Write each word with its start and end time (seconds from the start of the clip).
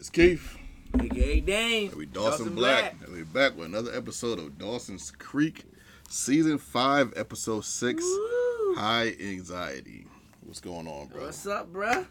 It's 0.00 0.08
Keith. 0.08 0.56
AKA 0.98 1.40
Dane. 1.40 1.88
And 1.90 1.96
we 1.98 2.06
Dawson, 2.06 2.54
Black. 2.54 2.94
And 3.04 3.12
we 3.14 3.22
back 3.22 3.54
with 3.54 3.66
another 3.66 3.94
episode 3.94 4.38
of 4.38 4.56
Dawson's 4.58 5.10
Creek, 5.10 5.64
Season 6.08 6.56
5, 6.56 7.12
Episode 7.16 7.66
6, 7.66 8.02
Woo. 8.02 8.74
High 8.76 9.14
Anxiety. 9.20 10.06
What's 10.40 10.60
going 10.60 10.88
on, 10.88 11.08
bro? 11.08 11.26
What's 11.26 11.46
up, 11.46 11.70
bro? 11.70 12.06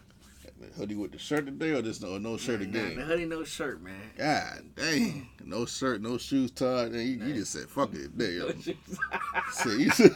Hoodie 0.76 0.94
with 0.94 1.10
the 1.10 1.18
shirt 1.18 1.46
today 1.46 1.70
or 1.70 1.82
just 1.82 2.00
no, 2.00 2.16
no 2.18 2.36
shirt 2.36 2.60
Nah, 2.60 2.66
again? 2.68 2.94
The 2.96 3.02
hoodie, 3.02 3.24
no 3.24 3.42
shirt, 3.42 3.82
man. 3.82 3.98
God 4.16 4.62
dang. 4.76 5.28
No 5.44 5.66
shirt, 5.66 6.00
no 6.00 6.16
shoes 6.16 6.52
tied. 6.52 6.92
Man, 6.92 7.00
you, 7.04 7.26
you 7.26 7.34
just 7.34 7.52
said, 7.52 7.68
fuck 7.68 7.92
it. 7.94 8.16
There, 8.16 8.30
yo. 8.30 8.50
See, 9.52 9.70
you 9.82 9.90
said, 9.90 10.14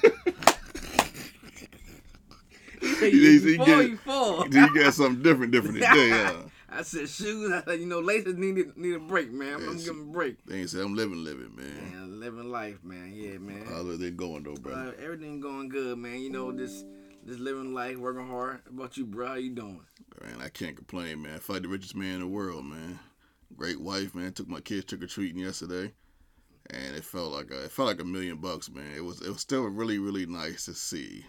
you, 2.82 3.08
You- 3.08 3.18
you, 3.18 3.40
you 3.40 3.56
get- 3.58 3.88
you 3.90 3.96
fall. 3.96 4.46
you 4.48 4.74
got 4.78 4.94
something 4.94 5.22
different, 5.24 5.50
different 5.50 5.76
today, 5.76 6.10
huh? 6.10 6.34
I 6.74 6.82
said 6.82 7.08
shoes. 7.08 7.52
I 7.52 7.62
said, 7.64 7.80
you 7.80 7.86
know, 7.86 8.00
laces 8.00 8.36
need 8.36 8.76
need 8.76 8.94
a 8.94 8.98
break, 8.98 9.32
man. 9.32 9.54
I'm 9.54 9.60
gonna 9.64 9.72
Yes. 9.78 9.84
give 9.84 9.98
a 9.98 10.04
break. 10.04 10.44
They 10.44 10.60
ain't 10.60 10.70
said, 10.70 10.80
I'm 10.82 10.94
living, 10.94 11.22
living, 11.24 11.54
man. 11.54 11.90
Man, 11.92 12.20
living 12.20 12.50
life, 12.50 12.82
man. 12.82 13.12
Yeah, 13.14 13.38
man. 13.38 13.64
How's 13.66 13.80
everything 13.86 14.16
going, 14.16 14.42
though, 14.42 14.54
bro? 14.54 14.72
Uh, 14.74 14.92
everything 14.98 15.40
going 15.40 15.68
good, 15.68 15.98
man. 15.98 16.20
You 16.20 16.30
know, 16.30 16.52
this 16.52 16.84
this 17.24 17.38
living 17.38 17.72
life, 17.74 17.96
working 17.96 18.26
hard. 18.26 18.60
How 18.64 18.70
about 18.76 18.96
you, 18.96 19.06
bro? 19.06 19.28
How 19.28 19.34
you 19.34 19.50
doing? 19.50 19.80
Man, 20.20 20.40
I 20.40 20.48
can't 20.48 20.76
complain, 20.76 21.22
man. 21.22 21.38
Feel 21.40 21.60
the 21.60 21.68
richest 21.68 21.96
man 21.96 22.14
in 22.16 22.20
the 22.20 22.26
world, 22.26 22.64
man. 22.64 22.98
Great 23.56 23.80
wife, 23.80 24.14
man. 24.14 24.32
Took 24.32 24.48
my 24.48 24.60
kids 24.60 24.84
trick 24.86 25.02
or 25.02 25.06
treating 25.06 25.38
yesterday, 25.40 25.92
and 26.70 26.96
it 26.96 27.04
felt 27.04 27.32
like 27.32 27.50
a, 27.50 27.64
it 27.64 27.70
felt 27.70 27.88
like 27.88 28.00
a 28.00 28.04
million 28.04 28.38
bucks, 28.38 28.68
man. 28.70 28.92
It 28.96 29.04
was 29.04 29.20
it 29.22 29.28
was 29.28 29.40
still 29.40 29.62
really 29.64 29.98
really 29.98 30.26
nice 30.26 30.64
to 30.66 30.74
see 30.74 31.24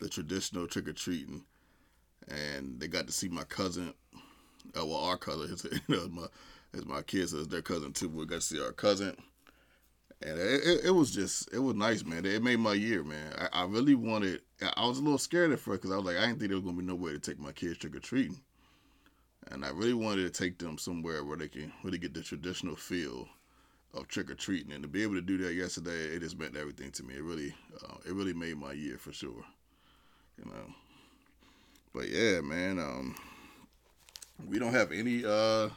the 0.00 0.08
traditional 0.08 0.66
trick 0.66 0.88
or 0.88 0.92
treating, 0.92 1.44
and 2.28 2.78
they 2.80 2.88
got 2.88 3.06
to 3.06 3.12
see 3.12 3.28
my 3.28 3.44
cousin. 3.44 3.92
Uh, 4.76 4.84
well, 4.86 4.98
our 4.98 5.16
cousin, 5.16 5.48
his, 5.48 5.64
you 5.88 5.96
know, 5.96 6.08
my 6.08 6.26
as 6.74 6.84
my 6.84 7.02
kids, 7.02 7.32
it's 7.32 7.46
their 7.46 7.62
cousin 7.62 7.92
too. 7.92 8.08
We 8.08 8.26
got 8.26 8.36
to 8.36 8.40
see 8.40 8.60
our 8.60 8.72
cousin, 8.72 9.16
and 10.22 10.38
it, 10.38 10.60
it, 10.64 10.84
it 10.86 10.90
was 10.90 11.10
just 11.12 11.52
it 11.52 11.58
was 11.58 11.74
nice, 11.76 12.04
man. 12.04 12.24
It 12.24 12.42
made 12.42 12.58
my 12.58 12.74
year, 12.74 13.04
man. 13.04 13.32
I, 13.38 13.62
I 13.62 13.64
really 13.64 13.94
wanted. 13.94 14.40
I 14.76 14.86
was 14.86 14.98
a 14.98 15.02
little 15.02 15.18
scared 15.18 15.52
at 15.52 15.60
first 15.60 15.82
because 15.82 15.92
I 15.92 15.96
was 15.96 16.06
like, 16.06 16.16
I 16.16 16.26
didn't 16.26 16.38
think 16.40 16.50
there 16.50 16.58
was 16.58 16.64
gonna 16.64 16.76
be 16.76 16.84
no 16.84 16.94
way 16.94 17.12
to 17.12 17.18
take 17.18 17.38
my 17.38 17.52
kids 17.52 17.78
trick 17.78 17.94
or 17.94 18.00
treating, 18.00 18.40
and 19.50 19.64
I 19.64 19.70
really 19.70 19.94
wanted 19.94 20.22
to 20.22 20.30
take 20.30 20.58
them 20.58 20.78
somewhere 20.78 21.24
where 21.24 21.36
they 21.36 21.48
can 21.48 21.72
really 21.82 21.98
get 21.98 22.14
the 22.14 22.22
traditional 22.22 22.76
feel 22.76 23.28
of 23.94 24.08
trick 24.08 24.30
or 24.30 24.34
treating. 24.34 24.72
And 24.72 24.82
to 24.82 24.88
be 24.88 25.02
able 25.02 25.14
to 25.14 25.20
do 25.20 25.38
that 25.38 25.54
yesterday, 25.54 26.14
it 26.14 26.20
just 26.20 26.38
meant 26.38 26.56
everything 26.56 26.90
to 26.92 27.02
me. 27.04 27.14
It 27.14 27.22
really, 27.22 27.54
uh, 27.82 27.96
it 28.06 28.14
really 28.14 28.32
made 28.32 28.56
my 28.56 28.72
year 28.72 28.98
for 28.98 29.12
sure. 29.12 29.44
You 30.38 30.46
know. 30.46 30.74
But 31.94 32.08
yeah, 32.08 32.40
man. 32.40 32.80
Um, 32.80 33.14
we 34.48 34.58
don't 34.58 34.72
have 34.72 34.92
any. 34.92 35.24
Uh, 35.24 35.68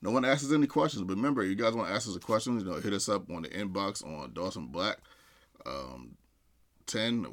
no 0.00 0.10
one 0.10 0.24
asks 0.24 0.44
us 0.44 0.52
any 0.52 0.66
questions. 0.66 1.04
But 1.04 1.16
remember, 1.16 1.44
you 1.44 1.54
guys 1.54 1.74
want 1.74 1.88
to 1.88 1.94
ask 1.94 2.08
us 2.08 2.16
a 2.16 2.20
question? 2.20 2.58
You 2.58 2.64
know, 2.64 2.74
hit 2.74 2.92
us 2.92 3.08
up 3.08 3.30
on 3.30 3.42
the 3.42 3.48
inbox 3.48 4.04
on 4.04 4.32
Dawson 4.32 4.66
Black. 4.66 4.98
Um, 5.64 6.16
10 6.86 7.26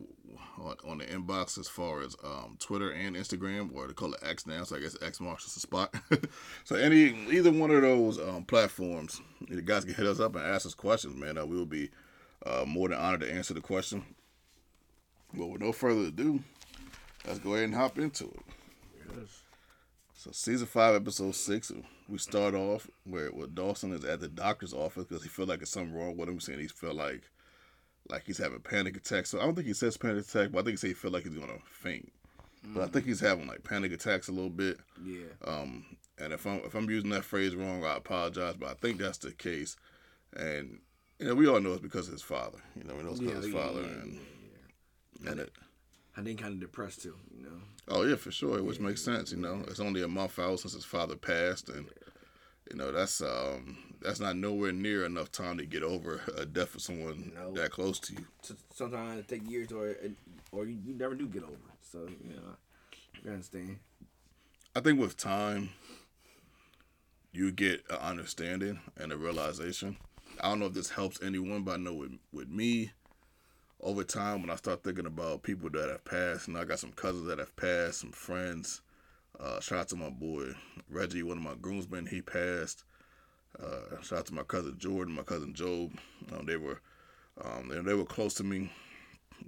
on, 0.60 0.76
on 0.88 0.98
the 1.00 1.06
inbox 1.06 1.58
as 1.58 1.68
far 1.68 2.02
as 2.02 2.16
um, 2.24 2.58
Twitter 2.60 2.92
and 2.92 3.16
Instagram, 3.16 3.74
or 3.74 3.88
they 3.88 3.94
call 3.94 4.14
it 4.14 4.20
X 4.24 4.46
now, 4.46 4.64
so 4.64 4.76
I 4.76 4.80
guess 4.80 4.96
X 5.02 5.20
marks 5.20 5.52
the 5.54 5.60
spot. 5.60 5.94
so 6.64 6.76
any 6.76 7.28
either 7.30 7.52
one 7.52 7.72
of 7.72 7.82
those 7.82 8.20
um, 8.20 8.44
platforms, 8.46 9.22
you 9.48 9.62
guys 9.62 9.86
can 9.86 9.94
hit 9.94 10.06
us 10.06 10.20
up 10.20 10.36
and 10.36 10.46
ask 10.46 10.66
us 10.66 10.74
questions, 10.74 11.16
man. 11.16 11.38
Uh, 11.38 11.46
we 11.46 11.58
will 11.58 11.66
be 11.66 11.90
uh, 12.46 12.64
more 12.68 12.90
than 12.90 13.00
honored 13.00 13.22
to 13.22 13.32
answer 13.32 13.54
the 13.54 13.62
question. 13.62 14.04
But 15.34 15.48
with 15.48 15.62
no 15.62 15.72
further 15.72 16.08
ado, 16.08 16.40
let's 17.28 17.40
go 17.40 17.54
ahead 17.54 17.66
and 17.66 17.76
hop 17.76 18.00
into 18.00 18.26
it. 18.26 18.40
So 20.20 20.32
season 20.34 20.68
five, 20.68 20.96
episode 20.96 21.34
six, 21.34 21.72
we 22.10 22.18
start 22.18 22.54
off 22.54 22.90
where, 23.06 23.30
where 23.30 23.48
Dawson 23.48 23.94
is 23.94 24.04
at 24.04 24.20
the 24.20 24.28
doctor's 24.28 24.74
office 24.74 25.06
because 25.06 25.24
he 25.24 25.30
feel 25.30 25.46
like 25.46 25.60
there's 25.60 25.70
something 25.70 25.96
wrong 25.96 26.18
with 26.18 26.28
him. 26.28 26.42
Saying 26.42 26.60
he 26.60 26.68
feel 26.68 26.94
like 26.94 27.22
like 28.10 28.24
he's 28.26 28.38
having 28.38 28.60
panic 28.60 28.98
attacks. 28.98 29.30
So 29.30 29.40
I 29.40 29.46
don't 29.46 29.56
think 29.56 29.68
he 29.68 29.74
says 29.74 29.96
panic 29.96 30.28
attack, 30.28 30.52
but 30.52 30.60
I 30.60 30.64
think 30.64 30.72
he 30.72 30.76
say 30.76 30.88
he 30.90 30.94
feel 30.94 31.12
like 31.12 31.24
he's 31.24 31.36
gonna 31.36 31.60
faint. 31.72 32.12
But 32.66 32.84
I 32.84 32.88
think 32.88 33.06
he's 33.06 33.22
having 33.22 33.48
like 33.48 33.64
panic 33.64 33.94
attacks 33.94 34.28
a 34.28 34.34
little 34.34 34.50
bit. 34.50 34.80
Yeah. 35.02 35.22
Um, 35.48 35.86
and 36.18 36.34
if 36.34 36.46
I'm 36.46 36.58
if 36.66 36.76
I'm 36.76 36.90
using 36.90 37.12
that 37.12 37.24
phrase 37.24 37.56
wrong, 37.56 37.86
I 37.86 37.96
apologize. 37.96 38.56
But 38.60 38.72
I 38.72 38.74
think 38.74 39.00
that's 39.00 39.20
the 39.20 39.32
case. 39.32 39.78
And 40.36 40.82
you 41.20 41.28
know, 41.28 41.36
we 41.36 41.48
all 41.48 41.62
know 41.62 41.72
it's 41.72 41.82
because 41.82 42.08
of 42.08 42.14
his 42.14 42.24
father. 42.24 42.60
You 42.76 42.84
know, 42.84 42.96
we 42.96 43.04
know 43.04 43.12
it's 43.12 43.22
because 43.22 43.38
of 43.38 43.44
his 43.46 43.54
yeah, 43.54 43.62
father, 43.62 43.82
yeah, 43.84 43.88
and 43.88 44.20
yeah. 45.24 45.32
and 45.32 45.40
it. 45.40 45.54
I 46.20 46.24
think 46.24 46.42
kind 46.42 46.54
of 46.54 46.60
depressed 46.60 47.02
too. 47.04 47.16
You 47.36 47.44
know. 47.44 47.62
Oh 47.88 48.04
yeah, 48.04 48.16
for 48.16 48.32
sure, 48.32 48.62
which 48.62 48.80
makes 48.80 49.02
sense. 49.02 49.32
You 49.32 49.38
know, 49.38 49.64
it's 49.68 49.80
only 49.80 50.04
a 50.04 50.08
month 50.08 50.38
out 50.38 50.60
since 50.60 50.74
his 50.74 50.86
father 50.86 51.16
passed, 51.16 51.70
and 51.70 51.88
you 52.70 52.78
know 52.78 52.92
that's 52.92 53.22
um 53.22 53.78
that's 54.02 54.20
not 54.20 54.36
nowhere 54.36 54.72
near 54.72 55.06
enough 55.06 55.32
time 55.32 55.58
to 55.58 55.66
get 55.66 55.84
over 55.84 56.22
a 56.38 56.46
death 56.46 56.76
of 56.76 56.82
someone 56.82 57.32
No. 57.36 57.54
that 57.54 57.72
close 57.72 58.00
to 58.02 58.14
you. 58.14 58.26
Sometimes 58.74 59.20
it 59.20 59.28
take 59.28 59.50
years, 59.50 59.72
or 59.72 59.96
or 60.52 60.66
you, 60.66 60.78
you 60.86 60.94
never 60.94 61.16
do 61.16 61.28
get 61.28 61.44
over. 61.44 61.54
it. 61.54 61.86
So 61.90 62.00
you 62.24 62.36
know, 62.36 62.56
you 63.24 63.32
understand. 63.32 63.78
I 64.76 64.82
think 64.82 65.00
with 65.00 65.18
time, 65.18 65.70
you 67.32 67.52
get 67.52 67.84
an 67.90 67.98
understanding 67.98 68.80
and 68.98 69.12
a 69.12 69.18
realization. 69.18 69.98
I 70.42 70.50
don't 70.50 70.60
know 70.60 70.68
if 70.68 70.74
this 70.74 70.90
helps 70.92 71.22
anyone, 71.24 71.64
but 71.64 71.76
I 71.76 71.78
know 71.78 71.94
with 71.94 72.12
with 72.32 72.50
me, 72.50 72.92
over 73.82 74.04
time 74.04 74.42
when 74.42 74.50
I 74.50 74.56
start 74.56 74.84
thinking 74.84 75.06
about 75.06 75.44
people 75.44 75.70
that 75.72 75.90
have 75.90 76.04
passed, 76.06 76.48
and 76.48 76.58
I 76.58 76.66
got 76.66 76.80
some 76.80 76.92
cousins 76.92 77.28
that 77.28 77.40
have 77.40 77.56
passed, 77.56 78.00
some 78.00 78.12
friends. 78.12 78.82
Uh, 79.40 79.60
shout 79.60 79.80
out 79.80 79.88
to 79.90 79.96
my 79.96 80.10
boy 80.10 80.54
Reggie, 80.90 81.24
one 81.24 81.38
of 81.38 81.44
my 81.44 81.56
groomsmen. 81.62 82.06
He 82.06 82.22
passed. 82.22 82.84
Uh, 83.62 84.02
shout 84.02 84.20
out 84.20 84.26
to 84.28 84.34
my 84.34 84.44
cousin 84.44 84.76
Jordan, 84.78 85.16
my 85.16 85.24
cousin 85.24 85.54
Job. 85.54 85.92
Um, 86.34 86.46
they 86.46 86.58
were, 86.58 86.82
um, 87.44 87.70
they, 87.70 87.80
they 87.80 87.94
were 87.94 88.06
close 88.06 88.34
to 88.36 88.44
me. 88.44 88.72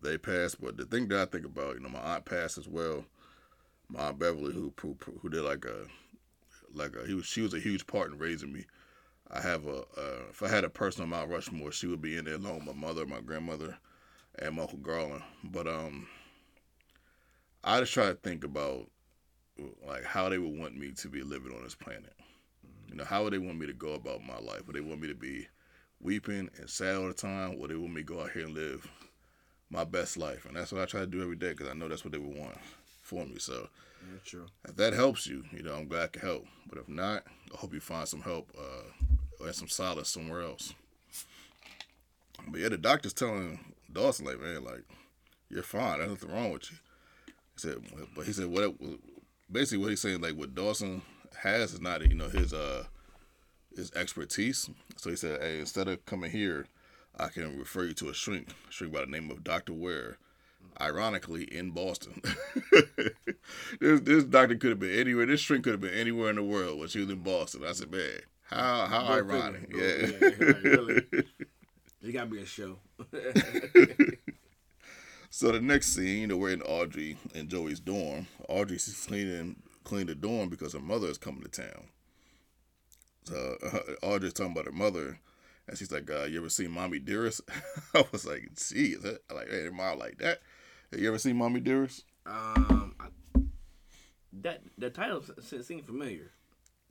They 0.02 0.18
passed, 0.18 0.62
but 0.62 0.78
the 0.78 0.86
thing 0.86 1.10
that 1.10 1.20
I 1.20 1.26
think 1.26 1.46
about, 1.46 1.76
you 1.76 1.82
know, 1.82 1.90
my 1.90 2.00
aunt 2.00 2.26
passed 2.26 2.58
as 2.58 2.68
well. 2.68 3.04
My 3.90 4.08
aunt 4.08 4.20
Beverly, 4.20 4.54
who 4.54 4.74
who, 4.82 4.96
who 5.22 5.30
did 5.30 5.42
like 5.42 5.66
a, 5.66 5.86
like 6.74 6.96
a, 6.96 7.06
he 7.06 7.14
was 7.14 7.26
she 7.26 7.42
was 7.42 7.54
a 7.54 7.60
huge 7.60 7.86
part 7.86 8.12
in 8.12 8.18
raising 8.18 8.54
me. 8.54 8.66
I 9.30 9.42
have 9.42 9.68
a, 9.68 9.80
uh, 9.98 10.24
if 10.30 10.42
I 10.44 10.50
had 10.50 10.64
a 10.64 10.70
person 10.70 11.04
on 11.04 11.10
Mount 11.10 11.30
Rushmore, 11.30 11.72
she 11.72 11.88
would 11.88 12.02
be 12.02 12.18
in 12.18 12.26
there 12.26 12.36
along 12.36 12.66
with 12.66 12.76
my 12.76 12.88
mother, 12.88 13.06
my 13.06 13.22
grandmother, 13.22 13.78
and 14.40 14.60
Uncle 14.60 14.78
Garland. 14.80 15.24
But 15.44 15.68
um, 15.68 16.08
I 17.64 17.80
just 17.80 17.94
try 17.94 18.08
to 18.08 18.16
think 18.16 18.44
about 18.44 18.88
like 19.88 20.04
how 20.04 20.30
they 20.30 20.38
would 20.38 20.58
want 20.58 20.78
me 20.78 20.92
to 20.92 21.08
be 21.10 21.22
living 21.24 21.54
on 21.56 21.64
this 21.64 21.76
planet. 21.76 22.14
You 22.90 22.96
know, 22.96 23.06
how 23.06 23.24
would 23.24 23.34
they 23.34 23.38
want 23.38 23.60
me 23.60 23.68
to 23.68 23.74
go 23.74 23.94
about 23.94 24.24
my 24.24 24.40
life? 24.40 24.66
Would 24.68 24.76
they 24.76 24.82
want 24.82 25.02
me 25.02 25.08
to 25.08 25.16
be 25.16 25.48
weeping 26.02 26.50
and 26.58 26.70
sad 26.70 26.96
all 26.96 27.08
the 27.08 27.14
time? 27.14 27.60
Would 27.60 27.70
they 27.72 27.76
want 27.76 27.94
me 27.94 28.02
to 28.02 28.08
go 28.08 28.22
out 28.22 28.32
here 28.32 28.46
and 28.46 28.54
live 28.56 28.90
my 29.70 29.84
best 29.84 30.18
life? 30.18 30.46
And 30.46 30.56
that's 30.56 30.72
what 30.72 30.82
I 30.82 30.86
try 30.86 31.02
to 31.02 31.08
do 31.08 31.22
every 31.22 31.36
day 31.36 31.52
because 31.52 31.70
I 31.70 31.74
know 31.74 31.88
that's 31.88 32.04
what 32.04 32.12
they 32.12 32.18
would 32.18 32.38
want 32.38 32.58
for 33.02 33.26
me. 33.26 33.38
So 33.38 33.70
Yeah, 34.02 34.20
true. 34.26 34.48
if 34.68 34.76
that 34.78 34.94
helps 34.94 35.28
you, 35.28 35.44
you 35.52 35.64
know, 35.64 35.76
I'm 35.76 35.88
glad 35.88 36.04
I 36.04 36.08
can 36.08 36.22
help. 36.22 36.46
But 36.68 36.80
if 36.80 36.90
not, 36.90 37.24
I 37.54 37.58
hope 37.58 37.74
you 37.74 37.80
find 37.80 38.08
some 38.08 38.22
help 38.22 38.50
uh, 38.58 39.46
and 39.46 39.56
some 39.56 39.68
solace 39.68 40.10
somewhere 40.10 40.42
else. 40.42 40.74
But 42.48 42.60
yeah, 42.60 42.70
the 42.70 42.78
doctor's 42.78 43.14
telling 43.14 43.60
Dawson, 43.94 44.26
like, 44.26 44.40
man, 44.40 44.64
like, 44.64 44.84
you're 45.50 45.64
fine. 45.64 46.00
There's 46.00 46.10
nothing 46.10 46.32
wrong 46.32 46.52
with 46.52 46.72
you. 46.72 46.78
He 47.28 47.60
said, 47.60 47.78
but 48.16 48.26
he 48.26 48.34
said, 48.34 48.48
what? 48.48 48.74
Basically, 49.52 49.80
what 49.80 49.90
he's 49.90 50.02
saying, 50.02 50.22
like, 50.22 50.36
what 50.36 50.56
Dawson 50.56 51.02
has 51.42 51.74
is 51.74 51.82
not, 51.82 52.08
you 52.08 52.16
know, 52.16 52.30
his 52.30 52.54
uh 52.54 52.86
his 53.76 53.92
expertise. 53.94 54.70
So 54.98 55.10
he 55.10 55.16
said, 55.16 55.42
hey, 55.42 55.60
instead 55.60 55.88
of 55.88 56.06
coming 56.06 56.32
here, 56.32 56.66
I 57.18 57.28
can 57.28 57.58
refer 57.58 57.86
you 57.86 57.94
to 57.96 58.10
a 58.10 58.14
shrink, 58.14 58.50
a 58.70 58.72
shrink 58.72 58.94
by 58.94 59.02
the 59.02 59.08
name 59.08 59.30
of 59.32 59.44
Doctor 59.44 59.74
Ware. 59.74 60.18
Ironically, 60.80 61.44
in 61.44 61.72
Boston. 61.72 62.22
this 63.80 64.00
this 64.02 64.24
doctor 64.24 64.56
could 64.56 64.70
have 64.70 64.80
been 64.80 64.98
anywhere. 64.98 65.26
This 65.26 65.42
shrink 65.42 65.64
could 65.64 65.74
have 65.74 65.82
been 65.82 65.94
anywhere 65.94 66.30
in 66.30 66.38
the 66.38 66.44
world, 66.44 66.80
but 66.80 66.90
she 66.90 67.00
was 67.00 67.10
in 67.10 67.20
Boston. 67.20 67.64
I 67.68 67.74
said, 67.74 67.92
man, 67.92 68.22
how 68.44 68.86
how 68.86 69.06
ironic. 69.14 69.70
Yeah. 69.76 70.08
Yeah, 70.08 70.28
like, 70.30 70.64
really. 70.64 71.04
It 72.04 72.12
gotta 72.12 72.28
be 72.28 72.42
a 72.42 72.46
show. 72.46 72.80
So 75.34 75.50
the 75.54 75.62
next 75.62 75.96
scene, 75.96 76.20
you 76.20 76.28
know, 76.28 76.36
we're 76.36 76.52
in 76.52 76.62
Audrey 76.62 77.16
and 77.34 77.48
Joey's 77.48 77.80
dorm. 77.80 78.28
Audrey's 78.50 79.06
cleaning 79.08 79.56
cleaning 79.86 80.08
the 80.08 80.16
dorm 80.16 80.50
because 80.50 80.74
her 80.74 80.82
mother 80.82 81.08
is 81.08 81.18
coming 81.18 81.42
to 81.42 81.48
town. 81.48 81.86
So 83.24 83.56
uh, 83.64 84.06
Audrey's 84.06 84.34
talking 84.34 84.52
about 84.52 84.66
her 84.66 84.74
mother, 84.74 85.20
and 85.70 85.78
she's 85.78 85.90
like, 85.90 86.12
uh, 86.12 86.24
"You 86.26 86.40
ever 86.40 86.50
seen 86.50 86.72
Mommy 86.72 87.00
Dearest?" 87.00 87.40
I 87.96 88.04
was 88.12 88.26
like, 88.26 88.50
"Gee, 88.56 88.92
is 88.92 89.04
that 89.04 89.22
like 89.34 89.50
hey, 89.50 89.70
mom 89.72 90.00
like 90.00 90.18
that? 90.18 90.42
Have 90.92 91.00
you 91.00 91.08
ever 91.08 91.18
seen 91.18 91.38
Mommy 91.38 91.62
Dearest?" 91.62 92.04
um, 92.26 92.94
I, 93.00 93.08
that 94.34 94.64
the 94.78 94.90
title 94.90 95.24
seems 95.40 95.86
familiar. 95.86 96.32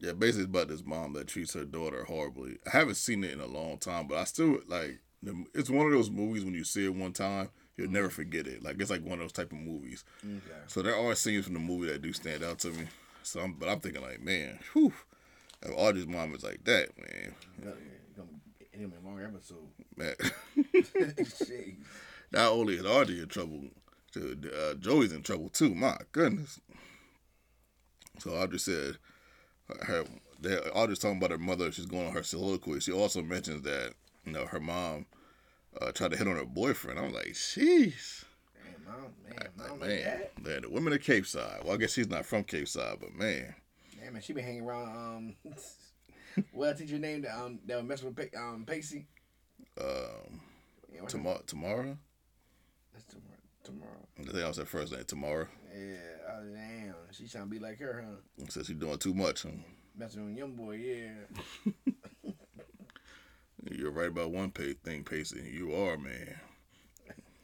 Yeah, 0.01 0.13
basically 0.13 0.45
it's 0.45 0.51
about 0.51 0.69
this 0.69 0.85
mom 0.85 1.13
that 1.15 1.29
treats 1.29 1.53
her 1.55 1.65
daughter 1.65 2.05
horribly. 2.05 2.59
I 2.67 2.77
haven't 2.77 2.95
seen 2.95 3.23
it 3.23 3.33
in 3.33 3.41
a 3.41 3.47
long 3.47 3.79
time, 3.79 4.07
but 4.09 4.19
I 4.19 4.25
still 4.25 4.59
like. 4.67 5.01
It's 5.55 5.69
one 5.69 5.85
of 5.85 5.93
those 5.93 6.09
movies 6.11 6.47
when 6.47 6.55
you 6.55 6.65
see 6.65 6.87
it 6.87 6.95
one 6.95 7.13
time, 7.13 7.51
you'll 7.77 7.91
never 7.91 8.09
forget 8.09 8.47
it. 8.47 8.63
Like 8.63 8.81
it's 8.81 8.91
like 8.91 9.03
one 9.03 9.15
of 9.15 9.19
those 9.21 9.33
type 9.33 9.53
of 9.53 9.59
movies. 9.59 10.03
Okay. 10.25 10.57
So 10.67 10.81
there 10.81 10.97
are 10.97 11.15
scenes 11.15 11.45
from 11.45 11.55
the 11.55 11.61
movie 11.61 11.89
that 11.89 12.01
do 12.01 12.15
stand 12.15 12.43
out 12.43 12.59
to 12.61 12.69
me. 12.69 12.87
So, 13.23 13.41
I'm, 13.41 13.53
but 13.53 13.69
I'm 13.69 13.81
thinking 13.81 14.01
like, 14.01 14.23
man, 14.23 14.59
whew, 14.73 14.95
If 15.63 15.73
Audrey's 15.77 16.07
mom 16.07 16.35
is 16.35 16.43
like 16.43 16.65
that, 16.65 16.89
man. 16.99 17.35
Yeah, 17.63 17.69
yeah, 17.69 18.81
him 18.81 18.93
a 19.03 19.07
long 19.07 19.23
episode. 19.23 19.69
Man. 19.97 20.15
Not 22.33 22.53
only 22.53 22.75
is 22.77 22.87
Audrey 22.87 23.21
in 23.21 23.29
trouble, 23.29 23.65
uh, 24.17 24.75
Joey's 24.75 25.13
in 25.13 25.23
trouble 25.23 25.49
too. 25.51 25.75
My 25.75 25.97
goodness. 26.13 26.61
So 28.19 28.31
Audrey 28.33 28.59
said, 28.59 28.97
her 29.83 30.05
Audrey's 30.73 30.99
talking 30.99 31.19
about 31.19 31.31
her 31.31 31.39
mother. 31.39 31.71
She's 31.71 31.87
going 31.87 32.07
on 32.07 32.13
her 32.13 32.23
soliloquy. 32.23 32.81
She 32.81 32.93
also 32.93 33.23
mentions 33.23 33.63
that 33.63 33.93
you 34.25 34.33
know 34.33 34.47
her 34.47 34.61
mom 34.61 35.07
uh, 35.81 35.93
tried 35.93 36.13
to 36.13 36.17
hit 36.17 36.27
on 36.27 36.37
her 36.37 36.45
boyfriend. 36.45 36.99
I'm 36.99 37.13
like, 37.13 37.29
sheesh. 37.29 38.25
Man, 38.55 38.75
mom, 38.87 39.13
man, 39.25 39.49
mom 39.57 39.81
like, 39.81 39.89
man, 39.89 40.23
man, 40.43 40.63
the 40.63 40.71
women 40.71 40.93
of 40.93 41.03
Capeside. 41.03 41.63
Well, 41.65 41.75
I 41.75 41.77
guess 41.77 41.93
she's 41.93 42.09
not 42.09 42.27
from 42.27 42.45
Capeside, 42.45 42.99
but 43.01 43.15
man. 43.15 43.55
Yeah, 44.03 44.11
man, 44.11 44.23
she 44.23 44.33
been 44.33 44.45
hanging 44.45 44.63
around. 44.63 45.35
Um, 45.45 45.55
what 46.53 46.79
teacher 46.79 46.99
name 46.99 47.23
that 47.23 47.39
um 47.39 47.59
that 47.67 47.77
was 47.77 47.85
messing 47.85 48.15
with 48.15 48.37
um 48.37 48.65
Pacey? 48.67 49.07
Um, 49.81 50.41
yeah, 50.93 51.07
Tamara. 51.07 51.41
Tamara. 51.47 51.99
That's 52.93 53.05
Tamara. 53.05 53.30
Tamara. 53.65 53.91
I 54.19 54.23
think 54.23 54.37
I 54.37 54.49
was 54.49 54.59
first 54.59 54.93
name. 54.93 55.05
Tamara. 55.07 55.49
Yeah. 55.75 55.97
Oh 56.29 56.45
damn. 56.55 56.95
She 57.13 57.29
trying 57.29 57.45
to 57.45 57.51
be 57.51 57.59
like 57.59 57.79
her, 57.81 58.05
huh? 58.07 58.45
Says 58.49 58.67
she's 58.67 58.77
doing 58.77 58.99
too 58.99 59.15
much. 59.15 59.43
Huh? 59.43 59.51
Messing 59.97 60.25
with 60.27 60.37
young 60.37 60.53
boy. 60.53 60.77
Yeah. 60.77 62.33
You're 63.71 63.91
right 63.91 64.09
about 64.09 64.31
one 64.33 64.51
pay- 64.51 64.73
thing, 64.73 65.05
Pacey. 65.05 65.51
You 65.53 65.75
are, 65.75 65.99
man. 65.99 66.41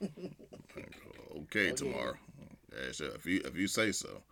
okay, 0.02 1.70
oh, 1.70 1.74
Tamara. 1.74 2.14
Yeah, 2.72 2.92
sure. 2.92 3.14
If 3.14 3.26
you 3.26 3.42
if 3.44 3.56
you 3.56 3.66
say 3.68 3.92
so. 3.92 4.22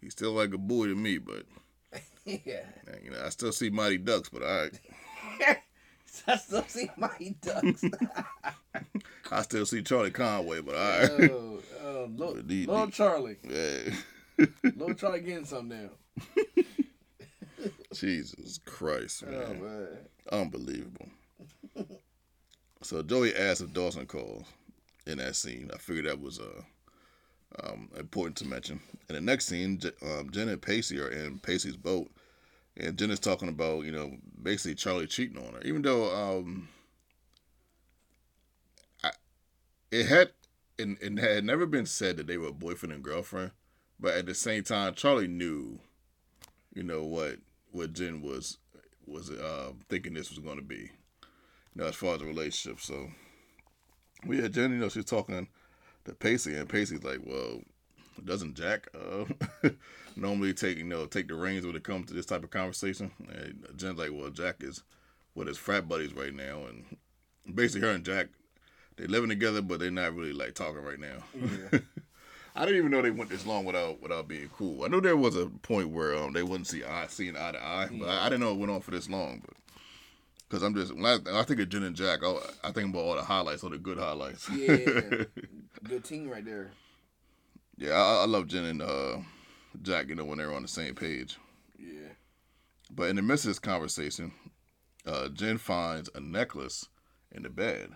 He's 0.00 0.12
still 0.12 0.32
like 0.32 0.54
a 0.54 0.58
boy 0.58 0.86
to 0.86 0.94
me, 0.94 1.18
but 1.18 1.44
yeah. 2.24 2.64
You 3.02 3.10
know, 3.10 3.22
I 3.24 3.28
still 3.30 3.52
see 3.52 3.68
Mighty 3.70 3.98
Ducks, 3.98 4.28
but 4.28 4.42
all 4.42 4.62
right. 4.62 5.58
I 6.26 6.36
still 6.36 6.64
see 6.68 6.88
Mighty 6.96 7.36
Ducks. 7.42 7.84
I 9.30 9.42
still 9.42 9.66
see 9.66 9.82
Charlie 9.82 10.10
Conway, 10.10 10.60
but 10.60 10.74
all 10.74 11.00
right. 11.00 11.30
Oh, 11.30 11.60
oh 11.82 12.08
little, 12.14 12.34
little 12.34 12.90
Charlie. 12.90 13.36
Yeah. 13.48 13.94
little 14.62 14.94
Charlie 14.94 15.20
getting 15.20 15.44
something 15.44 15.90
now. 16.36 16.62
Jesus 17.94 18.58
Christ, 18.64 19.26
man. 19.26 19.42
Oh, 19.46 19.54
man. 19.54 19.88
Unbelievable. 20.30 21.08
so 22.82 23.02
Joey 23.02 23.34
asked 23.34 23.62
if 23.62 23.72
Dawson 23.72 24.06
calls 24.06 24.44
in 25.06 25.18
that 25.18 25.36
scene. 25.36 25.70
I 25.74 25.78
figured 25.78 26.06
that 26.06 26.20
was 26.20 26.38
uh 26.38 26.62
um, 27.62 27.88
important 27.98 28.36
to 28.38 28.46
mention. 28.46 28.80
In 29.08 29.14
the 29.14 29.20
next 29.20 29.46
scene, 29.46 29.80
um, 30.02 30.30
Jen 30.30 30.48
and 30.48 30.60
Pacey 30.60 31.00
are 31.00 31.08
in 31.08 31.38
Pacey's 31.38 31.76
boat, 31.76 32.10
and 32.76 32.96
Jen 32.98 33.10
is 33.10 33.20
talking 33.20 33.48
about 33.48 33.84
you 33.84 33.92
know 33.92 34.16
basically 34.42 34.74
Charlie 34.74 35.06
cheating 35.06 35.38
on 35.38 35.54
her, 35.54 35.60
even 35.64 35.82
though 35.82 36.14
um, 36.14 36.68
I, 39.02 39.10
it 39.90 40.06
had 40.06 40.30
it, 40.78 40.96
it 41.00 41.18
had 41.18 41.44
never 41.44 41.66
been 41.66 41.86
said 41.86 42.16
that 42.16 42.26
they 42.26 42.38
were 42.38 42.52
boyfriend 42.52 42.92
and 42.92 43.02
girlfriend, 43.02 43.50
but 43.98 44.14
at 44.14 44.26
the 44.26 44.34
same 44.34 44.62
time, 44.62 44.94
Charlie 44.94 45.26
knew, 45.28 45.80
you 46.74 46.82
know 46.82 47.04
what 47.04 47.38
what 47.72 47.92
Jen 47.92 48.22
was 48.22 48.58
was 49.06 49.30
uh, 49.30 49.72
thinking 49.88 50.14
this 50.14 50.30
was 50.30 50.38
going 50.38 50.56
to 50.56 50.62
be, 50.62 50.76
you 50.76 50.90
know, 51.76 51.86
as 51.86 51.94
far 51.94 52.14
as 52.14 52.20
the 52.20 52.26
relationship. 52.26 52.80
So, 52.80 53.08
well, 54.26 54.38
yeah, 54.38 54.48
Jen, 54.48 54.72
you 54.72 54.78
know, 54.78 54.88
she's 54.88 55.04
talking 55.04 55.48
to 56.04 56.14
Pacey, 56.14 56.54
and 56.56 56.68
Pacey's 56.68 57.02
like, 57.02 57.20
well, 57.24 57.60
doesn't 58.24 58.54
Jack 58.54 58.88
uh, 58.94 59.24
normally 60.16 60.52
take 60.52 60.78
you 60.78 60.84
know 60.84 61.06
take 61.06 61.28
the 61.28 61.34
reins 61.34 61.66
when 61.66 61.76
it 61.76 61.84
comes 61.84 62.06
to 62.08 62.14
this 62.14 62.26
type 62.26 62.44
of 62.44 62.50
conversation? 62.50 63.10
And 63.28 63.64
Jen's 63.76 63.98
like, 63.98 64.10
well, 64.12 64.30
Jack 64.30 64.56
is 64.60 64.82
with 65.34 65.48
his 65.48 65.58
frat 65.58 65.88
buddies 65.88 66.14
right 66.14 66.34
now, 66.34 66.64
and 66.66 66.96
basically 67.54 67.86
her 67.86 67.94
and 67.94 68.04
Jack 68.04 68.28
they 68.98 69.06
living 69.06 69.28
together, 69.28 69.62
but 69.62 69.78
they're 69.78 69.90
not 69.90 70.14
really 70.14 70.32
like 70.32 70.54
talking 70.54 70.82
right 70.82 70.98
now. 70.98 71.22
Yeah. 71.34 71.78
I 72.58 72.64
didn't 72.64 72.78
even 72.78 72.90
know 72.90 73.02
they 73.02 73.12
went 73.12 73.30
this 73.30 73.46
long 73.46 73.64
without 73.64 74.02
without 74.02 74.26
being 74.26 74.50
cool. 74.56 74.84
I 74.84 74.88
knew 74.88 75.00
there 75.00 75.16
was 75.16 75.36
a 75.36 75.46
point 75.46 75.90
where 75.90 76.16
um, 76.16 76.32
they 76.32 76.42
wouldn't 76.42 76.66
see 76.66 76.82
eye 76.82 77.06
seeing 77.08 77.36
eye 77.36 77.52
to 77.52 77.62
eye, 77.62 77.88
but 77.92 78.08
I, 78.08 78.26
I, 78.26 78.28
didn't 78.28 78.40
know 78.40 78.50
it 78.50 78.58
went 78.58 78.72
on 78.72 78.80
for 78.80 78.90
this 78.90 79.08
long. 79.08 79.42
But 79.46 79.54
because 80.48 80.64
I'm 80.64 80.74
just 80.74 80.92
when 80.92 81.06
I, 81.06 81.18
I, 81.32 81.44
think 81.44 81.60
of 81.60 81.68
Jen 81.68 81.84
and 81.84 81.94
Jack, 81.94 82.20
I, 82.24 82.36
I 82.64 82.72
think 82.72 82.90
about 82.90 83.04
all 83.04 83.14
the 83.14 83.22
highlights, 83.22 83.62
all 83.62 83.70
the 83.70 83.78
good 83.78 83.98
highlights. 83.98 84.50
Yeah, 84.50 84.76
good 85.84 86.02
team 86.02 86.28
right 86.28 86.44
there. 86.44 86.72
Yeah, 87.76 87.92
I, 87.92 88.22
I 88.22 88.26
love 88.26 88.48
Jen 88.48 88.64
and 88.64 88.82
uh, 88.82 89.18
Jack. 89.82 90.08
You 90.08 90.16
know 90.16 90.24
when 90.24 90.38
they're 90.38 90.52
on 90.52 90.62
the 90.62 90.68
same 90.68 90.96
page. 90.96 91.38
Yeah. 91.78 92.08
But 92.90 93.10
in 93.10 93.16
the 93.16 93.22
midst 93.22 93.44
of 93.44 93.50
this 93.50 93.60
conversation, 93.60 94.32
uh, 95.06 95.28
Jen 95.28 95.58
finds 95.58 96.10
a 96.12 96.20
necklace 96.20 96.88
in 97.30 97.44
the 97.44 97.50
bed. 97.50 97.90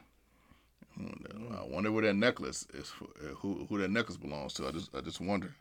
Mm. 1.01 1.59
I 1.59 1.65
wonder 1.67 1.91
where 1.91 2.03
that 2.03 2.15
necklace 2.15 2.67
is. 2.75 2.93
Uh, 3.01 3.35
who 3.35 3.67
who 3.69 3.79
that 3.79 3.91
necklace 3.91 4.17
belongs 4.17 4.55
to? 4.55 4.69
I 4.69 4.71
just 4.71 4.95
I 4.95 5.01
just 5.01 5.21
wonder. 5.21 5.55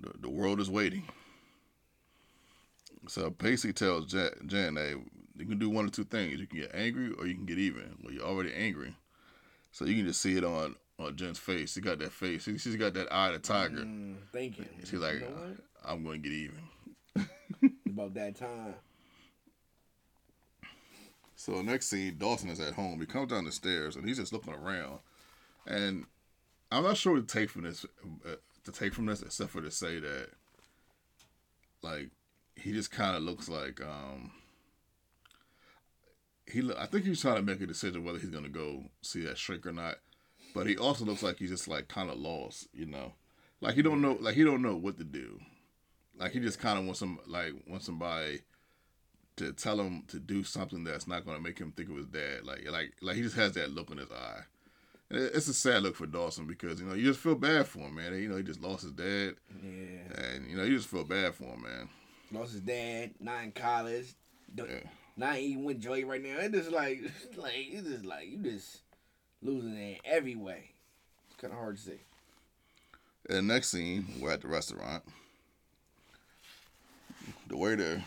The, 0.00 0.12
the 0.20 0.30
world 0.30 0.60
is 0.60 0.70
waiting. 0.70 1.04
So 3.06 3.30
Pacey 3.30 3.72
tells 3.72 4.06
Jen, 4.06 4.30
Jen, 4.46 4.76
hey, 4.76 4.94
you 5.36 5.46
can 5.46 5.58
do 5.58 5.70
one 5.70 5.86
or 5.86 5.90
two 5.90 6.04
things. 6.04 6.40
You 6.40 6.46
can 6.46 6.60
get 6.60 6.74
angry 6.74 7.12
or 7.12 7.26
you 7.26 7.34
can 7.34 7.46
get 7.46 7.58
even. 7.58 7.96
Well, 8.02 8.12
you're 8.12 8.24
already 8.24 8.52
angry, 8.52 8.94
so 9.70 9.84
you 9.84 9.94
can 9.94 10.06
just 10.06 10.20
see 10.20 10.36
it 10.36 10.44
on 10.44 10.74
on 10.98 11.16
Jen's 11.16 11.38
face. 11.38 11.72
She 11.72 11.80
got 11.80 11.98
that 12.00 12.12
face. 12.12 12.44
She, 12.44 12.52
has 12.52 12.76
got 12.76 12.94
that 12.94 13.12
eye 13.12 13.28
of 13.28 13.34
the 13.34 13.38
tiger. 13.38 13.76
Mm, 13.76 14.16
thank 14.32 14.58
you. 14.58 14.66
She's 14.84 14.94
like, 14.94 15.14
you 15.14 15.20
know 15.20 15.56
I'm 15.84 16.02
going 16.02 16.22
to 16.22 16.28
get 16.28 16.36
even. 16.36 17.28
About 17.86 18.14
that 18.14 18.36
time. 18.36 18.74
So 21.38 21.62
next 21.62 21.86
scene, 21.86 22.16
Dawson 22.18 22.50
is 22.50 22.58
at 22.58 22.74
home. 22.74 22.98
He 22.98 23.06
comes 23.06 23.30
down 23.30 23.44
the 23.44 23.52
stairs 23.52 23.94
and 23.94 24.04
he's 24.04 24.18
just 24.18 24.32
looking 24.32 24.52
around, 24.52 24.98
and 25.64 26.04
I'm 26.72 26.82
not 26.82 26.96
sure 26.96 27.14
what 27.14 27.28
to 27.28 27.32
take 27.32 27.48
from 27.48 27.62
this. 27.62 27.86
Uh, 28.26 28.34
to 28.64 28.72
take 28.72 28.92
from 28.92 29.06
this, 29.06 29.22
except 29.22 29.50
for 29.50 29.62
to 29.62 29.70
say 29.70 30.00
that, 30.00 30.30
like, 31.80 32.10
he 32.56 32.72
just 32.72 32.90
kind 32.90 33.16
of 33.16 33.22
looks 33.22 33.48
like 33.48 33.80
um, 33.80 34.32
he 36.44 36.68
I 36.76 36.86
think 36.86 37.04
he's 37.04 37.20
trying 37.20 37.36
to 37.36 37.42
make 37.42 37.60
a 37.60 37.68
decision 37.68 38.02
whether 38.02 38.18
he's 38.18 38.30
gonna 38.30 38.48
go 38.48 38.86
see 39.00 39.22
that 39.22 39.38
shrink 39.38 39.64
or 39.64 39.72
not. 39.72 39.98
But 40.56 40.66
he 40.66 40.76
also 40.76 41.04
looks 41.04 41.22
like 41.22 41.38
he's 41.38 41.50
just 41.50 41.68
like 41.68 41.86
kind 41.86 42.10
of 42.10 42.18
lost, 42.18 42.66
you 42.72 42.86
know, 42.86 43.12
like 43.60 43.76
he 43.76 43.82
don't 43.82 44.02
know, 44.02 44.18
like 44.20 44.34
he 44.34 44.42
don't 44.42 44.60
know 44.60 44.74
what 44.74 44.98
to 44.98 45.04
do. 45.04 45.38
Like 46.18 46.32
he 46.32 46.40
just 46.40 46.58
kind 46.58 46.80
of 46.80 46.84
wants 46.84 46.98
some, 46.98 47.20
like 47.28 47.52
wants 47.68 47.86
somebody 47.86 48.40
to 49.38 49.52
tell 49.52 49.80
him 49.80 50.04
to 50.08 50.18
do 50.18 50.44
something 50.44 50.84
that's 50.84 51.06
not 51.06 51.24
gonna 51.24 51.40
make 51.40 51.58
him 51.58 51.72
think 51.72 51.90
of 51.90 51.96
his 51.96 52.06
dad. 52.06 52.44
Like, 52.44 52.70
like, 52.70 52.92
like 53.00 53.16
he 53.16 53.22
just 53.22 53.36
has 53.36 53.52
that 53.52 53.70
look 53.70 53.90
in 53.90 53.98
his 53.98 54.10
eye. 54.10 54.42
And 55.10 55.18
it's 55.18 55.48
a 55.48 55.54
sad 55.54 55.82
look 55.82 55.96
for 55.96 56.06
Dawson 56.06 56.46
because 56.46 56.80
you 56.80 56.86
know 56.86 56.94
you 56.94 57.04
just 57.04 57.20
feel 57.20 57.34
bad 57.34 57.66
for 57.66 57.80
him, 57.80 57.94
man. 57.94 58.12
You 58.14 58.28
know 58.28 58.36
he 58.36 58.42
just 58.42 58.60
lost 58.60 58.82
his 58.82 58.92
dad. 58.92 59.36
Yeah. 59.62 60.22
And 60.22 60.50
you 60.50 60.56
know 60.56 60.64
you 60.64 60.76
just 60.76 60.88
feel 60.88 61.04
bad 61.04 61.34
for 61.34 61.44
him, 61.44 61.62
man. 61.62 61.88
Lost 62.30 62.52
his 62.52 62.60
dad, 62.60 63.12
not 63.20 63.42
in 63.42 63.52
college. 63.52 64.14
Yeah 64.54 64.80
not 65.18 65.38
even 65.38 65.64
with 65.64 65.80
Joey 65.80 66.04
right 66.04 66.22
now. 66.22 66.38
It 66.38 66.52
just 66.52 66.70
like, 66.70 67.02
like 67.36 67.54
it's 67.56 67.88
just 67.88 68.04
like 68.04 68.30
you 68.30 68.38
just 68.38 68.78
losing 69.42 69.76
in 69.76 69.96
every 70.04 70.36
way. 70.36 70.70
It's 71.26 71.40
kind 71.40 71.52
of 71.52 71.58
hard 71.58 71.76
to 71.76 71.82
see. 71.82 72.00
And 73.28 73.38
the 73.38 73.42
next 73.42 73.70
scene, 73.70 74.06
we're 74.20 74.30
at 74.30 74.40
the 74.40 74.48
restaurant. 74.48 75.02
The 77.48 77.56
waiter 77.56 78.02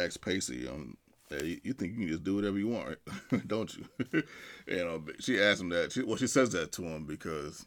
asks 0.00 0.16
Pacey, 0.16 0.68
um, 0.68 0.96
hey, 1.28 1.60
you 1.62 1.72
think 1.72 1.92
you 1.92 1.98
can 1.98 2.08
just 2.08 2.24
do 2.24 2.36
whatever 2.36 2.58
you 2.58 2.68
want, 2.68 2.98
don't 3.46 3.74
you? 3.76 3.84
you 4.66 4.76
know, 4.76 5.02
she 5.18 5.40
asked 5.40 5.60
him 5.60 5.68
that. 5.70 5.92
She, 5.92 6.02
well, 6.02 6.16
she 6.16 6.26
says 6.26 6.50
that 6.50 6.72
to 6.72 6.82
him 6.82 7.04
because 7.04 7.66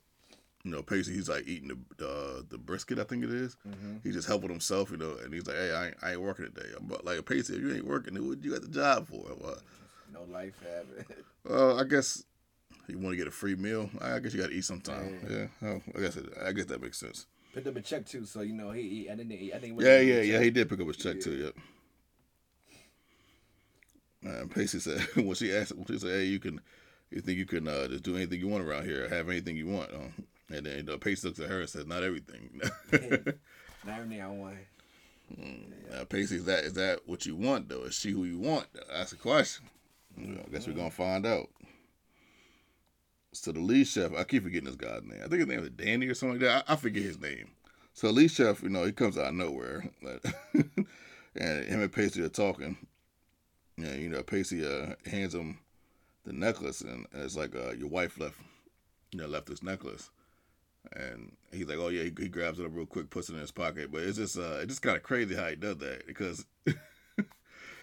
you 0.64 0.72
know, 0.72 0.82
Pacey, 0.82 1.14
he's 1.14 1.28
like 1.28 1.46
eating 1.46 1.70
the 1.98 2.08
uh, 2.08 2.42
the 2.50 2.58
brisket, 2.58 2.98
I 2.98 3.04
think 3.04 3.24
it 3.24 3.32
is. 3.32 3.58
Mm-hmm. 3.68 3.98
He's 4.04 4.14
just 4.14 4.28
helping 4.28 4.50
himself, 4.50 4.92
you 4.92 4.98
know, 4.98 5.18
and 5.22 5.34
he's 5.34 5.46
like, 5.46 5.58
hey, 5.58 5.74
I 5.74 5.86
ain't, 5.88 5.96
I 6.02 6.12
ain't 6.12 6.22
working 6.22 6.46
today. 6.46 6.70
I'm 6.78 6.90
like, 7.04 7.26
Pacey, 7.26 7.56
if 7.56 7.62
you 7.62 7.74
ain't 7.74 7.86
working, 7.86 8.16
what 8.28 8.44
you 8.44 8.52
got 8.52 8.62
the 8.62 8.70
job 8.70 9.08
for? 9.08 9.18
What? 9.18 9.60
No 10.14 10.24
life 10.32 10.62
habit. 10.62 11.08
Well, 11.46 11.78
I 11.78 11.84
guess 11.84 12.24
you 12.88 12.98
want 12.98 13.12
to 13.12 13.18
get 13.18 13.28
a 13.28 13.32
free 13.32 13.56
meal. 13.56 13.90
I 14.00 14.20
guess 14.20 14.34
you 14.34 14.40
got 14.40 14.52
to 14.52 14.56
eat 14.56 14.64
sometime. 14.64 15.20
Yeah, 15.30 15.48
yeah. 15.62 15.68
Oh, 15.68 15.82
I 15.94 16.00
guess 16.00 16.16
it, 16.16 16.26
I 16.42 16.54
guess 16.54 16.68
that 16.68 16.82
makes 16.82 16.98
sense. 16.98 17.26
Picked 17.54 17.68
up 17.68 17.76
a 17.76 17.82
check 17.82 18.06
too, 18.06 18.24
so 18.24 18.40
you 18.40 18.54
know 18.54 18.72
he. 18.72 18.88
he 18.88 19.10
I 19.10 19.16
didn't. 19.16 19.34
I 19.54 19.60
think. 19.60 19.82
Yeah, 19.82 20.00
yeah, 20.00 20.22
yeah. 20.22 20.40
He 20.40 20.52
did 20.52 20.70
pick 20.70 20.80
up 20.80 20.88
his 20.88 20.96
check 20.96 21.16
yeah. 21.16 21.22
too. 21.22 21.34
Yep. 21.34 21.56
And 24.24 24.52
Pacey 24.52 24.80
said 24.80 25.02
when 25.16 25.36
she 25.36 25.54
asked, 25.54 25.76
when 25.76 25.86
she 25.86 26.00
said, 26.00 26.12
"Hey, 26.12 26.26
you 26.26 26.40
can, 26.40 26.62
you 27.12 27.22
think 27.22 27.38
you 27.38 27.46
can 27.46 27.68
uh, 27.68 27.88
just 27.88 28.04
do 28.04 28.16
anything 28.16 28.40
you 28.40 28.48
want 28.48 28.64
around 28.64 28.86
here, 28.86 29.08
have 29.10 29.30
anything 29.30 29.58
you 29.58 29.68
want?" 29.68 29.94
Um, 29.94 30.14
and 30.50 30.66
then 30.66 30.86
the 30.86 30.98
Pace 30.98 31.24
looks 31.24 31.40
at 31.40 31.50
her 31.50 31.62
and 31.62 31.70
says, 31.70 31.86
"Not 31.86 32.04
everything." 32.04 32.62
Not 33.86 34.00
everything 34.00 34.22
I 34.22 34.28
want. 34.28 34.56
Mm. 35.38 35.92
Now, 35.92 36.04
Pacey, 36.06 36.38
is 36.38 36.46
that 36.46 36.64
is 36.64 36.74
that 36.74 37.00
what 37.06 37.26
you 37.26 37.36
want 37.36 37.70
though? 37.70 37.84
Is 37.84 37.96
she 37.96 38.12
who 38.12 38.24
you 38.24 38.40
want? 38.40 38.68
That's 38.90 39.12
the 39.12 39.18
question. 39.18 39.70
Mm-hmm. 40.20 40.40
I 40.40 40.52
guess 40.52 40.68
we're 40.68 40.74
gonna 40.74 40.92
find 40.92 41.26
out. 41.26 41.50
So 43.34 43.52
the 43.52 43.60
lead 43.60 43.88
chef, 43.88 44.12
I 44.16 44.24
keep 44.24 44.44
forgetting 44.44 44.68
this 44.68 44.76
guy's 44.76 45.04
name. 45.04 45.22
I 45.24 45.28
think 45.28 45.40
his 45.40 45.48
name 45.48 45.60
is 45.60 45.72
Danny 45.72 46.08
or 46.08 46.14
something 46.14 46.40
like 46.40 46.48
that. 46.48 46.66
I, 46.70 46.74
I 46.74 46.76
forget 46.76 47.04
his 47.04 47.20
name. 47.20 47.50
So 47.94 48.08
the 48.08 48.14
lead 48.14 48.32
chef, 48.32 48.62
you 48.62 48.70
know, 48.70 48.84
he 48.86 48.92
comes 48.92 49.18
out 49.18 49.28
of 49.28 49.34
nowhere. 49.34 49.90
and 50.54 51.66
him 51.66 51.82
and 51.82 51.92
Pacey 51.92 52.22
are 52.22 52.30
talking. 52.30 52.78
And 53.78 54.02
you 54.02 54.10
know, 54.10 54.24
Pacey 54.24 54.66
uh, 54.66 54.96
hands 55.10 55.34
him 55.34 55.60
the 56.26 56.34
necklace, 56.34 56.82
and 56.82 57.06
it's 57.14 57.36
like 57.36 57.56
uh, 57.56 57.72
your 57.72 57.90
wife 57.90 58.20
left, 58.20 58.36
you 59.12 59.20
know, 59.20 59.28
left 59.28 59.48
this 59.48 59.64
necklace, 59.64 60.10
and 60.94 61.32
he's 61.52 61.68
like, 61.68 61.80
oh 61.80 61.90
yeah, 61.90 62.04
he, 62.04 62.14
he 62.18 62.30
grabs 62.30 62.60
it 62.60 62.66
up 62.66 62.72
real 62.74 62.86
quick, 62.86 63.10
puts 63.10 63.30
it 63.30 63.34
in 63.34 63.40
his 63.40 63.52
pocket. 63.52 63.92
But 63.92 64.04
it's 64.04 64.18
just 64.18 64.38
uh, 64.38 64.60
it's 64.60 64.68
just 64.68 64.82
kind 64.82 64.98
of 64.98 65.04
crazy 65.04 65.36
how 65.36 65.48
he 65.48 65.56
does 65.56 65.78
that 65.78 66.08
because. 66.08 66.46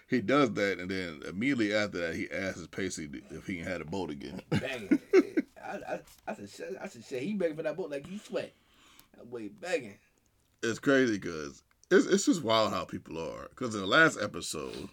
he 0.08 0.20
does 0.20 0.52
that, 0.54 0.80
and 0.80 0.90
then 0.90 1.22
immediately 1.28 1.72
after 1.72 1.98
that, 1.98 2.16
he 2.16 2.28
asks 2.32 2.66
Pacey 2.66 3.08
if 3.30 3.46
he 3.46 3.58
can 3.58 3.66
have 3.66 3.80
a 3.80 3.84
boat 3.84 4.10
again. 4.10 4.42
Begging. 4.50 4.98
I, 5.64 5.94
I, 5.94 6.00
I 6.26 6.34
said, 6.46 6.78
I 6.82 6.88
said, 6.88 7.04
shit, 7.04 7.22
he 7.22 7.34
begging 7.34 7.56
for 7.56 7.62
that 7.62 7.76
boat 7.76 7.90
like 7.90 8.10
you 8.10 8.18
sweat. 8.18 8.52
That 9.16 9.30
boy 9.30 9.50
begging. 9.60 9.98
It's 10.62 10.78
crazy 10.78 11.18
because 11.18 11.62
it's 11.90 12.06
it's 12.06 12.26
just 12.26 12.42
wild 12.42 12.72
how 12.72 12.84
people 12.84 13.18
are. 13.18 13.48
Because 13.50 13.74
in 13.74 13.80
the 13.80 13.86
last 13.86 14.18
episode, 14.20 14.88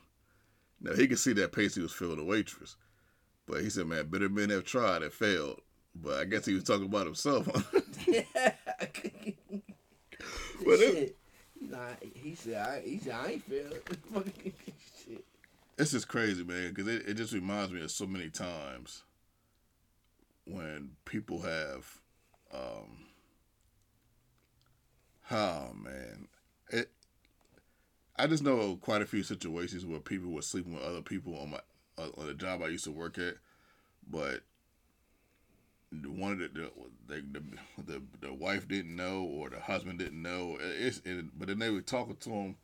now 0.81 0.93
he 0.93 1.07
could 1.07 1.19
see 1.19 1.33
that 1.33 1.51
Pacey 1.51 1.81
was 1.81 1.93
feeling 1.93 2.19
a 2.19 2.23
waitress, 2.23 2.75
but 3.47 3.61
he 3.61 3.69
said, 3.69 3.87
"Man, 3.87 4.07
better 4.07 4.29
men 4.29 4.49
have 4.49 4.65
tried 4.65 5.03
and 5.03 5.11
failed." 5.11 5.61
But 6.01 6.19
I 6.19 6.25
guess 6.25 6.45
he 6.45 6.53
was 6.53 6.63
talking 6.63 6.85
about 6.85 7.05
himself. 7.05 7.47
but 7.47 7.69
it, 10.65 11.17
nah, 11.59 11.77
he 12.13 12.35
said, 12.35 12.55
I, 12.55 12.81
he 12.81 12.99
said, 12.99 13.15
I 13.15 13.31
ain't 13.31 13.43
failed. 13.43 13.79
Shit. 15.05 15.25
It's 15.77 15.91
just 15.91 16.07
crazy, 16.07 16.43
man, 16.43 16.69
because 16.69 16.87
it, 16.87 17.07
it 17.07 17.13
just 17.15 17.33
reminds 17.33 17.71
me 17.71 17.83
of 17.83 17.91
so 17.91 18.05
many 18.05 18.29
times 18.29 19.03
when 20.45 20.91
people 21.05 21.41
have, 21.41 21.99
um, 22.53 23.07
oh 25.31 25.71
man. 25.73 26.27
I 28.19 28.27
just 28.27 28.43
know 28.43 28.77
quite 28.81 29.01
a 29.01 29.05
few 29.05 29.23
situations 29.23 29.85
where 29.85 29.99
people 29.99 30.31
were 30.31 30.41
sleeping 30.41 30.73
with 30.73 30.83
other 30.83 31.01
people 31.01 31.37
on 31.37 31.51
my 31.51 31.59
uh, 31.97 32.09
on 32.17 32.27
the 32.27 32.33
job 32.33 32.61
I 32.61 32.67
used 32.67 32.85
to 32.85 32.91
work 32.91 33.17
at, 33.17 33.35
but 34.09 34.41
one 36.05 36.33
of 36.33 36.39
the 36.39 36.71
the, 37.07 37.23
the 37.31 37.43
the, 37.85 38.01
the 38.21 38.33
wife 38.33 38.67
didn't 38.67 38.95
know 38.95 39.23
or 39.23 39.49
the 39.49 39.59
husband 39.59 39.99
didn't 39.99 40.21
know. 40.21 40.57
It's 40.59 41.01
it, 41.05 41.37
but 41.37 41.47
then 41.47 41.59
they 41.59 41.69
were 41.69 41.81
talking 41.81 42.17
to 42.21 42.29
him. 42.29 42.55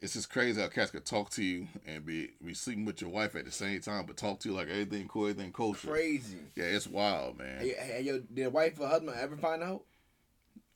It's 0.00 0.14
just 0.14 0.28
crazy 0.28 0.60
how 0.60 0.68
cats 0.68 0.90
could 0.90 1.06
talk 1.06 1.30
to 1.30 1.42
you 1.42 1.68
and 1.86 2.04
be 2.04 2.32
be 2.44 2.52
sleeping 2.52 2.84
with 2.84 3.00
your 3.00 3.10
wife 3.10 3.36
at 3.36 3.44
the 3.44 3.52
same 3.52 3.80
time, 3.80 4.04
but 4.06 4.16
talk 4.16 4.40
to 4.40 4.48
you 4.48 4.54
like 4.54 4.68
everything 4.68 5.08
cool, 5.08 5.28
everything. 5.28 5.52
Crazy. 5.52 6.38
Yeah, 6.56 6.64
it's 6.64 6.86
wild, 6.86 7.38
man. 7.38 7.60
Hey, 7.60 7.74
hey, 7.78 8.02
yo, 8.02 8.18
did 8.18 8.52
wife 8.52 8.78
or 8.80 8.88
husband 8.88 9.16
ever 9.18 9.36
find 9.36 9.62
out? 9.62 9.82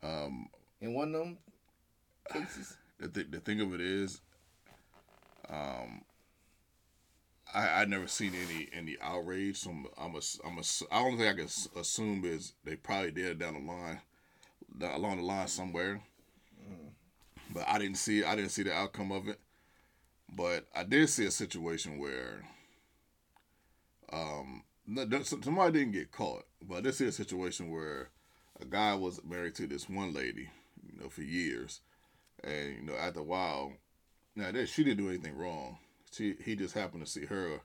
Um, 0.02 0.48
in 0.80 0.94
one 0.94 1.14
of 1.14 1.20
them 1.20 1.38
cases. 2.32 2.76
The 2.98 3.08
th- 3.08 3.30
the 3.30 3.40
thing 3.40 3.60
of 3.60 3.74
it 3.74 3.80
is, 3.80 4.20
um, 5.48 6.02
I 7.54 7.82
I 7.82 7.84
never 7.84 8.08
seen 8.08 8.32
any 8.34 8.68
any 8.72 8.96
outrage. 9.00 9.58
So 9.58 9.70
I'm 9.70 9.86
I'm 9.96 10.14
a, 10.14 10.20
I'm 10.44 10.58
a 10.58 10.62
I 10.90 11.02
don't 11.02 11.16
think 11.16 11.28
I 11.28 11.34
can 11.34 11.48
assume 11.80 12.24
is 12.24 12.54
they 12.64 12.76
probably 12.76 13.10
did 13.10 13.38
down 13.38 13.54
the 13.54 13.60
line, 13.72 14.00
along 14.94 15.18
the 15.18 15.22
line 15.22 15.48
somewhere. 15.48 16.00
Mm. 16.60 16.90
But 17.54 17.68
I 17.68 17.78
didn't 17.78 17.98
see 17.98 18.24
I 18.24 18.34
didn't 18.34 18.50
see 18.50 18.64
the 18.64 18.74
outcome 18.74 19.12
of 19.12 19.28
it. 19.28 19.38
But 20.34 20.66
I 20.74 20.84
did 20.84 21.08
see 21.08 21.24
a 21.24 21.30
situation 21.30 21.98
where, 21.98 22.44
um, 24.12 24.62
somebody 25.24 25.78
didn't 25.78 25.92
get 25.92 26.12
caught, 26.12 26.44
but 26.62 26.76
I 26.76 26.80
did 26.82 26.94
see 26.94 27.06
a 27.06 27.12
situation 27.12 27.70
where 27.70 28.10
a 28.60 28.64
guy 28.64 28.94
was 28.94 29.20
married 29.24 29.54
to 29.56 29.66
this 29.66 29.88
one 29.88 30.12
lady, 30.12 30.50
you 30.86 31.00
know, 31.00 31.08
for 31.08 31.22
years, 31.22 31.80
and 32.44 32.76
you 32.76 32.82
know, 32.82 32.94
after 32.94 33.20
a 33.20 33.24
while, 33.24 33.72
now 34.36 34.50
she 34.64 34.84
didn't 34.84 34.98
do 34.98 35.08
anything 35.08 35.36
wrong 35.36 35.78
she 36.12 36.34
he 36.44 36.56
just 36.56 36.74
happened 36.74 37.04
to 37.04 37.10
see 37.10 37.26
her 37.26 37.60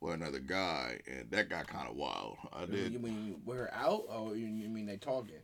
with 0.00 0.14
another 0.14 0.38
guy, 0.38 1.00
and 1.06 1.30
that 1.30 1.48
got 1.48 1.66
kind 1.66 1.88
of 1.88 1.96
wild. 1.96 2.36
I 2.52 2.66
did. 2.66 2.92
You 2.92 2.98
mean 2.98 3.40
her 3.46 3.70
out, 3.74 4.04
or 4.08 4.34
you 4.34 4.68
mean 4.68 4.86
they 4.86 4.96
talking? 4.96 5.34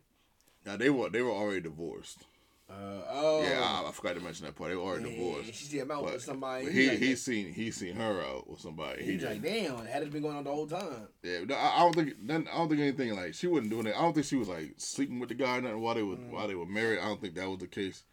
Now 0.65 0.77
they 0.77 0.89
were 0.89 1.09
they 1.09 1.21
were 1.21 1.31
already 1.31 1.61
divorced. 1.61 2.25
Uh, 2.69 3.01
oh 3.09 3.43
yeah, 3.43 3.61
I, 3.61 3.87
I, 3.87 3.91
forgot 3.93 4.15
to 4.15 4.21
mention 4.21 4.45
that 4.45 4.55
part. 4.55 4.71
They 4.71 4.75
were 4.75 4.81
already 4.81 5.09
yeah, 5.09 5.15
divorced. 5.15 5.53
She 5.53 5.65
see 5.65 5.79
him 5.79 5.89
out 5.89 6.03
but, 6.03 6.15
with 6.15 6.23
somebody. 6.23 6.69
he 6.69 6.89
like, 6.89 6.97
he 6.97 7.15
seen 7.15 7.53
he 7.53 7.71
seen 7.71 7.95
her 7.95 8.21
out 8.21 8.49
with 8.49 8.59
somebody. 8.59 9.05
He's 9.05 9.21
he 9.21 9.27
like, 9.27 9.41
damn, 9.41 9.85
had 9.85 10.03
it 10.03 10.11
been 10.11 10.21
going 10.21 10.35
on 10.35 10.43
the 10.43 10.51
whole 10.51 10.67
time. 10.67 11.07
Yeah, 11.23 11.45
no, 11.45 11.55
I, 11.55 11.77
I, 11.77 11.79
don't 11.79 11.95
think 11.95 12.15
I 12.29 12.57
don't 12.57 12.67
think 12.67 12.81
anything 12.81 13.15
like 13.15 13.35
she 13.35 13.47
wasn't 13.47 13.69
doing 13.69 13.87
it. 13.87 13.95
I 13.95 14.01
don't 14.01 14.13
think 14.13 14.25
she 14.25 14.35
was 14.35 14.49
like 14.49 14.73
sleeping 14.75 15.17
with 15.17 15.29
the 15.29 15.35
guy 15.35 15.59
or 15.59 15.61
nothing 15.61 15.79
while 15.79 15.95
they 15.95 16.03
were 16.03 16.17
mm. 16.17 16.29
while 16.29 16.47
they 16.49 16.55
were 16.55 16.65
married. 16.65 16.99
I 16.99 17.05
don't 17.05 17.21
think 17.21 17.35
that 17.35 17.49
was 17.49 17.59
the 17.59 17.67
case. 17.67 18.03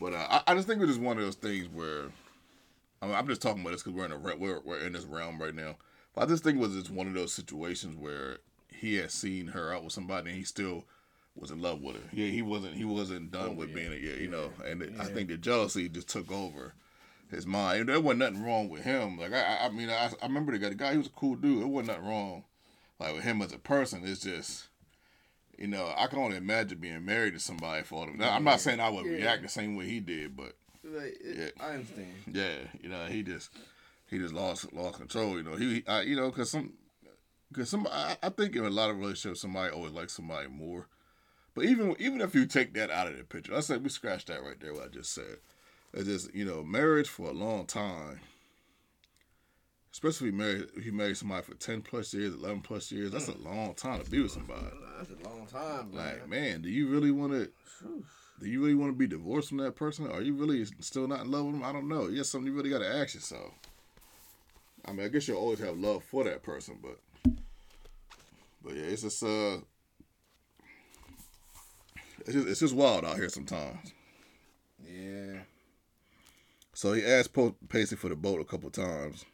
But 0.00 0.14
uh, 0.14 0.26
I, 0.30 0.52
I 0.52 0.54
just 0.54 0.66
think 0.66 0.80
it 0.80 0.86
was 0.86 0.96
just 0.96 1.04
one 1.04 1.18
of 1.18 1.24
those 1.24 1.34
things 1.34 1.68
where 1.68 2.06
I 3.00 3.06
mean, 3.06 3.14
I'm 3.14 3.26
just 3.28 3.42
talking 3.42 3.62
about 3.62 3.72
this 3.72 3.82
because 3.82 3.96
we're 3.96 4.06
in 4.06 4.12
a 4.12 4.18
we're 4.18 4.60
we're 4.60 4.78
in 4.78 4.92
this 4.92 5.04
realm 5.04 5.40
right 5.40 5.54
now. 5.54 5.76
But 6.14 6.24
I 6.24 6.26
just 6.26 6.44
think 6.44 6.58
it 6.58 6.60
was 6.60 6.74
just 6.74 6.90
one 6.90 7.06
of 7.06 7.14
those 7.14 7.32
situations 7.32 7.96
where 7.96 8.38
he 8.72 8.96
had 8.96 9.10
seen 9.10 9.48
her 9.48 9.72
out 9.72 9.84
with 9.84 9.92
somebody 9.92 10.30
and 10.30 10.38
he 10.38 10.44
still 10.44 10.84
was 11.36 11.50
in 11.50 11.62
love 11.62 11.80
with 11.80 11.96
her. 11.96 12.08
Yeah, 12.12 12.28
he 12.28 12.42
wasn't 12.42 12.74
he 12.74 12.84
wasn't 12.84 13.30
done 13.30 13.50
oh, 13.50 13.52
with 13.52 13.68
yeah. 13.70 13.74
being 13.74 13.92
a 13.92 13.96
yeah, 13.96 14.14
you 14.14 14.28
know. 14.28 14.50
And 14.64 14.80
yeah. 14.80 15.02
I 15.02 15.06
think 15.06 15.28
the 15.28 15.36
jealousy 15.36 15.88
just 15.88 16.08
took 16.08 16.30
over 16.30 16.74
his 17.30 17.46
mind. 17.46 17.80
And 17.80 17.88
there 17.88 18.00
wasn't 18.00 18.20
nothing 18.20 18.44
wrong 18.44 18.68
with 18.68 18.82
him. 18.82 19.18
Like 19.18 19.32
I, 19.32 19.66
I 19.66 19.68
mean, 19.68 19.90
I, 19.90 20.10
I 20.20 20.26
remember 20.26 20.52
the 20.52 20.58
guy. 20.58 20.70
The 20.70 20.74
guy, 20.74 20.92
he 20.92 20.98
was 20.98 21.06
a 21.06 21.10
cool 21.10 21.36
dude. 21.36 21.62
It 21.62 21.66
wasn't 21.66 21.88
nothing 21.88 22.08
wrong. 22.08 22.44
Like 22.98 23.14
with 23.14 23.24
him 23.24 23.42
as 23.42 23.52
a 23.52 23.58
person, 23.58 24.02
it's 24.04 24.20
just, 24.20 24.66
you 25.58 25.66
know, 25.66 25.92
I 25.96 26.06
can 26.06 26.20
only 26.20 26.36
imagine 26.36 26.78
being 26.78 27.04
married 27.04 27.34
to 27.34 27.40
somebody 27.40 27.82
for 27.82 28.06
them. 28.06 28.16
Now, 28.16 28.34
I'm 28.34 28.44
not 28.44 28.60
saying 28.60 28.80
I 28.80 28.88
would 28.88 29.04
yeah. 29.04 29.12
react 29.12 29.42
the 29.42 29.48
same 29.48 29.74
way 29.76 29.86
he 29.86 30.00
did, 30.00 30.36
but 30.36 30.52
like, 30.84 31.18
it, 31.20 31.54
yeah. 31.58 31.64
I 31.64 31.70
understand. 31.72 32.14
Yeah, 32.32 32.54
you 32.80 32.88
know, 32.88 33.06
he 33.06 33.22
just 33.22 33.50
he 34.08 34.18
just 34.18 34.32
lost 34.32 34.72
lost 34.72 34.98
control. 34.98 35.36
You 35.36 35.42
know, 35.42 35.56
he, 35.56 35.82
I, 35.86 36.02
you 36.02 36.16
know, 36.16 36.30
cause 36.30 36.50
some, 36.50 36.74
cause 37.52 37.68
some, 37.68 37.88
I, 37.90 38.16
I 38.22 38.28
think 38.28 38.54
in 38.54 38.64
a 38.64 38.70
lot 38.70 38.90
of 38.90 38.98
relationships, 38.98 39.40
somebody 39.40 39.72
always 39.72 39.92
likes 39.92 40.14
somebody 40.14 40.48
more. 40.48 40.86
But 41.54 41.64
even 41.64 41.96
even 41.98 42.20
if 42.20 42.34
you 42.34 42.46
take 42.46 42.72
that 42.74 42.90
out 42.90 43.08
of 43.08 43.18
the 43.18 43.24
picture, 43.24 43.56
I 43.56 43.60
said 43.60 43.82
we 43.82 43.88
scratch 43.88 44.26
that 44.26 44.42
right 44.42 44.60
there. 44.60 44.72
What 44.72 44.84
I 44.84 44.88
just 44.88 45.12
said, 45.12 45.38
it's 45.92 46.04
just 46.04 46.34
you 46.34 46.44
know, 46.44 46.62
marriage 46.62 47.08
for 47.08 47.28
a 47.28 47.32
long 47.32 47.66
time. 47.66 48.20
Especially 49.92 50.28
if 50.28 50.34
marry 50.34 50.66
if 50.76 50.84
you 50.84 50.92
marry 50.92 51.14
somebody 51.14 51.42
for 51.42 51.54
ten 51.54 51.80
plus 51.80 52.12
years, 52.12 52.34
eleven 52.34 52.60
plus 52.60 52.92
years, 52.92 53.10
that's 53.10 53.28
a 53.28 53.32
mm. 53.32 53.44
long 53.44 53.74
time 53.74 54.02
to 54.02 54.10
be 54.10 54.20
with 54.20 54.30
somebody. 54.30 54.66
That's 54.98 55.10
a 55.10 55.28
long 55.28 55.46
time. 55.46 55.90
Man. 55.92 56.04
Like, 56.04 56.28
man, 56.28 56.62
do 56.62 56.68
you 56.68 56.88
really 56.88 57.10
want 57.10 57.32
to? 57.32 57.50
do 58.40 58.48
you 58.48 58.60
really 58.60 58.74
want 58.74 58.92
to 58.92 58.96
be 58.96 59.06
divorced 59.06 59.48
from 59.48 59.58
that 59.58 59.76
person? 59.76 60.10
Are 60.10 60.22
you 60.22 60.34
really 60.34 60.64
still 60.80 61.08
not 61.08 61.22
in 61.22 61.30
love 61.30 61.46
with 61.46 61.54
them? 61.54 61.64
I 61.64 61.72
don't 61.72 61.88
know. 61.88 62.08
Yes, 62.08 62.28
something 62.28 62.46
you 62.46 62.56
really 62.56 62.70
got 62.70 62.78
to 62.78 62.88
ask 62.88 63.14
yourself. 63.14 63.52
I 64.84 64.92
mean, 64.92 65.04
I 65.04 65.08
guess 65.08 65.26
you'll 65.26 65.38
always 65.38 65.58
have 65.58 65.76
love 65.76 66.04
for 66.04 66.24
that 66.24 66.42
person, 66.42 66.78
but 66.80 66.98
but 68.62 68.74
yeah, 68.74 68.84
it's 68.84 69.02
just 69.02 69.22
uh, 69.22 69.58
it's 72.20 72.32
just, 72.32 72.48
it's 72.48 72.60
just 72.60 72.74
wild 72.74 73.04
out 73.04 73.16
here 73.16 73.28
sometimes. 73.28 73.92
Yeah. 74.86 75.40
So 76.74 76.92
he 76.92 77.04
asked 77.04 77.36
Pacey 77.68 77.96
for 77.96 78.08
the 78.08 78.14
boat 78.14 78.40
a 78.40 78.44
couple 78.44 78.70
times, 78.70 79.24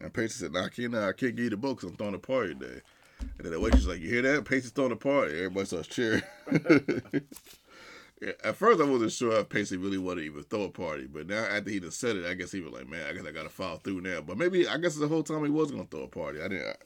and 0.00 0.12
Pacey 0.12 0.40
said, 0.40 0.52
"Nah, 0.52 0.64
I 0.64 0.68
can't. 0.68 0.92
nah, 0.92 1.08
I 1.08 1.12
can't 1.12 1.36
give 1.36 1.44
you 1.44 1.50
the 1.50 1.56
boat 1.56 1.76
because 1.76 1.90
I'm 1.90 1.96
throwing 1.96 2.14
a 2.14 2.18
party 2.18 2.54
today." 2.54 2.80
And 3.20 3.44
then 3.44 3.52
the 3.52 3.60
waitress 3.60 3.86
like, 3.86 4.00
"You 4.00 4.08
hear 4.08 4.22
that? 4.22 4.44
Pacey's 4.44 4.70
throwing 4.70 4.92
a 4.92 4.96
party." 4.96 5.36
Everybody 5.36 5.66
starts 5.66 5.88
cheering. 5.88 6.22
yeah, 8.20 8.32
at 8.42 8.56
first, 8.56 8.80
I 8.80 8.84
wasn't 8.84 9.12
sure 9.12 9.32
if 9.38 9.48
Pacey 9.48 9.76
really 9.76 9.98
wanted 9.98 10.22
to 10.22 10.26
even 10.26 10.42
throw 10.44 10.64
a 10.64 10.70
party, 10.70 11.06
but 11.06 11.26
now 11.26 11.44
after 11.44 11.70
he 11.70 11.80
just 11.80 12.00
said 12.00 12.16
it, 12.16 12.26
I 12.26 12.34
guess 12.34 12.52
he 12.52 12.60
was 12.60 12.72
like, 12.72 12.88
"Man, 12.88 13.06
I 13.08 13.12
guess 13.12 13.24
I 13.26 13.32
got 13.32 13.44
to 13.44 13.48
follow 13.48 13.78
through 13.78 14.00
now." 14.00 14.20
But 14.20 14.38
maybe 14.38 14.68
I 14.68 14.78
guess 14.78 14.96
the 14.96 15.08
whole 15.08 15.22
time 15.22 15.44
he 15.44 15.50
was 15.50 15.70
gonna 15.70 15.86
throw 15.90 16.02
a 16.02 16.08
party. 16.08 16.40
I 16.40 16.48
didn't. 16.48 16.76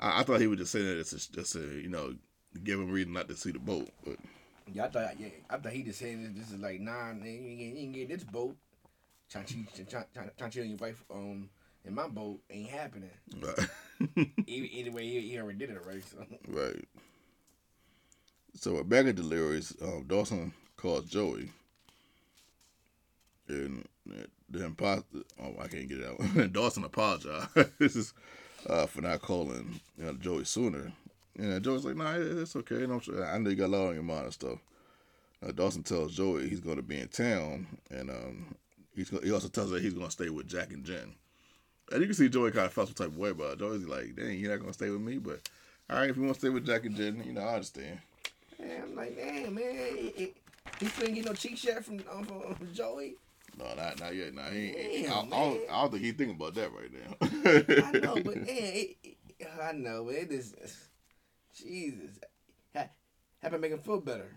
I, 0.00 0.20
I 0.20 0.22
thought 0.22 0.40
he 0.40 0.46
would 0.46 0.58
just 0.58 0.72
say 0.72 0.82
that 0.82 1.08
just, 1.08 1.34
just 1.34 1.52
to 1.52 1.60
you 1.80 1.88
know 1.88 2.14
give 2.64 2.80
him 2.80 2.90
reason 2.90 3.12
not 3.12 3.28
to 3.28 3.36
see 3.36 3.52
the 3.52 3.58
boat. 3.58 3.88
But 4.04 4.16
yeah, 4.72 4.84
I 4.84 4.88
thought 4.88 5.20
yeah, 5.20 5.28
I 5.50 5.56
thought 5.58 5.72
he 5.72 5.82
just 5.82 5.98
saying 5.98 6.34
this, 6.36 6.50
is 6.50 6.60
like, 6.60 6.80
nah, 6.80 7.12
you 7.12 7.76
ain't, 7.76 7.92
get 7.92 8.08
this 8.08 8.24
boat. 8.24 8.56
Trying 9.30 9.44
to 9.44 9.56
trying 10.38 10.50
to 10.50 10.64
your 10.64 10.76
wife 10.78 11.04
um 11.10 11.50
in 11.88 11.94
my 11.94 12.06
boat 12.06 12.40
ain't 12.50 12.70
happening. 12.70 13.10
Right. 13.40 13.68
Anyway, 14.46 15.02
he, 15.02 15.30
he 15.30 15.38
already 15.40 15.58
did 15.58 15.70
it 15.70 15.78
already. 15.84 16.02
So. 16.02 16.24
Right. 16.46 16.84
So 18.54 18.84
back 18.84 19.06
at 19.06 19.16
deliveries, 19.16 19.74
um, 19.82 20.04
Dawson 20.06 20.52
calls 20.76 21.06
Joey, 21.06 21.50
and 23.48 23.84
the 24.48 24.64
imposter. 24.64 25.18
Oh, 25.42 25.54
I 25.60 25.66
can't 25.66 25.88
get 25.88 25.98
it 25.98 26.06
out. 26.06 26.52
Dawson 26.52 26.84
apologized. 26.84 27.48
this 27.80 27.96
is 27.96 28.14
uh, 28.68 28.86
for 28.86 29.00
not 29.00 29.20
calling 29.20 29.80
you 29.96 30.04
know, 30.04 30.12
Joey 30.12 30.44
sooner. 30.44 30.92
And 31.36 31.62
Joey's 31.62 31.84
like, 31.84 31.96
"Nah, 31.96 32.14
it's 32.16 32.56
okay. 32.56 32.86
No, 32.86 33.00
I 33.24 33.38
know 33.38 33.50
you 33.50 33.56
got 33.56 33.66
a 33.66 33.76
lot 33.76 33.88
on 33.88 33.94
your 33.94 34.02
mind 34.02 34.24
and 34.24 34.32
stuff." 34.32 34.58
Uh, 35.44 35.52
Dawson 35.52 35.82
tells 35.82 36.16
Joey 36.16 36.48
he's 36.48 36.60
going 36.60 36.76
to 36.76 36.82
be 36.82 37.00
in 37.00 37.08
town, 37.08 37.66
and 37.90 38.10
um, 38.10 38.54
he's 38.94 39.10
he 39.22 39.32
also 39.32 39.48
tells 39.48 39.70
her 39.70 39.78
he's 39.78 39.94
going 39.94 40.06
to 40.06 40.12
stay 40.12 40.30
with 40.30 40.48
Jack 40.48 40.72
and 40.72 40.84
Jen. 40.84 41.14
And 41.92 42.00
you 42.00 42.06
can 42.06 42.14
see 42.14 42.28
Joey 42.28 42.50
kind 42.50 42.66
of 42.66 42.72
felt 42.72 42.88
some 42.88 42.94
type 42.94 43.08
of 43.08 43.18
way 43.18 43.30
about 43.30 43.54
it. 43.54 43.58
Joey's 43.60 43.86
like, 43.86 44.14
dang, 44.16 44.38
you're 44.38 44.50
not 44.50 44.60
gonna 44.60 44.72
stay 44.72 44.90
with 44.90 45.00
me, 45.00 45.18
but 45.18 45.40
all 45.90 45.98
right, 45.98 46.10
if 46.10 46.16
you 46.16 46.22
want 46.22 46.34
to 46.34 46.40
stay 46.40 46.50
with 46.50 46.66
Jack 46.66 46.84
and 46.84 46.94
Jen, 46.96 47.22
you 47.24 47.32
know, 47.32 47.40
I 47.40 47.54
understand. 47.54 47.98
Yeah, 48.58 48.82
I'm 48.82 48.94
like, 48.94 49.16
damn, 49.16 49.54
man, 49.54 49.64
He 49.64 50.34
still 50.86 51.06
ain't 51.06 51.14
get 51.14 51.24
no 51.24 51.32
cheek 51.32 51.56
shot 51.56 51.84
from, 51.84 52.00
um, 52.12 52.24
from 52.24 52.74
Joey. 52.74 53.14
No, 53.58 53.64
not 53.74 53.98
not 53.98 54.14
yet. 54.14 54.34
Nah, 54.34 54.50
he 54.50 54.70
ain't. 54.70 55.08
Damn, 55.08 55.32
I, 55.32 55.36
I, 55.36 55.44
don't. 55.44 55.60
I 55.70 55.80
don't 55.80 55.90
think 55.90 56.04
he's 56.04 56.14
thinking 56.14 56.36
about 56.36 56.54
that 56.54 56.70
right 56.72 56.92
now. 56.92 57.16
I 57.88 57.98
know, 57.98 58.14
but 58.22 58.36
man, 58.36 58.46
it, 58.46 58.96
it, 59.02 59.48
I 59.60 59.72
know, 59.72 60.04
but 60.04 60.14
it 60.14 60.30
is. 60.30 60.54
Jesus, 61.56 62.20
have 63.42 63.52
to 63.52 63.58
make 63.58 63.72
him 63.72 63.78
feel 63.78 64.00
better. 64.00 64.30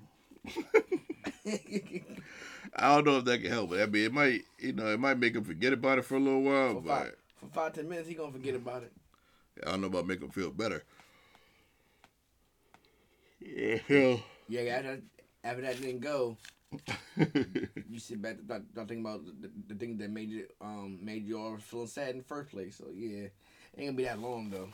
I 2.76 2.96
don't 2.96 3.06
know 3.06 3.18
if 3.18 3.26
that 3.26 3.42
can 3.42 3.52
help, 3.52 3.72
but 3.72 3.82
I 3.82 3.86
mean, 3.86 4.06
it 4.06 4.14
might, 4.14 4.42
you 4.60 4.74
know, 4.74 4.88
it 4.88 5.00
might 5.00 5.20
make 5.20 5.36
him 5.36 5.44
forget 5.44 5.74
about 5.74 6.00
it 6.00 6.06
for 6.06 6.16
a 6.16 6.20
little 6.20 6.42
while. 6.42 6.80
but 6.82 7.16
for 7.42 7.48
five 7.48 7.74
ten 7.74 7.90
minutes, 7.90 8.08
he 8.08 8.14
gonna 8.14 8.32
forget 8.32 8.56
about 8.56 8.84
it. 8.84 8.94
I 9.66 9.72
don't 9.72 9.82
know 9.82 9.88
about 9.88 10.08
make 10.08 10.22
him 10.22 10.30
feel 10.30 10.52
better. 10.52 10.84
Yeah, 13.40 13.78
hell. 13.88 14.24
Yeah, 14.50 14.62
after, 14.64 15.00
after 15.46 15.62
that 15.62 15.80
didn't 15.80 16.02
go, 16.02 16.36
you 17.16 18.00
sit 18.00 18.22
back 18.22 18.38
to 18.38 18.44
start, 18.44 18.64
start 18.74 18.90
thinking 18.90 19.06
about 19.06 19.26
the, 19.26 19.48
the, 19.48 19.52
the 19.70 19.76
things 19.76 19.98
that 20.00 20.10
made 20.10 20.30
you 20.30 20.46
um 20.60 21.00
made 21.02 21.26
you 21.26 21.40
all 21.40 21.56
feeling 21.56 21.88
sad 21.88 22.10
in 22.10 22.18
the 22.18 22.24
first 22.26 22.52
place. 22.52 22.76
So 22.76 22.88
yeah, 22.94 23.28
it 23.28 23.32
ain't 23.78 23.88
gonna 23.88 23.98
be 23.98 24.04
that 24.04 24.20
long 24.20 24.50
though. 24.50 24.68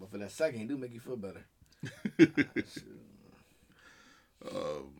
But 0.00 0.10
for 0.10 0.18
that 0.18 0.32
second, 0.32 0.62
it 0.62 0.68
do 0.68 0.76
make 0.76 0.92
you 0.92 0.98
feel 0.98 1.16
better. 1.16 1.44
um, 4.50 4.90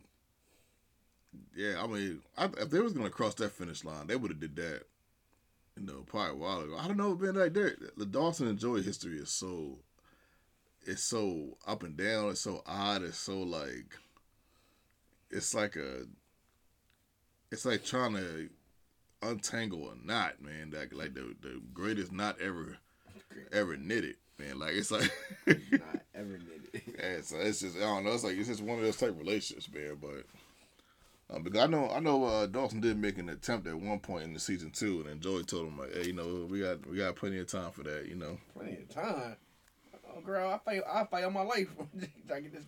yeah, 1.56 1.82
I 1.82 1.86
mean, 1.88 2.22
I, 2.38 2.44
if 2.44 2.70
they 2.70 2.78
was 2.78 2.92
gonna 2.92 3.10
cross 3.10 3.34
that 3.34 3.50
finish 3.50 3.84
line, 3.84 4.06
they 4.06 4.14
would 4.14 4.30
have 4.30 4.38
did 4.40 4.54
that. 4.56 4.82
You 5.76 5.86
know, 5.86 6.04
probably 6.06 6.32
a 6.32 6.34
while 6.34 6.60
ago. 6.60 6.76
I 6.78 6.86
don't 6.86 6.96
know, 6.96 7.14
man. 7.14 7.34
Like 7.34 7.54
that, 7.54 7.96
the 7.96 8.06
Dawson 8.06 8.46
and 8.46 8.58
Joey 8.58 8.82
history 8.82 9.16
is 9.16 9.30
so, 9.30 9.78
it's 10.84 11.02
so 11.02 11.56
up 11.66 11.82
and 11.82 11.96
down. 11.96 12.30
It's 12.30 12.40
so 12.40 12.62
odd. 12.66 13.02
It's 13.02 13.18
so 13.18 13.40
like, 13.40 13.96
it's 15.30 15.54
like 15.54 15.76
a, 15.76 16.02
it's 17.50 17.64
like 17.64 17.84
trying 17.84 18.14
to 18.14 18.50
untangle 19.22 19.90
a 19.90 20.06
knot, 20.06 20.42
man. 20.42 20.72
Like 20.76 20.92
like 20.92 21.14
the 21.14 21.34
the 21.40 21.60
greatest 21.72 22.12
knot 22.12 22.36
ever, 22.40 22.76
ever 23.52 23.76
knitted, 23.76 24.16
man. 24.38 24.58
Like 24.58 24.74
it's 24.74 24.90
like. 24.90 25.10
Not 25.46 26.02
ever 26.14 26.38
knitted. 26.38 27.24
so 27.24 27.36
it's 27.38 27.60
just 27.60 27.76
I 27.76 27.80
don't 27.80 28.04
know. 28.04 28.12
It's 28.12 28.24
like 28.24 28.36
it's 28.36 28.48
just 28.48 28.62
one 28.62 28.78
of 28.78 28.84
those 28.84 28.96
type 28.98 29.14
relationships, 29.18 29.68
man. 29.72 29.96
But 30.00 30.26
um, 31.30 31.42
because 31.42 31.60
I 31.60 31.66
know 31.66 31.90
I 31.90 32.00
know 32.00 32.24
uh, 32.24 32.46
Dawson 32.46 32.80
did 32.80 32.98
make 32.98 33.18
an 33.18 33.28
attempt 33.28 33.66
at 33.66 33.74
one 33.74 34.00
point 34.00 34.24
in 34.24 34.34
the 34.34 34.40
season 34.40 34.70
two, 34.70 35.00
and 35.00 35.08
then 35.08 35.20
Joey 35.20 35.44
told 35.44 35.68
him 35.68 35.78
like, 35.78 35.94
hey, 35.94 36.06
you 36.06 36.12
know, 36.12 36.46
we 36.50 36.60
got 36.60 36.86
we 36.86 36.98
got 36.98 37.16
plenty 37.16 37.38
of 37.38 37.46
time 37.46 37.70
for 37.72 37.82
that, 37.84 38.06
you 38.06 38.16
know. 38.16 38.38
Plenty 38.54 38.78
of 38.78 38.88
time. 38.88 39.36
Oh, 40.14 40.20
girl, 40.20 40.50
I 40.50 40.58
fight. 40.58 40.82
I 40.90 41.04
fight 41.04 41.24
all 41.24 41.30
my 41.30 41.42
life. 41.42 41.68
I 42.34 42.40
get 42.40 42.52
this. 42.52 42.64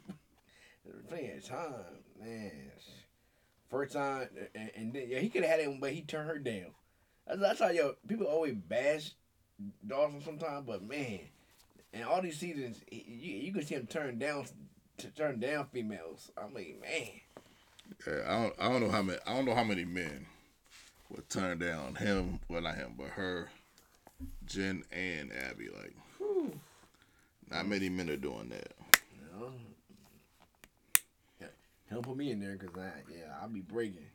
Plenty 1.09 1.31
of 1.33 1.45
time, 1.45 1.73
man. 2.21 2.53
First 3.71 3.95
time, 3.95 4.29
and, 4.55 4.71
and 4.77 4.93
then 4.93 5.07
yeah, 5.09 5.19
he 5.19 5.29
could 5.29 5.43
have 5.43 5.51
had 5.51 5.61
it, 5.61 5.81
but 5.81 5.91
he 5.91 6.03
turned 6.03 6.29
her 6.29 6.39
down. 6.39 6.67
That's, 7.27 7.41
that's 7.41 7.61
how 7.61 7.71
yo 7.71 7.95
people 8.07 8.27
always 8.27 8.55
bash 8.55 9.13
Dawson 9.87 10.23
sometimes, 10.23 10.67
but 10.67 10.83
man, 10.83 11.21
in 11.93 12.03
all 12.03 12.23
these 12.23 12.39
seasons, 12.39 12.81
you 12.91 13.01
you 13.35 13.53
can 13.53 13.65
see 13.65 13.75
him 13.75 13.87
turn 13.87 14.19
down, 14.19 14.47
to 14.99 15.09
turn 15.09 15.41
down 15.41 15.67
females. 15.73 16.31
I 16.37 16.49
mean, 16.49 16.77
man, 16.81 17.21
Yeah, 18.07 18.21
I 18.27 18.43
don't 18.43 18.55
I 18.59 18.69
don't 18.69 18.81
know 18.81 18.91
how 18.91 19.03
many 19.03 19.19
I 19.27 19.35
don't 19.35 19.45
know 19.45 19.55
how 19.55 19.65
many 19.65 19.85
men 19.85 20.27
would 21.11 21.29
turn 21.29 21.59
down 21.59 21.95
him, 21.95 22.41
well 22.49 22.63
not 22.63 22.75
him, 22.77 22.95
but 22.99 23.09
her, 23.09 23.49
Jen 24.47 24.85
and 24.93 25.33
Abby. 25.33 25.69
Like, 25.69 25.95
whew, 26.19 26.59
not 27.51 27.67
many 27.67 27.89
men 27.89 28.11
are 28.11 28.17
doing 28.17 28.49
that. 28.51 28.73
Yeah, 31.41 31.47
Don't 31.91 32.03
put 32.03 32.17
me 32.17 32.31
in 32.31 32.41
there 32.41 32.57
because 32.57 32.77
I 32.77 32.91
yeah 33.11 33.35
I'll 33.41 33.49
be 33.49 33.61
breaking. 33.61 34.07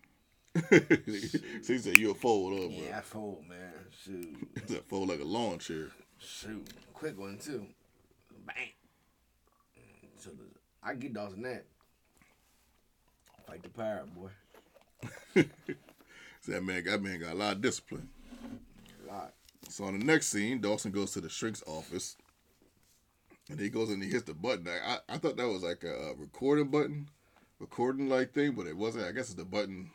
so 0.56 1.74
he 1.74 1.78
said 1.78 1.98
you'll 1.98 2.16
fold 2.16 2.60
up. 2.60 2.72
Yeah, 2.72 2.98
I 2.98 3.02
fold, 3.02 3.46
man. 3.48 3.74
Shoot. 4.04 4.36
He 4.68 4.74
said 4.74 4.84
fold 4.88 5.10
like 5.10 5.22
a 5.22 5.26
lawn 5.26 5.60
chair. 5.60 5.88
Shoot, 6.20 6.68
quick 6.94 7.18
one 7.18 7.38
too. 7.38 7.66
Bang. 8.46 8.72
So 10.18 10.32
the, 10.32 10.44
I 10.84 10.96
get 10.96 11.14
Dawson 11.14 11.44
that. 11.44 11.66
Fight 13.50 13.64
the 13.64 13.70
pirate, 13.70 14.14
boy. 14.14 14.30
So 15.34 16.52
that 16.52 16.64
man, 16.64 16.84
that 16.84 17.02
man 17.02 17.20
got 17.20 17.34
a 17.34 17.36
lot 17.36 17.54
of 17.54 17.62
discipline. 17.62 18.08
A 19.08 19.12
lot. 19.12 19.34
So 19.70 19.86
on 19.86 19.98
the 19.98 20.06
next 20.06 20.28
scene, 20.28 20.62
Dawson 20.62 20.92
goes 20.92 21.14
to 21.14 21.22
the 21.22 21.30
shrink's 21.30 21.64
office, 21.66 22.16
and 23.50 23.60
he 23.60 23.70
goes 23.70 23.90
and 23.90 24.04
he 24.04 24.10
hits 24.10 24.26
the 24.26 24.36
button. 24.36 24.68
I 24.68 24.94
I, 24.94 25.16
I 25.16 25.18
thought 25.18 25.38
that 25.38 25.48
was 25.48 25.64
like 25.64 25.84
a, 25.84 26.14
recording 26.18 26.68
button, 26.68 27.10
recording 27.60 28.08
like 28.08 28.34
thing, 28.34 28.52
but 28.52 28.68
it 28.68 28.78
wasn't. 28.78 29.06
I 29.06 29.14
guess 29.14 29.26
it's 29.26 29.34
the 29.34 29.46
button 29.46 29.90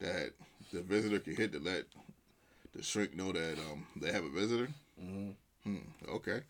that 0.00 0.32
the 0.70 0.82
visitor 0.82 1.18
can 1.18 1.34
hit 1.34 1.52
to 1.52 1.60
let 1.60 1.84
the 2.74 2.82
shrink 2.82 3.16
know 3.16 3.32
that 3.32 3.58
um 3.70 3.86
they 3.96 4.12
have 4.12 4.24
a 4.24 4.30
visitor. 4.30 4.68
Mm-hmm. 5.02 5.30
Hmm, 5.64 6.10
okay, 6.10 6.40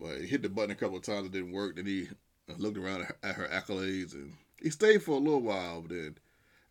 but 0.00 0.18
he 0.18 0.28
hit 0.28 0.40
the 0.40 0.48
button 0.48 0.70
a 0.70 0.76
couple 0.76 0.96
of 0.96 1.02
times. 1.02 1.26
It 1.26 1.32
didn't 1.32 1.52
work. 1.52 1.76
Then 1.76 1.84
he 1.84 2.08
looked 2.56 2.78
around 2.78 3.06
at 3.22 3.34
her 3.34 3.48
accolades, 3.48 4.14
and 4.14 4.32
he 4.62 4.70
stayed 4.70 5.02
for 5.02 5.12
a 5.12 5.18
little 5.18 5.40
while. 5.40 5.82
But 5.82 5.90
then 5.90 6.18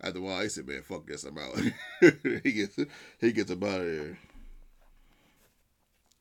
after 0.01 0.19
a 0.19 0.21
while, 0.21 0.41
he 0.41 0.49
said, 0.49 0.67
"Man, 0.67 0.81
fuck 0.81 1.07
this, 1.07 1.23
I'm 1.23 1.37
out." 1.37 1.59
he 2.43 2.51
gets 2.51 2.79
he 3.19 3.31
gets 3.31 3.51
up 3.51 3.63
out 3.63 3.81
of 3.81 3.85
there. 3.85 4.19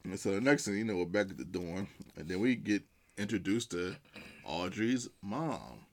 And 0.05 0.19
so 0.19 0.33
the 0.33 0.41
next 0.41 0.65
thing 0.65 0.79
you 0.79 0.85
know, 0.85 0.97
we're 0.97 1.05
back 1.05 1.31
at 1.31 1.39
the 1.39 1.45
dorm, 1.45 1.89
and 2.17 2.29
then 2.29 2.39
we 2.41 2.55
get 2.55 2.83
introduced 3.19 3.73
to 3.73 3.97
Audrey's 4.45 5.09
mom. 5.21 5.85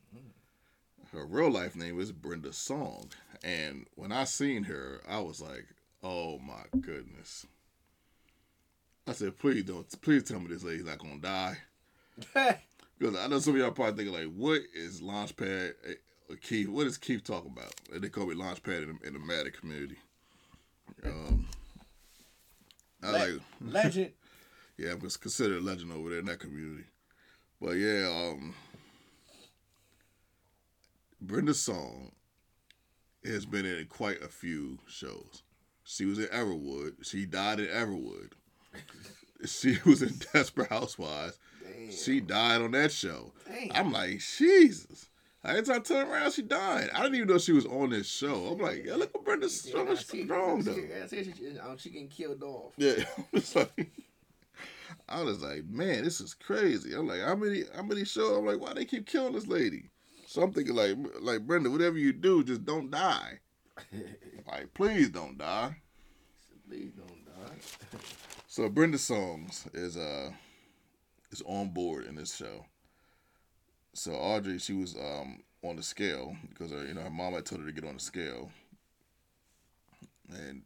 Her 1.12 1.26
real 1.26 1.52
life 1.52 1.76
name 1.76 2.00
is 2.00 2.12
Brenda 2.12 2.54
Strong, 2.54 3.10
and 3.44 3.86
when 3.96 4.12
I 4.12 4.24
seen 4.24 4.64
her, 4.64 5.02
I 5.08 5.20
was 5.20 5.42
like, 5.42 5.68
"Oh 6.04 6.40
my 6.40 6.64
goodness." 6.80 7.46
I 9.06 9.14
said, 9.14 9.38
"Please 9.38 9.64
don't, 9.64 10.02
please 10.02 10.24
tell 10.24 10.40
me 10.40 10.48
this 10.48 10.64
lady's 10.64 10.86
not 10.86 11.00
gonna 11.00 11.18
die." 11.18 11.58
Because 13.04 13.20
I 13.20 13.28
know 13.28 13.40
some 13.40 13.56
of 13.56 13.60
y'all 13.60 13.72
probably 13.72 14.06
thinking 14.06 14.14
like, 14.14 14.34
"What 14.34 14.62
is 14.74 15.02
Launchpad 15.02 15.74
uh, 15.86 16.36
Keith? 16.42 16.70
What 16.70 16.88
is 16.88 16.98
Keith 16.98 17.22
talking 17.22 17.52
about?" 17.52 17.74
They 17.92 18.08
call 18.08 18.28
me 18.28 18.36
Launchpad 18.36 18.84
in 18.84 18.98
the, 19.02 19.08
in 19.08 19.14
the 19.14 19.20
Matic 19.20 19.60
community. 19.60 19.98
Um, 21.04 21.46
I 23.04 23.12
Le- 23.12 23.18
like, 23.18 23.42
legend. 23.60 24.12
yeah, 24.78 24.92
I'm 24.92 25.02
considered 25.02 25.58
a 25.58 25.66
legend 25.66 25.92
over 25.92 26.12
there 26.12 26.20
in 26.20 26.26
that 26.28 26.40
community. 26.40 26.86
But 27.60 27.72
yeah, 27.72 28.08
um, 28.08 28.56
Brenda 31.20 31.54
Strong 31.54 32.14
has 33.26 33.46
been 33.46 33.66
in 33.66 33.86
quite 33.88 34.22
a 34.22 34.30
few 34.30 34.80
shows. 34.88 35.44
She 35.84 36.06
was 36.06 36.20
in 36.20 36.28
Everwood. 36.28 37.06
She 37.06 37.26
died 37.26 37.60
in 37.60 37.68
Everwood. 37.68 38.32
She 39.46 39.78
was 39.86 40.02
in 40.02 40.14
Desperate 40.32 40.70
Housewives. 40.70 41.38
Damn. 41.88 41.92
She 41.92 42.20
died 42.20 42.62
on 42.62 42.72
that 42.72 42.92
show. 42.92 43.32
Damn. 43.48 43.72
I'm 43.74 43.92
like, 43.92 44.20
Jesus. 44.20 45.10
Every 45.46 45.62
time 45.64 45.76
I 45.76 45.80
turn 45.80 46.08
around, 46.08 46.32
she 46.32 46.42
died. 46.42 46.90
I 46.94 47.02
didn't 47.04 47.16
even 47.16 47.28
know 47.28 47.38
she 47.38 47.52
was 47.52 47.66
on 47.66 47.90
this 47.90 48.08
show. 48.08 48.46
I'm 48.48 48.60
like, 48.60 48.86
yeah, 48.86 48.96
look 48.96 49.14
at 49.14 49.26
Brenda 49.26 49.48
Yeah, 49.48 49.52
Strong, 49.52 49.90
I 49.90 49.96
see- 49.96 50.24
strong 50.24 50.60
I 50.60 50.64
though. 50.64 50.78
I 51.04 51.08
see 51.08 51.24
she, 51.24 51.60
um, 51.60 51.78
she 51.78 51.90
getting 51.90 52.08
killed 52.08 52.44
off. 52.44 52.74
Yeah, 52.78 53.04
it's 53.34 53.54
like 53.56 53.92
I 55.10 55.22
was 55.22 55.42
like, 55.44 55.66
man, 55.66 56.04
this 56.06 56.22
is 56.22 56.34
crazy. 56.34 56.94
I'm 56.94 57.08
like, 57.08 57.20
how 57.22 57.36
many, 57.36 57.64
how 57.76 57.84
many 57.84 58.06
shows? 58.06 58.38
I'm 58.38 58.46
like, 58.46 58.62
why 58.62 58.74
they 58.74 58.86
keep 58.86 59.06
killing 59.06 59.34
this 59.34 59.48
lady? 59.48 59.90
So 60.28 60.42
I'm 60.42 60.54
thinking 60.54 60.76
like, 60.76 60.96
like 61.20 61.46
Brenda, 61.46 61.70
whatever 61.70 61.98
you 61.98 62.14
do, 62.14 62.44
just 62.44 62.64
don't 62.66 62.90
die. 62.90 63.40
Like, 64.52 64.74
please 64.74 65.10
don't 65.10 65.38
die. 65.38 65.78
Please 66.70 66.92
don't 66.92 67.26
die. 67.26 67.56
So 68.48 68.70
Brenda 68.70 68.98
Strongs 69.00 69.68
is 69.74 69.98
uh 69.98 70.32
is 71.34 71.44
on 71.46 71.70
board 71.70 72.06
in 72.06 72.16
this 72.16 72.36
show. 72.36 72.66
So 73.94 74.14
Audrey, 74.14 74.60
she 74.60 74.74
was 74.74 74.96
um 74.96 75.44
on 75.64 75.76
the 75.76 75.84
scale 75.84 76.36
because 76.50 76.72
her, 76.72 76.86
you 76.86 76.94
know 76.94 77.02
her 77.02 77.10
mom 77.10 77.34
had 77.34 77.46
told 77.46 77.62
her 77.62 77.68
to 77.68 77.74
get 77.74 77.88
on 77.88 77.96
the 77.96 78.00
scale, 78.00 78.52
and 80.30 80.64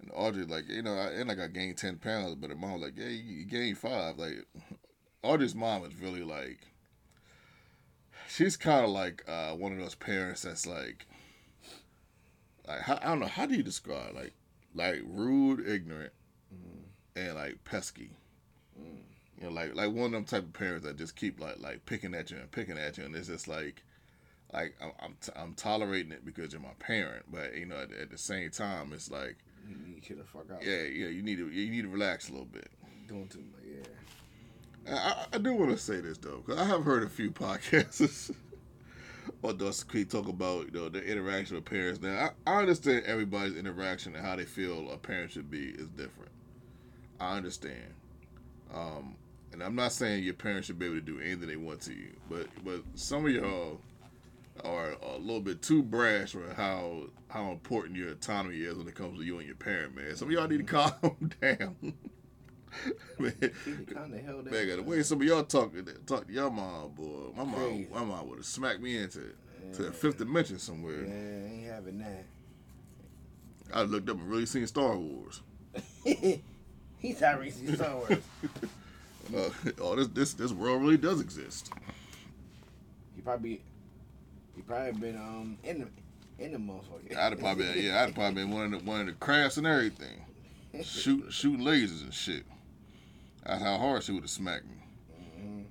and 0.00 0.10
Audrey 0.12 0.44
like 0.44 0.68
you 0.68 0.82
know 0.82 0.94
I, 0.94 1.12
and 1.12 1.28
like 1.28 1.38
I 1.38 1.46
gained 1.46 1.78
ten 1.78 1.96
pounds, 1.96 2.34
but 2.34 2.50
her 2.50 2.56
mom 2.56 2.72
was 2.72 2.82
like 2.82 2.96
yeah 2.96 3.08
you, 3.08 3.44
gained 3.44 3.78
five. 3.78 4.18
Like 4.18 4.44
Audrey's 5.22 5.54
mom 5.54 5.84
is 5.84 5.94
really 6.00 6.22
like 6.22 6.58
she's 8.28 8.56
kind 8.56 8.84
of 8.84 8.90
like 8.90 9.24
uh 9.28 9.52
one 9.52 9.72
of 9.72 9.78
those 9.78 9.94
parents 9.94 10.42
that's 10.42 10.66
like 10.66 11.06
like 12.66 12.88
I 12.88 13.04
don't 13.04 13.20
know 13.20 13.26
how 13.26 13.46
do 13.46 13.54
you 13.54 13.62
describe 13.62 14.14
like 14.14 14.32
like 14.74 15.02
rude, 15.04 15.66
ignorant 15.66 16.12
and 17.16 17.34
like 17.34 17.64
pesky. 17.64 18.10
You 19.42 19.48
know, 19.48 19.54
like 19.54 19.74
like 19.74 19.90
one 19.92 20.06
of 20.06 20.12
them 20.12 20.24
type 20.24 20.44
of 20.44 20.52
parents 20.52 20.86
that 20.86 20.96
just 20.96 21.16
keep 21.16 21.40
like 21.40 21.58
like 21.60 21.84
picking 21.84 22.14
at 22.14 22.30
you 22.30 22.36
and 22.38 22.50
picking 22.50 22.78
at 22.78 22.96
you, 22.96 23.04
and 23.04 23.14
it's 23.16 23.26
just 23.28 23.48
like, 23.48 23.82
like 24.52 24.74
I'm 24.80 24.92
I'm, 25.00 25.16
t- 25.20 25.32
I'm 25.34 25.54
tolerating 25.54 26.12
it 26.12 26.24
because 26.24 26.52
you're 26.52 26.62
my 26.62 26.74
parent, 26.78 27.24
but 27.30 27.54
you 27.56 27.66
know 27.66 27.76
at, 27.76 27.92
at 27.92 28.10
the 28.10 28.18
same 28.18 28.50
time 28.50 28.92
it's 28.92 29.10
like, 29.10 29.36
You 29.68 29.76
need 29.84 30.02
to 30.04 30.14
the 30.14 30.24
fuck 30.24 30.46
out. 30.52 30.64
yeah, 30.64 30.82
yeah, 30.82 31.08
you 31.08 31.22
need 31.22 31.38
to 31.38 31.50
you 31.50 31.70
need 31.70 31.82
to 31.82 31.88
relax 31.88 32.28
a 32.28 32.32
little 32.32 32.46
bit. 32.46 32.68
Doing 33.08 33.26
too 33.28 33.40
much. 33.52 33.62
Yeah. 34.86 34.94
I, 34.96 35.26
I- 35.34 35.38
do 35.38 35.54
want 35.54 35.70
to 35.72 35.76
say 35.78 36.00
this 36.00 36.18
though, 36.18 36.42
because 36.46 36.60
I 36.60 36.64
have 36.64 36.84
heard 36.84 37.02
a 37.02 37.08
few 37.08 37.30
podcasts 37.32 38.32
or 39.42 39.52
Dawson 39.52 39.88
Creek 39.88 40.08
talk 40.10 40.28
about, 40.28 40.66
you 40.66 40.72
know, 40.72 40.88
the 40.88 41.02
interaction 41.04 41.56
with 41.56 41.64
parents. 41.64 42.00
Now, 42.00 42.30
I, 42.46 42.52
I 42.52 42.58
understand 42.60 43.04
everybody's 43.06 43.56
interaction 43.56 44.14
and 44.14 44.24
how 44.24 44.36
they 44.36 44.44
feel 44.44 44.90
a 44.92 44.96
parent 44.98 45.32
should 45.32 45.50
be 45.50 45.66
is 45.70 45.88
different. 45.88 46.30
I 47.20 47.36
understand. 47.36 47.94
Um, 48.74 49.16
and 49.52 49.62
I'm 49.62 49.74
not 49.74 49.92
saying 49.92 50.24
your 50.24 50.34
parents 50.34 50.66
should 50.66 50.78
be 50.78 50.86
able 50.86 50.96
to 50.96 51.00
do 51.00 51.20
anything 51.20 51.48
they 51.48 51.56
want 51.56 51.80
to 51.82 51.92
you, 51.92 52.12
but 52.28 52.46
but 52.64 52.82
some 52.94 53.26
of 53.26 53.32
y'all 53.32 53.80
are 54.64 54.96
a 55.02 55.18
little 55.18 55.40
bit 55.40 55.62
too 55.62 55.82
brash 55.82 56.32
for 56.32 56.52
how 56.54 57.04
how 57.28 57.50
important 57.50 57.96
your 57.96 58.10
autonomy 58.10 58.56
is 58.56 58.76
when 58.76 58.88
it 58.88 58.94
comes 58.94 59.18
to 59.18 59.24
you 59.24 59.38
and 59.38 59.46
your 59.46 59.56
parent, 59.56 59.96
man. 59.96 60.14
Some 60.16 60.28
of 60.28 60.32
y'all 60.32 60.48
need 60.48 60.58
to 60.58 60.64
calm 60.90 61.30
down. 61.40 61.94
man, 63.18 63.34
man, 63.40 64.76
the 64.76 64.82
way 64.84 65.02
some 65.02 65.20
of 65.20 65.26
y'all 65.26 65.44
talk 65.44 65.72
talk 66.06 66.26
to 66.26 66.32
your 66.32 66.50
mom, 66.50 66.92
boy, 66.92 67.30
my 67.36 67.44
mom, 67.44 67.86
my 67.92 68.04
mom 68.04 68.28
would 68.28 68.38
have 68.38 68.46
smacked 68.46 68.80
me 68.80 68.96
into 68.96 69.20
yeah. 69.20 69.74
to 69.74 69.82
the 69.84 69.92
fifth 69.92 70.18
dimension 70.18 70.58
somewhere. 70.58 71.04
Yeah, 71.04 71.52
ain't 71.52 71.66
having 71.66 71.98
that. 71.98 72.24
I 73.74 73.82
looked 73.82 74.08
up 74.08 74.16
and 74.16 74.28
really 74.28 74.46
seen 74.46 74.66
Star 74.66 74.96
Wars. 74.96 75.42
He's 76.04 76.40
really 77.20 77.50
seen 77.50 77.76
Star 77.76 77.96
Wars. 77.96 78.18
Uh, 79.36 79.50
oh, 79.80 79.96
this 79.96 80.08
this 80.08 80.34
this 80.34 80.52
world 80.52 80.82
really 80.82 80.96
does 80.96 81.20
exist. 81.20 81.72
He 83.14 83.22
probably 83.22 83.62
he 84.54 84.62
probably 84.62 84.92
been 84.92 85.16
um 85.16 85.58
in 85.64 85.80
the 85.80 86.44
in 86.44 86.52
the 86.52 86.58
motherfucker. 86.58 87.16
I'd 87.16 87.32
have 87.32 87.38
probably 87.38 87.64
been, 87.66 87.84
yeah, 87.84 88.02
I'd 88.02 88.06
have 88.06 88.14
probably 88.14 88.42
been 88.42 88.50
one 88.50 88.64
of 88.64 88.70
the 88.72 88.90
one 88.90 89.00
of 89.00 89.06
the 89.06 89.12
crafts 89.12 89.56
and 89.56 89.66
everything, 89.66 90.24
shoot 90.82 91.26
shooting 91.32 91.64
lasers 91.64 92.02
and 92.02 92.12
shit. 92.12 92.44
That's 93.44 93.62
how 93.62 93.76
hard 93.76 94.02
she 94.02 94.12
would 94.12 94.22
have 94.22 94.30
smacked 94.30 94.66
me. 94.66 94.76
Mm-hmm. 95.38 95.62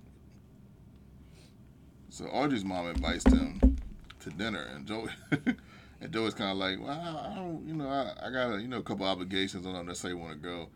So 2.09 2.25
Audrey's 2.25 2.65
mom 2.65 2.87
invites 2.87 3.23
them 3.23 3.77
to 4.19 4.29
dinner, 4.29 4.65
and 4.75 4.85
Joey 4.85 5.09
and 6.01 6.11
Joey's 6.11 6.33
kind 6.33 6.51
of 6.51 6.57
like, 6.57 6.79
well, 6.79 6.91
I 6.91 7.35
don't, 7.35 7.65
you 7.67 7.73
know, 7.73 7.87
I, 7.87 8.27
I 8.27 8.29
got 8.31 8.53
a 8.53 8.61
you 8.61 8.67
know 8.67 8.77
a 8.77 8.83
couple 8.83 9.05
obligations. 9.05 9.65
I 9.65 9.71
don't 9.71 9.85
necessarily 9.85 10.19
want 10.19 10.33
to 10.33 10.39
go. 10.39 10.69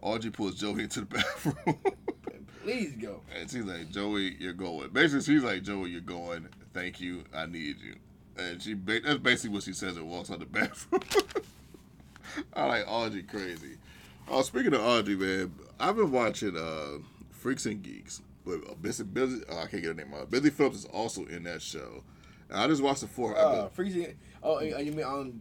Audrey 0.00 0.30
pulls 0.30 0.56
Joey 0.56 0.82
into 0.82 1.00
the 1.00 1.06
bathroom. 1.06 1.78
Please 2.62 2.92
go. 2.92 3.20
And 3.36 3.50
she's 3.50 3.64
like, 3.64 3.90
Joey, 3.90 4.36
you're 4.38 4.52
going. 4.52 4.90
Basically, 4.90 5.22
she's 5.22 5.42
like, 5.42 5.62
Joey, 5.62 5.90
you're 5.90 6.00
going. 6.00 6.48
Thank 6.72 7.00
you. 7.00 7.24
I 7.34 7.46
need 7.46 7.76
you. 7.80 7.96
And 8.38 8.62
she 8.62 8.74
that's 8.74 9.18
basically 9.18 9.50
what 9.50 9.62
she 9.62 9.72
says 9.72 9.96
and 9.96 10.08
walks 10.08 10.30
out 10.30 10.38
the 10.38 10.46
bathroom. 10.46 11.02
I 12.54 12.64
like 12.66 12.84
Audrey 12.88 13.24
crazy. 13.24 13.76
Oh, 14.28 14.42
speaking 14.42 14.72
of 14.74 14.80
Audrey, 14.80 15.16
man, 15.16 15.52
I've 15.78 15.96
been 15.96 16.10
watching 16.10 16.56
uh, 16.56 16.98
Freaks 17.30 17.66
and 17.66 17.82
Geeks. 17.82 18.22
But 18.44 18.60
uh, 18.70 18.74
Busy, 18.80 19.04
Busy, 19.04 19.42
oh, 19.50 19.58
I 19.58 19.66
can't 19.66 19.82
get 19.82 19.84
her 19.84 19.94
name 19.94 20.14
out. 20.14 20.30
Busy 20.30 20.50
Phillips 20.50 20.78
is 20.78 20.84
also 20.86 21.26
in 21.26 21.42
that 21.44 21.60
show. 21.62 22.02
And 22.48 22.58
I 22.60 22.66
just 22.68 22.82
watched 22.82 23.02
the 23.02 23.06
four. 23.08 23.36
Uh, 23.36 23.68
Freaks 23.68 23.94
and, 23.94 24.14
oh, 24.42 24.60
you 24.60 24.92
mean 24.92 25.04
on 25.04 25.40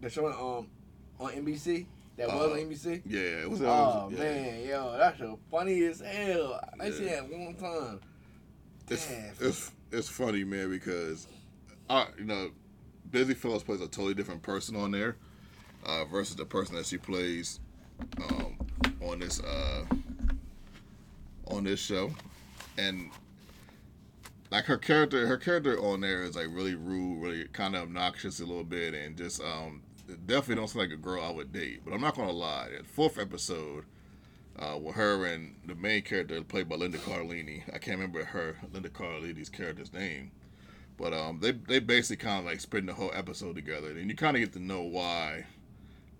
the 0.00 0.08
show 0.08 0.26
um 0.26 0.68
on 1.18 1.32
NBC? 1.32 1.86
That 2.16 2.30
uh, 2.30 2.36
was 2.36 2.52
on 2.52 2.58
NBC. 2.58 3.02
Yeah, 3.06 3.20
it 3.20 3.50
was. 3.50 3.60
Oh 3.62 4.08
yeah. 4.12 4.18
man, 4.18 4.66
yo, 4.66 4.96
that's 4.96 5.18
so 5.18 5.38
funny 5.50 5.82
as 5.84 6.00
hell. 6.00 6.60
I 6.80 6.86
yeah. 6.86 6.92
see 6.92 7.04
that 7.06 7.28
one 7.28 7.54
time. 7.54 8.00
It's, 8.88 9.10
it's 9.40 9.72
it's 9.90 10.08
funny, 10.08 10.44
man, 10.44 10.70
because 10.70 11.26
I 11.88 12.06
you 12.18 12.24
know, 12.24 12.50
Busy 13.10 13.34
Phillips 13.34 13.64
plays 13.64 13.80
a 13.80 13.88
totally 13.88 14.14
different 14.14 14.42
person 14.42 14.76
on 14.76 14.90
there, 14.90 15.16
uh, 15.86 16.04
versus 16.04 16.36
the 16.36 16.44
person 16.44 16.76
that 16.76 16.86
she 16.86 16.98
plays 16.98 17.60
um, 18.22 18.56
on 19.02 19.18
this 19.18 19.40
uh, 19.40 19.84
on 21.48 21.64
this 21.64 21.80
show, 21.80 22.10
and 22.78 23.10
like 24.50 24.64
her 24.66 24.78
character, 24.78 25.26
her 25.26 25.36
character 25.36 25.78
on 25.80 26.00
there 26.00 26.22
is 26.22 26.36
like 26.36 26.46
really 26.50 26.74
rude, 26.74 27.22
really 27.22 27.44
kind 27.48 27.74
of 27.74 27.82
obnoxious 27.82 28.38
a 28.40 28.44
little 28.44 28.64
bit, 28.64 28.94
and 28.94 29.16
just 29.16 29.42
um, 29.42 29.82
definitely 30.26 30.56
don't 30.56 30.68
seem 30.68 30.82
like 30.82 30.90
a 30.90 30.96
girl 30.96 31.22
I 31.22 31.30
would 31.30 31.52
date. 31.52 31.82
But 31.84 31.94
I'm 31.94 32.00
not 32.00 32.16
gonna 32.16 32.32
lie. 32.32 32.68
The 32.78 32.84
fourth 32.84 33.18
episode, 33.18 33.84
uh, 34.58 34.78
with 34.80 34.94
her 34.96 35.26
and 35.26 35.56
the 35.66 35.74
main 35.74 36.02
character 36.02 36.42
played 36.42 36.68
by 36.68 36.76
Linda 36.76 36.98
Cardellini, 36.98 37.62
I 37.68 37.78
can't 37.78 37.98
remember 37.98 38.24
her 38.24 38.56
Linda 38.72 38.88
Cardellini's 38.88 39.48
character's 39.48 39.92
name, 39.92 40.30
but 40.96 41.12
um, 41.12 41.40
they 41.40 41.52
they 41.52 41.78
basically 41.78 42.24
kind 42.24 42.40
of 42.40 42.44
like 42.44 42.60
spend 42.60 42.88
the 42.88 42.94
whole 42.94 43.12
episode 43.14 43.56
together, 43.56 43.90
and 43.90 44.10
you 44.10 44.16
kind 44.16 44.36
of 44.36 44.40
get 44.40 44.52
to 44.52 44.60
know 44.60 44.82
why 44.82 45.46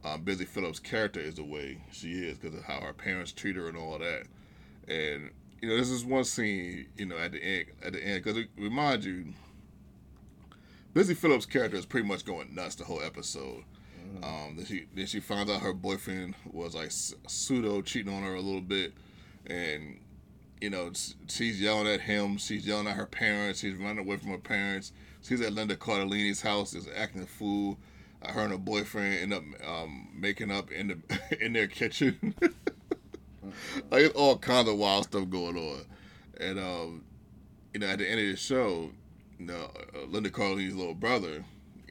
um, 0.04 0.22
Busy 0.22 0.44
Phillips' 0.44 0.78
character 0.78 1.20
is 1.20 1.36
the 1.36 1.44
way 1.44 1.78
she 1.90 2.12
is 2.12 2.38
because 2.38 2.56
of 2.56 2.64
how 2.64 2.80
her 2.80 2.92
parents 2.92 3.32
treat 3.32 3.56
her 3.56 3.68
and 3.68 3.76
all 3.76 3.98
that. 3.98 4.24
And 4.86 5.30
you 5.62 5.68
know, 5.68 5.76
this 5.76 5.88
is 5.88 6.04
one 6.04 6.24
scene, 6.24 6.86
you 6.96 7.06
know, 7.06 7.16
at 7.16 7.32
the 7.32 7.42
end, 7.42 7.66
at 7.82 7.92
the 7.94 8.04
end, 8.04 8.22
because 8.22 8.44
remind 8.58 9.04
you, 9.04 9.32
Busy 10.92 11.14
Phillips' 11.14 11.46
character 11.46 11.78
is 11.78 11.86
pretty 11.86 12.06
much 12.06 12.24
going 12.24 12.54
nuts 12.54 12.74
the 12.74 12.84
whole 12.84 13.02
episode. 13.02 13.64
Mm-hmm. 14.04 14.24
Um, 14.24 14.56
then 14.56 14.66
she 14.66 14.86
then 14.94 15.06
she 15.06 15.20
finds 15.20 15.50
out 15.50 15.62
her 15.62 15.72
boyfriend 15.72 16.34
was 16.50 16.74
like 16.74 16.90
pseudo 16.90 17.80
cheating 17.82 18.12
on 18.12 18.22
her 18.22 18.34
a 18.34 18.40
little 18.40 18.60
bit, 18.60 18.92
and 19.46 20.00
you 20.60 20.70
know 20.70 20.92
she's 21.28 21.60
yelling 21.60 21.86
at 21.86 22.00
him. 22.00 22.36
She's 22.36 22.66
yelling 22.66 22.86
at 22.86 22.96
her 22.96 23.06
parents. 23.06 23.60
She's 23.60 23.76
running 23.76 23.98
away 23.98 24.16
from 24.16 24.30
her 24.30 24.38
parents. 24.38 24.92
She's 25.22 25.40
at 25.40 25.54
Linda 25.54 25.76
Cardellini's 25.76 26.42
house, 26.42 26.74
is 26.74 26.88
acting 26.94 27.22
a 27.22 27.26
fool. 27.26 27.78
Uh, 28.22 28.32
her 28.32 28.42
and 28.42 28.52
her 28.52 28.58
boyfriend 28.58 29.14
end 29.14 29.32
up 29.32 29.42
um, 29.66 30.08
making 30.14 30.50
up 30.50 30.70
in 30.70 30.88
the 30.88 31.20
in 31.44 31.52
their 31.52 31.66
kitchen. 31.66 32.34
like 32.40 34.02
it's 34.04 34.14
all 34.14 34.36
kinds 34.36 34.68
of 34.68 34.76
wild 34.76 35.04
stuff 35.04 35.28
going 35.30 35.56
on, 35.56 35.80
and 36.38 36.58
um, 36.58 37.04
you 37.72 37.80
know 37.80 37.86
at 37.86 37.98
the 37.98 38.08
end 38.08 38.20
of 38.20 38.26
the 38.26 38.36
show, 38.36 38.90
you 39.38 39.46
know 39.46 39.70
uh, 39.94 40.04
Linda 40.08 40.30
Cardellini's 40.30 40.74
little 40.74 40.94
brother 40.94 41.44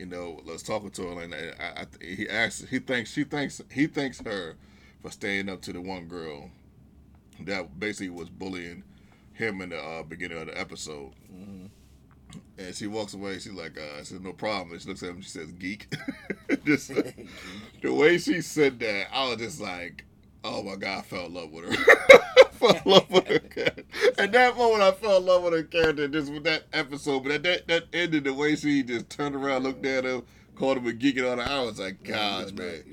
you 0.04 0.10
know, 0.10 0.42
let's 0.44 0.64
talking 0.64 0.90
to 0.92 1.02
her, 1.04 1.22
and 1.22 1.34
I, 1.34 1.54
I, 1.62 1.86
he 2.04 2.28
asks, 2.28 2.66
he 2.70 2.80
thinks, 2.80 3.14
she 3.14 3.24
thinks, 3.24 3.62
he 3.72 3.88
thanks 3.88 4.20
her 4.26 4.58
for 5.02 5.10
staying 5.10 5.48
up 5.48 5.62
to 5.62 5.72
the 5.72 5.80
one 5.80 6.08
girl 6.10 6.50
that 7.40 7.80
basically 7.80 8.10
was 8.10 8.30
bullying 8.30 8.84
him 9.32 9.62
in 9.62 9.70
the 9.70 9.82
uh, 9.82 10.04
beginning 10.04 10.40
of 10.40 10.48
the 10.48 10.60
episode. 10.60 11.14
Mm-hmm. 11.34 11.68
And 12.58 12.76
she 12.76 12.88
walks 12.88 13.14
away. 13.14 13.36
She's 13.36 13.54
like, 13.54 13.78
uh, 13.78 14.00
"I 14.00 14.04
says 14.04 14.20
no 14.20 14.34
problem." 14.34 14.74
And 14.74 14.82
she 14.82 14.90
looks 14.90 15.04
at 15.04 15.10
him. 15.10 15.22
She 15.22 15.30
says, 15.30 15.52
"Geek." 15.54 15.96
just 16.66 16.92
the 17.82 17.94
way 17.94 18.18
she 18.18 18.42
said 18.42 18.80
that, 18.80 19.08
I 19.14 19.30
was 19.30 19.38
just 19.38 19.62
like, 19.62 20.04
"Oh 20.44 20.64
my 20.64 20.76
god!" 20.76 21.00
I 21.00 21.02
fell 21.02 21.26
in 21.26 21.34
love 21.34 21.52
with 21.52 21.66
her. 21.66 21.96
fell 22.52 22.76
in 22.76 22.82
love 22.86 23.10
with 23.10 23.28
her 23.28 23.40
character. 23.40 23.84
At 24.18 24.32
that 24.32 24.58
moment, 24.58 24.82
I 24.84 24.92
fell 24.92 25.18
in 25.18 25.26
love 25.26 25.44
with 25.44 25.54
her 25.54 25.64
character 25.64 26.08
just 26.08 26.32
with 26.32 26.44
that 26.44 26.64
episode. 26.74 27.24
But 27.24 27.32
at 27.34 27.44
that 27.44 27.68
that 27.68 27.84
ended 27.94 28.24
the 28.26 28.34
way 28.34 28.56
she 28.56 28.84
just 28.84 29.10
turned 29.10 29.36
around, 29.36 29.64
looked 29.64 29.86
at 29.86 30.06
him, 30.06 30.24
called 30.56 30.78
him 30.78 30.88
a 30.88 30.94
geek 30.94 31.18
and 31.18 31.26
all 31.26 31.36
that. 31.38 31.50
I 31.50 31.62
was 31.62 31.80
like, 31.80 32.04
gosh, 32.04 32.52
man. 32.52 32.84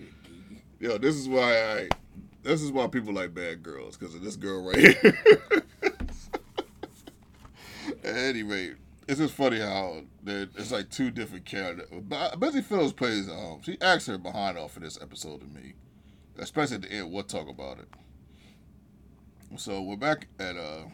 Yo, 0.78 0.98
this 0.98 1.16
is 1.16 1.28
why 1.28 1.60
I. 1.60 1.88
This 2.42 2.62
is 2.62 2.72
why 2.72 2.86
people 2.86 3.12
like 3.12 3.34
bad 3.34 3.62
girls 3.62 3.98
because 3.98 4.14
of 4.14 4.22
this 4.22 4.36
girl 4.36 4.64
right 4.64 4.78
here. 4.78 5.14
At 8.02 8.16
any 8.16 8.42
rate, 8.42 8.76
it's 9.06 9.20
just 9.20 9.34
funny 9.34 9.60
how 9.60 10.02
it's 10.26 10.72
like 10.72 10.88
two 10.88 11.10
different 11.10 11.44
characters. 11.44 11.88
But 12.08 12.40
Busy 12.40 12.62
Phillips 12.62 12.94
plays. 12.94 13.28
Um, 13.28 13.60
she 13.62 13.76
acts 13.82 14.06
her 14.06 14.16
behind 14.16 14.56
off 14.56 14.76
of 14.76 14.82
this 14.82 14.98
episode 15.02 15.40
to 15.40 15.46
me, 15.46 15.74
especially 16.40 16.76
at 16.76 16.82
the 16.82 16.92
end. 16.92 17.12
We'll 17.12 17.22
talk 17.22 17.48
about 17.48 17.78
it. 17.78 17.88
So 19.56 19.82
we're 19.82 19.96
back 19.96 20.28
at 20.38 20.56
uh 20.56 20.84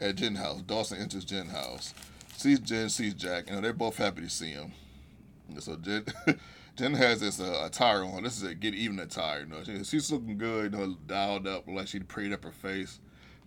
at 0.00 0.16
Jen 0.16 0.34
house. 0.34 0.62
Dawson 0.62 0.98
enters 0.98 1.24
Jen 1.24 1.46
house, 1.46 1.94
sees 2.36 2.60
Jen, 2.60 2.88
sees 2.88 3.14
Jack, 3.14 3.44
and 3.48 3.64
they're 3.64 3.72
both 3.72 3.96
happy 3.96 4.22
to 4.22 4.30
see 4.30 4.50
him. 4.50 4.72
And 5.48 5.62
so 5.62 5.76
Jen, 5.76 6.04
Jen 6.76 6.94
has 6.94 7.20
this 7.20 7.40
uh, 7.40 7.62
attire 7.64 8.04
on. 8.04 8.22
This 8.22 8.36
is 8.36 8.42
a 8.42 8.54
get 8.54 8.74
even 8.74 8.98
attire. 8.98 9.40
You 9.40 9.46
know, 9.46 9.64
she, 9.64 9.84
she's 9.84 10.10
looking 10.10 10.38
good. 10.38 10.72
You 10.72 10.78
know, 10.78 10.96
dialed 11.06 11.46
up, 11.46 11.68
like 11.68 11.88
she 11.88 12.00
prayed 12.00 12.32
up 12.32 12.44
her 12.44 12.52
face. 12.52 13.00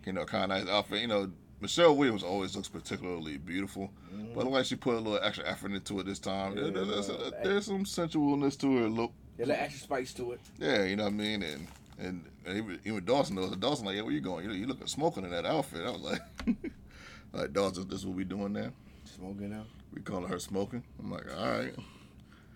You 0.06 0.14
know, 0.14 0.26
kind 0.26 0.44
of 0.44 0.50
nice 0.50 0.68
outfit. 0.68 1.02
You 1.02 1.08
know, 1.08 1.32
Michelle 1.62 1.96
Williams 1.96 2.24
always 2.24 2.56
looks 2.56 2.68
particularly 2.68 3.38
beautiful, 3.38 3.92
mm-hmm. 4.14 4.34
but 4.34 4.46
like 4.48 4.66
she 4.66 4.76
put 4.76 4.96
a 4.96 5.00
little 5.00 5.20
extra 5.22 5.48
effort 5.48 5.72
into 5.72 6.00
it 6.00 6.06
this 6.06 6.20
time. 6.20 6.58
Yeah, 6.58 6.70
there's, 6.70 7.08
there's, 7.08 7.32
there's, 7.44 7.66
some 7.66 7.86
sensualness 7.86 8.60
to 8.60 8.78
her 8.78 8.90
look. 8.90 9.12
There's 9.38 9.50
an 9.50 9.56
extra 9.56 9.82
spice 9.82 10.14
to 10.14 10.32
it. 10.34 10.40
Yeah, 10.58 10.84
you 10.84 10.96
know 10.96 11.04
what 11.04 11.14
I 11.14 11.16
mean, 11.16 11.44
and 11.44 11.68
and, 11.98 12.26
and 12.46 12.58
even, 12.58 12.80
even 12.86 13.06
Dawson 13.06 13.36
knows. 13.36 13.56
Dawson 13.58 13.86
like, 13.86 13.96
yeah, 13.96 14.02
where 14.02 14.12
you 14.12 14.22
going? 14.22 14.46
You, 14.46 14.52
you 14.52 14.68
looking 14.68 14.88
smoking 14.88 15.24
in 15.24 15.32
that 15.32 15.46
outfit. 15.46 15.86
I 15.86 15.92
was 15.92 16.02
like, 16.02 16.22
like 17.34 17.54
Dawson, 17.54 17.88
this 17.88 18.00
is 18.00 18.06
what 18.06 18.16
we 18.16 18.24
doing 18.24 18.54
now? 18.54 18.72
Smoking 19.06 19.52
now. 19.52 19.66
We 19.94 20.02
calling 20.02 20.30
her 20.30 20.40
smoking. 20.40 20.84
I'm 21.00 21.12
like, 21.12 21.26
all 21.38 21.50
right. 21.50 21.74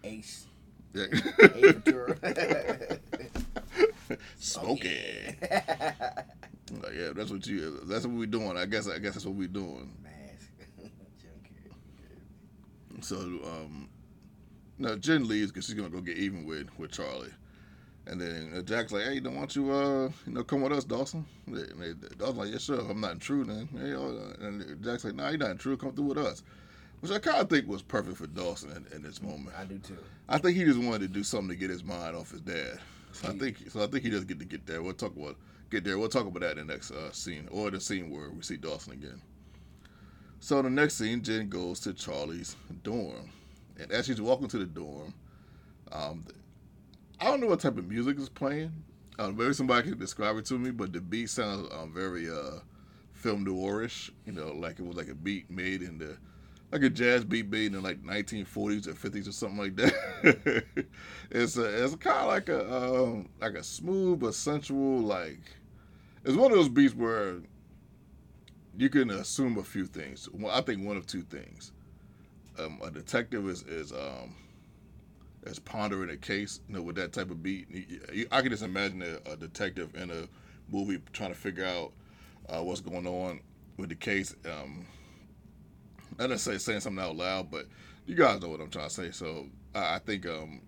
Ace. 0.04 0.48
Yeah. 0.94 1.06
smoking. 4.40 5.36
like, 5.42 6.94
yeah, 6.94 7.12
that's 7.16 7.32
what 7.32 7.46
you. 7.48 7.80
That's 7.86 8.06
what 8.06 8.16
we 8.16 8.26
doing. 8.26 8.58
I 8.58 8.66
guess. 8.66 8.90
I 8.90 9.00
guess 9.00 9.14
that's 9.14 9.26
what 9.26 9.36
we 9.36 9.48
doing. 9.48 9.90
so, 13.02 13.16
um, 13.16 13.88
now 14.80 14.96
Jen 14.96 15.28
leaves 15.28 15.52
because 15.52 15.66
she's 15.66 15.76
gonna 15.76 15.90
go 15.90 16.02
get 16.02 16.18
even 16.18 16.46
with 16.46 16.68
with 16.78 16.92
Charlie. 16.92 17.34
And 18.08 18.20
then 18.20 18.52
uh, 18.56 18.62
Jack's 18.62 18.92
like, 18.92 19.04
"Hey, 19.04 19.20
don't 19.20 19.36
want 19.36 19.56
you, 19.56 19.72
uh, 19.72 20.10
you 20.26 20.34
know, 20.34 20.44
come 20.44 20.62
with 20.62 20.72
us, 20.72 20.84
Dawson?" 20.84 21.26
And 21.46 21.56
they, 21.56 21.94
Dawson's 22.18 22.38
like, 22.38 22.52
"Yeah, 22.52 22.58
sure. 22.58 22.80
I'm 22.80 23.00
not 23.00 23.12
in 23.12 23.20
true 23.20 23.44
then." 23.44 23.70
Hey, 23.78 23.94
uh, 23.94 24.48
and 24.48 24.84
Jack's 24.84 25.04
like, 25.04 25.14
"Nah, 25.14 25.30
you're 25.30 25.38
not 25.38 25.52
in 25.52 25.58
true. 25.58 25.78
Come 25.78 25.94
through 25.94 26.06
with 26.06 26.18
us." 26.18 26.44
which 27.02 27.12
I 27.12 27.20
kind 27.20 27.38
of 27.38 27.50
think 27.50 27.68
was 27.68 27.82
perfect 27.82 28.18
for 28.18 28.28
Dawson 28.28 28.72
in, 28.72 28.98
in 28.98 29.04
this 29.04 29.22
moment. 29.22 29.56
I 29.58 29.64
do 29.66 29.78
too. 29.80 29.98
I 30.28 30.38
think 30.38 30.58
he 30.58 30.66
just 30.66 30.80
wanted 30.80 31.02
to 31.02 31.08
do 31.08 31.24
something 31.24 31.50
to 31.50 31.56
get 31.56 31.70
his 31.70 31.84
mind 31.84 32.16
off 32.16 32.32
his 32.32 32.42
dad. 32.42 32.80
So 33.14 33.30
I 33.30 33.38
think 33.38 33.58
so. 33.70 33.84
I 33.84 33.88
think 33.88 34.04
he 34.04 34.10
does 34.10 34.26
get 34.26 34.40
to 34.40 34.46
get 34.46 34.66
there. 34.66 34.84
We'll 34.84 34.94
talk 34.94 35.16
about 35.16 35.38
get 35.70 35.84
there. 35.84 35.98
We'll 35.98 36.10
talk 36.10 36.28
about 36.28 36.42
that 36.42 36.58
in 36.58 36.68
the 36.68 36.74
next 36.74 36.92
uh, 36.92 37.12
scene 37.12 37.48
or 37.52 37.72
the 37.72 37.80
scene 37.80 38.10
where 38.10 38.30
we 38.30 38.42
see 38.42 38.58
Dawson 38.58 38.94
again. 38.94 39.22
So 40.42 40.62
the 40.62 40.70
next 40.70 40.96
scene, 40.96 41.22
Jen 41.22 41.50
goes 41.50 41.80
to 41.82 41.94
Charlie's 41.94 42.56
dorm, 42.84 43.30
and 43.80 43.92
as 43.92 44.06
she's 44.06 44.22
walking 44.22 44.48
to 44.50 44.58
the 44.58 44.66
dorm, 44.66 45.14
um, 45.92 46.26
I 47.20 47.26
don't 47.26 47.42
know 47.42 47.48
what 47.48 47.60
type 47.60 47.78
of 47.78 47.88
music 47.88 48.18
is 48.18 48.30
playing. 48.30 48.72
Uh, 49.18 49.32
maybe 49.32 49.54
somebody 49.54 49.90
can 49.90 50.00
describe 50.00 50.38
it 50.38 50.46
to 50.46 50.58
me, 50.58 50.72
but 50.72 50.94
the 50.94 51.02
beat 51.02 51.30
sounds 51.30 51.68
um, 51.74 51.94
very 51.94 52.30
uh, 52.30 52.60
film 53.14 53.46
noirish. 53.46 54.10
You 54.26 54.34
know, 54.34 54.54
like 54.54 54.80
it 54.80 54.86
was 54.86 54.96
like 54.96 55.10
a 55.10 55.16
beat 55.16 55.50
made 55.52 55.82
in 55.82 55.98
the 55.98 56.18
like 56.72 56.84
a 56.84 56.90
jazz 56.90 57.26
beat 57.26 57.50
made 57.50 57.74
in 57.74 57.82
like 57.82 58.02
1940s 58.04 58.88
or 58.88 58.94
50s 58.94 59.28
or 59.28 59.32
something 59.32 59.58
like 59.58 59.76
that. 59.76 60.64
it's 61.32 61.58
a, 61.58 61.84
it's 61.84 61.96
kind 61.96 62.18
of 62.18 62.28
like 62.28 62.50
a 62.50 62.74
um, 62.74 63.30
like 63.42 63.56
a 63.56 63.64
smooth 63.64 64.20
but 64.20 64.36
sensual 64.36 65.00
like. 65.00 65.42
It's 66.24 66.36
one 66.36 66.52
of 66.52 66.58
those 66.58 66.70
beats 66.70 66.94
where 66.94 67.38
you 68.78 68.90
can 68.90 69.10
assume 69.10 69.58
a 69.58 69.64
few 69.64 69.86
things. 69.86 70.30
Well, 70.32 70.54
I 70.54 70.62
think 70.62 70.86
one 70.86 70.98
of 70.98 71.06
two 71.06 71.22
things. 71.22 71.72
Um, 72.60 72.80
a 72.84 72.92
detective 72.92 73.48
is 73.48 73.64
is 73.64 73.92
um, 73.92 74.36
is 75.44 75.60
pondering 75.60 76.10
a 76.10 76.18
case, 76.18 76.60
you 76.68 76.76
know, 76.76 76.82
with 76.82 76.96
that 76.96 77.14
type 77.14 77.32
of 77.32 77.42
beat. 77.42 77.68
I 78.32 78.42
can 78.42 78.52
just 78.52 78.64
imagine 78.64 79.02
a, 79.02 79.32
a 79.32 79.36
detective 79.36 79.96
in 79.96 80.12
a 80.12 80.28
movie 80.70 81.00
trying 81.14 81.30
to 81.30 81.38
figure 81.38 81.66
out 81.66 81.92
uh, 82.50 82.64
what's 82.64 82.82
going 82.82 83.08
on 83.08 83.40
with 83.78 83.90
the 83.90 83.96
case. 83.96 84.36
Um, 84.46 84.86
I 86.20 86.28
don't 86.28 86.38
say 86.38 86.58
saying 86.58 86.82
something 86.82 87.04
out 87.04 87.16
loud, 87.16 87.50
but 87.50 87.68
you 88.06 88.16
guys 88.16 88.42
know 88.42 88.50
what 88.50 88.60
I'm 88.60 88.70
trying 88.70 88.90
to 88.90 88.94
say. 88.94 89.12
So 89.12 89.48
I, 89.74 89.96
I 89.96 90.00
think 90.00 90.26
um, 90.26 90.62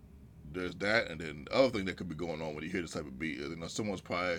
there's 0.53 0.75
that, 0.75 1.09
and 1.09 1.19
then 1.19 1.45
the 1.45 1.55
other 1.55 1.69
thing 1.69 1.85
that 1.85 1.97
could 1.97 2.09
be 2.09 2.15
going 2.15 2.41
on 2.41 2.55
when 2.55 2.63
you 2.63 2.69
hear 2.69 2.81
this 2.81 2.91
type 2.91 3.05
of 3.05 3.19
beat 3.19 3.39
is 3.39 3.49
you 3.49 3.55
know 3.57 3.67
someone's 3.67 4.01
probably 4.01 4.37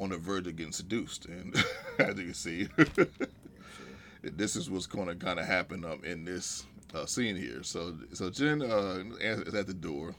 on 0.00 0.10
the 0.10 0.18
verge 0.18 0.46
of 0.46 0.56
getting 0.56 0.72
seduced, 0.72 1.26
and 1.26 1.54
as 1.98 2.16
you 2.18 2.24
can 2.24 2.34
see, 2.34 2.68
this 4.22 4.56
is 4.56 4.70
what's 4.70 4.86
going 4.86 5.08
to 5.08 5.14
kind 5.14 5.38
of 5.38 5.46
happen 5.46 5.84
um, 5.84 6.02
in 6.04 6.24
this 6.24 6.66
uh, 6.94 7.06
scene 7.06 7.36
here. 7.36 7.62
So 7.62 7.96
so 8.12 8.30
Jen 8.30 8.62
uh, 8.62 9.04
is 9.20 9.54
at 9.54 9.66
the 9.66 9.74
door, 9.74 10.14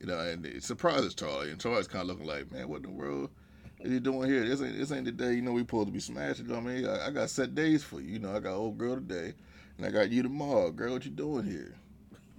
you 0.00 0.06
know, 0.06 0.18
and 0.18 0.44
it 0.44 0.62
surprises 0.62 1.14
Charlie, 1.14 1.50
and 1.50 1.60
Charlie's 1.60 1.88
kind 1.88 2.02
of 2.02 2.08
looking 2.08 2.26
like, 2.26 2.52
man, 2.52 2.68
what 2.68 2.78
in 2.78 2.82
the 2.82 2.90
world? 2.90 3.30
What 3.78 3.90
you 3.90 4.00
doing 4.00 4.30
here? 4.30 4.46
This 4.46 4.60
ain't 4.62 4.76
this 4.76 4.92
ain't 4.92 5.04
the 5.04 5.12
day. 5.12 5.34
You 5.34 5.42
know 5.42 5.52
we 5.52 5.60
supposed 5.60 5.88
to 5.88 5.92
be 5.92 6.00
smashing. 6.00 6.46
You 6.46 6.52
know 6.52 6.60
what 6.60 6.70
I 6.70 6.74
mean, 6.74 6.86
I, 6.86 7.06
I, 7.06 7.10
got 7.10 7.30
set 7.30 7.54
days 7.54 7.82
for 7.84 8.00
you. 8.00 8.14
You 8.14 8.18
know, 8.18 8.34
I 8.34 8.40
got 8.40 8.54
old 8.54 8.78
girl 8.78 8.96
today, 8.96 9.34
and 9.76 9.86
I 9.86 9.90
got 9.90 10.10
you 10.10 10.22
tomorrow. 10.22 10.70
Girl, 10.70 10.92
what 10.92 11.04
you 11.04 11.10
doing 11.10 11.44
here? 11.44 11.74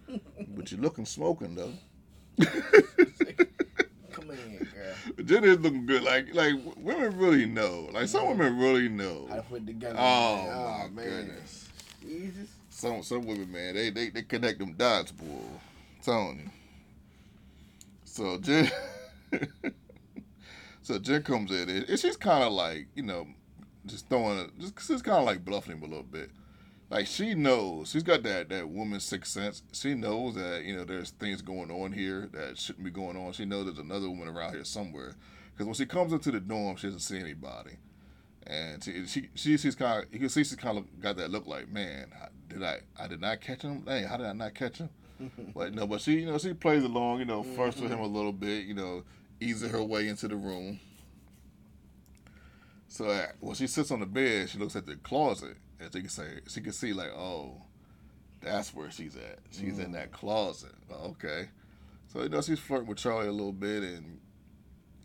but 0.55 0.71
you're 0.71 0.81
looking 0.81 1.05
smoking 1.05 1.55
though. 1.55 1.73
Come 4.11 4.31
in, 4.31 4.67
girl. 4.73 5.23
Jen 5.25 5.43
is 5.43 5.59
looking 5.59 5.85
good. 5.85 6.03
Like 6.03 6.33
like 6.33 6.55
women 6.77 7.17
really 7.17 7.45
know. 7.45 7.89
Like 7.91 8.07
some 8.07 8.27
women 8.27 8.57
really 8.57 8.89
know. 8.89 9.27
I 9.31 9.39
put 9.39 9.65
together. 9.65 9.95
Oh, 9.99 10.47
oh 10.49 10.77
my 10.83 10.89
man. 10.89 11.05
goodness. 11.05 11.69
Jesus. 12.01 12.56
Some 12.77 13.01
some 13.01 13.25
women, 13.25 13.51
man, 13.51 13.73
they 13.73 13.89
they, 13.89 14.09
they 14.11 14.21
connect 14.21 14.59
them 14.59 14.73
dots, 14.73 15.11
boy. 15.11 15.25
Tony. 16.05 16.45
So 18.05 18.37
Jen. 18.37 18.69
So 20.83 20.97
Jen 20.97 21.21
comes 21.21 21.51
in 21.51 21.67
and 21.67 21.99
she's 21.99 22.15
kind 22.15 22.45
of 22.45 22.53
like, 22.53 22.87
you 22.95 23.03
know, 23.03 23.27
just 23.85 24.07
throwing 24.07 24.49
just, 24.57 24.77
just 24.87 25.03
kind 25.03 25.17
of 25.17 25.25
like 25.25 25.43
bluffing 25.43 25.73
him 25.73 25.83
a 25.83 25.85
little 25.85 26.01
bit. 26.01 26.29
Like 26.89 27.07
she 27.07 27.33
knows, 27.33 27.89
she's 27.89 28.03
got 28.03 28.23
that 28.23 28.47
that 28.47 28.69
woman's 28.69 29.03
sixth 29.03 29.33
sense. 29.33 29.63
She 29.73 29.95
knows 29.95 30.35
that 30.35 30.63
you 30.63 30.77
know 30.77 30.85
there's 30.85 31.09
things 31.09 31.41
going 31.41 31.71
on 31.71 31.91
here 31.91 32.29
that 32.31 32.57
shouldn't 32.57 32.85
be 32.85 32.91
going 32.91 33.17
on. 33.17 33.33
She 33.33 33.43
knows 33.43 33.65
there's 33.65 33.79
another 33.79 34.07
woman 34.07 34.29
around 34.29 34.53
here 34.53 34.63
somewhere. 34.63 35.15
Because 35.51 35.65
when 35.65 35.75
she 35.75 35.85
comes 35.85 36.13
into 36.13 36.31
the 36.31 36.39
dorm, 36.39 36.77
she 36.77 36.87
doesn't 36.87 37.01
see 37.01 37.19
anybody, 37.19 37.71
and 38.49 38.83
she 38.83 39.05
she, 39.05 39.29
she 39.35 39.57
she's 39.57 39.75
kind 39.75 40.03
of 40.03 40.13
you 40.13 40.19
can 40.19 40.29
see 40.29 40.43
she's 40.43 40.55
kind 40.55 40.77
of 40.77 41.01
got 41.01 41.17
that 41.17 41.29
look 41.29 41.47
like, 41.47 41.69
man, 41.69 42.11
did 42.47 42.63
I 42.63 42.79
I 42.99 43.07
did 43.07 43.21
not 43.21 43.41
catch 43.41 43.61
him? 43.61 43.81
Dang, 43.81 44.05
how 44.05 44.17
did 44.17 44.27
I 44.27 44.33
not 44.33 44.53
catch 44.53 44.77
him? 44.77 44.89
but 45.55 45.73
no, 45.73 45.87
but 45.87 46.01
she 46.01 46.19
you 46.19 46.25
know 46.25 46.37
she 46.37 46.53
plays 46.53 46.83
along, 46.83 47.19
you 47.19 47.25
know, 47.25 47.43
first 47.43 47.79
with 47.79 47.91
him 47.91 47.99
a 47.99 48.07
little 48.07 48.31
bit, 48.31 48.65
you 48.65 48.73
know, 48.73 49.03
easing 49.39 49.69
her 49.69 49.83
way 49.83 50.07
into 50.07 50.27
the 50.27 50.35
room. 50.35 50.79
So 52.87 53.05
uh, 53.05 53.27
when 53.39 53.55
she 53.55 53.67
sits 53.67 53.91
on 53.91 53.99
the 53.99 54.05
bed, 54.05 54.49
she 54.49 54.57
looks 54.57 54.75
at 54.75 54.85
the 54.85 54.95
closet, 54.95 55.57
and 55.79 55.91
she 55.91 55.99
can 55.99 56.09
say 56.09 56.39
she 56.47 56.61
can 56.61 56.73
see 56.73 56.93
like, 56.93 57.11
oh, 57.11 57.61
that's 58.41 58.73
where 58.73 58.89
she's 58.91 59.15
at. 59.15 59.39
She's 59.51 59.77
mm. 59.77 59.85
in 59.85 59.91
that 59.93 60.11
closet. 60.11 60.73
Oh, 60.91 61.09
okay. 61.11 61.49
So 62.07 62.23
you 62.23 62.29
know 62.29 62.41
she's 62.41 62.59
flirting 62.59 62.87
with 62.87 62.97
Charlie 62.97 63.27
a 63.27 63.31
little 63.31 63.51
bit, 63.51 63.83
and 63.83 64.19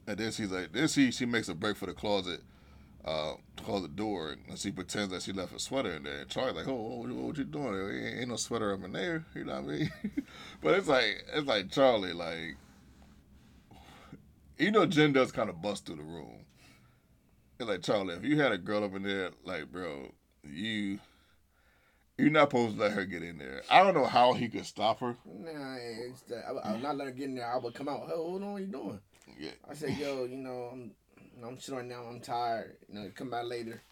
and 0.06 0.18
then 0.18 0.30
she's 0.30 0.50
like, 0.50 0.72
then 0.72 0.88
she 0.88 1.10
she 1.10 1.26
makes 1.26 1.48
a 1.48 1.54
break 1.54 1.76
for 1.76 1.86
the 1.86 1.94
closet, 1.94 2.40
uh, 3.04 3.34
the 3.56 3.88
door, 3.88 4.36
and 4.48 4.58
she 4.58 4.70
pretends 4.70 5.12
that 5.12 5.22
she 5.22 5.32
left 5.32 5.54
a 5.54 5.58
sweater 5.58 5.92
in 5.92 6.04
there. 6.04 6.20
And 6.20 6.30
Charlie's 6.30 6.56
like, 6.56 6.68
oh, 6.68 7.04
what, 7.04 7.10
what 7.10 7.38
you 7.38 7.44
doing? 7.44 7.74
Ain't, 7.74 8.20
ain't 8.20 8.28
no 8.28 8.36
sweater 8.36 8.72
up 8.72 8.84
in 8.84 8.92
there. 8.92 9.24
You 9.34 9.44
know 9.44 9.60
what 9.60 9.64
I 9.64 9.76
mean? 9.76 9.92
but 10.62 10.74
it's 10.74 10.88
like 10.88 11.24
it's 11.32 11.46
like 11.46 11.70
Charlie 11.70 12.12
like 12.12 12.56
you 14.58 14.70
know 14.70 14.86
Jen 14.86 15.12
does 15.12 15.32
kind 15.32 15.50
of 15.50 15.60
bust 15.60 15.86
through 15.86 15.96
the 15.96 16.02
room. 16.02 16.44
It's 17.58 17.68
like 17.68 17.82
Charlie, 17.82 18.14
if 18.14 18.24
you 18.24 18.40
had 18.40 18.52
a 18.52 18.58
girl 18.58 18.84
up 18.84 18.94
in 18.94 19.02
there, 19.02 19.30
like 19.44 19.70
bro, 19.70 20.12
you 20.44 20.98
you're 22.18 22.30
not 22.30 22.50
supposed 22.50 22.76
to 22.76 22.82
let 22.82 22.92
her 22.92 23.04
get 23.04 23.22
in 23.22 23.38
there. 23.38 23.62
I 23.70 23.82
don't 23.82 23.94
know 23.94 24.04
how 24.04 24.32
he 24.32 24.48
could 24.48 24.66
stop 24.66 25.00
her. 25.00 25.16
Nah, 25.24 25.76
it's 25.76 26.22
that, 26.22 26.44
I, 26.46 26.72
will 26.72 26.78
not 26.78 26.96
let 26.96 27.06
her 27.06 27.12
get 27.12 27.24
in 27.24 27.34
there. 27.34 27.52
I 27.52 27.58
would 27.58 27.74
come 27.74 27.88
out. 27.88 28.02
Hey, 28.06 28.14
hold 28.14 28.42
on, 28.42 28.52
what 28.52 28.62
you 28.62 28.68
doing? 28.68 29.00
Yeah. 29.38 29.50
I 29.68 29.74
said, 29.74 29.96
yo, 29.96 30.24
you 30.24 30.36
know, 30.36 30.68
I'm 30.72 30.92
I'm 31.44 31.58
sitting 31.58 31.88
now. 31.88 32.02
I'm 32.02 32.20
tired. 32.20 32.76
You 32.88 32.94
know, 32.94 33.10
come 33.14 33.30
back 33.30 33.44
later. 33.44 33.82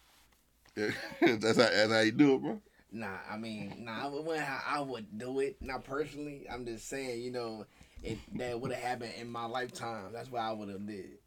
That's 0.75 1.57
how 1.57 1.69
that's 1.69 1.91
how 1.91 1.99
you 1.99 2.13
do 2.13 2.35
it, 2.35 2.41
bro. 2.41 2.61
Nah, 2.93 3.17
I 3.29 3.37
mean, 3.37 3.73
nah, 3.79 4.05
I 4.05 4.07
would 4.07 4.39
how 4.39 4.61
I 4.65 4.79
would 4.79 5.17
do 5.17 5.39
it. 5.39 5.57
Not 5.61 5.83
personally. 5.83 6.45
I'm 6.49 6.65
just 6.65 6.87
saying, 6.87 7.21
you 7.21 7.31
know, 7.31 7.65
if 8.03 8.17
that 8.35 8.59
would 8.59 8.71
have 8.71 8.81
happened 8.81 9.13
in 9.19 9.29
my 9.29 9.45
lifetime, 9.45 10.11
that's 10.13 10.31
what 10.31 10.41
I 10.41 10.51
would 10.51 10.69
have 10.69 10.85
did. 10.85 11.17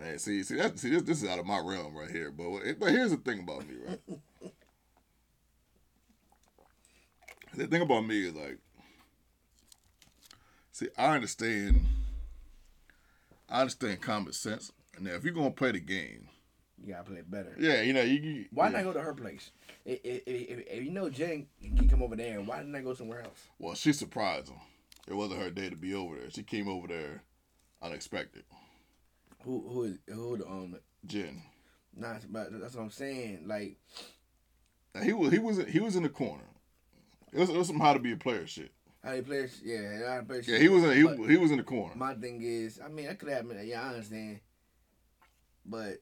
Hey, 0.00 0.18
see, 0.18 0.42
see, 0.42 0.56
that, 0.56 0.78
see, 0.78 0.90
this, 0.90 1.02
this 1.02 1.22
is 1.22 1.28
out 1.28 1.38
of 1.38 1.46
my 1.46 1.58
realm 1.58 1.96
right 1.96 2.10
here. 2.10 2.30
But 2.30 2.78
but 2.78 2.90
here's 2.90 3.10
the 3.10 3.16
thing 3.16 3.40
about 3.40 3.66
me, 3.68 3.74
right? 3.86 4.00
the 7.54 7.66
thing 7.66 7.82
about 7.82 8.06
me 8.06 8.28
is 8.28 8.34
like, 8.34 8.58
see, 10.70 10.88
I 10.96 11.14
understand. 11.14 11.86
I 13.48 13.60
understand 13.60 14.00
common 14.00 14.32
sense. 14.32 14.72
Now, 15.02 15.14
if 15.14 15.24
you're 15.24 15.34
gonna 15.34 15.50
play 15.50 15.72
the 15.72 15.80
game, 15.80 16.28
you 16.80 16.92
gotta 16.92 17.02
play 17.02 17.18
it 17.18 17.30
better. 17.30 17.56
Yeah, 17.58 17.82
you 17.82 17.92
know, 17.92 18.02
you. 18.02 18.20
you 18.20 18.44
why 18.52 18.66
yeah. 18.66 18.78
not 18.78 18.84
go 18.84 18.92
to 18.92 19.00
her 19.00 19.14
place? 19.14 19.50
If, 19.84 19.98
if, 20.04 20.22
if, 20.26 20.58
if, 20.70 20.84
you 20.84 20.92
know 20.92 21.10
Jen 21.10 21.46
can 21.60 21.88
come 21.88 22.04
over 22.04 22.14
there, 22.14 22.40
why 22.40 22.58
didn't 22.58 22.76
I 22.76 22.82
go 22.82 22.94
somewhere 22.94 23.22
else? 23.22 23.48
Well, 23.58 23.74
she 23.74 23.92
surprised 23.92 24.48
him. 24.48 24.60
It 25.08 25.14
wasn't 25.14 25.40
her 25.40 25.50
day 25.50 25.68
to 25.70 25.76
be 25.76 25.92
over 25.92 26.14
there. 26.14 26.30
She 26.30 26.44
came 26.44 26.68
over 26.68 26.86
there 26.86 27.24
unexpected. 27.82 28.44
Who 29.42 29.68
who 29.68 29.82
is 29.84 29.98
who 30.06 30.36
the 30.36 30.46
um 30.46 30.76
Jen? 31.04 31.42
Nah, 31.96 32.18
but 32.30 32.60
that's 32.60 32.76
what 32.76 32.82
I'm 32.82 32.90
saying. 32.90 33.42
Like 33.46 33.78
now 34.94 35.02
he 35.02 35.12
was 35.12 35.32
he 35.32 35.40
was 35.40 35.64
he 35.66 35.80
was 35.80 35.96
in 35.96 36.04
the 36.04 36.08
corner. 36.08 36.44
It 37.32 37.40
was, 37.40 37.50
it 37.50 37.56
was 37.56 37.66
some 37.66 37.80
how 37.80 37.92
to 37.92 37.98
be 37.98 38.12
a 38.12 38.16
player 38.16 38.46
shit. 38.46 38.70
How 39.02 39.16
to 39.16 39.22
play? 39.22 39.48
Yeah, 39.64 40.08
how 40.08 40.18
to 40.18 40.22
play. 40.22 40.42
Yeah, 40.46 40.58
he 40.58 40.68
was 40.68 40.84
in, 40.84 40.92
he, 40.92 41.32
he 41.32 41.36
was 41.36 41.50
in 41.50 41.56
the 41.56 41.64
corner. 41.64 41.94
My 41.96 42.14
thing 42.14 42.40
is, 42.42 42.78
I 42.84 42.88
mean, 42.88 43.08
I 43.08 43.14
could 43.14 43.30
have 43.30 43.48
been. 43.48 43.66
Yeah, 43.66 43.82
I 43.82 43.88
understand. 43.88 44.38
But 45.64 45.98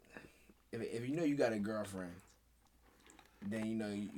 if 0.72 0.80
if 0.80 1.08
you 1.08 1.16
know 1.16 1.24
you 1.24 1.36
got 1.36 1.52
a 1.52 1.58
girlfriend, 1.58 2.12
then 3.48 3.66
you 3.66 3.74
know 3.74 3.88
you 3.88 4.08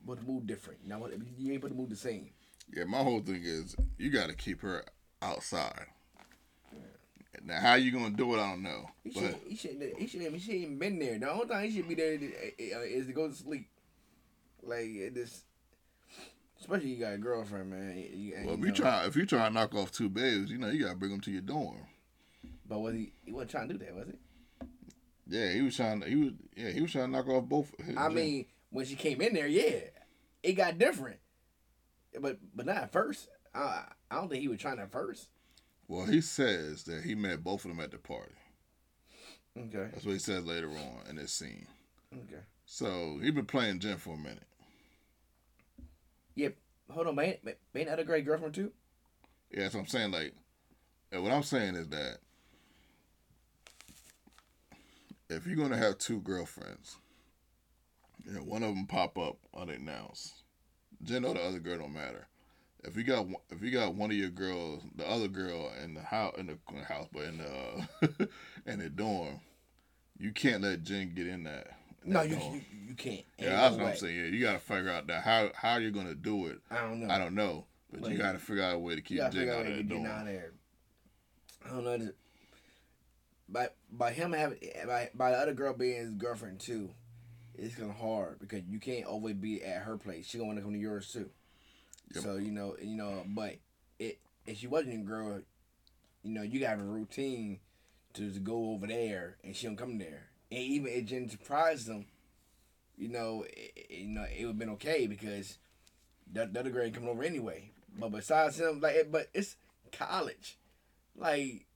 supposed 0.00 0.20
to 0.20 0.26
move 0.26 0.46
different. 0.46 0.86
Now, 0.86 1.06
you 1.38 1.52
ain't 1.52 1.62
supposed 1.62 1.74
to 1.74 1.80
move 1.80 1.90
the 1.90 1.96
same. 1.96 2.30
Yeah, 2.74 2.84
my 2.84 2.98
whole 2.98 3.20
thing 3.20 3.42
is 3.44 3.76
you 3.98 4.10
got 4.10 4.28
to 4.28 4.34
keep 4.34 4.62
her 4.62 4.84
outside. 5.20 5.86
Now, 7.44 7.60
how 7.60 7.74
you 7.74 7.90
gonna 7.90 8.10
do 8.10 8.34
it? 8.34 8.38
I 8.38 8.50
don't 8.50 8.62
know. 8.62 8.88
He 9.02 9.12
should. 9.12 9.36
He 9.48 9.56
should. 9.56 9.94
He 9.98 10.06
should. 10.06 10.20
He 10.20 10.38
should 10.38 10.54
even 10.54 10.78
been 10.78 10.98
there. 10.98 11.18
The 11.18 11.30
only 11.30 11.46
time 11.46 11.64
he 11.64 11.74
should 11.74 11.88
be 11.88 11.94
there 11.94 12.14
uh, 12.14 13.04
to 13.04 13.12
go 13.12 13.28
to 13.28 13.34
sleep. 13.34 13.68
Like 14.62 15.12
this. 15.12 15.42
Especially 16.60 16.90
you 16.90 17.00
got 17.00 17.14
a 17.14 17.18
girlfriend, 17.18 17.70
man. 17.70 17.96
You, 18.14 18.34
well, 18.44 18.54
if 18.54 18.60
you, 18.64 18.70
try, 18.70 19.04
if 19.06 19.16
you 19.16 19.26
try 19.26 19.48
to 19.48 19.52
knock 19.52 19.74
off 19.74 19.90
two 19.90 20.08
babes, 20.08 20.52
you 20.52 20.58
know 20.58 20.68
you 20.68 20.84
gotta 20.84 20.94
bring 20.94 21.10
them 21.10 21.20
to 21.22 21.32
your 21.32 21.40
dorm. 21.40 21.78
But 22.68 22.78
was 22.78 22.94
he? 22.94 23.12
He 23.24 23.32
wasn't 23.32 23.50
trying 23.50 23.68
to 23.68 23.74
do 23.74 23.84
that, 23.84 23.94
was 23.96 24.06
he? 24.06 24.18
Yeah, 25.26 25.52
he 25.52 25.62
was 25.62 25.76
trying 25.76 26.00
to. 26.00 26.08
He 26.08 26.16
was. 26.16 26.32
Yeah, 26.56 26.70
he 26.70 26.80
was 26.80 26.92
trying 26.92 27.06
to 27.06 27.12
knock 27.12 27.28
off 27.28 27.44
both. 27.44 27.72
I 27.96 28.08
mean, 28.08 28.46
when 28.70 28.86
she 28.86 28.96
came 28.96 29.20
in 29.20 29.34
there, 29.34 29.46
yeah, 29.46 29.80
it 30.42 30.52
got 30.52 30.78
different. 30.78 31.18
But 32.20 32.38
but 32.54 32.66
not 32.66 32.76
at 32.76 32.92
first. 32.92 33.28
I 33.54 33.84
I 34.10 34.16
don't 34.16 34.28
think 34.28 34.42
he 34.42 34.48
was 34.48 34.60
trying 34.60 34.78
to 34.78 34.86
first. 34.86 35.28
Well, 35.88 36.06
he 36.06 36.20
says 36.20 36.84
that 36.84 37.04
he 37.04 37.14
met 37.14 37.44
both 37.44 37.64
of 37.64 37.70
them 37.70 37.80
at 37.80 37.90
the 37.90 37.98
party. 37.98 38.32
Okay. 39.58 39.88
That's 39.92 40.04
what 40.04 40.12
he 40.12 40.18
says 40.18 40.44
later 40.44 40.70
on 40.70 41.08
in 41.08 41.16
this 41.16 41.32
scene. 41.32 41.66
Okay. 42.12 42.42
So 42.64 43.18
he 43.22 43.30
been 43.30 43.44
playing 43.44 43.80
Jen 43.80 43.98
for 43.98 44.14
a 44.14 44.18
minute. 44.18 44.46
Yep. 46.34 46.56
Hold 46.90 47.08
on, 47.08 47.14
man. 47.16 47.34
Ain't 47.74 47.88
that 47.88 47.98
a 47.98 48.04
great 48.04 48.24
girlfriend 48.24 48.54
too? 48.54 48.72
Yeah, 49.50 49.62
that's 49.62 49.74
what 49.74 49.80
I'm 49.82 49.86
saying. 49.86 50.12
Like, 50.12 50.34
and 51.10 51.22
what 51.22 51.32
I'm 51.32 51.42
saying 51.42 51.74
is 51.74 51.88
that 51.88 52.18
if 55.36 55.46
you're 55.46 55.56
gonna 55.56 55.76
have 55.76 55.98
two 55.98 56.20
girlfriends, 56.20 56.96
you 58.24 58.32
know, 58.32 58.40
one 58.40 58.62
of 58.62 58.74
them 58.74 58.86
pop 58.86 59.18
up 59.18 59.38
unannounced, 59.56 60.32
Jen 61.02 61.24
or 61.24 61.34
the 61.34 61.40
other 61.42 61.58
girl 61.58 61.78
don't 61.78 61.92
matter. 61.94 62.26
If 62.84 62.96
you 62.96 63.04
got 63.04 63.26
if 63.50 63.62
you 63.62 63.70
got 63.70 63.94
one 63.94 64.10
of 64.10 64.16
your 64.16 64.30
girls, 64.30 64.82
the 64.96 65.08
other 65.08 65.28
girl 65.28 65.72
in 65.82 65.94
the 65.94 66.02
house 66.02 66.34
in 66.36 66.46
the 66.46 66.58
house, 66.84 67.08
but 67.12 67.24
in 67.24 67.38
the 67.38 68.28
in 68.66 68.78
the 68.80 68.90
dorm, 68.90 69.40
you 70.18 70.32
can't 70.32 70.62
let 70.62 70.82
Jen 70.82 71.14
get 71.14 71.26
in 71.26 71.44
that. 71.44 71.68
no, 72.04 72.22
you, 72.22 72.36
you, 72.36 72.60
you 72.88 72.94
can't. 72.94 73.24
yeah, 73.38 73.50
that's 73.50 73.76
no 73.76 73.78
what 73.78 73.86
way. 73.86 73.90
I'm 73.92 73.96
saying. 73.98 74.16
Yeah, 74.16 74.24
you 74.26 74.40
got 74.40 74.52
to 74.54 74.58
figure 74.58 74.90
out 74.90 75.06
that 75.06 75.22
how 75.22 75.50
how 75.54 75.76
you're 75.76 75.92
gonna 75.92 76.14
do 76.14 76.46
it. 76.48 76.58
I 76.70 76.80
don't 76.80 77.00
know. 77.00 77.12
I 77.12 77.18
don't 77.18 77.34
know, 77.34 77.66
but 77.92 78.10
you 78.10 78.18
got 78.18 78.32
to 78.32 78.38
figure 78.38 78.64
out 78.64 78.74
a 78.74 78.78
way 78.78 78.96
to 78.96 79.00
keep 79.00 79.18
Jen 79.30 79.48
out 79.48 79.66
of 79.66 79.76
that 79.76 79.88
dorm. 79.88 80.06
Out 80.06 80.24
there. 80.26 80.52
I 81.64 81.68
don't 81.68 81.84
know. 81.84 82.10
By 83.52 83.68
by 83.90 84.12
him 84.12 84.32
having 84.32 84.58
by 84.86 85.10
by 85.14 85.30
the 85.32 85.36
other 85.36 85.52
girl 85.52 85.74
being 85.74 85.98
his 85.98 86.10
girlfriend 86.10 86.60
too, 86.60 86.90
it's 87.54 87.74
gonna 87.74 87.92
hard 87.92 88.38
because 88.40 88.62
you 88.68 88.80
can't 88.80 89.04
always 89.04 89.34
be 89.34 89.62
at 89.62 89.82
her 89.82 89.98
place. 89.98 90.26
She 90.26 90.38
gonna 90.38 90.48
want 90.48 90.58
to 90.58 90.64
come 90.64 90.72
to 90.72 90.78
yours 90.78 91.12
too. 91.12 91.28
Yep. 92.14 92.24
So 92.24 92.36
you 92.36 92.50
know, 92.50 92.76
you 92.80 92.96
know, 92.96 93.24
but 93.26 93.56
it 93.98 94.18
if 94.46 94.58
she 94.58 94.66
wasn't 94.66 94.94
a 94.94 95.06
girl, 95.06 95.42
you 96.22 96.32
know, 96.32 96.42
you 96.42 96.60
got 96.60 96.80
a 96.80 96.82
routine 96.82 97.60
to 98.14 98.28
just 98.28 98.42
go 98.42 98.70
over 98.70 98.86
there 98.86 99.36
and 99.44 99.54
she 99.54 99.66
don't 99.66 99.76
come 99.76 99.98
there. 99.98 100.28
And 100.50 100.60
even 100.60 100.92
if 100.92 101.06
Jen 101.06 101.28
surprised 101.28 101.86
them, 101.86 102.06
you 102.96 103.08
know, 103.08 103.44
it, 103.48 103.90
you 103.90 104.08
know, 104.08 104.24
it 104.24 104.44
would 104.44 104.52
have 104.52 104.58
been 104.58 104.70
okay 104.70 105.06
because 105.06 105.58
the, 106.30 106.46
the 106.46 106.60
other 106.60 106.70
girl 106.70 106.84
ain't 106.84 106.94
coming 106.94 107.08
over 107.08 107.22
anyway. 107.22 107.70
But 107.98 108.12
besides 108.12 108.60
him, 108.60 108.80
like, 108.80 109.10
but 109.10 109.28
it's 109.34 109.56
college, 109.92 110.58
like, 111.16 111.66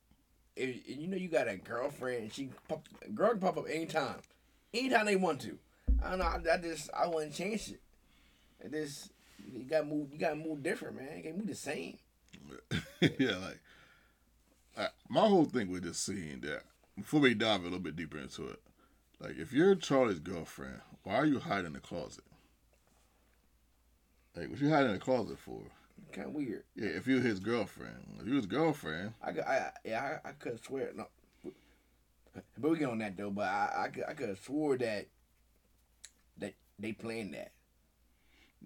if, 0.56 0.88
you 0.88 1.06
know, 1.06 1.16
you 1.16 1.28
got 1.28 1.48
a 1.48 1.56
girlfriend, 1.56 2.22
and 2.22 2.32
she 2.32 2.48
pop, 2.68 2.88
girl 3.14 3.30
can 3.30 3.40
pop 3.40 3.58
up 3.58 3.66
anytime, 3.70 4.16
anytime 4.72 5.06
they 5.06 5.16
want 5.16 5.40
to. 5.42 5.58
I 6.02 6.10
don't 6.10 6.18
know. 6.18 6.24
I, 6.24 6.54
I 6.54 6.56
just 6.58 6.90
I 6.96 7.06
wouldn't 7.06 7.34
change 7.34 7.70
it. 7.70 7.80
It 8.64 8.72
just 8.72 9.10
you 9.52 9.64
gotta 9.64 9.84
move. 9.84 10.08
You 10.12 10.18
gotta 10.18 10.36
move 10.36 10.62
different, 10.62 10.96
man. 10.96 11.16
You 11.16 11.22
can't 11.22 11.36
move 11.36 11.46
the 11.46 11.54
same. 11.54 11.98
yeah, 13.00 13.36
like 13.36 13.60
I, 14.76 14.88
my 15.08 15.26
whole 15.26 15.44
thing 15.44 15.70
with 15.70 15.82
this 15.82 15.98
scene 15.98 16.40
that 16.42 16.62
before 16.96 17.20
we 17.20 17.34
dive 17.34 17.60
a 17.60 17.64
little 17.64 17.78
bit 17.78 17.96
deeper 17.96 18.18
into 18.18 18.48
it, 18.48 18.60
like 19.20 19.38
if 19.38 19.52
you're 19.52 19.74
Charlie's 19.74 20.18
girlfriend, 20.18 20.80
why 21.02 21.14
are 21.14 21.26
you 21.26 21.38
hiding 21.38 21.66
in 21.66 21.72
the 21.74 21.80
closet? 21.80 22.24
Like 24.36 24.50
what 24.50 24.60
you 24.60 24.70
hiding 24.70 24.88
in 24.88 24.94
the 24.94 25.00
closet 25.00 25.38
for? 25.38 25.60
Kind 26.12 26.28
of 26.28 26.34
weird. 26.34 26.64
Yeah, 26.74 26.88
if 26.88 27.06
you're 27.06 27.20
his 27.20 27.40
girlfriend, 27.40 28.18
if 28.20 28.26
you 28.26 28.34
his 28.34 28.46
girlfriend, 28.46 29.12
I, 29.22 29.30
I 29.30 29.70
yeah 29.84 30.18
I, 30.24 30.28
I 30.30 30.32
could 30.32 30.62
swear 30.64 30.90
no, 30.94 31.06
but 32.58 32.70
we 32.70 32.78
get 32.78 32.88
on 32.88 32.98
that 32.98 33.16
though. 33.16 33.30
But 33.30 33.44
I 33.48 33.84
I 33.84 33.88
could 33.88 34.04
I 34.08 34.14
could 34.14 34.28
have 34.28 34.38
swore 34.38 34.78
that 34.78 35.08
that 36.38 36.54
they 36.78 36.92
planned 36.92 37.34
that. 37.34 37.52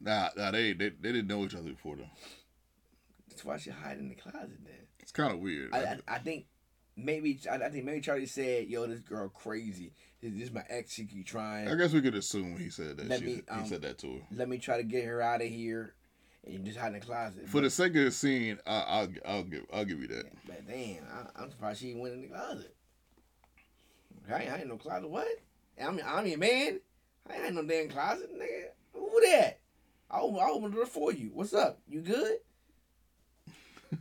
Nah, 0.01 0.29
nah, 0.37 0.51
they 0.51 0.73
they, 0.73 0.91
they 0.91 1.13
didn't 1.13 1.27
know 1.27 1.45
each 1.45 1.55
other 1.55 1.71
before 1.71 1.97
though. 1.97 2.11
That's 3.29 3.45
why 3.45 3.57
she 3.59 3.71
hide 3.71 3.99
in 3.99 4.09
the 4.09 4.15
closet 4.15 4.59
then. 4.65 4.87
It's 4.99 5.13
kind 5.13 5.33
of 5.33 5.41
weird. 5.41 5.75
I, 5.75 5.79
I, 5.79 5.99
I, 6.09 6.19
think 6.19 6.47
maybe 6.97 7.41
I, 7.51 7.57
I, 7.57 7.69
think 7.71 7.85
maybe 7.85 8.01
Charlie 8.01 8.27
said, 8.27 8.69
"Yo, 8.69 8.87
this 8.87 9.01
girl 9.01 9.29
crazy. 9.29 9.93
This, 10.21 10.33
this 10.33 10.43
is 10.45 10.53
my 10.53 10.65
ex. 10.69 10.93
She 10.93 11.07
keep 11.07 11.27
trying." 11.27 11.69
I 11.69 11.75
guess 11.75 11.93
we 11.93 12.01
could 12.01 12.15
assume 12.15 12.57
he 12.59 12.71
said 12.71 12.97
that. 12.99 13.09
Let 13.09 13.23
me, 13.23 13.43
um, 13.49 13.63
he 13.63 13.69
said 13.69 13.83
that 13.83 13.99
to 13.99 14.15
her. 14.15 14.21
Let 14.33 14.49
me 14.49 14.59
try 14.59 14.77
to 14.77 14.83
get 14.83 15.05
her 15.05 15.23
out 15.23 15.43
of 15.43 15.49
here, 15.49 15.95
and 16.45 16.55
you 16.55 16.61
just 16.61 16.79
hide 16.79 16.89
in 16.89 16.95
the 16.95 17.01
closet. 17.01 17.47
For 17.47 17.59
but, 17.59 17.63
the 17.63 17.71
sake 17.71 17.97
of 17.97 18.05
the 18.05 18.11
scene, 18.11 18.59
I, 18.67 19.03
will 19.03 19.09
I'll 19.27 19.43
give 19.43 19.67
I'll 19.73 19.85
give 19.85 20.01
you 20.01 20.09
that. 20.09 20.25
But 20.47 20.67
damn, 20.67 21.05
I, 21.37 21.43
am 21.43 21.51
surprised 21.51 21.81
she 21.81 21.95
went 21.95 22.15
in 22.15 22.23
the 22.23 22.29
closet. 22.29 22.75
I 24.31 24.43
ain't, 24.43 24.53
I 24.53 24.59
ain't 24.59 24.69
no 24.69 24.77
closet. 24.77 25.09
What? 25.09 25.29
I'm 25.81 26.01
I'm 26.07 26.27
your 26.27 26.39
man. 26.39 26.81
I 27.29 27.47
ain't 27.47 27.55
no 27.55 27.65
damn 27.65 27.89
closet, 27.89 28.31
nigga. 28.33 28.71
Who 28.95 29.21
that? 29.27 29.59
I 30.11 30.21
open, 30.21 30.41
I 30.41 30.49
open 30.51 30.71
the 30.71 30.77
door 30.77 30.87
for 30.87 31.13
you. 31.13 31.31
What's 31.33 31.55
up? 31.55 31.79
You 31.89 32.01
good? 32.01 32.39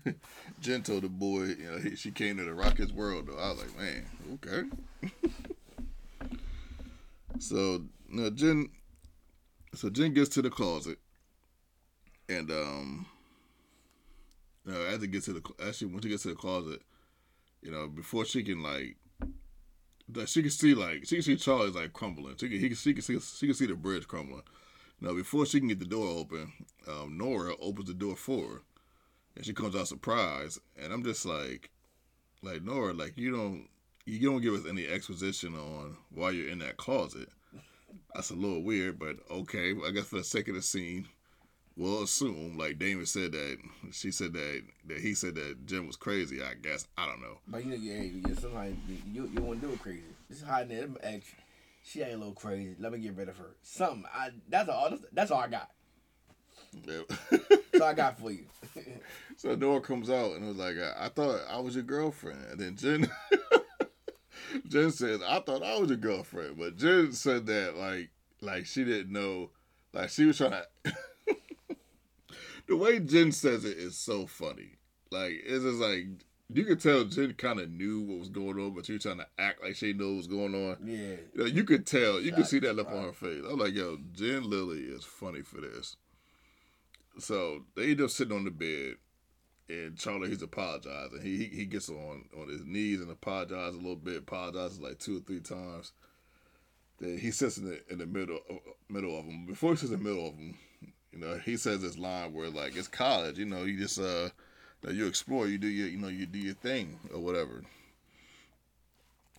Jen 0.62 0.82
told 0.84 1.04
the 1.04 1.10
boy, 1.10 1.44
you 1.44 1.72
know, 1.72 1.78
he, 1.78 1.96
she 1.96 2.12
came 2.12 2.38
to 2.38 2.44
the 2.44 2.54
Rockets 2.54 2.92
world 2.92 3.28
though. 3.28 3.38
I 3.38 3.50
was 3.50 3.60
like, 3.60 3.78
man, 3.78 4.06
okay. 4.34 4.70
so 7.40 7.84
no, 8.10 8.30
Jen. 8.30 8.70
So 9.76 9.90
Jen 9.90 10.14
gets 10.14 10.30
to 10.30 10.42
the 10.42 10.50
closet, 10.50 10.98
and 12.30 12.50
um, 12.52 13.06
you 14.66 14.72
know, 14.72 14.82
as 14.82 15.04
it 15.04 15.08
gets 15.08 15.26
to 15.26 15.34
the 15.34 15.42
actually 15.66 15.88
when 15.88 16.02
she 16.02 16.10
gets 16.10 16.24
to 16.24 16.30
the 16.30 16.36
closet, 16.36 16.82
you 17.62 17.72
know, 17.72 17.88
before 17.88 18.24
she 18.24 18.44
can 18.44 18.64
like, 18.64 18.96
that 20.10 20.30
she 20.30 20.42
can 20.42 20.52
see 20.52 20.74
like 20.74 21.06
she 21.06 21.16
can 21.16 21.24
see 21.24 21.36
Charlie's 21.36 21.76
like 21.76 21.92
crumbling. 21.94 22.36
She 22.38 22.48
can 22.50 22.60
he 22.60 22.68
can 22.70 22.78
she 22.78 22.94
can 22.94 23.02
see 23.02 23.20
she 23.20 23.48
can 23.48 23.56
see 23.56 23.66
the 23.66 23.76
bridge 23.76 24.08
crumbling. 24.08 24.44
Now 25.02 25.14
before 25.14 25.46
she 25.46 25.60
can 25.60 25.70
get 25.70 25.80
the 25.80 25.86
door 25.86 26.08
open, 26.08 26.54
um, 26.88 27.18
Nora 27.18 27.56
opens 27.60 27.88
the 27.88 27.94
door 27.94 28.16
for 28.16 28.48
her 28.48 28.62
and 29.40 29.46
she 29.46 29.54
comes 29.54 29.74
out 29.74 29.88
surprised, 29.88 30.60
and 30.78 30.92
I'm 30.92 31.02
just 31.02 31.26
like, 31.26 31.70
like 32.42 32.62
Nora, 32.62 32.94
like 32.94 33.18
you 33.18 33.32
don't 33.32 33.68
you 34.06 34.30
don't 34.30 34.42
give 34.42 34.54
us 34.54 34.68
any 34.68 34.86
exposition 34.86 35.56
on 35.56 35.96
why 36.14 36.32
you're 36.32 36.50
in 36.50 36.60
that 36.60 36.76
closet. 36.76 37.30
That's 38.14 38.32
a 38.32 38.36
little 38.36 38.62
weird, 38.62 39.00
but 39.00 39.16
okay. 39.32 39.74
I 39.88 39.92
guess 39.92 40.06
for 40.06 40.18
the 40.18 40.24
sake 40.26 40.50
of 40.50 40.56
the 40.56 40.62
scene, 40.62 41.08
we'll 41.80 42.04
assume, 42.04 42.58
like 42.58 42.78
Damon 42.78 43.06
said 43.06 43.32
that 43.32 43.58
she 43.92 44.12
said 44.12 44.34
that 44.34 44.62
that 44.88 45.00
he 45.00 45.16
said 45.16 45.36
that 45.36 45.66
Jen 45.66 45.88
was 45.88 45.96
crazy. 45.96 46.44
I 46.44 46.54
guess 46.62 46.88
I 46.98 47.08
don't 47.08 47.22
know. 47.22 47.40
But 47.48 47.66
you 47.66 47.72
know, 47.72 47.78
yeah, 47.78 48.02
yeah 48.02 48.36
sometimes 48.40 48.78
you 49.12 49.30
you 49.34 49.42
want 49.42 49.62
to 49.62 49.68
do 49.68 49.74
it 49.74 49.82
crazy. 49.82 50.04
This 50.30 50.44
hiding 50.44 50.78
it. 50.78 50.90
Ex, 51.02 51.26
she 51.84 52.02
ain't 52.02 52.14
a 52.14 52.18
little 52.18 52.34
crazy. 52.34 52.76
Let 52.80 52.92
me 52.92 53.00
get 53.00 53.16
rid 53.16 53.30
of 53.30 53.38
her. 53.38 53.56
Something. 53.64 54.04
I 54.14 54.30
that's 54.50 54.70
all. 54.70 54.98
That's 55.14 55.32
all 55.32 55.40
I 55.40 55.48
got. 55.48 55.72
Yep. 56.86 57.12
so 57.76 57.86
I 57.86 57.94
got 57.94 58.20
for 58.20 58.30
you. 58.30 58.46
so 59.38 59.56
Nora 59.56 59.82
comes 59.82 60.10
out 60.10 60.34
and 60.34 60.48
was 60.48 60.58
like, 60.58 60.76
I, 60.78 61.06
I 61.06 61.10
thought 61.10 61.42
I 61.50 61.60
was 61.60 61.74
your 61.74 61.84
girlfriend. 61.84 62.46
And 62.52 62.60
then 62.60 62.76
Jen 62.76 63.10
Jen 64.68 64.92
says, 64.92 65.22
I 65.26 65.40
thought 65.40 65.64
I 65.64 65.80
was 65.80 65.90
your 65.90 65.98
girlfriend. 65.98 66.58
But 66.60 66.78
Jen 66.78 67.14
said 67.14 67.46
that 67.48 67.76
like 67.76 68.10
like 68.42 68.66
she 68.66 68.84
didn't 68.84 69.12
know 69.12 69.50
like 69.94 70.10
she 70.10 70.26
was 70.26 70.38
trying 70.38 70.52
to 70.84 70.94
The 72.70 72.78
way 72.78 73.00
Jen 73.00 73.32
says 73.32 73.66
it 73.66 73.78
is 73.78 73.98
so 73.98 74.28
funny. 74.28 74.78
Like 75.12 75.42
it's 75.44 75.64
just 75.64 75.80
like 75.80 76.06
you 76.54 76.64
could 76.66 76.80
tell 76.80 77.04
Jen 77.04 77.34
kind 77.34 77.60
of 77.60 77.72
knew 77.72 78.02
what 78.02 78.20
was 78.20 78.30
going 78.30 78.60
on, 78.60 78.76
but 78.76 78.86
she 78.86 78.94
was 78.94 79.02
trying 79.02 79.18
to 79.18 79.28
act 79.40 79.64
like 79.64 79.76
she 79.76 79.92
knew 79.92 80.10
what 80.10 80.18
was 80.18 80.28
going 80.28 80.54
on. 80.54 80.78
Yeah. 80.86 81.16
You, 81.34 81.36
know, 81.36 81.46
you 81.46 81.64
could 81.64 81.88
tell. 81.88 82.22
You 82.22 82.32
could 82.32 82.46
see 82.46 82.60
that 82.60 82.76
look 82.76 82.92
on 82.92 83.04
her 83.04 83.12
face. 83.12 83.44
I'm 83.50 83.58
like, 83.58 83.74
yo, 83.74 83.98
Jen 84.14 84.48
Lindley 84.48 84.82
is 84.82 85.04
funny 85.04 85.42
for 85.42 85.62
this. 85.62 85.98
So 87.18 87.64
they 87.76 87.92
end 87.92 88.02
up 88.02 88.12
sitting 88.12 88.36
on 88.36 88.46
the 88.46 88.52
bed, 88.52 88.98
and 89.68 89.98
Charlie 89.98 90.30
he's 90.30 90.44
apologizing. 90.44 91.22
He 91.24 91.38
he, 91.38 91.46
he 91.46 91.66
gets 91.66 91.90
on 91.90 92.26
on 92.40 92.50
his 92.50 92.66
knees 92.66 93.02
and 93.02 93.10
apologizes 93.10 93.76
a 93.76 93.80
little 93.80 93.96
bit. 93.96 94.18
Apologizes 94.18 94.80
like 94.80 95.00
two 95.00 95.18
or 95.18 95.22
three 95.22 95.42
times. 95.42 95.92
Then 97.00 97.18
he 97.18 97.32
sits 97.32 97.58
in 97.58 97.66
the 97.66 97.82
in 97.92 97.98
the 97.98 98.06
middle 98.06 98.40
uh, 98.48 98.56
middle 98.90 99.18
of 99.18 99.26
them. 99.26 99.48
Before 99.48 99.72
he 99.72 99.78
sits 99.78 99.92
in 99.92 100.04
the 100.04 100.08
middle 100.08 100.28
of 100.28 100.38
them, 100.38 100.56
you 101.12 101.20
know, 101.20 101.40
he 101.44 101.58
says 101.58 101.82
this 101.82 101.98
line 101.98 102.34
where 102.34 102.50
like 102.50 102.76
it's 102.76 102.88
college. 102.88 103.38
You 103.38 103.46
know, 103.46 103.64
you 103.64 103.78
just 103.78 104.00
uh, 104.00 104.30
you 104.88 105.08
explore, 105.08 105.48
you 105.48 105.58
do 105.58 105.68
your 105.68 105.88
you 105.88 105.98
know 105.98 106.08
you 106.08 106.26
do 106.26 106.40
your 106.40 106.56
thing 106.56 107.00
or 107.14 107.20
whatever. 107.20 107.64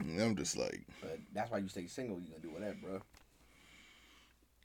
And 0.00 0.20
I'm 0.20 0.36
just 0.36 0.56
like, 0.56 0.82
but 1.00 1.18
that's 1.34 1.50
why 1.50 1.58
you 1.58 1.68
stay 1.68 1.86
single. 1.86 2.18
You 2.18 2.28
gonna 2.28 2.42
do 2.42 2.50
whatever, 2.50 2.76
bro. 2.82 3.00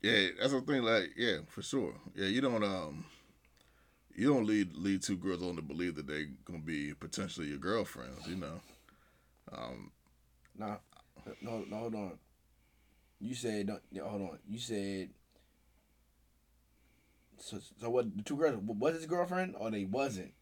Yeah, 0.01 0.27
that's 0.39 0.53
the 0.53 0.61
thing. 0.61 0.83
Like, 0.83 1.11
yeah, 1.17 1.37
for 1.47 1.61
sure. 1.61 1.93
Yeah, 2.15 2.27
you 2.27 2.41
don't 2.41 2.63
um, 2.63 3.05
you 4.15 4.33
don't 4.33 4.45
lead 4.45 4.75
lead 4.75 5.01
two 5.01 5.17
girls 5.17 5.43
on 5.43 5.55
to 5.57 5.61
believe 5.61 5.95
that 5.95 6.07
they 6.07 6.27
gonna 6.45 6.59
be 6.59 6.93
potentially 6.93 7.47
your 7.47 7.57
girlfriends. 7.57 8.27
You 8.27 8.37
know. 8.37 8.59
Um. 9.51 9.91
Nah, 10.57 10.77
no, 11.41 11.65
no, 11.69 11.77
hold 11.77 11.95
on. 11.95 12.11
You 13.19 13.35
said, 13.35 13.67
don't, 13.67 13.81
hold 14.07 14.21
on. 14.21 14.39
You 14.47 14.57
said. 14.57 15.09
So, 17.39 17.59
so 17.79 17.89
what? 17.89 18.15
The 18.15 18.23
two 18.23 18.37
girls 18.37 18.59
was 18.61 18.95
his 18.95 19.05
girlfriend 19.05 19.55
or 19.57 19.71
they 19.71 19.85
wasn't? 19.85 20.33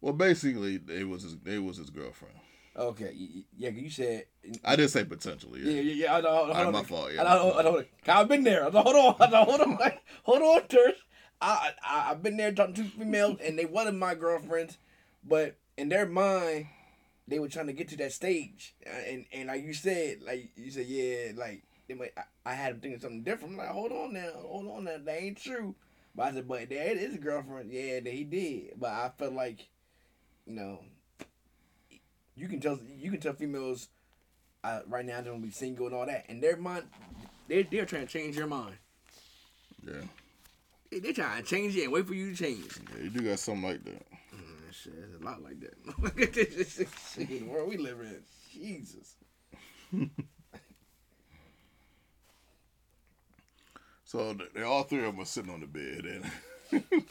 Well, 0.00 0.12
basically, 0.12 0.76
they 0.76 1.04
was 1.04 1.22
his, 1.22 1.36
they 1.38 1.58
was 1.58 1.78
his 1.78 1.90
girlfriend. 1.90 2.36
Okay, 2.76 3.44
yeah, 3.56 3.70
you 3.70 3.88
said. 3.88 4.26
I 4.62 4.76
did 4.76 4.90
say 4.90 5.04
potentially. 5.04 5.60
Yeah, 5.62 5.80
yeah, 5.80 6.04
yeah. 6.04 6.16
I 6.16 6.20
know, 6.20 6.52
hold 6.52 6.66
on, 6.66 6.72
my 6.72 6.82
fault. 6.82 7.10
Yeah, 7.14 7.22
I 7.22 7.34
know, 7.36 7.58
I 7.58 7.62
know, 7.62 7.84
I've 8.06 8.28
been 8.28 8.44
there. 8.44 8.66
I 8.66 8.68
know, 8.68 8.82
hold 8.82 8.96
on, 8.96 9.16
I 9.18 9.30
know, 9.30 9.44
hold 9.44 9.60
on, 9.62 9.78
hold 10.24 10.42
on, 10.42 10.60
Tersh. 10.68 10.92
I, 11.40 11.70
I 11.82 12.10
I've 12.10 12.22
been 12.22 12.36
there 12.36 12.52
talking 12.52 12.74
to 12.74 12.84
females, 12.84 13.38
and 13.42 13.58
they 13.58 13.64
wasn't 13.64 13.98
my 13.98 14.14
girlfriends, 14.14 14.76
but 15.24 15.56
in 15.78 15.88
their 15.88 16.06
mind, 16.06 16.66
they 17.26 17.38
were 17.38 17.48
trying 17.48 17.66
to 17.68 17.72
get 17.72 17.88
to 17.88 17.96
that 17.96 18.12
stage, 18.12 18.74
and 18.84 19.24
and 19.32 19.48
like 19.48 19.64
you 19.64 19.72
said, 19.72 20.22
like 20.22 20.50
you 20.56 20.70
said, 20.70 20.86
yeah, 20.86 21.32
like 21.34 21.62
they 21.88 21.94
might, 21.94 22.12
I, 22.16 22.22
I 22.44 22.54
had 22.54 22.74
them 22.74 22.80
thinking 22.80 23.00
something 23.00 23.22
different. 23.22 23.54
I'm 23.54 23.58
like, 23.58 23.68
hold 23.68 23.92
on 23.92 24.12
now, 24.12 24.30
hold 24.34 24.68
on 24.70 24.84
now, 24.84 24.96
that 25.04 25.22
ain't 25.22 25.38
true. 25.38 25.74
But 26.14 26.26
I 26.26 26.32
said, 26.32 26.48
but 26.48 26.68
that 26.70 26.96
is 26.96 27.14
a 27.14 27.18
girlfriend. 27.18 27.70
Yeah, 27.70 28.00
that 28.00 28.12
he 28.12 28.24
did. 28.24 28.80
But 28.80 28.90
I 28.90 29.10
felt 29.18 29.34
like, 29.34 29.68
you 30.46 30.54
know, 30.54 30.80
you 32.34 32.48
can 32.48 32.60
tell 32.60 32.78
you 32.98 33.10
can 33.10 33.20
tell 33.20 33.34
females 33.34 33.88
uh, 34.64 34.80
right 34.88 35.04
now 35.04 35.20
they're 35.20 35.32
gonna 35.32 35.44
be 35.44 35.50
single 35.50 35.86
and 35.86 35.94
all 35.94 36.06
that, 36.06 36.24
and 36.28 36.42
their 36.42 36.56
mind, 36.56 36.84
they're 37.48 37.64
they're 37.64 37.84
trying 37.84 38.06
to 38.06 38.12
change 38.12 38.36
your 38.36 38.46
mind. 38.46 38.76
Yeah. 39.86 39.92
They, 40.90 41.00
they're 41.00 41.12
trying 41.12 41.42
to 41.42 41.48
change 41.48 41.76
it 41.76 41.84
and 41.84 41.92
wait 41.92 42.06
for 42.06 42.14
you 42.14 42.34
to 42.34 42.36
change. 42.36 42.78
Yeah, 42.96 43.04
you 43.04 43.10
do 43.10 43.20
got 43.20 43.38
something 43.38 43.64
like 43.64 43.84
that. 43.84 44.06
Mm, 44.34 44.72
shit, 44.72 44.94
there's 44.96 45.20
a 45.20 45.24
lot 45.24 45.42
like 45.42 45.60
that. 45.60 46.02
Look 46.02 46.20
at 46.20 46.32
this 46.32 46.76
shit, 47.14 47.28
the 47.28 47.42
world 47.42 47.68
we 47.68 47.76
live 47.76 48.00
in. 48.00 48.22
Jesus. 48.52 49.16
So 54.06 54.36
they 54.54 54.62
all 54.62 54.84
three 54.84 55.00
of 55.00 55.06
them 55.06 55.20
are 55.20 55.24
sitting 55.24 55.52
on 55.52 55.60
the 55.60 55.66
bed, 55.66 56.04
and 56.72 56.94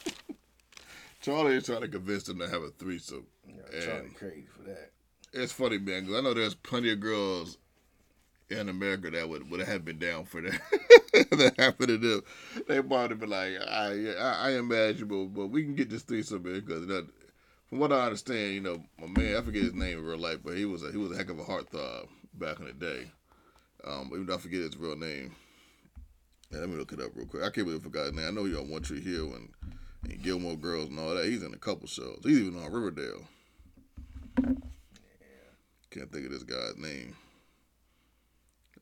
Charlie 1.20 1.56
is 1.56 1.66
trying 1.66 1.82
to 1.82 1.88
convince 1.88 2.22
them 2.22 2.38
to 2.38 2.48
have 2.48 2.62
a 2.62 2.70
threesome. 2.70 3.26
Yeah, 3.46 3.84
Charlie 3.84 4.08
crazy 4.08 4.46
for 4.46 4.62
that. 4.62 4.92
It's 5.34 5.52
funny, 5.52 5.76
man, 5.76 6.04
because 6.04 6.18
I 6.18 6.22
know 6.22 6.32
there's 6.32 6.54
plenty 6.54 6.90
of 6.90 7.00
girls 7.00 7.58
in 8.48 8.70
America 8.70 9.10
that 9.10 9.28
would 9.28 9.50
would 9.50 9.60
have 9.60 9.84
been 9.84 9.98
down 9.98 10.24
for 10.24 10.40
that. 10.40 10.58
that 11.32 11.54
happened 11.58 11.88
to 11.88 11.98
them. 11.98 12.22
They 12.66 12.80
probably 12.80 13.16
be 13.16 13.26
like, 13.26 13.60
I, 13.68 14.14
I, 14.18 14.48
I 14.48 14.50
imagine, 14.52 15.06
but, 15.06 15.38
but 15.38 15.46
we 15.48 15.64
can 15.64 15.74
get 15.74 15.90
this 15.90 16.02
threesome, 16.02 16.42
because 16.42 16.86
that, 16.86 17.06
from 17.68 17.78
what 17.78 17.92
I 17.92 18.06
understand, 18.06 18.54
you 18.54 18.62
know, 18.62 18.82
my 18.98 19.06
man, 19.06 19.36
I 19.36 19.42
forget 19.42 19.64
his 19.64 19.74
name 19.74 19.98
in 19.98 20.04
real 20.04 20.16
life, 20.16 20.38
but 20.42 20.56
he 20.56 20.64
was 20.64 20.82
a, 20.82 20.90
he 20.90 20.96
was 20.96 21.12
a 21.12 21.16
heck 21.16 21.28
of 21.28 21.38
a 21.38 21.44
heartthrob 21.44 22.08
back 22.32 22.58
in 22.58 22.64
the 22.66 22.72
day. 22.72 23.10
Um, 23.84 24.10
even 24.14 24.24
though 24.24 24.36
I 24.36 24.38
forget 24.38 24.62
his 24.62 24.78
real 24.78 24.96
name. 24.96 25.34
Yeah, 26.56 26.62
let 26.62 26.70
me 26.70 26.76
look 26.76 26.92
it 26.92 27.00
up 27.00 27.10
real 27.14 27.26
quick. 27.26 27.42
I 27.42 27.50
can't 27.50 27.66
believe 27.66 27.80
I 27.80 27.84
forgot 27.84 28.04
his 28.06 28.14
name. 28.14 28.26
I 28.26 28.30
know 28.30 28.44
he 28.44 28.56
on 28.56 28.70
One 28.70 28.80
Tree 28.82 29.02
Hill 29.02 29.34
and, 29.34 29.50
and 30.10 30.22
Gilmore 30.22 30.56
Girls 30.56 30.88
and 30.88 30.98
all 30.98 31.14
that. 31.14 31.26
He's 31.26 31.42
in 31.42 31.52
a 31.52 31.58
couple 31.58 31.86
shows. 31.86 32.20
He's 32.22 32.38
even 32.40 32.58
on 32.62 32.72
Riverdale. 32.72 33.24
Can't 35.90 36.10
think 36.12 36.26
of 36.26 36.32
this 36.32 36.42
guy's 36.44 36.76
name. 36.78 37.14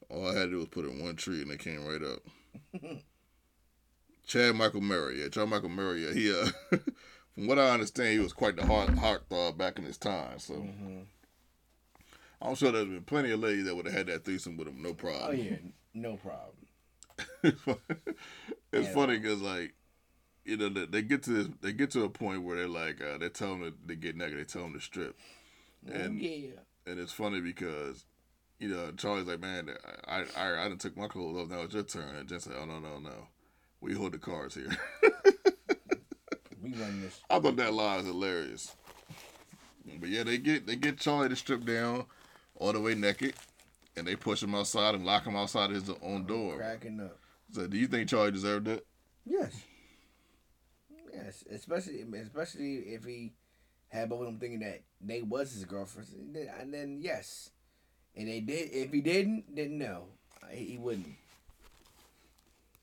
All 0.08 0.28
I 0.28 0.34
had 0.34 0.44
to 0.46 0.50
do 0.50 0.58
was 0.58 0.68
put 0.68 0.84
in 0.84 1.02
one 1.02 1.16
tree 1.16 1.42
and 1.42 1.50
it 1.50 1.58
came 1.58 1.84
right 1.84 2.02
up. 2.02 2.20
Chad 4.26 4.54
Michael 4.54 4.80
Murray, 4.80 5.20
yeah, 5.20 5.28
Chad 5.28 5.48
Michael 5.48 5.68
Murray, 5.68 6.06
yeah, 6.06 6.12
he 6.12 6.32
uh, 6.32 6.48
from 7.34 7.46
what 7.46 7.58
I 7.58 7.70
understand, 7.70 8.10
he 8.12 8.18
was 8.20 8.32
quite 8.32 8.56
the 8.56 8.64
heart 8.64 8.90
heartthrob 8.90 9.58
back 9.58 9.78
in 9.78 9.84
his 9.84 9.98
time. 9.98 10.38
So 10.38 10.54
Mm-hmm. 10.54 11.00
I'm 12.40 12.54
sure 12.54 12.72
there's 12.72 12.86
been 12.88 13.02
plenty 13.04 13.30
of 13.30 13.40
ladies 13.40 13.64
that 13.64 13.74
would 13.74 13.86
have 13.86 13.94
had 13.94 14.06
that 14.08 14.24
threesome 14.24 14.56
with 14.56 14.68
him, 14.68 14.82
no 14.82 14.92
problem. 14.94 15.28
Oh 15.30 15.32
yeah, 15.32 15.56
no 15.94 16.16
problem. 16.16 16.63
it's 17.42 17.58
Yeah. 18.72 18.82
funny 18.92 19.18
because 19.18 19.40
like 19.40 19.74
you 20.44 20.56
know 20.56 20.68
they, 20.68 20.86
they 20.86 21.02
get 21.02 21.22
to 21.24 21.30
this, 21.30 21.48
they 21.62 21.72
get 21.72 21.90
to 21.92 22.04
a 22.04 22.08
point 22.08 22.42
where 22.42 22.56
they're 22.56 22.68
like 22.68 23.00
uh, 23.02 23.18
they 23.18 23.28
tell 23.28 23.50
them 23.56 23.60
to, 23.62 23.88
to 23.88 23.94
get 23.96 24.16
naked, 24.16 24.38
they 24.38 24.44
tell 24.44 24.62
them 24.62 24.74
to 24.74 24.80
strip, 24.80 25.16
And- 25.90 26.20
yeah. 26.20 26.50
and 26.86 26.98
it's 26.98 27.12
funny 27.12 27.40
because 27.40 28.04
you 28.58 28.68
know 28.68 28.90
Charlie's 28.92 29.26
like, 29.26 29.40
man, 29.40 29.70
I 30.06 30.24
I 30.36 30.64
I 30.64 30.68
didn't 30.68 30.80
took 30.80 30.96
my 30.96 31.08
clothes 31.08 31.36
off, 31.42 31.48
now 31.50 31.62
it's 31.62 31.74
your 31.74 31.82
turn, 31.82 32.16
and 32.16 32.28
Jen 32.28 32.40
said, 32.40 32.54
oh 32.60 32.64
no 32.66 32.78
no 32.78 32.98
no, 32.98 33.28
we 33.80 33.94
hold 33.94 34.12
the 34.12 34.18
cards 34.18 34.54
here. 34.54 34.70
We 36.62 36.70
run 36.72 37.02
this. 37.02 37.20
I 37.28 37.40
thought 37.40 37.56
that 37.56 37.74
line 37.74 37.98
was 37.98 38.06
hilarious. 38.06 38.74
But 40.00 40.08
yeah, 40.08 40.22
they 40.22 40.38
get 40.38 40.66
they 40.66 40.76
get 40.76 40.98
Charlie 40.98 41.28
to 41.28 41.36
strip 41.36 41.64
down 41.66 42.06
all 42.56 42.72
the 42.72 42.80
way 42.80 42.94
naked, 42.94 43.34
and 43.96 44.06
they 44.06 44.16
push 44.16 44.42
him 44.42 44.54
outside 44.54 44.94
and 44.94 45.04
lock 45.04 45.24
him 45.26 45.36
outside 45.36 45.70
his 45.70 45.90
own 46.02 46.24
door. 46.26 46.56
Cracking 46.56 47.00
up. 47.00 47.18
So, 47.52 47.66
do 47.66 47.76
you 47.76 47.86
think 47.86 48.08
Charlie 48.08 48.32
deserved 48.32 48.66
that? 48.66 48.84
Yes. 49.24 49.52
Yes, 51.12 51.44
especially 51.50 52.04
especially 52.20 52.74
if 52.76 53.04
he 53.04 53.32
had 53.88 54.08
both 54.08 54.20
of 54.20 54.26
them 54.26 54.38
thinking 54.38 54.60
that 54.60 54.82
they 55.00 55.22
was 55.22 55.52
his 55.52 55.64
girlfriend, 55.64 56.08
and 56.18 56.34
then, 56.34 56.50
and 56.60 56.74
then 56.74 56.98
yes, 57.00 57.50
and 58.16 58.28
they 58.28 58.40
did. 58.40 58.70
If 58.72 58.92
he 58.92 59.00
didn't, 59.00 59.54
then 59.54 59.78
no, 59.78 60.06
he, 60.50 60.64
he 60.64 60.78
wouldn't. 60.78 61.14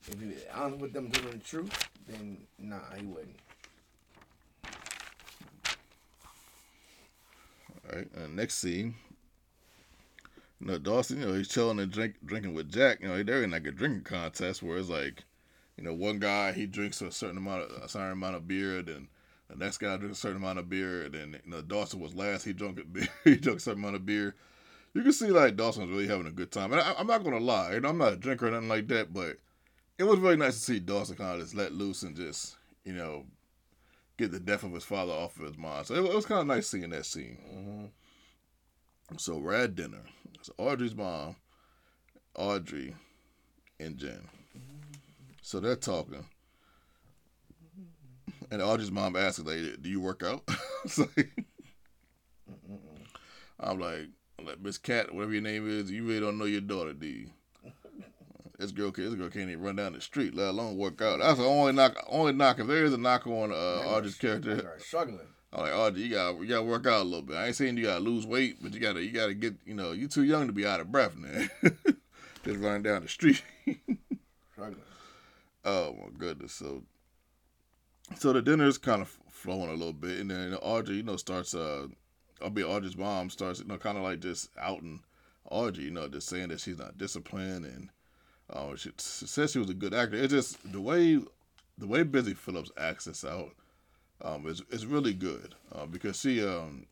If 0.08 0.18
he 0.18 0.32
honest 0.54 0.80
with 0.80 0.92
them 0.94 1.10
telling 1.10 1.32
the 1.32 1.38
truth, 1.38 1.88
then 2.08 2.38
nah, 2.58 2.78
he 2.96 3.04
wouldn't. 3.04 3.36
All 7.84 7.96
right. 7.96 8.08
And 8.16 8.34
next 8.34 8.54
scene, 8.58 8.94
you 10.62 10.68
know, 10.68 10.78
Dawson, 10.78 11.20
you 11.20 11.26
know, 11.26 11.34
he's 11.34 11.48
chilling 11.48 11.80
and 11.80 11.90
drink, 11.90 12.14
drinking 12.24 12.54
with 12.54 12.70
Jack. 12.70 13.00
You 13.00 13.08
know, 13.08 13.20
they're 13.22 13.42
in 13.42 13.50
like 13.50 13.66
a 13.66 13.72
drinking 13.72 14.04
contest 14.04 14.62
where 14.62 14.78
it's 14.78 14.88
like, 14.88 15.24
you 15.76 15.82
know, 15.82 15.92
one 15.92 16.20
guy 16.20 16.52
he 16.52 16.66
drinks 16.66 17.02
a 17.02 17.10
certain 17.10 17.38
amount 17.38 17.64
of 17.64 17.82
a 17.82 17.88
certain 17.88 18.12
amount 18.12 18.36
of 18.36 18.46
beer, 18.46 18.80
then 18.80 19.08
the 19.48 19.56
next 19.56 19.78
guy 19.78 19.96
drinks 19.96 20.18
a 20.18 20.20
certain 20.20 20.36
amount 20.36 20.60
of 20.60 20.70
beer, 20.70 21.02
and 21.02 21.14
then 21.14 21.40
you 21.44 21.50
know 21.50 21.62
Dawson 21.62 21.98
was 21.98 22.14
last. 22.14 22.44
He 22.44 22.52
drank 22.52 22.78
a 22.78 22.84
beer. 22.84 23.08
he 23.24 23.36
drank 23.36 23.58
a 23.58 23.60
certain 23.60 23.82
amount 23.82 23.96
of 23.96 24.06
beer. 24.06 24.36
You 24.94 25.02
can 25.02 25.12
see 25.12 25.32
like 25.32 25.56
Dawson's 25.56 25.90
really 25.90 26.06
having 26.06 26.28
a 26.28 26.32
good 26.32 26.52
time. 26.52 26.70
And 26.72 26.80
I, 26.80 26.94
I'm 26.96 27.08
not 27.08 27.24
gonna 27.24 27.40
lie, 27.40 27.74
you 27.74 27.80
know, 27.80 27.88
I'm 27.88 27.98
not 27.98 28.12
a 28.12 28.16
drinker 28.16 28.46
or 28.46 28.52
nothing 28.52 28.68
like 28.68 28.86
that, 28.88 29.12
but 29.12 29.38
it 29.98 30.04
was 30.04 30.20
really 30.20 30.36
nice 30.36 30.54
to 30.54 30.60
see 30.60 30.78
Dawson 30.78 31.16
kind 31.16 31.34
of 31.34 31.40
just 31.40 31.56
let 31.56 31.72
loose 31.72 32.02
and 32.02 32.14
just, 32.14 32.56
you 32.84 32.92
know, 32.92 33.24
get 34.16 34.30
the 34.30 34.38
death 34.38 34.62
of 34.62 34.72
his 34.72 34.84
father 34.84 35.12
off 35.12 35.36
of 35.38 35.46
his 35.46 35.58
mind. 35.58 35.86
So 35.86 35.94
it, 35.94 36.04
it 36.04 36.14
was 36.14 36.26
kind 36.26 36.40
of 36.40 36.46
nice 36.46 36.68
seeing 36.68 36.90
that 36.90 37.06
scene. 37.06 37.38
Mm-hmm. 37.52 37.84
So 39.18 39.36
we're 39.38 39.54
at 39.54 39.74
dinner. 39.74 40.02
It's 40.34 40.50
Audrey's 40.58 40.94
mom, 40.94 41.36
Audrey, 42.36 42.94
and 43.78 43.96
Jen. 43.96 44.28
So 45.42 45.60
they're 45.60 45.76
talking. 45.76 46.24
And 48.50 48.60
Audrey's 48.62 48.90
mom 48.90 49.16
asks, 49.16 49.38
like, 49.40 49.80
do 49.82 49.88
you 49.88 50.00
work 50.00 50.22
out? 50.22 50.42
Like- 50.98 51.46
I'm 53.60 53.78
like, 53.78 54.08
like, 54.42 54.60
Miss 54.60 54.76
Cat, 54.78 55.14
whatever 55.14 55.32
your 55.32 55.42
name 55.42 55.68
is, 55.70 55.90
you 55.92 56.04
really 56.04 56.18
don't 56.18 56.36
know 56.38 56.44
your 56.46 56.60
daughter, 56.60 56.92
do 56.92 57.06
you? 57.06 57.30
This 58.58 58.70
girl, 58.70 58.92
this 58.92 59.14
girl 59.14 59.28
can't 59.28 59.50
even 59.50 59.62
run 59.62 59.74
down 59.76 59.92
the 59.92 60.00
street, 60.00 60.36
let 60.36 60.50
alone 60.50 60.76
work 60.76 61.00
out. 61.02 61.18
That's 61.18 61.38
the 61.38 61.44
only 61.44 61.72
knock. 61.72 61.96
Only 62.08 62.32
knock. 62.32 62.60
If 62.60 62.68
there 62.68 62.84
is 62.84 62.92
a 62.92 62.98
knock 62.98 63.26
on 63.26 63.50
uh, 63.50 63.54
Audrey's 63.88 64.14
character, 64.16 64.76
struggling. 64.78 65.18
I'm 65.52 65.62
like, 65.64 65.74
Audrey, 65.74 66.02
you 66.02 66.10
got 66.10 66.40
you 66.40 66.46
got 66.46 66.58
to 66.58 66.62
work 66.62 66.86
out 66.86 67.02
a 67.02 67.04
little 67.04 67.22
bit. 67.22 67.36
I 67.36 67.46
ain't 67.46 67.56
saying 67.56 67.76
you 67.76 67.84
got 67.84 67.98
to 67.98 68.04
lose 68.04 68.26
weight, 68.26 68.56
but 68.62 68.72
you 68.72 68.80
got 68.80 68.94
to 68.94 69.04
you 69.04 69.10
got 69.10 69.26
to 69.26 69.34
get 69.34 69.54
you 69.66 69.74
know 69.74 69.92
you 69.92 70.08
too 70.08 70.24
young 70.24 70.46
to 70.46 70.52
be 70.52 70.66
out 70.66 70.80
of 70.80 70.90
breath, 70.90 71.16
man. 71.16 71.50
Just 72.44 72.58
running 72.58 72.82
down 72.82 73.02
the 73.02 73.08
street. 73.08 73.42
Oh 75.64 75.94
my 75.94 76.08
goodness. 76.18 76.52
So 76.52 76.82
so 78.16 78.32
the 78.32 78.42
dinner's 78.42 78.78
kind 78.78 79.02
of 79.02 79.16
flowing 79.30 79.70
a 79.70 79.74
little 79.74 79.92
bit, 79.92 80.18
and 80.18 80.30
then 80.30 80.54
Audrey, 80.54 80.96
you 80.96 81.02
know, 81.02 81.16
starts. 81.16 81.54
Uh, 81.54 81.86
I'll 82.40 82.50
be 82.50 82.64
Audrey's 82.64 82.96
mom 82.96 83.30
starts, 83.30 83.60
you 83.60 83.66
know, 83.66 83.78
kind 83.78 83.96
of 83.96 84.02
like 84.02 84.20
just 84.20 84.50
outing 84.58 85.00
Audrey, 85.50 85.84
you 85.84 85.90
know, 85.90 86.08
just 86.08 86.28
saying 86.28 86.48
that 86.48 86.60
she's 86.60 86.78
not 86.78 86.98
disciplined, 86.98 87.64
and 87.64 87.90
uh, 88.50 88.74
she, 88.74 88.90
she 88.98 89.26
says 89.26 89.52
she 89.52 89.58
was 89.58 89.70
a 89.70 89.74
good 89.74 89.94
actor. 89.94 90.16
It's 90.16 90.32
just 90.32 90.72
the 90.72 90.80
way 90.80 91.20
the 91.78 91.86
way 91.86 92.02
Busy 92.02 92.34
Philipps 92.34 92.72
acts 92.76 93.04
this 93.04 93.24
out 93.24 93.52
um, 94.22 94.46
is 94.46 94.62
is 94.70 94.86
really 94.86 95.14
good 95.14 95.54
uh, 95.74 95.86
because 95.86 96.18
she 96.20 96.44
um 96.44 96.86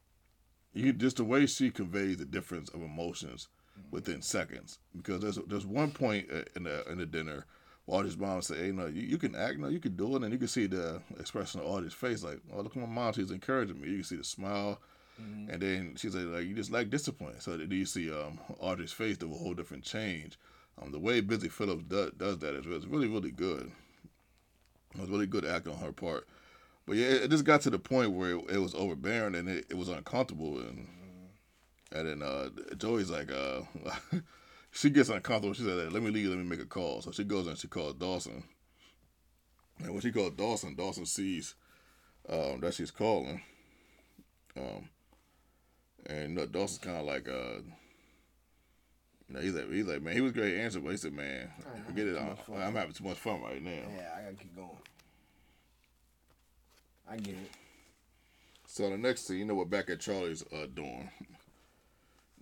you 0.73 0.93
just 0.93 1.17
the 1.17 1.25
way 1.25 1.47
she 1.47 1.71
conveys 1.71 2.19
the 2.19 2.25
difference 2.25 2.69
of 2.71 2.83
emotions 2.83 3.49
within 3.91 4.23
seconds. 4.23 4.79
Because 4.97 5.21
there's 5.21 5.39
there's 5.49 5.67
one 5.67 5.91
point 5.91 6.29
uh, 6.33 6.43
in 6.55 6.65
the 6.65 6.89
in 6.91 6.99
the 6.99 7.07
dinner. 7.07 7.45
where 7.87 7.99
Audrey's 7.99 8.17
mom 8.17 8.43
said, 8.43 8.59
"Hey, 8.59 8.71
no, 8.73 8.87
you, 8.87 9.03
you 9.03 9.19
can 9.19 9.35
act, 9.35 9.59
no, 9.59 9.69
you 9.69 9.81
can 9.81 9.97
do 9.97 10.15
it," 10.17 10.23
and 10.23 10.33
you 10.33 10.39
can 10.39 10.49
see 10.49 10.67
the 10.67 11.01
expression 11.19 11.61
of 11.61 11.67
Audrey's 11.67 11.93
face, 11.95 12.23
like, 12.23 12.41
"Oh, 12.53 12.61
look 12.61 12.77
at 12.77 12.83
my 12.83 12.87
mom, 12.87 13.13
she's 13.15 13.31
encouraging 13.33 13.81
me." 13.81 13.89
You 13.89 13.97
can 13.97 14.05
see 14.05 14.17
the 14.17 14.25
smile, 14.25 14.81
Mm-hmm. 15.21 15.51
and 15.51 15.61
then 15.63 15.95
she 15.97 16.09
said, 16.09 16.25
"Like, 16.27 16.47
you 16.47 16.55
just 16.55 16.71
like 16.71 16.89
discipline." 16.89 17.41
So 17.41 17.57
then 17.57 17.71
you 17.71 17.85
see 17.85 18.11
um, 18.13 18.39
Audrey's 18.59 18.93
face 18.93 19.19
do 19.19 19.33
a 19.33 19.37
whole 19.37 19.55
different 19.55 19.85
change. 19.85 20.39
Um, 20.81 20.93
the 20.93 20.99
way 20.99 21.21
Busy 21.21 21.49
Philipps 21.49 21.83
does, 21.85 22.13
does 22.13 22.39
that 22.39 22.55
is 22.55 22.87
really 22.87 23.09
really 23.09 23.33
good. 23.33 23.71
It 24.95 25.01
was 25.01 25.11
really 25.11 25.27
good 25.27 25.45
acting 25.45 25.73
on 25.75 25.81
her 25.81 25.93
part. 25.93 26.27
But 26.91 26.97
yeah, 26.97 27.07
it, 27.07 27.23
it 27.23 27.31
just 27.31 27.45
got 27.45 27.61
to 27.61 27.71
the 27.71 27.79
point 27.79 28.11
where 28.11 28.31
it, 28.31 28.51
it 28.51 28.59
was 28.59 28.75
overbearing 28.75 29.37
and 29.37 29.49
it, 29.49 29.67
it 29.71 29.77
was 29.77 29.89
uncomfortable 29.89 30.59
and 30.59 30.89
and 31.93 32.09
then 32.09 32.21
uh, 32.21 32.49
Joey's 32.79 33.11
like 33.11 33.31
uh, 33.31 33.61
she 34.73 34.91
gets 34.91 35.09
uncomfortable. 35.09 35.55
She 35.55 35.63
said, 35.63 35.93
"Let 35.93 36.03
me 36.03 36.11
leave. 36.11 36.31
Let 36.31 36.39
me 36.39 36.43
make 36.43 36.59
a 36.59 36.67
call." 36.67 37.01
So 37.01 37.13
she 37.13 37.23
goes 37.23 37.47
and 37.47 37.57
she 37.57 37.69
calls 37.69 37.95
Dawson. 37.95 38.43
And 39.79 39.93
when 39.93 40.01
she 40.01 40.11
calls 40.11 40.33
Dawson, 40.33 40.75
Dawson 40.75 41.07
sees 41.07 41.55
um, 42.29 42.59
that 42.61 42.75
she's 42.75 42.91
calling. 42.91 43.41
Um, 44.57 44.89
and 46.07 46.31
you 46.31 46.37
know, 46.37 46.47
Dawson's 46.47 46.79
kind 46.79 46.97
of 46.97 47.07
like 47.07 47.29
uh. 47.29 47.63
You 49.29 49.35
know, 49.35 49.41
he's 49.43 49.55
like, 49.55 49.71
he's 49.71 49.87
like, 49.87 50.03
man, 50.03 50.15
he 50.15 50.23
was 50.23 50.33
great 50.33 50.59
answer, 50.59 50.81
but 50.81 50.91
he 50.91 50.97
said, 50.97 51.13
man, 51.13 51.53
forget 51.87 52.09
it. 52.09 52.19
I'm. 52.19 52.37
I'm 52.57 52.75
having 52.75 52.95
too 52.95 53.05
much 53.05 53.19
fun 53.19 53.43
right 53.43 53.63
now. 53.63 53.71
Yeah, 53.71 54.11
I 54.19 54.23
gotta 54.23 54.35
keep 54.35 54.57
going. 54.57 54.71
I 57.11 57.17
get 57.17 57.35
it. 57.35 57.51
So 58.67 58.89
the 58.89 58.97
next 58.97 59.27
thing, 59.27 59.39
you 59.39 59.45
know 59.45 59.57
what 59.57 59.69
back 59.69 59.91
at 59.91 59.99
Charlie's 60.01 60.45
uh, 60.53 60.67
doing. 60.73 61.11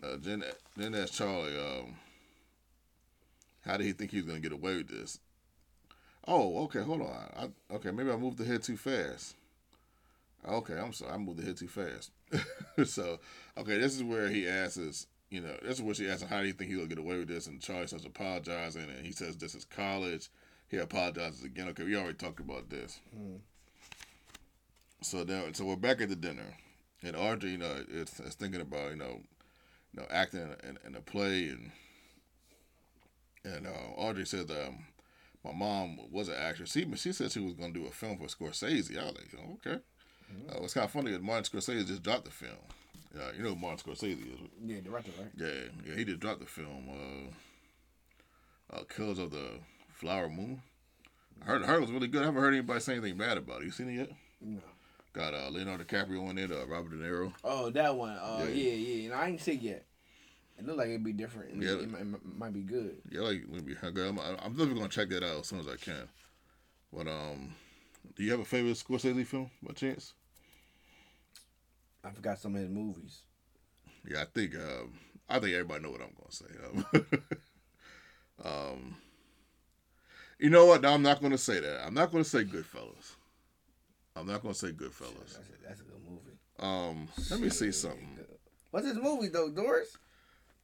Uh, 0.02 0.16
Jen, 0.18 0.44
Jen 0.78 0.94
asked 0.94 1.14
Charlie, 1.14 1.58
um, 1.58 1.96
how 3.62 3.78
did 3.78 3.86
he 3.86 3.92
think 3.92 4.10
he 4.10 4.18
was 4.18 4.26
gonna 4.26 4.40
get 4.40 4.52
away 4.52 4.76
with 4.76 4.88
this? 4.88 5.20
Oh, 6.26 6.64
okay. 6.64 6.82
Hold 6.82 7.00
on. 7.00 7.08
I, 7.36 7.74
okay, 7.74 7.90
maybe 7.90 8.10
I 8.10 8.16
moved 8.16 8.36
the 8.36 8.44
head 8.44 8.62
too 8.62 8.76
fast. 8.76 9.34
Okay, 10.46 10.74
I'm 10.74 10.92
sorry. 10.92 11.12
I 11.12 11.16
moved 11.16 11.38
the 11.38 11.46
head 11.46 11.56
too 11.56 11.68
fast. 11.68 12.10
so, 12.84 13.18
okay, 13.56 13.78
this 13.78 13.96
is 13.96 14.04
where 14.04 14.28
he 14.28 14.46
asks, 14.46 15.06
you 15.30 15.40
know, 15.40 15.56
this 15.62 15.78
is 15.78 15.82
where 15.82 15.94
she 15.94 16.08
asks 16.08 16.22
him, 16.22 16.28
how 16.28 16.42
do 16.42 16.46
you 16.46 16.52
think 16.52 16.70
he'll 16.70 16.86
get 16.86 16.98
away 16.98 17.16
with 17.16 17.28
this? 17.28 17.46
And 17.46 17.60
Charlie 17.60 17.86
starts 17.86 18.04
apologizing, 18.04 18.82
and 18.82 19.04
he 19.04 19.12
says 19.12 19.36
this 19.36 19.54
is 19.54 19.64
college. 19.64 20.28
He 20.68 20.76
apologizes 20.76 21.44
again. 21.44 21.68
Okay, 21.68 21.84
we 21.84 21.96
already 21.96 22.18
talked 22.18 22.40
about 22.40 22.68
this. 22.68 23.00
Mm. 23.18 23.38
So 25.00 25.22
now, 25.22 25.44
so 25.52 25.64
we're 25.64 25.76
back 25.76 26.00
at 26.00 26.08
the 26.08 26.16
dinner, 26.16 26.56
and 27.02 27.14
Audrey, 27.14 27.50
you 27.50 27.58
know, 27.58 27.84
is, 27.88 28.18
is 28.20 28.34
thinking 28.34 28.60
about, 28.60 28.90
you 28.90 28.96
know, 28.96 29.20
you 29.92 30.00
know, 30.00 30.06
acting 30.10 30.40
in, 30.40 30.70
in, 30.70 30.78
in 30.86 30.94
a 30.96 31.00
play, 31.00 31.48
and 31.48 31.70
and 33.44 33.66
uh, 33.66 33.92
Audrey 33.96 34.26
said, 34.26 34.50
um, 34.50 34.86
my 35.44 35.52
mom 35.52 35.98
was 36.10 36.28
an 36.28 36.34
actress. 36.36 36.72
She 36.72 36.84
she 36.96 37.12
said 37.12 37.30
she 37.30 37.40
was 37.40 37.54
gonna 37.54 37.72
do 37.72 37.86
a 37.86 37.90
film 37.90 38.18
for 38.18 38.26
Scorsese. 38.26 38.98
I 38.98 39.04
was 39.04 39.14
like, 39.14 39.34
oh, 39.38 39.52
okay. 39.54 39.80
Mm-hmm. 40.30 40.50
Uh, 40.50 40.64
it's 40.64 40.74
kind 40.74 40.84
of 40.84 40.90
funny 40.90 41.12
that 41.12 41.22
Martin 41.22 41.44
Scorsese 41.44 41.86
just 41.86 42.02
dropped 42.02 42.24
the 42.24 42.30
film. 42.30 42.52
Yeah, 43.16 43.30
you 43.36 43.42
know 43.42 43.50
who 43.50 43.56
Martin 43.56 43.78
Scorsese 43.78 44.20
is. 44.20 44.40
Yeah, 44.66 44.80
director, 44.80 45.12
right? 45.18 45.30
Yeah, 45.36 45.70
yeah, 45.86 45.96
he 45.96 46.04
just 46.04 46.20
dropped 46.20 46.40
the 46.40 46.46
film. 46.46 46.88
Uh, 46.90 48.76
uh, 48.76 48.84
Killers 48.84 49.18
of 49.18 49.30
the 49.30 49.60
Flower 49.92 50.28
Moon. 50.28 50.60
I 51.40 51.44
heard, 51.46 51.64
heard 51.64 51.76
it 51.76 51.80
was 51.82 51.92
really 51.92 52.08
good. 52.08 52.22
I 52.22 52.26
haven't 52.26 52.42
heard 52.42 52.52
anybody 52.52 52.80
say 52.80 52.94
anything 52.94 53.16
bad 53.16 53.38
about 53.38 53.62
it. 53.62 53.66
You 53.66 53.70
seen 53.70 53.88
it 53.88 53.94
yet? 53.94 54.10
No. 54.40 54.60
Got 55.18 55.34
uh, 55.34 55.48
Leonardo 55.50 55.82
DiCaprio 55.82 56.30
in 56.30 56.38
it, 56.38 56.52
uh, 56.52 56.64
Robert 56.68 56.90
De 56.90 56.96
Niro. 56.96 57.32
Oh, 57.42 57.70
that 57.70 57.96
one. 57.96 58.12
Uh, 58.12 58.44
Yeah. 58.44 58.50
yeah, 58.50 58.72
yeah. 58.72 59.04
And 59.06 59.14
I 59.14 59.26
ain't 59.26 59.40
see 59.40 59.54
it 59.54 59.62
yet. 59.62 59.86
It 60.56 60.64
look 60.64 60.76
like 60.76 60.90
it'd 60.90 61.02
be 61.02 61.12
different. 61.12 61.50
and 61.54 61.60
Yeah. 61.60 61.72
It, 61.72 61.90
might, 61.90 62.02
it 62.02 62.36
might 62.36 62.52
be 62.52 62.60
good. 62.60 62.98
Yeah, 63.10 63.22
like 63.22 63.42
maybe 63.48 63.74
I'm, 63.82 64.16
I'm 64.20 64.52
definitely 64.52 64.74
gonna 64.76 64.88
check 64.88 65.08
that 65.08 65.24
out 65.24 65.40
as 65.40 65.48
soon 65.48 65.58
as 65.58 65.66
I 65.66 65.74
can. 65.74 66.08
But 66.92 67.08
um, 67.08 67.52
do 68.14 68.22
you 68.22 68.30
have 68.30 68.38
a 68.38 68.44
favorite 68.44 68.76
Scorsese 68.76 69.26
film 69.26 69.50
by 69.60 69.72
chance? 69.72 70.14
I 72.04 72.10
forgot 72.10 72.38
some 72.38 72.54
of 72.54 72.60
his 72.60 72.70
movies. 72.70 73.22
Yeah, 74.08 74.22
I 74.22 74.26
think 74.26 74.54
um, 74.54 74.92
I 75.28 75.40
think 75.40 75.52
everybody 75.52 75.82
know 75.82 75.90
what 75.90 76.00
I'm 76.00 76.14
gonna 76.16 76.30
say. 76.30 76.46
Um, 76.64 77.22
um, 78.44 78.96
you 80.38 80.48
know 80.48 80.66
what? 80.66 80.82
No, 80.82 80.94
I'm 80.94 81.02
not 81.02 81.20
gonna 81.20 81.38
say 81.38 81.58
that. 81.58 81.84
I'm 81.84 81.94
not 81.94 82.12
gonna 82.12 82.22
say 82.22 82.44
Goodfellas. 82.44 83.16
I'm 84.18 84.26
not 84.26 84.42
gonna 84.42 84.54
say 84.54 84.68
Goodfellas. 84.68 85.34
That's 85.34 85.48
a, 85.48 85.66
that's 85.68 85.80
a 85.80 85.84
good 85.84 86.00
movie. 86.08 86.38
Um, 86.58 87.08
let 87.30 87.40
me 87.40 87.50
see 87.50 87.70
something. 87.72 88.18
What's 88.70 88.86
his 88.86 88.96
movie 88.96 89.28
though, 89.28 89.50
Doris? 89.50 89.96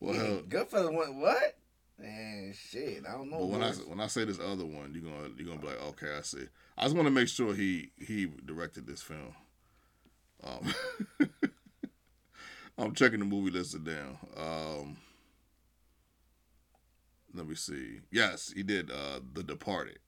Well, 0.00 0.14
yeah, 0.14 0.40
Goodfellas 0.48 0.94
went 0.94 1.14
what? 1.16 1.57
Man, 1.98 2.52
shit, 2.52 3.05
I 3.09 3.12
don't 3.12 3.30
know. 3.30 3.38
but 3.38 3.46
when 3.46 3.62
I 3.62 3.70
when 3.72 4.00
I 4.00 4.09
say 4.09 4.24
this 4.24 4.40
other 4.40 4.64
one, 4.66 4.92
you're 4.92 5.05
gonna 5.11 5.30
you're 5.36 5.46
gonna 5.46 5.61
be 5.61 5.68
like, 5.68 5.82
okay, 5.90 6.16
I 6.18 6.22
see. 6.22 6.46
I 6.76 6.82
just 6.84 6.96
want 6.96 7.07
to 7.07 7.12
make 7.12 7.28
sure 7.28 7.55
he 7.55 7.90
he 7.98 8.26
directed 8.44 8.86
this 8.86 9.00
film. 9.02 9.34
Um, 10.42 10.74
I'm 12.78 12.94
checking 12.94 13.20
the 13.20 13.24
movie 13.24 13.52
list 13.52 13.82
down. 13.84 14.18
Um, 14.36 14.96
let 17.32 17.46
me 17.46 17.55
see. 17.55 18.00
Yes, 18.11 18.52
he 18.55 18.62
did. 18.64 18.90
Uh, 18.90 19.20
The 19.32 19.42
Departed. 19.44 19.98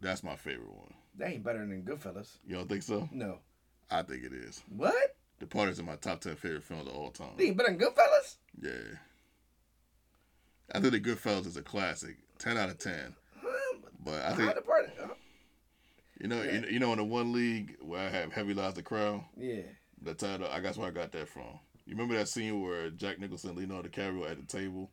That's 0.00 0.22
my 0.22 0.36
favorite 0.36 0.72
one. 0.72 0.94
That 1.18 1.30
ain't 1.30 1.44
better 1.44 1.60
than 1.60 1.82
Goodfellas. 1.82 2.36
You 2.46 2.56
don't 2.56 2.68
think 2.68 2.82
so? 2.82 3.08
No. 3.12 3.38
I 3.90 4.02
think 4.02 4.24
it 4.24 4.32
is. 4.32 4.62
What? 4.74 5.16
The 5.38 5.46
Departed's 5.46 5.78
in 5.78 5.86
my 5.86 5.96
top 5.96 6.20
ten 6.20 6.36
favorite 6.36 6.64
films 6.64 6.88
of 6.88 6.94
all 6.94 7.10
time. 7.10 7.30
They 7.36 7.46
ain't 7.46 7.56
better 7.56 7.70
than 7.70 7.78
Goodfellas? 7.78 8.36
Yeah. 8.60 8.96
I 10.74 10.80
think 10.80 10.92
The 10.92 11.00
Goodfellas 11.00 11.46
is 11.46 11.56
a 11.56 11.62
classic. 11.62 12.16
Ten 12.38 12.56
out 12.56 12.68
of 12.70 12.78
ten. 12.78 13.14
But 14.04 14.22
I 14.24 14.34
think 14.34 14.54
the 14.54 14.60
part? 14.62 14.90
huh? 15.00 15.08
you 16.20 16.28
know 16.28 16.42
you, 16.42 16.64
you 16.70 16.78
know 16.78 16.92
in 16.92 16.98
the 16.98 17.04
one 17.04 17.32
league 17.32 17.76
where 17.80 18.00
I 18.00 18.08
have 18.08 18.32
Heavy 18.32 18.54
Lies 18.54 18.74
the 18.74 18.82
Crown. 18.82 19.24
Yeah. 19.36 19.62
The 20.02 20.14
title 20.14 20.48
I 20.50 20.60
guess 20.60 20.76
where 20.76 20.88
I 20.88 20.92
got 20.92 21.12
that 21.12 21.28
from. 21.28 21.58
You 21.84 21.94
remember 21.94 22.14
that 22.16 22.28
scene 22.28 22.62
where 22.62 22.90
Jack 22.90 23.18
Nicholson, 23.18 23.56
Leonardo 23.56 23.88
DiCaprio 23.88 24.30
at 24.30 24.36
the 24.36 24.46
table, 24.46 24.90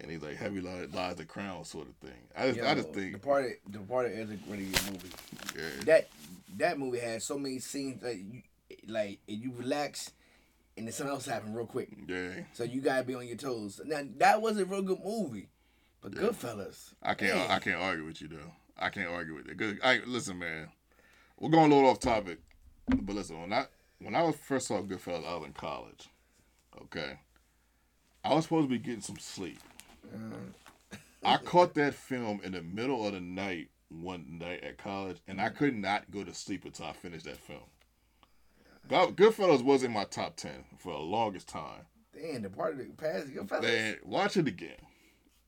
and 0.00 0.10
he's 0.10 0.22
like 0.22 0.36
Heavy 0.36 0.60
Lies, 0.60 0.92
lies 0.92 1.16
the 1.16 1.24
Crown 1.24 1.64
sort 1.64 1.88
of 1.88 1.94
thing. 1.96 2.18
I 2.36 2.48
just 2.52 2.60
I 2.66 2.74
just 2.74 2.88
Yo, 2.88 2.94
think 2.94 3.12
Departed. 3.12 3.52
Departed 3.70 4.18
is 4.18 4.30
a 4.30 4.38
really 4.50 4.64
good 4.66 4.92
movie. 4.92 5.08
yeah, 5.56 5.84
That 5.84 6.08
that 6.58 6.78
movie 6.78 6.98
has 7.00 7.24
so 7.24 7.38
many 7.38 7.58
scenes 7.58 8.00
that 8.02 8.16
you 8.18 8.42
like 8.88 9.20
you 9.26 9.52
relax, 9.56 10.10
and 10.76 10.86
then 10.86 10.92
something 10.92 11.14
else 11.14 11.26
happen 11.26 11.54
real 11.54 11.66
quick. 11.66 11.88
yeah. 12.08 12.30
So 12.52 12.64
you 12.64 12.80
gotta 12.80 13.04
be 13.04 13.14
on 13.14 13.26
your 13.26 13.36
toes. 13.36 13.80
Now 13.84 14.02
that 14.18 14.40
was 14.42 14.58
a 14.58 14.64
real 14.64 14.82
good 14.82 14.98
movie, 15.04 15.48
but 16.00 16.14
Yeah. 16.14 16.22
Goodfellas. 16.22 16.92
I 17.02 17.14
can't 17.14 17.36
man, 17.36 17.50
I 17.50 17.58
can't 17.58 17.80
argue 17.80 18.04
with 18.04 18.20
you 18.20 18.28
though. 18.28 18.52
I 18.78 18.90
can't 18.90 19.08
argue 19.08 19.34
with 19.34 19.48
it. 19.48 19.56
Good. 19.56 19.78
I 19.82 20.00
listen, 20.06 20.38
man. 20.38 20.68
We're 21.38 21.50
going 21.50 21.70
a 21.70 21.74
little 21.74 21.90
off 21.90 22.00
topic, 22.00 22.38
but 22.88 23.14
listen. 23.14 23.40
When 23.40 23.52
I 23.52 23.66
when 24.00 24.14
I 24.14 24.22
was 24.22 24.36
first 24.36 24.66
saw 24.68 24.82
Goodfellas, 24.82 25.26
I 25.26 25.36
was 25.36 25.46
in 25.46 25.52
college. 25.52 26.08
Okay, 26.82 27.18
I 28.22 28.34
was 28.34 28.44
supposed 28.44 28.68
to 28.68 28.70
be 28.70 28.78
getting 28.78 29.00
some 29.00 29.18
sleep. 29.18 29.58
I 31.24 31.36
caught 31.38 31.74
that 31.74 31.94
film 31.94 32.40
in 32.44 32.52
the 32.52 32.62
middle 32.62 33.06
of 33.06 33.12
the 33.14 33.20
night 33.20 33.70
one 33.88 34.38
night 34.38 34.62
at 34.62 34.78
college, 34.78 35.18
and 35.26 35.40
I 35.40 35.48
could 35.48 35.74
not 35.74 36.10
go 36.10 36.24
to 36.24 36.34
sleep 36.34 36.64
until 36.64 36.86
I 36.86 36.92
finished 36.92 37.24
that 37.24 37.38
film. 37.38 37.60
God, 38.88 39.16
Goodfellas 39.16 39.64
was 39.64 39.82
in 39.82 39.92
my 39.92 40.04
top 40.04 40.36
ten 40.36 40.64
for 40.78 40.92
the 40.92 40.98
longest 40.98 41.48
time. 41.48 41.86
Damn, 42.14 42.42
Departed 42.42 42.96
past 42.96 43.28
Goodfellas. 43.28 43.62
Man, 43.62 43.96
watch 44.04 44.36
it 44.36 44.46
again. 44.46 44.78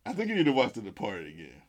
I 0.04 0.12
think 0.12 0.28
you 0.28 0.34
need 0.34 0.46
to 0.46 0.52
watch 0.52 0.72
The 0.72 0.80
Departed 0.80 1.28
again. 1.28 1.62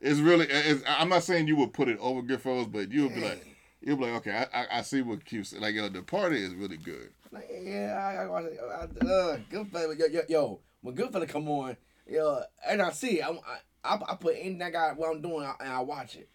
It's 0.00 0.20
really. 0.20 0.46
It's, 0.48 0.82
I'm 0.86 1.08
not 1.08 1.22
saying 1.22 1.46
you 1.48 1.56
would 1.56 1.72
put 1.72 1.88
it 1.88 1.98
over 2.00 2.22
Goodfellas, 2.22 2.70
but 2.70 2.90
you'll 2.92 3.08
be 3.08 3.20
like, 3.20 3.46
you'll 3.80 3.96
be 3.96 4.04
like, 4.04 4.14
okay, 4.14 4.46
I, 4.52 4.62
I, 4.62 4.78
I 4.78 4.82
see 4.82 5.00
what 5.00 5.24
Q 5.24 5.44
said. 5.44 5.60
Like, 5.60 5.74
yo, 5.74 5.84
The 5.84 5.90
Departed 5.90 6.38
is 6.40 6.54
really 6.54 6.76
good. 6.76 7.10
Like, 7.30 7.48
yeah, 7.62 7.94
I, 7.98 8.24
I 8.24 8.26
watch 8.26 8.44
it. 8.44 8.60
I, 8.60 9.06
uh, 9.06 9.38
Goodfellas. 9.50 9.98
Yo, 9.98 10.06
yo, 10.06 10.20
yo, 10.28 10.60
when 10.82 10.94
Goodfellas 10.94 11.28
come 11.28 11.48
on, 11.48 11.76
yo, 12.06 12.42
and 12.66 12.82
I 12.82 12.90
see 12.90 13.20
it, 13.20 13.24
I, 13.24 13.94
I, 13.94 14.00
I 14.08 14.14
put 14.16 14.36
in 14.36 14.58
that 14.58 14.72
guy 14.72 14.92
what 14.94 15.10
I'm 15.10 15.22
doing 15.22 15.50
and 15.60 15.68
I 15.68 15.80
watch 15.80 16.16
it. 16.16 16.28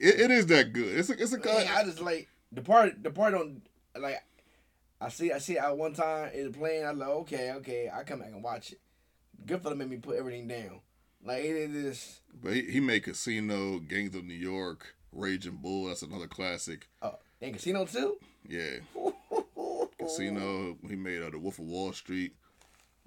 It, 0.00 0.20
it 0.20 0.30
is 0.30 0.46
that 0.46 0.72
good. 0.72 0.98
It's 0.98 1.10
a, 1.10 1.12
it's 1.12 1.32
a 1.32 1.38
Man, 1.38 1.68
I 1.74 1.84
just 1.84 2.00
like 2.00 2.28
Departed. 2.52 3.02
Departed 3.02 3.40
on 3.40 3.62
like. 3.98 4.22
I 5.00 5.08
see. 5.10 5.32
I 5.32 5.38
see 5.38 5.54
it 5.54 5.62
at 5.62 5.76
one 5.76 5.92
time. 5.92 6.30
It's 6.32 6.56
playing. 6.56 6.86
I 6.86 6.90
like, 6.92 7.08
okay, 7.08 7.52
okay. 7.52 7.90
I 7.92 8.02
come 8.02 8.20
back 8.20 8.28
and 8.28 8.42
watch 8.42 8.72
it. 8.72 8.80
Good 9.44 9.62
Goodfellas 9.62 9.76
made 9.76 9.90
me 9.90 9.96
put 9.98 10.16
everything 10.16 10.48
down. 10.48 10.80
Like 11.22 11.44
it 11.44 11.74
is. 11.74 12.20
But 12.42 12.54
he, 12.54 12.62
he 12.62 12.80
made 12.80 13.04
Casino, 13.04 13.78
Gangs 13.78 14.14
of 14.14 14.24
New 14.24 14.34
York, 14.34 14.94
Raging 15.12 15.56
Bull. 15.56 15.86
That's 15.86 16.02
another 16.02 16.26
classic. 16.26 16.88
Uh, 17.02 17.12
and 17.42 17.54
Casino 17.54 17.84
too. 17.84 18.16
Yeah, 18.48 18.78
Casino. 19.98 20.78
He 20.88 20.96
made 20.96 21.22
uh, 21.22 21.30
The 21.30 21.38
Wolf 21.38 21.58
of 21.58 21.66
Wall 21.66 21.92
Street, 21.92 22.34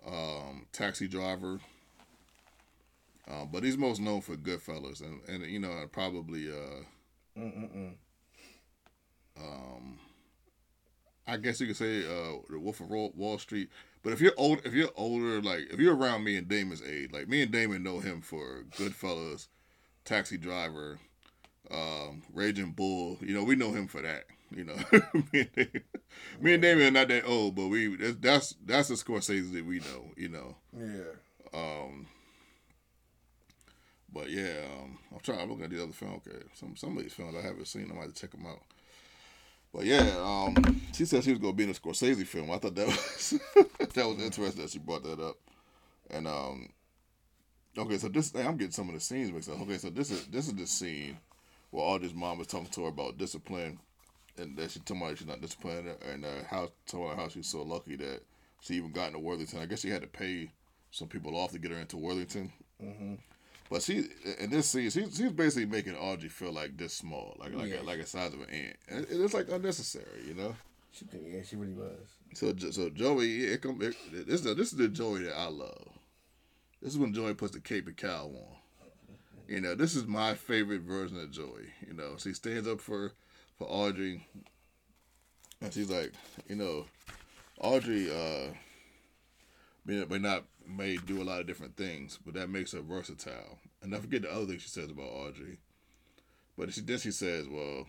um, 0.05 0.67
Taxi 0.71 1.07
Driver. 1.07 1.59
Uh, 3.29 3.45
but 3.45 3.63
he's 3.63 3.77
most 3.77 4.01
known 4.01 4.21
for 4.21 4.35
Goodfellas, 4.35 5.01
and 5.01 5.21
and 5.27 5.45
you 5.45 5.59
know 5.59 5.85
probably 5.91 6.49
uh, 6.49 6.83
Mm-mm-mm. 7.39 7.93
um, 9.39 9.99
I 11.27 11.37
guess 11.37 11.61
you 11.61 11.67
could 11.67 11.77
say 11.77 11.99
uh, 12.05 12.37
The 12.49 12.59
Wolf 12.59 12.79
of 12.79 12.89
Wall 12.89 13.11
Wall 13.15 13.37
Street. 13.37 13.69
But 14.01 14.13
if 14.13 14.21
you're 14.21 14.33
old, 14.37 14.61
if 14.65 14.73
you're 14.73 14.89
older, 14.95 15.41
like 15.41 15.67
if 15.71 15.79
you're 15.79 15.95
around 15.95 16.23
me 16.23 16.37
and 16.37 16.47
Damon's 16.47 16.81
age, 16.81 17.11
like 17.11 17.27
me 17.27 17.41
and 17.41 17.51
Damon 17.51 17.83
know 17.83 17.99
him 17.99 18.21
for 18.21 18.63
Goodfellas, 18.77 19.47
Taxi 20.05 20.37
Driver, 20.37 20.99
um, 21.69 22.23
Raging 22.33 22.71
Bull. 22.71 23.17
You 23.21 23.33
know, 23.35 23.43
we 23.43 23.55
know 23.55 23.71
him 23.73 23.87
for 23.87 24.01
that. 24.01 24.23
You 24.51 24.63
know, 24.63 24.75
me, 25.31 25.41
and 25.41 25.51
Damon, 25.53 25.83
me 26.41 26.53
and 26.55 26.61
Damon 26.63 26.87
are 26.87 26.91
not 26.91 27.07
that 27.09 27.25
old, 27.27 27.55
but 27.55 27.67
we 27.67 27.95
that's 27.95 28.15
that's, 28.19 28.55
that's 28.65 28.87
the 28.87 28.95
Scorsese 28.95 29.53
that 29.53 29.65
we 29.65 29.79
know. 29.79 30.05
You 30.17 30.29
know, 30.29 30.55
Yeah. 30.75 31.13
um, 31.53 32.07
but 34.13 34.29
yeah, 34.29 34.65
um, 34.79 34.97
I'm 35.13 35.19
trying. 35.19 35.39
I'm 35.39 35.49
looking 35.49 35.65
at 35.65 35.71
the 35.71 35.83
other 35.83 35.93
film. 35.93 36.21
Okay, 36.25 36.37
some 36.53 36.75
some 36.75 36.97
of 36.97 37.03
these 37.03 37.13
films 37.13 37.35
I 37.35 37.45
haven't 37.45 37.67
seen. 37.67 37.89
I 37.91 37.95
might 37.95 38.15
check 38.15 38.31
them 38.31 38.45
out. 38.45 38.61
But 39.73 39.85
yeah, 39.85 40.15
um, 40.19 40.81
she 40.93 41.05
said 41.05 41.23
she 41.23 41.31
was 41.31 41.39
gonna 41.39 41.53
be 41.53 41.65
in 41.65 41.69
a 41.69 41.73
Scorsese 41.73 42.25
film. 42.25 42.51
I 42.51 42.57
thought 42.57 42.75
that 42.75 42.87
was 42.87 43.39
that 43.77 44.07
was 44.07 44.23
interesting 44.23 44.61
that 44.61 44.71
she 44.71 44.79
brought 44.79 45.03
that 45.03 45.19
up. 45.19 45.37
And 46.09 46.27
um, 46.27 46.69
okay, 47.77 47.97
so 47.97 48.07
this 48.07 48.33
I'm 48.35 48.57
getting 48.57 48.71
some 48.71 48.89
of 48.89 48.95
the 48.95 49.01
scenes 49.01 49.31
mixed 49.31 49.49
up. 49.49 49.61
Okay, 49.61 49.77
so 49.77 49.89
this 49.89 50.09
is 50.09 50.25
this 50.27 50.47
is 50.47 50.55
the 50.55 50.65
scene 50.65 51.17
where 51.69 51.85
Audrey's 51.85 52.15
mom 52.15 52.39
was 52.39 52.47
talking 52.47 52.67
to 52.67 52.83
her 52.83 52.89
about 52.89 53.19
discipline, 53.19 53.79
and 54.37 54.57
that 54.57 54.71
she 54.71 54.79
told 54.79 55.01
her 55.01 55.15
she's 55.15 55.27
not 55.27 55.41
disciplined, 55.41 55.87
and 56.11 56.25
uh, 56.25 56.43
how 56.49 56.69
told 56.87 57.11
her 57.11 57.15
how 57.15 57.27
she's 57.27 57.47
so 57.47 57.61
lucky 57.61 57.95
that 57.95 58.21
she 58.61 58.75
even 58.75 58.91
got 58.91 59.07
into 59.07 59.19
Worthington. 59.19 59.59
I 59.59 59.65
guess 59.67 59.81
she 59.81 59.89
had 59.89 60.01
to 60.01 60.07
pay 60.07 60.49
some 60.91 61.07
people 61.07 61.35
off 61.35 61.51
to 61.51 61.59
get 61.59 61.71
her 61.71 61.77
into 61.77 61.97
Worthington. 61.97 62.51
Mm-hmm. 62.83 63.13
But 63.69 63.83
she 63.83 64.05
in 64.39 64.49
this 64.49 64.67
scene, 64.69 64.89
she, 64.89 65.03
she's 65.11 65.31
basically 65.31 65.65
making 65.67 65.95
Audrey 65.95 66.29
feel 66.29 66.51
like 66.51 66.75
this 66.77 66.93
small, 66.93 67.35
like 67.39 67.53
like 67.53 67.69
Yeah. 67.69 67.81
a, 67.81 67.83
like 67.83 67.99
a 67.99 68.05
size 68.05 68.33
of 68.33 68.41
an 68.41 68.49
ant, 68.49 68.75
and 68.87 69.05
it- 69.05 69.21
it's 69.21 69.33
like 69.33 69.49
unnecessary, 69.49 70.23
you 70.27 70.33
know. 70.33 70.55
She, 70.91 71.05
yeah, 71.27 71.43
she 71.43 71.55
really 71.55 71.73
was. 71.73 71.99
So 72.33 72.55
so 72.71 72.89
Joey, 72.89 73.43
it 73.45 73.61
come 73.61 73.79
it, 73.81 73.95
this 74.11 74.39
is 74.39 74.43
the, 74.43 74.55
this 74.55 74.71
is 74.71 74.77
the 74.77 74.87
Joey 74.87 75.23
that 75.23 75.37
I 75.37 75.47
love. 75.49 75.87
This 76.81 76.93
is 76.93 76.97
when 76.97 77.13
Joey 77.13 77.35
puts 77.35 77.53
the 77.53 77.59
cape 77.61 77.85
and 77.87 77.95
cowl 77.95 78.33
on. 78.35 78.55
You 79.47 79.61
know, 79.61 79.75
this 79.75 79.95
is 79.95 80.05
my 80.07 80.33
favorite 80.33 80.81
version 80.81 81.19
of 81.19 81.29
Joey. 81.31 81.67
You 81.85 81.93
know, 81.93 82.15
she 82.17 82.33
stands 82.33 82.67
up 82.67 82.81
for 82.81 83.11
for 83.57 83.65
Audrey, 83.69 84.25
and 85.61 85.71
she's 85.73 85.89
like, 85.91 86.13
you 86.47 86.55
know, 86.55 86.85
Audrey 87.59 88.09
uh, 88.09 88.51
may, 89.85 90.05
not 90.19 90.45
may 90.67 90.97
do 90.97 91.21
a 91.21 91.23
lot 91.23 91.41
of 91.41 91.47
different 91.47 91.75
things, 91.75 92.19
but 92.25 92.33
that 92.35 92.49
makes 92.49 92.73
her 92.73 92.81
versatile. 92.81 93.59
And 93.81 93.95
I 93.95 93.99
forget 93.99 94.23
the 94.23 94.31
other 94.31 94.45
thing 94.45 94.59
she 94.59 94.69
says 94.69 94.91
about 94.91 95.07
Audrey. 95.07 95.57
But 96.57 96.73
she 96.73 96.81
then 96.81 96.99
she 96.99 97.11
says, 97.11 97.47
well, 97.47 97.87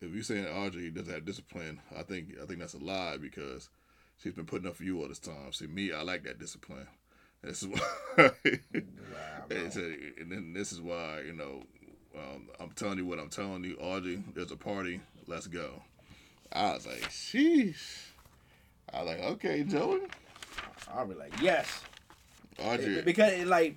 if 0.00 0.12
you're 0.12 0.22
saying 0.22 0.46
Audrey 0.46 0.90
doesn't 0.90 1.12
have 1.12 1.24
discipline, 1.24 1.80
I 1.96 2.02
think 2.02 2.34
I 2.42 2.46
think 2.46 2.58
that's 2.58 2.74
a 2.74 2.78
lie 2.78 3.16
because 3.20 3.68
she's 4.18 4.32
been 4.32 4.46
putting 4.46 4.68
up 4.68 4.76
for 4.76 4.84
you 4.84 5.00
all 5.00 5.08
this 5.08 5.18
time. 5.20 5.52
See, 5.52 5.66
me, 5.66 5.92
I 5.92 6.02
like 6.02 6.24
that 6.24 6.38
discipline. 6.38 6.88
This 7.42 7.62
is 7.62 7.68
why. 7.68 7.80
wow, 8.18 8.32
and, 9.50 9.72
so, 9.72 9.80
and 9.80 10.30
then 10.30 10.52
this 10.52 10.72
is 10.72 10.80
why 10.80 11.22
you 11.24 11.32
know 11.32 11.62
um, 12.16 12.48
I'm 12.58 12.70
telling 12.72 12.98
you 12.98 13.06
what 13.06 13.18
I'm 13.18 13.30
telling 13.30 13.64
you, 13.64 13.76
Audrey. 13.76 14.22
There's 14.34 14.50
a 14.50 14.56
party. 14.56 15.00
Let's 15.26 15.46
go. 15.46 15.82
I 16.52 16.72
was 16.74 16.86
like, 16.86 17.02
sheesh. 17.10 18.06
I 18.92 19.02
was 19.02 19.08
like, 19.08 19.24
okay, 19.32 19.62
Joey. 19.62 20.00
I'll 20.92 21.06
be 21.06 21.14
like, 21.14 21.40
yes. 21.40 21.82
Audrey. 22.62 23.02
Because 23.02 23.32
it, 23.32 23.46
like 23.46 23.76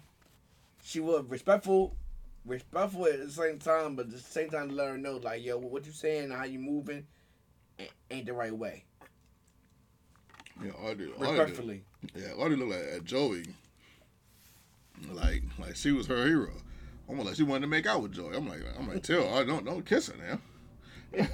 she 0.84 1.00
was 1.00 1.26
respectful, 1.28 1.96
respectful 2.46 3.06
at 3.06 3.20
the 3.20 3.32
same 3.32 3.60
time, 3.60 3.96
but 3.96 4.08
at 4.08 4.12
the 4.12 4.20
same 4.20 4.50
time 4.50 4.70
to 4.70 4.76
let 4.76 4.90
her 4.90 4.98
know, 4.98 5.18
like, 5.18 5.44
yo, 5.44 5.58
what 5.58 5.86
you 5.86 5.92
saying, 5.92 6.32
how 6.32 6.44
you 6.44 6.60
moving, 6.60 7.06
ain't 8.12 8.26
the 8.26 8.34
right 8.34 8.56
way. 8.56 8.84
Yeah, 10.64 10.72
Audrey. 10.84 11.12
Respectfully. 11.18 11.84
Audrey, 12.06 12.28
yeah, 12.28 12.34
Audrey 12.34 12.58
looked 12.58 12.72
like 12.72 12.98
at 12.98 13.06
Joey. 13.06 13.46
Like, 15.12 15.44
like 15.60 15.76
she 15.76 15.92
was 15.92 16.08
her 16.08 16.26
hero. 16.26 16.52
Almost 17.08 17.28
like 17.28 17.36
she 17.36 17.44
wanted 17.44 17.62
to 17.62 17.68
make 17.68 17.86
out 17.86 18.02
with 18.02 18.14
Joey. 18.14 18.36
I'm 18.36 18.48
like, 18.48 18.62
I'm 18.78 18.88
like, 18.88 19.04
tell 19.04 19.28
her, 19.28 19.44
don't 19.46 19.66
don't 19.66 19.86
kiss 19.86 20.08
her 20.08 20.16
now. 20.18 20.40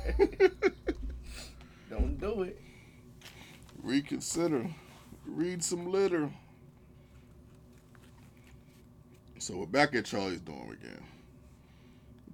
don't 1.90 2.20
do 2.20 2.44
it. 2.44 2.60
Reconsider. 3.82 4.68
Read 5.30 5.64
some 5.64 5.92
litter. 5.92 6.30
So 9.38 9.58
we're 9.58 9.66
back 9.68 9.96
at 9.96 10.06
Charlie's 10.06 10.42
dorm 10.42 10.72
again. 10.72 11.04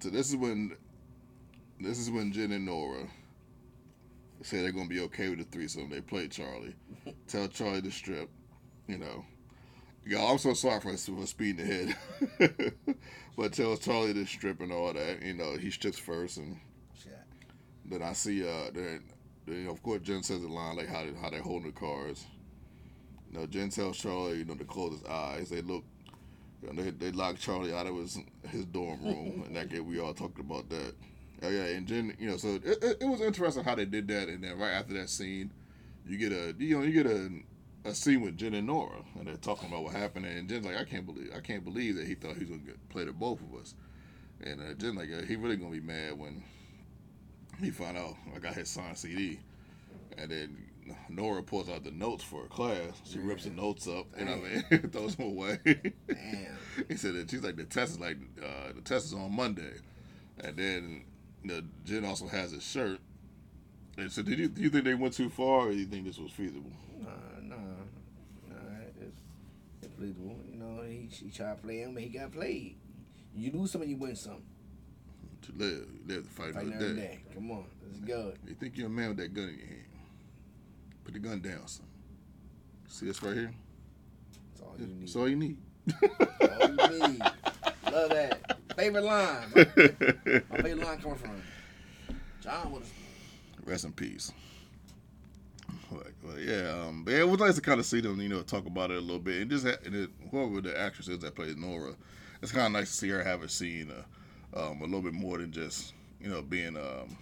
So 0.00 0.10
this 0.10 0.28
is 0.28 0.36
when 0.36 0.76
this 1.78 1.98
is 1.98 2.10
when 2.10 2.32
Jen 2.32 2.52
and 2.52 2.66
Nora 2.66 3.06
say 4.42 4.62
they're 4.62 4.72
gonna 4.72 4.88
be 4.88 5.00
okay 5.00 5.28
with 5.28 5.38
the 5.38 5.44
threesome. 5.44 5.90
They 5.90 6.00
play 6.00 6.28
Charlie. 6.28 6.74
Tell 7.28 7.48
Charlie 7.48 7.82
to 7.82 7.90
strip, 7.90 8.28
you 8.88 8.98
know. 8.98 9.24
Y'all, 10.04 10.32
I'm 10.32 10.38
so 10.38 10.54
sorry 10.54 10.80
for, 10.80 10.96
for 10.96 11.26
speeding 11.26 11.64
ahead. 11.64 11.96
but 13.36 13.52
tells 13.52 13.80
Charlie 13.80 14.14
to 14.14 14.24
strip 14.24 14.60
and 14.60 14.72
all 14.72 14.92
that. 14.92 15.22
You 15.22 15.34
know, 15.34 15.56
he 15.56 15.70
strips 15.70 15.98
first 15.98 16.38
and 16.38 16.58
then 17.84 18.02
I 18.02 18.14
see 18.14 18.46
uh 18.46 18.70
then, 18.72 19.02
then 19.46 19.68
of 19.68 19.82
course 19.82 20.02
Jen 20.02 20.22
says 20.22 20.42
the 20.42 20.48
line 20.48 20.76
like 20.76 20.88
how 20.88 21.04
they, 21.04 21.12
how 21.20 21.30
they're 21.30 21.42
holding 21.42 21.72
the 21.72 21.78
cards. 21.78 22.26
You 23.30 23.38
know, 23.38 23.46
Jen 23.46 23.70
tells 23.70 23.98
Charlie, 23.98 24.38
you 24.38 24.44
know, 24.44 24.54
to 24.54 24.64
close 24.64 24.92
his 24.92 25.04
eyes. 25.04 25.50
They 25.50 25.62
look 25.62 25.84
you 26.62 26.72
know, 26.72 26.82
they 26.82 26.90
they 26.90 27.10
locked 27.12 27.40
Charlie 27.40 27.72
out 27.72 27.86
of 27.86 27.96
his 27.96 28.18
his 28.48 28.64
dorm 28.66 29.02
room 29.02 29.44
and 29.46 29.56
that 29.56 29.68
game 29.68 29.86
we 29.86 30.00
all 30.00 30.14
talked 30.14 30.40
about 30.40 30.68
that. 30.70 30.94
Oh 31.42 31.50
yeah, 31.50 31.64
and 31.64 31.86
Jen, 31.86 32.16
you 32.18 32.30
know, 32.30 32.36
so 32.38 32.54
it, 32.54 32.82
it, 32.82 32.96
it, 33.02 33.04
was 33.04 33.20
interesting 33.20 33.62
how 33.62 33.74
they 33.74 33.84
did 33.84 34.08
that, 34.08 34.28
and 34.28 34.42
then 34.42 34.58
right 34.58 34.72
after 34.72 34.94
that 34.94 35.10
scene, 35.10 35.52
you 36.06 36.16
get 36.16 36.32
a 36.32 36.54
you 36.58 36.78
know 36.78 36.84
you 36.84 36.92
get 36.92 37.06
a 37.06 37.30
a 37.84 37.94
scene 37.94 38.22
with 38.22 38.38
Jen 38.38 38.54
and 38.54 38.66
Nora, 38.66 39.02
and 39.18 39.28
they're 39.28 39.36
talking 39.36 39.68
about 39.68 39.84
what 39.84 39.94
happened, 39.94 40.24
and 40.24 40.48
Jen's 40.48 40.64
like, 40.64 40.78
I 40.78 40.84
can't 40.84 41.04
believe 41.04 41.30
I 41.36 41.40
can't 41.40 41.62
believe 41.62 41.96
that 41.96 42.06
he 42.06 42.14
thought 42.14 42.36
he 42.36 42.44
was 42.44 42.58
gonna 42.58 42.78
play 42.88 43.04
to 43.04 43.12
both 43.12 43.40
of 43.40 43.60
us, 43.60 43.74
and 44.42 44.60
uh, 44.60 44.72
Jen 44.74 44.94
like 44.94 45.08
he 45.26 45.36
really 45.36 45.56
gonna 45.56 45.70
be 45.70 45.80
mad 45.80 46.18
when 46.18 46.42
he 47.60 47.70
found 47.70 47.98
out 47.98 48.14
I 48.34 48.38
got 48.38 48.54
his 48.54 48.70
signed 48.70 48.96
CD, 48.96 49.38
and 50.16 50.30
then 50.30 50.56
Nora 51.08 51.42
pulls 51.42 51.68
out 51.68 51.84
the 51.84 51.90
notes 51.90 52.24
for 52.24 52.44
a 52.44 52.48
class. 52.48 53.00
She 53.04 53.18
rips 53.18 53.44
the 53.44 53.50
notes 53.50 53.86
up, 53.86 54.06
and 54.16 54.28
I 54.28 54.36
mean 54.36 54.88
throws 54.92 55.16
them 55.16 55.26
away. 55.26 55.58
Damn. 55.64 56.58
he 56.88 56.96
said 56.96 57.14
that 57.14 57.30
she's 57.30 57.42
like 57.42 57.56
the 57.56 57.64
test 57.64 57.92
is 57.92 58.00
like 58.00 58.18
uh, 58.42 58.72
the 58.74 58.80
test 58.82 59.06
is 59.06 59.14
on 59.14 59.34
Monday, 59.34 59.74
and 60.40 60.56
then 60.56 61.04
the 61.44 61.64
Jen 61.84 62.04
also 62.04 62.26
has 62.26 62.52
a 62.52 62.60
shirt. 62.60 63.00
And 63.98 64.12
so, 64.12 64.22
did 64.22 64.38
you 64.38 64.48
do 64.48 64.62
you 64.62 64.70
think 64.70 64.84
they 64.84 64.94
went 64.94 65.14
too 65.14 65.30
far, 65.30 65.68
or 65.68 65.70
do 65.70 65.76
you 65.76 65.86
think 65.86 66.04
this 66.04 66.18
was 66.18 66.30
feasible? 66.30 66.72
Nah, 66.98 67.08
nah, 67.42 67.56
nah. 68.48 68.56
It's, 69.00 69.20
it's 69.82 69.94
feasible. 69.94 70.36
You 70.50 70.58
know, 70.58 70.82
he 70.82 71.08
he 71.10 71.30
tried 71.30 71.56
to 71.56 71.62
play 71.62 71.78
him, 71.78 71.94
but 71.94 72.02
he 72.02 72.10
got 72.10 72.32
played. 72.32 72.76
You 73.34 73.52
lose 73.52 73.70
some, 73.70 73.82
you 73.82 73.96
win 73.96 74.16
some. 74.16 74.42
To 75.42 75.52
live, 75.56 75.86
live 76.06 76.24
to 76.24 76.30
fight, 76.30 76.54
fight 76.54 76.64
another 76.64 76.94
day. 76.94 77.00
day. 77.00 77.18
Come 77.34 77.50
on, 77.50 77.64
let's 77.86 78.00
go. 78.00 78.32
You 78.46 78.54
think 78.54 78.76
you're 78.76 78.88
a 78.88 78.90
man 78.90 79.08
with 79.10 79.18
that 79.18 79.32
gun 79.32 79.48
in 79.48 79.58
your 79.58 79.66
hand? 79.66 79.84
Put 81.06 81.12
the 81.14 81.20
gun 81.20 81.40
down, 81.40 81.68
son. 81.68 81.86
See 82.88 83.06
this 83.06 83.22
right 83.22 83.36
here? 83.36 83.54
That's 84.50 84.66
all 84.66 84.76
you 84.76 84.86
need. 84.86 85.02
That's 85.02 85.16
all 85.16 85.28
you 85.28 85.36
need. 85.36 85.56
all 86.02 86.90
you 86.90 87.08
need. 87.08 87.20
Love 87.92 88.10
that. 88.10 88.58
Favorite 88.76 89.04
line. 89.04 89.52
My, 89.54 89.64
favorite 89.64 90.78
line 90.84 90.98
coming 90.98 91.16
from 91.16 91.42
John. 92.40 92.82
Rest 93.64 93.84
in 93.84 93.92
peace. 93.92 94.32
Well, 95.92 96.40
yeah, 96.40 96.86
um, 96.88 97.04
but 97.04 97.14
it 97.14 97.28
was 97.28 97.38
nice 97.38 97.54
to 97.54 97.60
kind 97.60 97.78
of 97.78 97.86
see 97.86 98.00
them, 98.00 98.20
you 98.20 98.28
know, 98.28 98.42
talk 98.42 98.66
about 98.66 98.90
it 98.90 98.96
a 98.96 99.00
little 99.00 99.20
bit, 99.20 99.42
and 99.42 99.50
just 99.50 99.64
and 99.64 99.94
it, 99.94 100.10
whoever 100.32 100.60
the 100.60 100.76
actress 100.76 101.06
is 101.06 101.20
that 101.20 101.36
plays 101.36 101.54
Nora, 101.54 101.94
it's 102.42 102.50
kind 102.50 102.66
of 102.66 102.72
nice 102.72 102.90
to 102.90 102.96
see 102.96 103.08
her 103.10 103.22
have 103.22 103.44
a 103.44 103.48
scene, 103.48 103.92
uh, 103.92 104.70
um, 104.70 104.80
a 104.80 104.84
little 104.84 105.02
bit 105.02 105.12
more 105.12 105.38
than 105.38 105.52
just 105.52 105.94
you 106.20 106.28
know 106.28 106.42
being 106.42 106.76
um, 106.76 107.16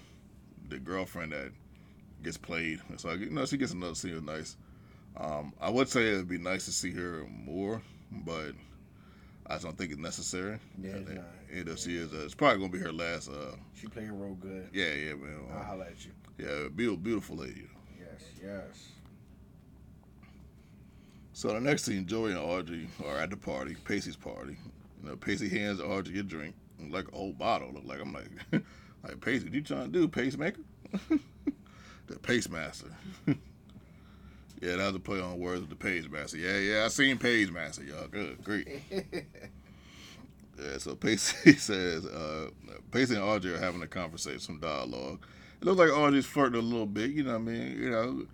the 0.70 0.78
girlfriend 0.78 1.32
that 1.32 1.50
gets 2.24 2.36
played. 2.36 2.80
So 2.96 3.12
you 3.12 3.30
know 3.30 3.46
she 3.46 3.56
gets 3.56 3.72
another 3.72 3.94
scene. 3.94 4.24
Nice. 4.24 4.56
Um, 5.16 5.52
I 5.60 5.70
would 5.70 5.88
say 5.88 6.08
it'd 6.08 6.28
be 6.28 6.38
nice 6.38 6.64
to 6.64 6.72
see 6.72 6.90
her 6.92 7.24
more, 7.30 7.80
but 8.10 8.52
I 9.46 9.54
just 9.54 9.64
don't 9.64 9.78
think 9.78 9.92
it's 9.92 10.00
necessary. 10.00 10.58
Yeah, 10.82 10.92
it's 10.92 11.10
not. 11.10 11.24
It, 11.50 11.68
yeah. 11.68 11.74
she 11.76 11.96
is. 11.96 12.12
Uh, 12.12 12.24
it's 12.24 12.34
probably 12.34 12.58
gonna 12.58 12.72
be 12.72 12.78
her 12.78 12.92
last. 12.92 13.28
Uh, 13.28 13.56
she 13.74 13.86
played 13.86 14.06
her 14.06 14.14
role 14.14 14.34
good. 14.34 14.68
Yeah, 14.72 14.92
yeah, 14.92 15.14
man. 15.14 15.40
I'll 15.52 15.58
uh, 15.58 15.64
holler 15.64 15.84
at 15.84 16.04
you. 16.04 16.10
Yeah, 16.38 16.68
beautiful, 16.74 16.96
beautiful 16.96 17.36
lady. 17.36 17.68
Yes, 17.98 18.24
yes. 18.42 18.88
So 21.32 21.48
the 21.48 21.60
next 21.60 21.86
thing, 21.86 22.06
Joey 22.06 22.30
and 22.30 22.40
Audrey 22.40 22.88
are 23.04 23.18
at 23.18 23.30
the 23.30 23.36
party, 23.36 23.76
Pacey's 23.84 24.16
party. 24.16 24.56
You 25.02 25.10
know, 25.10 25.16
Pacey 25.16 25.48
hands 25.48 25.80
Audrey 25.80 26.18
a 26.18 26.22
drink, 26.22 26.54
like 26.90 27.08
a 27.08 27.16
whole 27.16 27.32
bottle. 27.32 27.72
Look 27.72 27.84
like 27.84 28.00
I'm 28.00 28.12
like, 28.12 28.30
like 29.02 29.20
Pacey, 29.20 29.44
what 29.44 29.54
you 29.54 29.62
trying 29.62 29.92
to 29.92 29.92
do, 29.92 30.08
pacemaker? 30.08 30.62
the 32.06 32.14
Pacemaster. 32.16 32.90
yeah, 33.26 34.76
that 34.76 34.86
was 34.86 34.94
a 34.94 35.00
play 35.00 35.20
on 35.20 35.38
words 35.38 35.60
with 35.60 35.70
the 35.70 35.76
Pagemaster. 35.76 36.40
Yeah, 36.40 36.58
yeah, 36.58 36.84
I 36.84 36.88
seen 36.88 37.18
Pagemaster, 37.18 37.86
y'all. 37.86 38.08
Good, 38.08 38.42
great. 38.42 38.68
yeah, 38.90 40.78
so 40.78 40.94
Pacey 40.94 41.52
says, 41.58 42.06
uh, 42.06 42.50
Pacey 42.90 43.14
and 43.14 43.24
Audrey 43.24 43.52
are 43.52 43.58
having 43.58 43.82
a 43.82 43.86
conversation, 43.86 44.40
some 44.40 44.60
dialogue. 44.60 45.24
It 45.60 45.64
looks 45.64 45.78
like 45.78 45.90
Audrey's 45.90 46.26
flirting 46.26 46.58
a 46.58 46.62
little 46.62 46.86
bit, 46.86 47.10
you 47.10 47.24
know 47.24 47.32
what 47.32 47.38
I 47.38 47.42
mean? 47.42 47.78
You 47.78 47.90
know, 47.90 48.26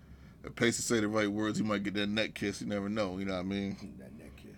if 0.45 0.55
Pacey 0.55 0.83
say 0.83 1.01
the 1.01 1.09
right 1.09 1.31
words, 1.31 1.59
he 1.59 1.65
might 1.65 1.83
get 1.83 1.95
that 1.95 2.09
neck 2.09 2.35
kiss. 2.35 2.61
You 2.61 2.67
never 2.67 2.89
know, 2.89 3.19
you 3.19 3.25
know 3.25 3.35
what 3.35 3.41
I 3.41 3.45
mean? 3.45 3.77
That 3.99 4.17
neck 4.19 4.37
kiss. 4.37 4.57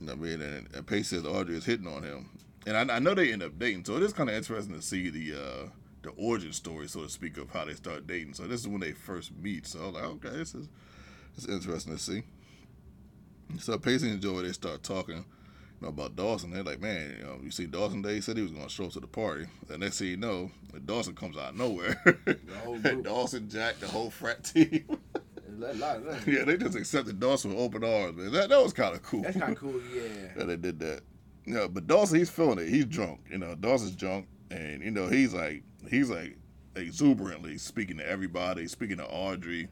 you 0.00 0.06
know 0.06 0.14
what 0.14 0.26
I 0.26 0.30
mean? 0.30 0.42
And, 0.42 0.68
and 0.74 0.86
Pacey 0.86 1.16
says 1.16 1.26
Audrey 1.26 1.56
is 1.56 1.64
hitting 1.64 1.86
on 1.86 2.02
him. 2.02 2.28
And 2.66 2.76
I, 2.76 2.96
I 2.96 2.98
know 2.98 3.14
they 3.14 3.32
end 3.32 3.42
up 3.42 3.58
dating, 3.58 3.84
so 3.84 3.96
it 3.96 4.02
is 4.02 4.12
kind 4.12 4.28
of 4.28 4.36
interesting 4.36 4.74
to 4.74 4.82
see 4.82 5.08
the 5.08 5.34
uh, 5.34 5.68
the 6.02 6.10
origin 6.10 6.52
story, 6.52 6.88
so 6.88 7.02
to 7.02 7.08
speak, 7.08 7.36
of 7.36 7.50
how 7.50 7.64
they 7.64 7.74
start 7.74 8.06
dating. 8.06 8.34
So 8.34 8.44
this 8.44 8.60
is 8.60 8.68
when 8.68 8.80
they 8.80 8.92
first 8.92 9.32
meet. 9.36 9.66
So 9.66 9.80
I 9.80 9.86
was 9.86 9.94
like, 9.94 10.04
okay, 10.04 10.30
this 10.30 10.54
is 10.54 10.68
it's 11.36 11.46
interesting 11.46 11.94
to 11.96 11.98
see. 11.98 12.22
So 13.58 13.78
Pacey 13.78 14.10
and 14.10 14.20
Joey 14.20 14.44
they 14.44 14.52
start 14.52 14.82
talking 14.82 15.16
you 15.16 15.24
know, 15.80 15.88
about 15.88 16.16
Dawson. 16.16 16.50
They're 16.50 16.62
like, 16.62 16.80
man, 16.80 17.16
you 17.18 17.24
know, 17.24 17.38
you 17.42 17.50
see 17.50 17.66
Dawson 17.66 18.02
Day 18.02 18.20
said 18.20 18.36
he 18.36 18.42
was 18.42 18.52
gonna 18.52 18.68
show 18.68 18.86
up 18.86 18.92
to 18.92 19.00
the 19.00 19.06
party. 19.06 19.46
The 19.66 19.78
next 19.78 19.98
thing 19.98 20.08
you 20.08 20.16
know, 20.16 20.50
Dawson 20.84 21.14
comes 21.14 21.36
out 21.36 21.50
of 21.50 21.56
nowhere. 21.56 22.02
Dawson, 23.02 23.48
Jack, 23.48 23.80
the 23.80 23.88
whole 23.88 24.10
frat 24.10 24.44
team. 24.44 24.84
yeah, 26.26 26.44
they 26.44 26.56
just 26.56 26.76
accepted 26.76 27.20
Dawson 27.20 27.50
with 27.50 27.60
open 27.60 27.84
arms, 27.84 28.16
man. 28.16 28.32
That 28.32 28.48
that 28.48 28.62
was 28.62 28.72
kind 28.72 28.94
of 28.94 29.02
cool. 29.02 29.22
That's 29.22 29.36
kind 29.36 29.52
of 29.52 29.58
cool, 29.58 29.80
yeah. 29.94 30.02
that 30.36 30.46
they 30.46 30.56
did 30.56 30.78
that. 30.80 31.02
Yeah, 31.46 31.66
but 31.68 31.86
Dawson, 31.86 32.18
he's 32.18 32.30
feeling 32.30 32.58
it. 32.58 32.68
He's 32.68 32.84
drunk. 32.84 33.20
You 33.30 33.38
know, 33.38 33.54
Dawson's 33.54 33.96
drunk, 33.96 34.26
and 34.50 34.82
you 34.82 34.90
know, 34.90 35.08
he's 35.08 35.34
like, 35.34 35.64
he's 35.88 36.10
like 36.10 36.36
exuberantly 36.76 37.58
speaking 37.58 37.98
to 37.98 38.08
everybody, 38.08 38.66
speaking 38.66 38.98
to 38.98 39.06
Audrey, 39.06 39.68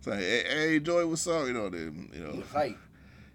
saying, 0.00 0.18
"Hey, 0.20 0.44
hey 0.48 0.80
Joy, 0.80 1.06
what's 1.06 1.26
up?" 1.26 1.46
You 1.46 1.52
know, 1.52 1.68
then 1.68 2.10
you 2.14 2.20
know, 2.20 2.42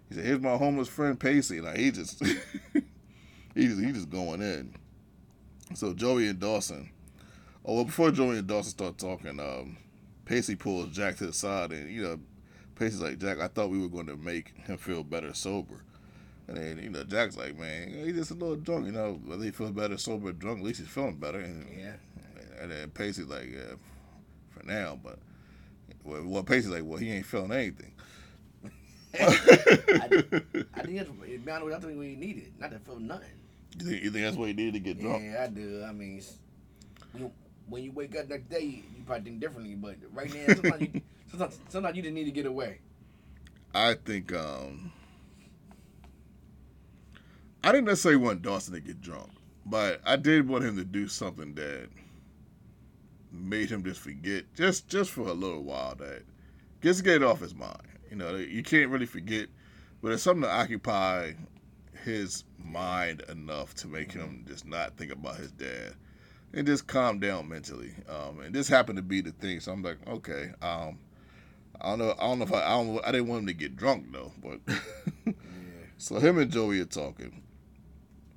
he 0.08 0.14
said, 0.14 0.24
"Here's 0.24 0.40
my 0.40 0.56
homeless 0.56 0.88
friend 0.88 1.18
Pacey." 1.18 1.60
Like 1.60 1.76
he 1.76 1.90
just, 1.90 2.22
he 3.54 3.66
just, 3.66 3.80
he 3.80 3.92
just 3.92 4.10
going 4.10 4.42
in. 4.42 4.74
So 5.74 5.92
Joey 5.94 6.28
and 6.28 6.38
Dawson. 6.38 6.90
Oh 7.64 7.74
well, 7.74 7.84
before 7.84 8.10
Joey 8.10 8.38
and 8.38 8.46
Dawson 8.46 8.70
start 8.70 8.98
talking, 8.98 9.40
um, 9.40 9.76
Pacey 10.24 10.54
pulls 10.54 10.90
Jack 10.90 11.16
to 11.16 11.26
the 11.26 11.32
side, 11.32 11.72
and 11.72 11.90
you 11.90 12.02
know, 12.02 12.20
Pacey's 12.76 13.00
like, 13.00 13.18
"Jack, 13.18 13.40
I 13.40 13.48
thought 13.48 13.70
we 13.70 13.80
were 13.80 13.88
going 13.88 14.06
to 14.06 14.16
make 14.16 14.56
him 14.66 14.76
feel 14.76 15.02
better 15.02 15.34
sober." 15.34 15.82
And 16.48 16.56
then 16.56 16.78
you 16.80 16.90
know 16.90 17.02
Jack's 17.02 17.36
like, 17.36 17.58
man, 17.58 17.88
he's 18.04 18.14
just 18.14 18.30
a 18.30 18.34
little 18.34 18.54
drunk. 18.54 18.86
You 18.86 18.92
know, 18.92 19.20
whether 19.24 19.42
he 19.42 19.50
feels 19.50 19.72
better 19.72 19.98
sober 19.98 20.28
or 20.28 20.32
drunk, 20.32 20.60
at 20.60 20.64
least 20.64 20.78
he's 20.78 20.88
feeling 20.88 21.16
better. 21.16 21.40
And, 21.40 21.66
Yeah. 21.76 21.94
And 22.60 22.70
then 22.70 22.90
Pacey's 22.90 23.26
like, 23.26 23.50
yeah, 23.52 23.74
for 24.50 24.64
now, 24.66 24.98
but 25.02 25.18
well, 26.04 26.22
well 26.24 26.42
Pacey's 26.42 26.70
like, 26.70 26.84
well, 26.84 26.98
he 26.98 27.10
ain't 27.10 27.26
feeling 27.26 27.52
anything. 27.52 27.92
I, 29.18 29.24
I 29.24 29.28
think 30.08 30.70
that's 30.72 30.74
to 30.76 30.82
be 30.82 31.50
honest, 31.50 31.76
I 31.76 31.78
think 31.80 31.98
we 31.98 32.16
needed 32.16 32.52
not 32.58 32.70
to 32.70 32.78
feel 32.78 32.98
nothing. 32.98 33.28
You 33.78 33.86
think, 33.86 34.02
you 34.02 34.10
think 34.10 34.24
that's 34.24 34.36
what 34.36 34.48
he 34.48 34.54
needed 34.54 34.74
to 34.74 34.80
get 34.80 35.00
drunk? 35.00 35.24
Yeah, 35.24 35.44
I 35.44 35.48
do. 35.48 35.84
I 35.86 35.92
mean, 35.92 36.22
you, 37.14 37.30
when 37.68 37.82
you 37.82 37.92
wake 37.92 38.16
up 38.16 38.28
next 38.28 38.48
day, 38.48 38.62
you 38.62 39.04
probably 39.04 39.24
think 39.24 39.40
differently. 39.40 39.74
But 39.74 39.96
right 40.12 40.32
now, 40.32 40.54
sometimes 40.54 40.82
you, 40.82 41.00
sometimes, 41.30 41.58
sometimes 41.68 41.96
you 41.96 42.02
just 42.02 42.14
need 42.14 42.24
to 42.24 42.30
get 42.30 42.46
away. 42.46 42.80
I 43.74 43.94
think 43.94 44.32
um 44.32 44.92
I 47.62 47.72
didn't 47.72 47.86
necessarily 47.86 48.22
want 48.22 48.42
Dawson 48.42 48.74
to 48.74 48.80
get 48.80 49.00
drunk, 49.00 49.28
but 49.66 50.00
I 50.06 50.16
did 50.16 50.48
want 50.48 50.64
him 50.64 50.76
to 50.76 50.84
do 50.84 51.08
something 51.08 51.54
that 51.54 51.88
made 53.32 53.70
him 53.70 53.84
just 53.84 54.00
forget 54.00 54.44
just 54.54 54.88
just 54.88 55.10
for 55.10 55.28
a 55.28 55.32
little 55.32 55.62
while 55.62 55.94
that 55.96 56.22
just 56.82 57.04
get 57.04 57.16
it 57.16 57.22
off 57.22 57.40
his 57.40 57.54
mind. 57.54 57.82
You 58.10 58.16
know, 58.16 58.36
you 58.36 58.62
can't 58.62 58.90
really 58.90 59.06
forget, 59.06 59.48
but 60.02 60.12
it's 60.12 60.22
something 60.22 60.42
to 60.42 60.50
occupy 60.50 61.32
his 62.04 62.44
mind 62.58 63.22
enough 63.28 63.74
to 63.74 63.88
make 63.88 64.12
him 64.12 64.44
just 64.46 64.66
not 64.66 64.96
think 64.96 65.12
about 65.12 65.36
his 65.36 65.50
dad 65.52 65.94
and 66.52 66.66
just 66.66 66.86
calm 66.86 67.18
down 67.18 67.48
mentally. 67.48 67.92
Um, 68.08 68.40
and 68.40 68.54
this 68.54 68.68
happened 68.68 68.96
to 68.96 69.02
be 69.02 69.20
the 69.20 69.32
thing, 69.32 69.60
so 69.60 69.72
I'm 69.72 69.82
like, 69.82 69.98
okay, 70.06 70.50
um, 70.62 70.98
I 71.80 71.90
don't 71.90 71.98
know. 71.98 72.14
I 72.18 72.22
don't 72.22 72.38
know 72.38 72.44
if 72.44 72.52
I. 72.52 72.64
I, 72.64 72.70
don't, 72.70 73.06
I 73.06 73.12
didn't 73.12 73.28
want 73.28 73.40
him 73.40 73.46
to 73.48 73.52
get 73.52 73.76
drunk 73.76 74.06
though, 74.12 74.32
but 74.42 74.60
Yeah. 75.26 75.32
so 75.98 76.18
him 76.18 76.38
and 76.38 76.50
Joey 76.50 76.80
are 76.80 76.86
talking, 76.86 77.42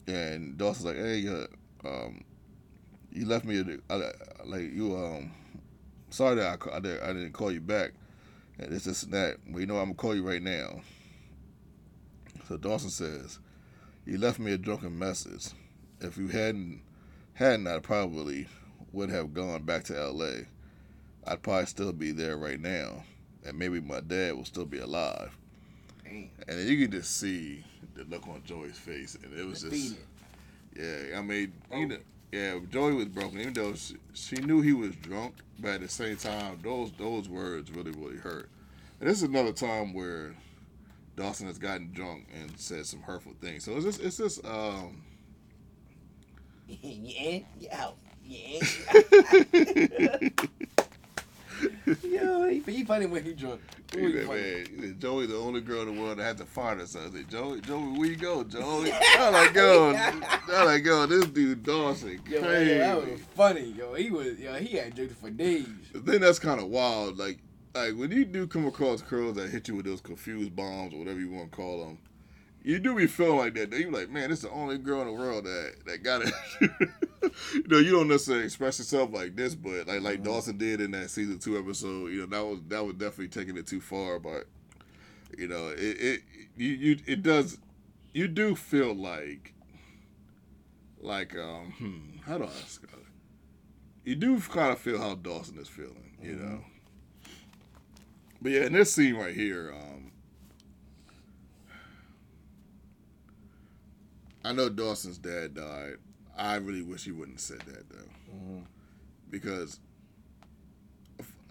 and 0.07 0.57
Dawson's 0.57 0.85
like, 0.85 0.97
"Hey, 0.97 1.27
uh, 1.27 1.87
um, 1.87 2.23
you 3.11 3.25
left 3.25 3.45
me 3.45 3.59
a, 3.59 3.93
I, 3.93 4.11
like 4.45 4.73
you 4.73 4.95
um, 4.95 5.31
sorry 6.09 6.35
that 6.35 6.59
I, 6.67 6.77
I, 6.77 6.79
did, 6.79 7.01
I 7.01 7.07
didn't 7.07 7.33
call 7.33 7.51
you 7.51 7.61
back, 7.61 7.91
and 8.57 8.71
this 8.71 8.85
this 8.85 9.03
and 9.03 9.13
that. 9.13 9.37
But 9.47 9.59
you 9.59 9.65
know 9.65 9.77
I'm 9.77 9.85
gonna 9.85 9.95
call 9.95 10.15
you 10.15 10.27
right 10.27 10.41
now." 10.41 10.81
So 12.47 12.57
Dawson 12.57 12.89
says, 12.89 13.39
"You 14.05 14.17
left 14.17 14.39
me 14.39 14.53
a 14.53 14.57
drunken 14.57 14.97
message. 14.97 15.49
If 16.01 16.17
you 16.17 16.27
hadn't 16.27 16.81
hadn't, 17.33 17.67
I 17.67 17.79
probably 17.79 18.47
would 18.91 19.09
have 19.09 19.33
gone 19.33 19.63
back 19.63 19.83
to 19.85 19.97
L.A. 19.97 20.45
I'd 21.27 21.43
probably 21.43 21.65
still 21.65 21.93
be 21.93 22.11
there 22.11 22.37
right 22.37 22.59
now." 22.59 23.03
and 23.45 23.57
maybe 23.57 23.79
my 23.79 23.99
dad 24.01 24.35
will 24.35 24.45
still 24.45 24.65
be 24.65 24.79
alive. 24.79 25.35
Damn. 26.03 26.29
And 26.47 26.59
then 26.59 26.67
you 26.67 26.85
could 26.85 26.91
just 26.91 27.17
see 27.17 27.63
the 27.95 28.03
look 28.05 28.27
on 28.27 28.41
Joey's 28.45 28.77
face, 28.77 29.17
and 29.21 29.37
it 29.37 29.45
was 29.45 29.61
just, 29.61 29.97
yeah. 30.75 31.17
I 31.17 31.21
mean, 31.21 31.53
you 31.73 31.87
know, 31.87 31.97
yeah, 32.31 32.59
Joey 32.69 32.93
was 32.93 33.07
broken, 33.07 33.39
even 33.39 33.53
though 33.53 33.73
she, 33.73 33.95
she 34.13 34.35
knew 34.37 34.61
he 34.61 34.73
was 34.73 34.95
drunk, 34.97 35.35
but 35.59 35.75
at 35.75 35.81
the 35.81 35.87
same 35.89 36.17
time, 36.17 36.59
those 36.63 36.91
those 36.93 37.27
words 37.29 37.71
really 37.71 37.91
really 37.91 38.17
hurt. 38.17 38.49
And 38.99 39.09
this 39.09 39.17
is 39.17 39.23
another 39.23 39.53
time 39.53 39.93
where 39.93 40.35
Dawson 41.15 41.47
has 41.47 41.57
gotten 41.59 41.91
drunk 41.93 42.27
and 42.39 42.51
said 42.59 42.85
some 42.85 43.01
hurtful 43.01 43.33
things. 43.41 43.63
So 43.65 43.75
it's 43.75 43.85
just 43.85 44.01
it's 44.01 44.17
just 44.17 44.45
um. 44.45 45.01
yeah, 46.67 47.39
yeah, 47.59 47.89
yeah. 48.23 50.19
Yo, 52.03 52.47
he, 52.47 52.59
he 52.59 52.83
funny 52.85 53.05
when 53.05 53.23
he 53.23 53.33
drunk. 53.33 53.61
He 53.93 53.99
Ooh, 53.99 54.07
he 54.07 54.13
said, 54.19 54.27
man, 54.27 54.65
he 54.75 54.81
said, 54.87 54.99
Joey, 54.99 55.25
the 55.25 55.37
only 55.37 55.61
girl 55.61 55.81
in 55.81 55.95
the 55.95 56.01
world 56.01 56.17
that 56.19 56.23
had 56.23 56.37
to 56.37 56.45
find 56.45 56.79
herself. 56.79 57.07
I 57.11 57.17
said, 57.17 57.29
Joey, 57.29 57.61
Joey, 57.61 57.97
where 57.97 58.07
you 58.09 58.15
go, 58.15 58.43
Joey? 58.43 58.91
I 58.93 59.29
like, 59.29 59.55
yo, 59.55 59.93
I 59.95 60.63
like, 60.63 60.85
yo, 60.85 61.05
this 61.05 61.25
dude 61.27 61.63
Dawson, 61.63 62.19
Yo, 62.29 62.41
crazy. 62.41 62.77
that 62.77 62.95
was 62.97 63.19
funny. 63.35 63.73
Yo, 63.77 63.93
he 63.95 64.11
was, 64.11 64.37
yo, 64.39 64.53
he 64.55 64.77
had 64.77 64.95
jokes 64.95 65.13
for 65.19 65.29
days. 65.29 65.67
The 65.93 65.99
thing 65.99 66.21
that's 66.21 66.39
kind 66.39 66.59
of 66.59 66.67
wild, 66.67 67.17
like, 67.17 67.39
like 67.75 67.95
when 67.95 68.11
you 68.11 68.25
do 68.25 68.47
come 68.47 68.65
across 68.67 69.01
girls 69.01 69.35
that 69.35 69.49
hit 69.49 69.67
you 69.67 69.75
with 69.75 69.85
those 69.85 70.01
confused 70.01 70.55
bombs 70.55 70.93
or 70.93 70.99
whatever 70.99 71.19
you 71.19 71.31
want 71.31 71.51
to 71.51 71.55
call 71.55 71.85
them, 71.85 71.97
you 72.63 72.79
do 72.79 72.95
be 72.95 73.07
feeling 73.07 73.37
like 73.37 73.53
that. 73.55 73.71
You 73.73 73.89
like, 73.91 74.09
man, 74.09 74.29
this 74.29 74.39
is 74.39 74.43
the 74.45 74.51
only 74.51 74.77
girl 74.77 75.01
in 75.01 75.07
the 75.07 75.13
world 75.13 75.45
that 75.45 75.73
that 75.85 76.03
got 76.03 76.21
it. 76.23 76.33
you 77.53 77.63
know, 77.67 77.77
you 77.79 77.91
don't 77.91 78.07
necessarily 78.07 78.45
express 78.45 78.79
yourself 78.79 79.11
like 79.13 79.35
this, 79.35 79.55
but 79.55 79.87
like 79.87 80.01
like 80.01 80.19
Mhm. 80.19 80.23
Dawson 80.25 80.57
did 80.57 80.81
in 80.81 80.91
that 80.91 81.09
season 81.09 81.39
two 81.39 81.57
episode. 81.57 82.07
You 82.11 82.21
know, 82.21 82.25
that 82.27 82.45
was 82.45 82.59
that 82.67 82.85
was 82.85 82.95
definitely 82.95 83.29
taking 83.29 83.57
it 83.57 83.67
too 83.67 83.81
far. 83.81 84.19
But 84.19 84.45
you 85.37 85.47
know, 85.47 85.69
it 85.69 85.79
it 85.79 86.21
you 86.57 86.69
you 86.69 86.97
it 87.05 87.23
does 87.23 87.57
you 88.13 88.27
do 88.27 88.55
feel 88.55 88.93
like 88.93 89.53
like 91.01 91.35
um 91.37 91.71
hmm, 91.77 92.17
how 92.25 92.37
do 92.37 92.43
I 92.43 92.61
describe 92.65 92.93
it? 92.99 94.09
You 94.09 94.15
do 94.15 94.39
kind 94.41 94.71
of 94.71 94.79
feel 94.79 94.97
how 94.99 95.15
Dawson 95.15 95.57
is 95.59 95.67
feeling. 95.67 96.17
You 96.21 96.33
Mhm. 96.33 96.39
know. 96.41 96.59
But 98.41 98.51
yeah, 98.53 98.65
in 98.65 98.73
this 98.73 98.93
scene 98.93 99.15
right 99.15 99.35
here, 99.35 99.73
um, 99.75 100.11
I 104.49 104.53
know 104.53 104.67
Dawson's 104.67 105.19
dad 105.19 105.53
died. 105.53 105.97
I 106.35 106.55
really 106.55 106.81
wish 106.81 107.03
he 107.03 107.11
wouldn't 107.11 107.37
have 107.37 107.41
said 107.41 107.59
that 107.67 107.87
though, 107.89 108.09
Mm-hmm. 108.35 108.59
because 109.29 109.79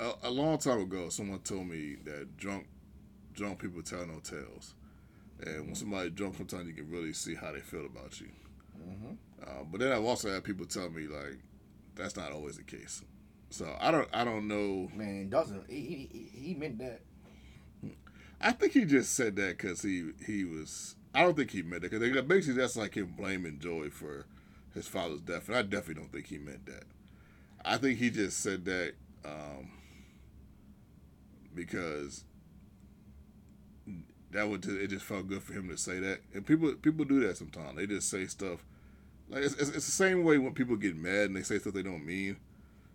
a, 0.01 0.12
a 0.24 0.30
long 0.30 0.59
time 0.59 0.80
ago, 0.80 1.09
someone 1.09 1.38
told 1.40 1.66
me 1.68 1.96
that 2.05 2.36
drunk, 2.36 2.66
drunk 3.34 3.61
people 3.61 3.82
tell 3.82 4.05
no 4.07 4.18
tales, 4.20 4.74
and 5.44 5.66
when 5.66 5.74
somebody 5.74 6.11
drunk, 6.11 6.36
sometimes 6.38 6.66
you 6.66 6.72
can 6.74 6.90
really 6.90 7.12
see 7.12 7.34
how 7.34 7.53
they 7.53 7.61
feel 7.61 7.86
about 7.86 8.20
you. 8.20 8.28
Mm-hmm. 8.80 9.12
Uh, 9.42 9.64
but 9.70 9.80
then 9.80 9.92
I've 9.92 10.05
also 10.05 10.32
had 10.32 10.42
people 10.44 10.66
tell 10.66 10.88
me 10.90 11.07
like 11.07 11.38
that's 11.94 12.16
not 12.16 12.32
always 12.32 12.57
the 12.57 12.62
case. 12.64 13.05
So 13.51 13.76
I 13.80 13.90
don't, 13.90 14.09
I 14.12 14.24
don't 14.24 14.46
know. 14.49 14.88
Man, 14.94 15.28
Dawson, 15.30 15.64
he, 15.68 15.76
he, 15.80 16.09
he- 16.32 16.40
he 16.49 16.55
meant 16.55 16.78
that. 16.78 17.01
I 18.40 18.53
think 18.53 18.72
he 18.72 18.84
just 18.84 19.14
said 19.14 19.36
that 19.36 19.59
because 19.59 19.82
he 19.82 20.11
he 20.26 20.44
was. 20.44 20.94
I 21.14 21.22
don't 21.22 21.36
think 21.36 21.50
he 21.50 21.62
meant 21.62 21.84
it 21.84 21.90
because 21.90 22.22
basically 22.22 22.61
that's 22.61 22.76
like 22.76 22.94
him 22.94 23.14
blaming 23.16 23.59
Joey 23.59 23.90
for 23.90 24.26
his 24.74 24.86
father's 24.86 25.20
death, 25.20 25.48
and 25.48 25.56
I 25.56 25.62
definitely 25.62 25.94
don't 25.94 26.12
think 26.12 26.26
he 26.26 26.38
meant 26.38 26.66
that. 26.66 26.84
I 27.64 27.76
think 27.76 27.98
he 27.98 28.11
just 28.11 28.40
said 28.40 28.64
that 28.66 28.92
um, 29.24 29.70
because 31.54 32.24
that 34.30 34.48
would 34.48 34.64
it 34.66 34.88
just 34.88 35.04
felt 35.04 35.28
good 35.28 35.42
for 35.42 35.52
him 35.52 35.68
to 35.68 35.76
say 35.76 35.98
that, 36.00 36.20
and 36.34 36.46
people 36.46 36.72
people 36.74 37.04
do 37.04 37.20
that 37.26 37.36
sometimes. 37.36 37.76
They 37.76 37.86
just 37.86 38.11
say 38.11 38.26
stuff 38.26 38.64
like 39.28 39.42
it's, 39.42 39.54
it's, 39.54 39.70
it's 39.70 39.86
the 39.86 39.92
same 39.92 40.24
way 40.24 40.38
when 40.38 40.54
people 40.54 40.76
get 40.76 40.96
mad 40.96 41.26
and 41.26 41.36
they 41.36 41.42
say 41.42 41.59
stuff 41.59 41.74
they 41.74 41.82
don't 41.82 42.04
mean. 42.04 42.36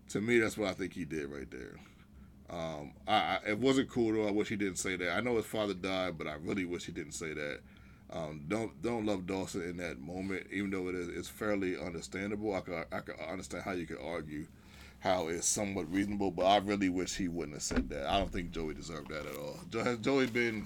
To 0.09 0.22
me, 0.22 0.39
that's 0.39 0.57
what 0.57 0.70
I 0.70 0.74
think 0.74 0.93
he 0.93 1.05
did 1.05 1.30
right 1.30 1.49
there. 1.49 1.76
Um, 2.49 2.93
I, 3.07 3.14
I 3.14 3.39
it 3.47 3.59
wasn't 3.59 3.89
cool 3.89 4.14
though. 4.14 4.28
I 4.28 4.32
wish 4.32 4.49
he 4.49 4.55
didn't 4.55 4.78
say 4.78 4.95
that. 4.95 5.16
I 5.16 5.22
know 5.22 5.36
his 5.36 5.45
father 5.45 5.74
died, 5.74 6.18
but 6.18 6.28
I 6.28 6.34
really 6.34 6.66
wish 6.66 6.86
he 6.86 6.91
didn't 6.91 7.14
say 7.14 7.34
that. 7.34 7.59
Um, 8.14 8.45
don't 8.47 8.80
don't 8.84 9.05
love 9.05 9.26
Dawson 9.26 9.64
in 9.64 9.78
that 9.78 9.99
moment, 9.99 10.45
even 10.51 10.70
though 10.70 10.88
it 10.88 10.95
is 10.95 11.07
it's 11.07 11.28
fairly 11.28 11.78
understandable. 11.78 12.53
I 12.53 12.59
could 12.61 12.86
I 12.91 12.99
could 12.99 13.16
understand 13.20 13.64
how 13.64 13.72
you 13.72 13.88
could 13.88 13.99
argue 14.01 14.45
how 14.99 15.28
it's 15.28 15.47
somewhat 15.47 15.91
reasonable, 15.91 16.32
but 16.32 16.45
I 16.45 16.57
really 16.57 16.88
wish 16.89 17.16
he 17.16 17.28
wouldn't 17.28 17.55
have 17.55 17.64
said 17.64 17.89
that. 17.89 18.09
I 18.09 18.20
don't 18.20 18.32
think 18.32 18.51
Joey 18.51 18.74
deserved 18.74 19.09
that 19.09 19.26
at 19.26 19.36
all. 19.36 19.57
Has 19.84 19.97
Joey 19.97 20.28
been, 20.28 20.66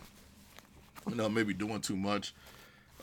you 1.10 1.16
know, 1.16 1.28
maybe 1.28 1.56
doing 1.56 1.82
too 1.82 1.96
much 1.96 2.36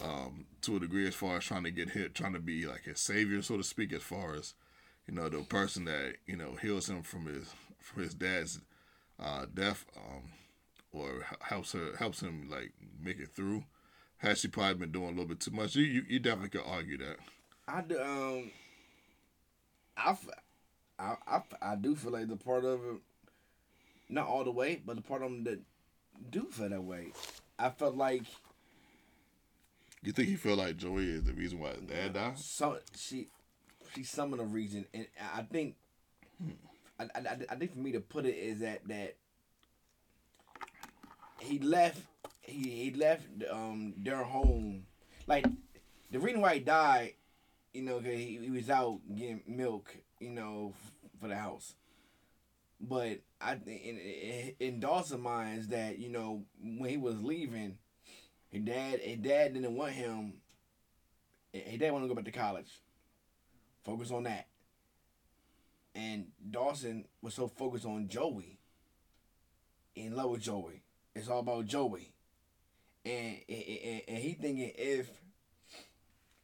um, 0.01 0.45
to 0.63 0.77
a 0.77 0.81
degree 0.81 1.09
as 1.09 1.15
far 1.15 1.39
as 1.39 1.45
trying 1.45 1.65
to 1.65 1.73
get 1.73 1.91
hit, 1.91 2.15
trying 2.15 2.35
to 2.35 2.39
be 2.39 2.67
like 2.67 2.85
his 2.85 3.01
savior, 3.01 3.43
so 3.43 3.57
to 3.57 3.65
speak, 3.65 3.93
as 3.93 4.03
far 4.03 4.35
as 4.35 4.55
you 5.09 5.15
know, 5.15 5.29
the 5.29 5.41
person 5.41 5.87
that 5.87 6.17
you 6.27 6.37
know 6.37 6.55
heals 6.61 6.89
him 6.89 7.03
from 7.03 7.27
his 7.27 7.53
from 7.81 8.03
his 8.03 8.15
dad's 8.15 8.61
uh, 9.19 9.47
death, 9.53 9.87
um, 9.97 10.23
or 10.93 11.27
helps 11.41 11.73
her 11.73 11.97
helps 11.99 12.21
him 12.21 12.49
like 12.51 12.73
make 13.03 13.19
it 13.19 13.31
through. 13.35 13.65
Has 14.25 14.39
she 14.41 14.49
probably 14.49 14.75
been 14.75 14.91
doing 14.91 15.05
a 15.09 15.11
little 15.11 15.27
bit 15.27 15.41
too 15.41 15.51
much? 15.51 15.77
You 15.77 15.85
you, 15.85 16.05
you 16.09 16.19
definitely 16.19 16.49
could 16.49 16.67
argue 16.67 16.97
that. 16.97 17.17
I 17.69 17.83
do, 17.83 18.01
um, 18.01 18.51
I, 19.99 20.17
I, 20.99 21.17
I, 21.27 21.43
I 21.61 21.77
do 21.77 21.95
feel 21.95 22.13
like 22.13 22.29
the 22.29 22.37
part 22.37 22.65
of 22.65 22.81
it, 22.85 22.97
not 24.09 24.27
all 24.27 24.45
the 24.45 24.51
way, 24.51 24.81
but 24.85 24.97
the 24.97 25.03
part 25.03 25.23
of 25.23 25.31
them 25.31 25.45
that 25.45 25.61
do 26.31 26.47
feel 26.51 26.71
that 26.71 26.83
way. 26.83 27.09
I 27.59 27.69
felt 27.69 27.97
like 27.97 28.23
You 30.03 30.13
think 30.13 30.29
he 30.29 30.37
feel 30.37 30.57
like 30.57 30.79
Joey 30.79 31.05
is 31.11 31.25
the 31.25 31.35
reason 31.35 31.59
why 31.59 31.71
his 31.73 31.83
dad 31.83 32.15
died? 32.15 32.39
So 32.39 32.79
she, 32.97 33.29
she's 33.95 34.09
some 34.09 34.33
of 34.33 34.39
the 34.39 34.47
reason, 34.47 34.87
and 34.95 35.07
I 35.35 35.43
think, 35.43 35.75
I, 36.99 37.05
I, 37.05 37.19
I- 37.19 37.47
I 37.51 37.55
think 37.57 37.73
for 37.75 37.79
me 37.81 37.93
to 37.93 38.01
put 38.01 38.25
it 38.25 38.37
is 38.37 38.61
that 38.61 38.89
that 38.89 39.17
he 41.41 41.59
left, 41.59 42.01
he 42.47 42.71
he 42.85 42.91
left 42.93 43.27
um 43.51 43.95
their 43.99 44.23
home, 44.25 44.87
like 45.27 45.47
the 46.11 46.19
reason 46.21 46.41
why 46.41 46.55
he 46.55 46.61
died, 46.61 47.15
you 47.73 47.83
know, 47.83 47.97
'cause 47.99 48.07
he, 48.13 48.39
he 48.43 48.51
was 48.51 48.71
out 48.71 49.01
getting 49.15 49.43
milk, 49.47 49.97
you 50.21 50.31
know, 50.31 50.75
for 51.21 51.29
the 51.29 51.37
house. 51.37 51.75
But 52.81 53.21
I 53.41 53.55
in, 53.55 53.99
in, 53.99 54.55
in 54.61 54.81
Dawson's 54.81 55.23
mind 55.23 55.65
that 55.71 55.99
you 55.99 56.11
know 56.11 56.45
when 56.63 56.91
he 56.91 56.97
was 56.97 57.21
leaving, 57.23 57.79
His 58.51 58.63
dad, 58.63 59.01
his 59.01 59.19
dad 59.19 59.55
didn't 59.55 59.77
want 59.77 59.93
him. 59.93 60.35
His 61.53 61.79
dad 61.79 61.93
wanted 61.93 62.05
to 62.07 62.09
go 62.09 62.15
back 62.17 62.25
to 62.27 62.33
college. 62.33 62.81
Focus 63.85 64.11
on 64.11 64.25
that. 64.25 64.47
And 65.95 66.27
Dawson 66.51 67.07
was 67.23 67.35
so 67.35 67.47
focused 67.49 67.87
on 67.87 68.09
Joey. 68.09 68.59
In 69.97 70.17
love 70.17 70.31
with 70.31 70.43
Joey. 70.43 70.83
It's 71.15 71.29
all 71.29 71.41
about 71.41 71.67
Joey. 71.67 72.14
And 73.05 73.39
and, 73.49 74.03
and 74.09 74.19
he 74.19 74.33
thinking 74.33 74.73
if 74.77 75.11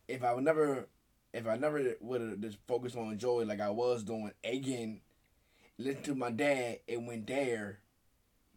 if 0.08 0.22
I 0.22 0.34
would 0.34 0.44
never 0.44 0.88
if 1.32 1.46
I 1.46 1.56
never 1.56 1.94
would 2.00 2.20
have 2.20 2.40
just 2.40 2.58
focused 2.66 2.96
on 2.96 3.16
Joey 3.18 3.44
like 3.44 3.60
I 3.60 3.70
was 3.70 4.02
doing 4.02 4.32
again, 4.44 5.00
listen 5.78 6.02
to 6.02 6.14
my 6.14 6.30
dad 6.30 6.80
and 6.88 7.06
went 7.06 7.26
there, 7.26 7.78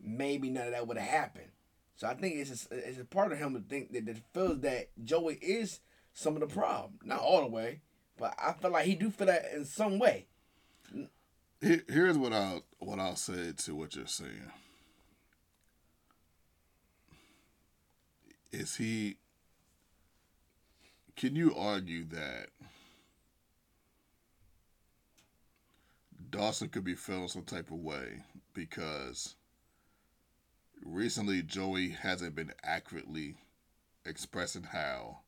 maybe 0.01 0.49
none 0.49 0.67
of 0.67 0.71
that 0.71 0.87
would 0.87 0.97
have 0.97 1.07
happened. 1.07 1.49
So 1.95 2.07
I 2.07 2.15
think 2.15 2.35
it's 2.35 2.67
a, 2.71 2.89
it's 2.89 2.99
a 2.99 3.05
part 3.05 3.31
of 3.31 3.37
him 3.37 3.53
to 3.53 3.59
think 3.61 3.93
that, 3.93 4.05
that 4.07 4.17
feels 4.33 4.59
that 4.61 4.89
Joey 5.03 5.35
is 5.35 5.79
some 6.13 6.35
of 6.35 6.41
the 6.41 6.47
problem, 6.47 6.99
not 7.03 7.19
all 7.19 7.41
the 7.41 7.47
way, 7.47 7.81
but 8.17 8.35
I 8.37 8.53
feel 8.53 8.71
like 8.71 8.85
he 8.85 8.95
do 8.95 9.09
feel 9.09 9.27
that 9.27 9.51
in 9.53 9.65
some 9.65 9.99
way. 9.99 10.27
Here's 11.61 12.17
what 12.17 12.33
I 12.33 12.61
what 12.79 12.99
I'll 12.99 13.15
say 13.15 13.53
to 13.55 13.75
what 13.75 13.95
you're 13.95 14.05
saying. 14.05 14.51
Is 18.53 18.75
he? 18.75 19.15
Can 21.15 21.35
you 21.35 21.55
argue 21.55 22.05
that 22.05 22.49
Dawson 26.29 26.69
could 26.69 26.83
be 26.83 26.93
feeling 26.93 27.27
some 27.27 27.45
type 27.45 27.71
of 27.71 27.79
way 27.79 28.21
because 28.53 29.35
recently 30.85 31.41
Joey 31.41 31.89
hasn't 31.89 32.35
been 32.35 32.53
accurately 32.63 33.37
expressing 34.05 34.63
how 34.63 35.21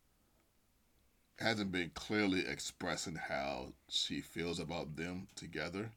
hasn't 1.39 1.71
been 1.71 1.91
clearly 1.95 2.45
expressing 2.47 3.15
how 3.15 3.73
she 3.89 4.21
feels 4.21 4.59
about 4.59 4.97
them 4.97 5.27
together. 5.35 5.89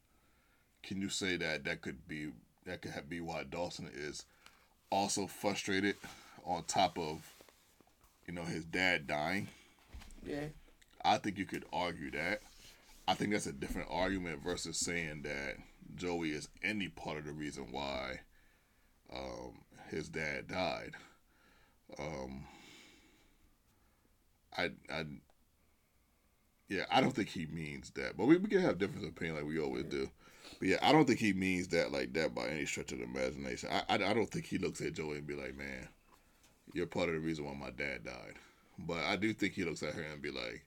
Can 0.81 0.99
you 0.99 1.09
say 1.09 1.37
that 1.37 1.63
that 1.65 1.81
could 1.81 2.07
be 2.07 2.29
that 2.65 2.81
could 2.81 3.07
be 3.07 3.21
why 3.21 3.43
Dawson 3.43 3.87
is 3.93 4.25
also 4.89 5.27
frustrated 5.27 5.95
on 6.49 6.63
top 6.63 6.97
of 6.97 7.21
you 8.27 8.33
know 8.33 8.43
his 8.43 8.65
dad 8.65 9.07
dying? 9.07 9.47
Yeah. 10.25 10.47
I 11.05 11.17
think 11.17 11.37
you 11.37 11.45
could 11.45 11.65
argue 11.71 12.11
that. 12.11 12.41
I 13.07 13.13
think 13.13 13.31
that's 13.31 13.47
a 13.47 13.53
different 13.53 13.87
argument 13.89 14.43
versus 14.43 14.79
saying 14.81 15.21
that 15.23 15.55
Joey 15.95 16.31
is 16.31 16.49
any 16.61 16.89
part 16.89 17.17
of 17.17 17.25
the 17.25 17.31
reason 17.31 17.67
why 17.71 18.19
um, 19.13 19.61
his 19.89 20.09
dad 20.09 20.47
died. 20.47 20.91
Um, 21.97 22.45
I, 24.55 24.71
I, 24.91 25.05
yeah, 26.67 26.83
I 26.91 27.01
don't 27.01 27.15
think 27.15 27.29
he 27.29 27.47
means 27.47 27.91
that, 27.91 28.17
but 28.17 28.27
we, 28.27 28.37
we 28.37 28.49
can 28.49 28.61
have 28.61 28.77
different 28.77 29.07
opinion 29.07 29.37
like 29.37 29.47
we 29.47 29.59
always 29.59 29.85
do. 29.85 30.09
But 30.59 30.67
yeah, 30.67 30.77
I 30.81 30.91
don't 30.91 31.05
think 31.05 31.19
he 31.19 31.33
means 31.33 31.69
that 31.69 31.91
like 31.91 32.13
that 32.13 32.35
by 32.35 32.47
any 32.47 32.65
stretch 32.65 32.91
of 32.91 32.99
the 32.99 33.05
imagination. 33.05 33.69
I, 33.71 33.83
I, 33.89 33.95
I 33.95 34.13
don't 34.13 34.29
think 34.29 34.45
he 34.45 34.57
looks 34.57 34.81
at 34.81 34.93
Joey 34.93 35.17
and 35.17 35.27
be 35.27 35.35
like, 35.35 35.57
man, 35.57 35.87
you're 36.73 36.85
part 36.85 37.09
of 37.09 37.15
the 37.15 37.21
reason 37.21 37.45
why 37.45 37.53
my 37.53 37.71
dad 37.71 38.05
died. 38.05 38.35
But 38.77 38.99
I 38.99 39.15
do 39.15 39.33
think 39.33 39.53
he 39.53 39.63
looks 39.63 39.83
at 39.83 39.93
her 39.93 40.01
and 40.01 40.21
be 40.21 40.31
like, 40.31 40.65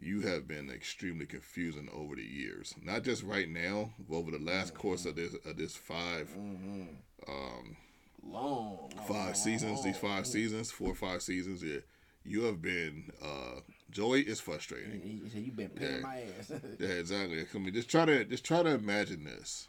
you 0.00 0.22
have 0.22 0.48
been 0.48 0.70
extremely 0.70 1.26
confusing 1.26 1.88
over 1.94 2.16
the 2.16 2.24
years. 2.24 2.74
Not 2.82 3.04
just 3.04 3.22
right 3.22 3.48
now, 3.48 3.90
but 4.08 4.16
over 4.16 4.30
the 4.30 4.38
last 4.38 4.72
mm-hmm. 4.72 4.82
course 4.82 5.06
of 5.06 5.16
this 5.16 5.34
of 5.44 5.56
this 5.56 5.76
5 5.76 6.28
mm-hmm. 6.28 6.82
um, 7.28 7.76
long, 8.22 8.90
long 8.96 9.06
five 9.06 9.36
seasons. 9.36 9.78
Long. 9.78 9.84
These 9.84 9.98
5 9.98 10.10
mm-hmm. 10.10 10.24
seasons, 10.24 10.70
four 10.70 10.90
or 10.90 10.94
five 10.94 11.22
seasons. 11.22 11.62
Yeah, 11.62 11.80
you 12.24 12.44
have 12.44 12.60
been. 12.60 13.10
Uh, 13.22 13.60
Joey 13.90 14.22
is 14.22 14.40
frustrating. 14.40 15.00
He 15.00 15.22
said 15.28 15.42
you've 15.42 15.56
been 15.56 15.68
paying 15.68 15.96
yeah. 15.96 16.00
my 16.00 16.22
ass. 16.38 16.52
yeah, 16.78 16.88
exactly. 16.88 17.44
I 17.54 17.58
mean, 17.58 17.74
just 17.74 17.90
try 17.90 18.04
to 18.04 18.24
just 18.24 18.44
try 18.44 18.62
to 18.62 18.70
imagine 18.70 19.24
this. 19.24 19.68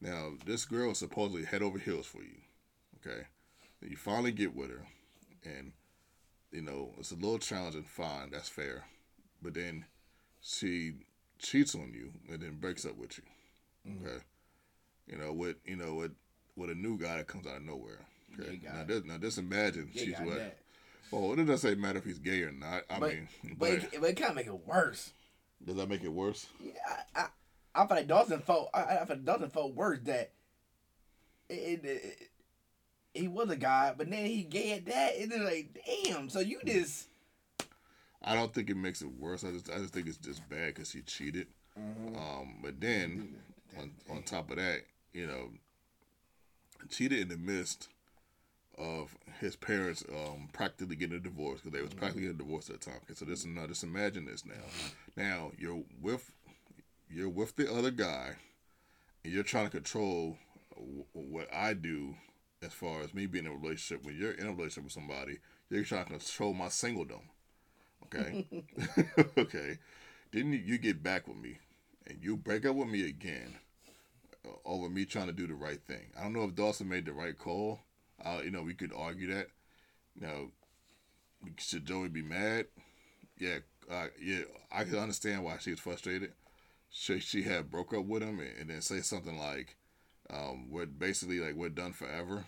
Now, 0.00 0.30
this 0.46 0.64
girl 0.64 0.92
is 0.92 0.98
supposedly 0.98 1.44
head 1.44 1.62
over 1.62 1.78
heels 1.78 2.06
for 2.06 2.22
you. 2.22 2.38
Okay, 2.96 3.24
you 3.88 3.96
finally 3.96 4.32
get 4.32 4.54
with 4.54 4.70
her, 4.70 4.86
and 5.44 5.72
you 6.50 6.62
know 6.62 6.92
it's 6.98 7.12
a 7.12 7.16
little 7.16 7.38
challenging. 7.38 7.84
Fine, 7.84 8.30
that's 8.30 8.48
fair 8.48 8.84
but 9.42 9.54
then 9.54 9.84
she 10.40 10.92
cheats 11.38 11.74
on 11.74 11.92
you 11.94 12.12
and 12.30 12.40
then 12.40 12.58
breaks 12.60 12.84
up 12.84 12.96
with 12.96 13.18
you. 13.18 13.24
Mm-hmm. 13.90 14.06
Okay, 14.06 14.18
you 15.06 15.18
know 15.18 15.32
with 15.32 15.56
you 15.64 15.76
know 15.76 15.94
with 15.94 16.12
with 16.56 16.70
a 16.70 16.74
new 16.74 16.98
guy 16.98 17.16
that 17.16 17.26
comes 17.26 17.46
out 17.46 17.56
of 17.56 17.62
nowhere. 17.64 18.00
Okay, 18.38 18.60
now, 18.62 18.84
this, 18.86 19.04
now 19.04 19.18
just 19.18 19.38
imagine 19.38 19.90
she's 19.92 20.18
what. 20.20 20.36
That. 20.36 20.58
Well, 21.10 21.32
it 21.32 21.36
doesn't 21.36 21.58
say 21.58 21.74
matter 21.74 21.98
if 21.98 22.04
he's 22.04 22.20
gay 22.20 22.42
or 22.42 22.52
not. 22.52 22.82
I 22.88 23.00
but, 23.00 23.10
mean, 23.10 23.28
but, 23.42 23.58
but 23.58 23.70
it, 23.70 24.04
it 24.04 24.16
kind 24.16 24.30
of 24.30 24.36
make 24.36 24.46
it 24.46 24.66
worse. 24.66 25.12
Does 25.64 25.74
that 25.76 25.88
make 25.88 26.04
it 26.04 26.12
worse? 26.12 26.46
Yeah, 26.62 26.72
I, 27.16 27.20
I, 27.20 27.26
I 27.74 27.86
feel 27.86 27.96
like 27.96 28.06
Dawson 28.06 28.40
felt. 28.40 28.70
I, 28.72 28.82
I 28.82 29.04
feel 29.06 29.16
like 29.16 29.24
Dawson 29.24 29.50
felt 29.50 29.74
worse 29.74 29.98
that 30.04 30.30
it, 31.48 31.54
it, 31.54 31.84
it, 31.84 32.29
he 33.14 33.28
was 33.28 33.50
a 33.50 33.56
guy, 33.56 33.94
but 33.96 34.10
then 34.10 34.26
he 34.26 34.42
gay 34.42 34.72
at 34.72 34.86
that. 34.86 35.16
And 35.18 35.30
then 35.30 35.44
like, 35.44 35.80
damn. 36.04 36.28
So 36.28 36.40
you 36.40 36.60
just 36.64 37.08
I 38.22 38.34
don't 38.34 38.52
think 38.52 38.70
it 38.70 38.76
makes 38.76 39.02
it 39.02 39.10
worse. 39.18 39.44
I 39.44 39.50
just 39.50 39.70
I 39.70 39.78
just 39.78 39.92
think 39.92 40.06
it's 40.06 40.18
just 40.18 40.48
bad 40.48 40.74
because 40.74 40.92
he 40.92 41.02
cheated. 41.02 41.46
Mm-hmm. 41.78 42.16
Um, 42.16 42.56
but 42.62 42.80
then 42.80 43.36
on 43.78 43.92
on 44.10 44.22
top 44.22 44.50
of 44.50 44.56
that, 44.56 44.82
you 45.12 45.26
know, 45.26 45.50
cheated 46.88 47.20
in 47.20 47.28
the 47.28 47.36
midst 47.36 47.88
of 48.78 49.14
his 49.40 49.56
parents 49.56 50.04
um, 50.10 50.48
practically 50.52 50.96
getting 50.96 51.16
a 51.16 51.20
divorce 51.20 51.60
because 51.60 51.76
they 51.76 51.82
was 51.82 51.92
practically 51.92 52.22
getting 52.22 52.36
a 52.36 52.38
divorce 52.38 52.70
at 52.70 52.80
the 52.80 52.90
time. 52.90 53.00
Okay, 53.04 53.14
so 53.14 53.24
this 53.24 53.44
now 53.44 53.66
just 53.66 53.84
imagine 53.84 54.26
this 54.26 54.44
now. 54.44 54.54
Now 55.16 55.52
you're 55.58 55.82
with 56.00 56.30
you're 57.08 57.28
with 57.28 57.56
the 57.56 57.72
other 57.72 57.90
guy, 57.90 58.36
and 59.24 59.32
you're 59.32 59.42
trying 59.42 59.64
to 59.64 59.70
control 59.70 60.36
what 61.12 61.52
I 61.52 61.74
do 61.74 62.14
as 62.62 62.72
far 62.72 63.00
as 63.02 63.14
me 63.14 63.26
being 63.26 63.46
in 63.46 63.52
a 63.52 63.54
relationship. 63.54 64.04
When 64.04 64.16
you're 64.16 64.32
in 64.32 64.46
a 64.46 64.50
relationship 64.50 64.84
with 64.84 64.92
somebody, 64.92 65.38
you're 65.70 65.84
trying 65.84 66.04
to 66.06 66.10
control 66.10 66.52
my 66.52 66.66
singledom. 66.66 67.22
Okay. 68.04 68.46
okay. 69.38 69.78
Didn't 70.32 70.64
you 70.66 70.78
get 70.78 71.02
back 71.02 71.26
with 71.26 71.38
me 71.38 71.58
and 72.06 72.18
you 72.22 72.36
break 72.36 72.66
up 72.66 72.76
with 72.76 72.88
me 72.88 73.08
again 73.08 73.54
uh, 74.46 74.50
over 74.64 74.88
me 74.88 75.04
trying 75.04 75.26
to 75.26 75.32
do 75.32 75.46
the 75.46 75.54
right 75.54 75.80
thing? 75.86 76.12
I 76.18 76.22
don't 76.24 76.34
know 76.34 76.44
if 76.44 76.54
Dawson 76.54 76.88
made 76.88 77.06
the 77.06 77.12
right 77.12 77.36
call. 77.38 77.80
Uh, 78.24 78.40
you 78.44 78.50
know, 78.50 78.62
we 78.62 78.74
could 78.74 78.92
argue 78.96 79.34
that. 79.34 79.48
Now, 80.20 80.48
should 81.58 81.86
Joey 81.86 82.08
be 82.08 82.22
mad? 82.22 82.66
Yeah, 83.38 83.58
uh, 83.90 84.08
yeah, 84.22 84.42
I 84.72 84.84
can 84.84 84.98
understand 84.98 85.44
why 85.44 85.58
she 85.60 85.70
was 85.70 85.80
frustrated. 85.80 86.32
She 86.90 87.20
she 87.20 87.42
had 87.42 87.70
broke 87.70 87.94
up 87.94 88.04
with 88.06 88.22
him 88.22 88.40
and, 88.40 88.50
and 88.60 88.70
then 88.70 88.80
say 88.82 89.00
something 89.00 89.38
like, 89.38 89.76
um, 90.32 90.70
"We're 90.70 90.86
basically 90.86 91.40
like 91.40 91.54
we're 91.54 91.68
done 91.68 91.92
forever." 91.92 92.44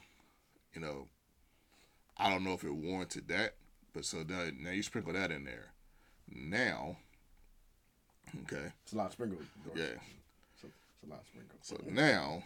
You 0.75 0.81
know, 0.81 1.09
I 2.17 2.31
don't 2.31 2.45
know 2.45 2.55
if 2.55 2.65
it 2.65 2.75
warranted 2.75 3.29
that, 3.29 3.55
but 3.93 4.05
so 4.05 4.25
now, 4.29 4.45
now 4.59 4.71
you 4.71 4.83
sprinkle 4.83 5.13
that 5.13 5.31
in 5.31 5.45
there. 5.45 5.73
Now, 6.35 6.97
okay. 8.43 8.73
It's 8.85 8.93
a 8.93 8.97
lot 8.97 9.07
of 9.07 9.13
sprinkles. 9.13 9.43
Yeah. 9.75 9.85
It's 9.85 10.65
a, 10.65 10.67
it's 10.67 11.07
a 11.07 11.11
lot 11.11 11.21
of 11.21 11.27
sprinkles. 11.27 11.59
So 11.61 11.79
now 11.91 12.43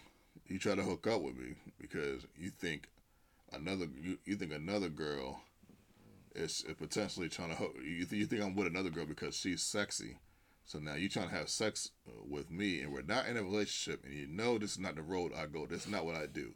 you 0.48 0.58
try 0.58 0.74
to 0.74 0.82
hook 0.82 1.06
up 1.06 1.22
with 1.22 1.36
me 1.36 1.54
because 1.80 2.26
you 2.36 2.50
think 2.50 2.88
another 3.52 3.86
you, 4.00 4.18
you 4.24 4.36
think 4.36 4.52
another 4.52 4.88
girl 4.88 5.40
is, 6.34 6.64
is 6.68 6.74
potentially 6.76 7.28
trying 7.28 7.50
to 7.50 7.56
hook 7.56 7.74
you, 7.84 8.04
th- 8.04 8.20
you 8.20 8.26
think 8.26 8.42
I'm 8.42 8.54
with 8.54 8.66
another 8.66 8.90
girl 8.90 9.06
because 9.06 9.36
she's 9.36 9.62
sexy. 9.62 10.18
So 10.66 10.80
now 10.80 10.94
you're 10.94 11.08
trying 11.08 11.28
to 11.28 11.34
have 11.34 11.48
sex 11.48 11.92
uh, 12.08 12.10
with 12.28 12.50
me, 12.50 12.80
and 12.80 12.92
we're 12.92 13.02
not 13.02 13.28
in 13.28 13.36
a 13.36 13.42
relationship, 13.42 14.04
and 14.04 14.12
you 14.12 14.26
know 14.26 14.58
this 14.58 14.72
is 14.72 14.78
not 14.80 14.96
the 14.96 15.02
road 15.02 15.30
I 15.32 15.46
go. 15.46 15.64
This 15.64 15.86
is 15.86 15.92
not 15.92 16.04
what 16.04 16.16
I 16.16 16.26
do. 16.26 16.52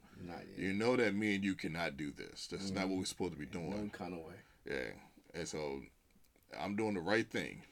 You 0.56 0.72
know 0.72 0.96
that 0.96 1.14
me 1.14 1.36
and 1.36 1.44
you 1.44 1.54
cannot 1.54 1.96
do 1.96 2.10
this. 2.10 2.48
This 2.48 2.58
mm-hmm. 2.58 2.64
is 2.64 2.72
not 2.72 2.88
what 2.88 2.98
we're 2.98 3.04
supposed 3.04 3.34
to 3.34 3.38
be 3.38 3.46
doing. 3.46 3.70
No 3.70 3.88
kind 3.96 4.14
of 4.14 4.18
way. 4.18 4.34
Yeah. 4.68 4.90
And 5.32 5.46
so 5.46 5.80
I'm 6.60 6.74
doing 6.74 6.94
the 6.94 7.00
right 7.00 7.28
thing. 7.30 7.62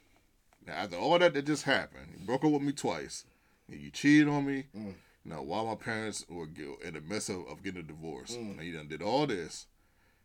Now, 0.64 0.74
after 0.74 0.96
all 0.96 1.18
that 1.18 1.34
that 1.34 1.44
just 1.44 1.64
happened, 1.64 2.06
you 2.12 2.24
broke 2.24 2.44
up 2.44 2.52
with 2.52 2.62
me 2.62 2.72
twice, 2.72 3.24
and 3.68 3.80
you 3.80 3.90
cheated 3.90 4.28
on 4.28 4.46
me. 4.46 4.66
Mm. 4.76 4.94
You 5.24 5.32
know, 5.32 5.42
while 5.42 5.66
my 5.66 5.74
parents 5.74 6.24
were 6.28 6.46
in 6.84 6.94
the 6.94 7.00
mess 7.00 7.28
of, 7.28 7.48
of 7.48 7.64
getting 7.64 7.80
a 7.80 7.82
divorce, 7.82 8.36
mm. 8.36 8.56
now 8.56 8.62
you 8.62 8.74
done 8.74 8.86
did 8.86 9.02
all 9.02 9.26
this, 9.26 9.66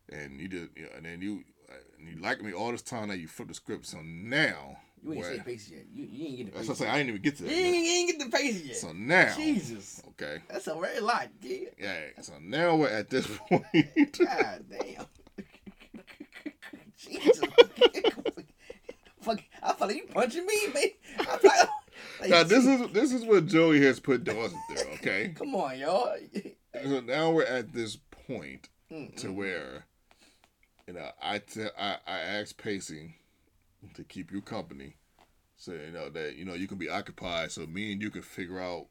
and 0.10 0.40
you 0.40 0.48
did, 0.48 0.70
you 0.76 0.84
know, 0.84 0.90
and 0.96 1.06
then 1.08 1.22
you 1.24 1.44
and 1.98 2.08
you 2.08 2.22
liked 2.22 2.44
me 2.44 2.54
all 2.54 2.72
this 2.72 2.84
time. 2.84 3.08
Now 3.08 3.16
you 3.16 3.28
flipped 3.28 3.50
the 3.50 3.56
script. 3.56 3.88
So 3.88 3.98
now 4.04 4.78
you 5.04 5.14
ain't 5.14 5.26
say 5.26 5.40
face 5.40 5.70
yet. 5.70 5.86
You, 5.94 6.08
you 6.10 6.28
ain't 6.28 6.38
get 6.38 6.46
the 6.46 6.52
face. 6.52 6.68
That's 6.68 6.80
what 6.80 6.88
I 6.88 6.92
say. 6.92 6.94
I 6.94 6.98
didn't 6.98 7.10
even 7.10 7.22
get 7.22 7.38
to 7.38 7.44
that. 7.44 7.52
You 7.52 7.58
ain't, 7.58 7.86
you 7.86 7.92
ain't 7.92 8.10
get 8.10 8.32
the 8.32 8.38
face 8.38 8.64
yet. 8.64 8.76
So 8.78 8.92
now, 8.94 9.36
Jesus. 9.36 10.02
Okay. 10.10 10.42
That's 10.50 10.68
a 10.68 10.76
very 10.76 11.00
lot, 11.02 11.28
kid. 11.42 11.76
Yeah. 11.80 12.00
So 12.22 12.34
now 12.42 12.76
we're 12.76 12.88
at 12.88 13.10
this 13.10 13.28
point. 13.50 13.66
God 13.74 14.66
damn. 14.70 15.06
Jesus. 16.98 17.40
Fuck, 19.22 19.42
I 19.62 19.74
feel 19.74 19.88
like 19.88 19.96
you 19.96 20.06
punching 20.14 20.46
me, 20.46 20.68
man. 20.74 20.84
Like, 21.18 21.44
like, 22.20 22.30
now 22.30 22.44
this 22.44 22.66
is 22.66 22.92
this 22.92 23.14
is 23.14 23.24
what 23.24 23.46
Joey 23.46 23.82
has 23.82 24.00
put 24.00 24.24
Dawson 24.24 24.60
through. 24.70 24.92
Okay. 24.96 25.34
Come 25.36 25.56
on, 25.56 25.80
y'all. 25.80 26.16
so 26.84 27.00
now 27.00 27.32
we're 27.32 27.44
at 27.44 27.72
this 27.72 27.98
point 28.28 28.68
mm-hmm. 28.92 29.16
to 29.18 29.32
where 29.32 29.86
you 30.88 30.94
know, 30.94 31.10
I 31.22 31.42
I 31.78 31.98
I 32.06 32.20
asked 32.20 32.58
Pacey 32.58 33.16
to 33.96 34.04
keep 34.04 34.32
you 34.32 34.42
company, 34.42 34.98
so 35.58 35.74
you 35.74 35.92
know 35.92 36.10
that 36.10 36.36
you 36.36 36.46
know 36.46 36.54
you 36.54 36.68
can 36.68 36.78
be 36.78 36.90
occupied, 36.90 37.52
so 37.52 37.66
me 37.66 37.92
and 37.92 38.02
you 38.02 38.10
can 38.10 38.22
figure 38.22 38.60
out 38.60 38.88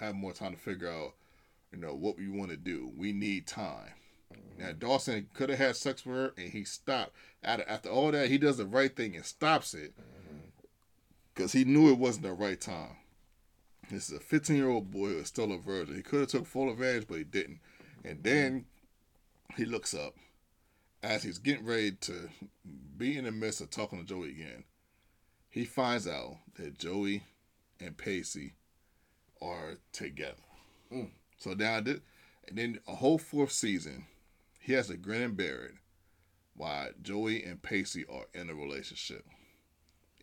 have 0.00 0.14
more 0.14 0.32
time 0.32 0.52
to 0.52 0.58
figure 0.58 0.90
out, 0.90 1.14
you 1.72 1.78
know, 1.78 1.94
what 1.94 2.18
we 2.18 2.28
want 2.28 2.50
to 2.50 2.56
do. 2.56 2.92
We 2.96 3.12
need 3.12 3.46
time. 3.46 3.92
Mm-hmm. 4.32 4.62
Now 4.62 4.72
Dawson 4.72 5.28
could 5.34 5.50
have 5.50 5.58
had 5.58 5.76
sex 5.76 6.04
with 6.04 6.16
her, 6.16 6.32
and 6.36 6.50
he 6.50 6.64
stopped. 6.64 7.12
After, 7.42 7.68
after 7.68 7.88
all 7.88 8.10
that, 8.12 8.28
he 8.28 8.38
does 8.38 8.56
the 8.56 8.66
right 8.66 8.94
thing 8.94 9.16
and 9.16 9.24
stops 9.24 9.74
it 9.74 9.94
because 11.34 11.50
mm-hmm. 11.50 11.58
he 11.58 11.64
knew 11.64 11.90
it 11.90 11.98
wasn't 11.98 12.24
the 12.24 12.32
right 12.32 12.60
time. 12.60 12.96
This 13.90 14.10
is 14.10 14.18
a 14.18 14.20
15 14.20 14.56
year 14.56 14.68
old 14.68 14.90
boy 14.90 15.08
who 15.08 15.18
is 15.18 15.28
still 15.28 15.52
a 15.52 15.58
virgin. 15.58 15.96
He 15.96 16.02
could 16.02 16.20
have 16.20 16.28
took 16.28 16.46
full 16.46 16.70
advantage, 16.70 17.06
but 17.08 17.18
he 17.18 17.24
didn't. 17.24 17.60
And 18.04 18.22
then 18.22 18.66
he 19.56 19.64
looks 19.64 19.94
up 19.94 20.14
as 21.02 21.22
he's 21.22 21.38
getting 21.38 21.66
ready 21.66 21.92
to 21.92 22.28
be 22.96 23.16
in 23.16 23.24
the 23.24 23.32
midst 23.32 23.60
of 23.60 23.70
talking 23.70 23.98
to 23.98 24.04
Joey 24.04 24.30
again. 24.30 24.64
He 25.48 25.64
finds 25.64 26.06
out 26.06 26.38
that 26.56 26.78
Joey 26.78 27.22
and 27.80 27.96
Pacey 27.96 28.54
are 29.40 29.78
together. 29.92 30.34
Mm. 30.92 31.10
So 31.38 31.52
now, 31.52 31.76
and 31.76 32.00
then 32.52 32.80
a 32.86 32.96
whole 32.96 33.18
fourth 33.18 33.52
season, 33.52 34.06
he 34.60 34.72
has 34.72 34.88
to 34.88 34.96
grin 34.96 35.22
and 35.22 35.36
bear 35.36 35.64
it 35.64 35.74
while 36.54 36.88
Joey 37.00 37.44
and 37.44 37.62
Pacey 37.62 38.04
are 38.06 38.26
in 38.34 38.50
a 38.50 38.54
relationship. 38.54 39.24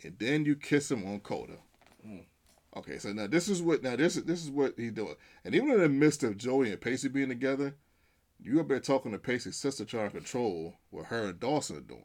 And 0.03 0.17
then 0.19 0.45
you 0.45 0.55
kiss 0.55 0.91
him 0.91 1.05
on 1.07 1.21
Coda. 1.21 1.57
Mm. 2.05 2.25
Okay, 2.75 2.97
so 2.97 3.13
now 3.13 3.27
this 3.27 3.47
is 3.47 3.61
what 3.61 3.81
now 3.81 3.95
this 3.95 4.17
is 4.17 4.25
this 4.25 4.43
is 4.43 4.51
what 4.51 4.73
he's 4.75 4.91
doing. 4.91 5.15
And 5.45 5.55
even 5.55 5.71
in 5.71 5.79
the 5.79 5.89
midst 5.89 6.23
of 6.23 6.37
Joey 6.37 6.71
and 6.71 6.81
Pacey 6.81 7.07
being 7.07 7.29
together, 7.29 7.73
you 8.39 8.59
up 8.59 8.67
there 8.67 8.79
talking 8.79 9.11
to 9.11 9.17
Pacey's 9.17 9.57
sister 9.57 9.85
trying 9.85 10.09
to 10.09 10.17
control 10.17 10.75
what 10.89 11.05
her 11.07 11.25
and 11.25 11.39
Dawson 11.39 11.77
are 11.77 11.81
doing. 11.81 12.03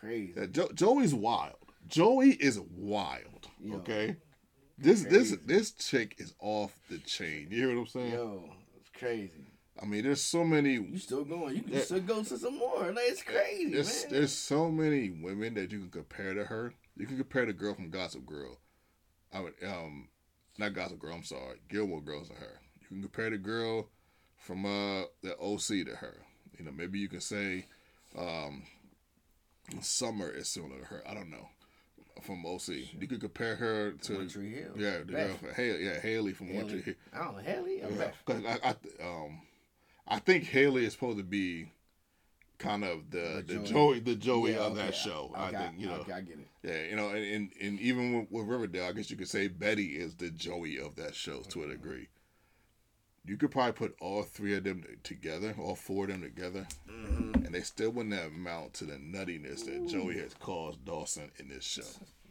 Crazy. 0.00 0.34
jo- 0.50 0.70
Joey's 0.74 1.14
wild. 1.14 1.56
Joey 1.86 2.30
is 2.30 2.60
wild. 2.76 3.48
Yo, 3.60 3.76
okay. 3.76 4.16
This 4.78 5.02
crazy. 5.02 5.18
this 5.18 5.38
this 5.44 5.72
chick 5.72 6.14
is 6.18 6.34
off 6.40 6.78
the 6.88 6.98
chain. 6.98 7.48
You 7.50 7.56
hear 7.58 7.74
what 7.74 7.80
I'm 7.80 7.86
saying? 7.86 8.12
Yo, 8.12 8.50
it's 8.78 8.90
crazy. 8.98 9.46
I 9.80 9.86
mean, 9.86 10.04
there's 10.04 10.22
so 10.22 10.44
many. 10.44 10.74
You 10.74 10.98
still 10.98 11.24
going? 11.24 11.56
You 11.56 11.62
can 11.62 11.72
that, 11.72 11.84
still 11.84 12.00
go 12.00 12.22
to 12.22 12.38
some 12.38 12.58
more. 12.58 12.92
Like, 12.92 13.04
it's 13.06 13.22
crazy, 13.22 13.70
there's, 13.70 14.04
man. 14.04 14.12
There's 14.12 14.32
so 14.32 14.70
many 14.70 15.10
women 15.10 15.54
that 15.54 15.72
you 15.72 15.78
can 15.80 15.90
compare 15.90 16.34
to 16.34 16.44
her. 16.44 16.74
You 16.96 17.06
can 17.06 17.16
compare 17.16 17.46
the 17.46 17.52
girl 17.52 17.74
from 17.74 17.90
Gossip 17.90 18.26
Girl. 18.26 18.58
I 19.32 19.40
would 19.40 19.54
um, 19.66 20.08
not 20.58 20.74
Gossip 20.74 20.98
Girl. 20.98 21.14
I'm 21.14 21.24
sorry, 21.24 21.60
Gilmore 21.68 22.02
Girls 22.02 22.28
to 22.28 22.34
her. 22.34 22.60
You 22.80 22.88
can 22.88 23.02
compare 23.02 23.30
the 23.30 23.38
girl 23.38 23.88
from 24.40 24.66
uh 24.66 25.04
the 25.22 25.36
OC 25.38 25.86
to 25.86 25.96
her. 25.96 26.16
You 26.58 26.64
know, 26.64 26.72
maybe 26.72 26.98
you 26.98 27.08
can 27.08 27.20
say, 27.20 27.66
um, 28.18 28.64
Summer 29.80 30.28
is 30.28 30.48
similar 30.48 30.80
to 30.80 30.84
her. 30.86 31.02
I 31.08 31.14
don't 31.14 31.30
know 31.30 31.48
from 32.22 32.44
OC. 32.44 32.68
You 32.98 33.06
could 33.06 33.20
compare 33.20 33.56
her 33.56 33.92
to 33.92 34.28
Tree 34.28 34.52
Hill. 34.52 34.72
Yeah, 34.76 34.98
the 34.98 35.04
girl, 35.04 35.36
Haley, 35.54 35.84
yeah, 35.84 36.00
Haley 36.00 36.32
from 36.32 36.48
Haley. 36.48 36.68
Tree 36.68 36.82
Hill. 36.82 36.94
I 37.12 37.18
don't 37.24 37.36
know 37.36 37.42
Haley. 37.42 37.78
Yeah, 37.78 38.10
because 38.26 38.44
I, 38.44 38.58
I, 38.68 39.06
um, 39.06 39.40
I 40.06 40.18
think 40.18 40.44
Haley 40.44 40.84
is 40.84 40.92
supposed 40.92 41.18
to 41.18 41.24
be 41.24 41.72
kind 42.58 42.84
of 42.84 43.10
the 43.10 43.44
the, 43.46 43.54
the 43.54 43.58
Joey 43.60 44.00
the 44.00 44.14
Joey 44.14 44.52
yeah, 44.52 44.58
of 44.58 44.76
that 44.76 44.94
show. 44.94 45.32
Okay, 45.34 45.56
I 45.56 45.60
think 45.60 45.74
you 45.78 45.86
know. 45.86 45.94
Okay, 45.94 46.12
I 46.12 46.20
get 46.20 46.38
it. 46.38 46.48
Yeah, 46.62 46.90
you 46.90 46.96
know, 46.96 47.08
and 47.08 47.24
and, 47.24 47.50
and 47.60 47.80
even 47.80 48.18
with, 48.18 48.30
with, 48.30 48.46
Riverdale, 48.46 48.88
I 48.88 48.92
guess 48.92 49.10
you 49.10 49.16
could 49.16 49.28
say 49.28 49.48
Betty 49.48 49.98
is 49.98 50.14
the 50.16 50.30
Joey 50.30 50.78
of 50.78 50.96
that 50.96 51.14
show 51.14 51.40
to 51.40 51.64
a 51.64 51.68
degree. 51.68 52.08
You 53.24 53.36
could 53.36 53.50
probably 53.50 53.72
put 53.72 53.96
all 54.00 54.22
three 54.22 54.56
of 54.56 54.64
them 54.64 54.84
together, 55.02 55.54
all 55.58 55.76
four 55.76 56.04
of 56.04 56.10
them 56.10 56.22
together, 56.22 56.66
mm-hmm. 56.88 57.44
and 57.44 57.54
they 57.54 57.60
still 57.60 57.90
wouldn't 57.90 58.14
amount 58.14 58.74
to 58.74 58.84
the 58.84 58.94
nuttiness 58.94 59.64
that 59.66 59.76
Ooh. 59.76 59.88
Joey 59.88 60.18
has 60.18 60.34
caused 60.34 60.84
Dawson 60.84 61.30
in 61.38 61.48
this 61.48 61.64
show. 61.64 61.82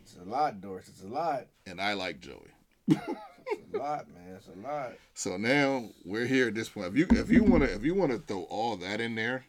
It's 0.01 0.17
a 0.19 0.27
lot, 0.27 0.59
Doris. 0.59 0.87
It's 0.87 1.03
a 1.03 1.07
lot. 1.07 1.45
And 1.67 1.79
I 1.79 1.93
like 1.93 2.19
Joey. 2.19 2.49
it's 2.87 3.73
a 3.73 3.77
lot, 3.77 4.07
man. 4.09 4.35
It's 4.35 4.47
a 4.47 4.67
lot. 4.67 4.93
So 5.13 5.37
now 5.37 5.89
we're 6.03 6.25
here 6.25 6.47
at 6.47 6.55
this 6.55 6.69
point. 6.69 6.87
If 6.87 6.97
you 6.97 7.07
if 7.11 7.29
you 7.29 7.43
wanna 7.43 7.65
if 7.65 7.83
you 7.83 7.93
wanna 7.93 8.17
throw 8.17 8.43
all 8.43 8.75
that 8.77 8.99
in 8.99 9.13
there, 9.13 9.45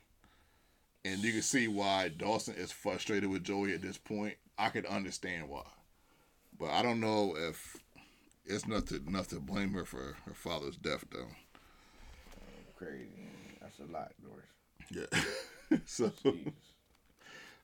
and 1.05 1.23
you 1.23 1.33
can 1.33 1.43
see 1.43 1.69
why 1.69 2.09
Dawson 2.09 2.55
is 2.57 2.71
frustrated 2.71 3.31
with 3.31 3.45
Joey 3.45 3.73
at 3.73 3.81
this 3.81 3.97
point. 3.97 4.35
I 4.59 4.69
could 4.69 4.85
understand 4.85 5.49
why, 5.49 5.65
but 6.59 6.69
I 6.69 6.83
don't 6.83 7.01
know 7.01 7.35
if 7.35 7.79
it's 8.45 8.67
not 8.67 8.87
to, 8.87 8.97
enough 8.97 9.29
to 9.29 9.41
blame 9.41 9.73
her 9.75 9.85
for 9.85 10.17
her 10.27 10.35
father's 10.35 10.77
death, 10.77 11.05
though. 11.11 11.29
crazy. 12.77 13.29
That's 13.61 13.79
a 13.79 13.93
lot, 13.93 14.13
Doris. 14.23 14.47
Yeah. 14.91 15.79
so, 15.87 16.13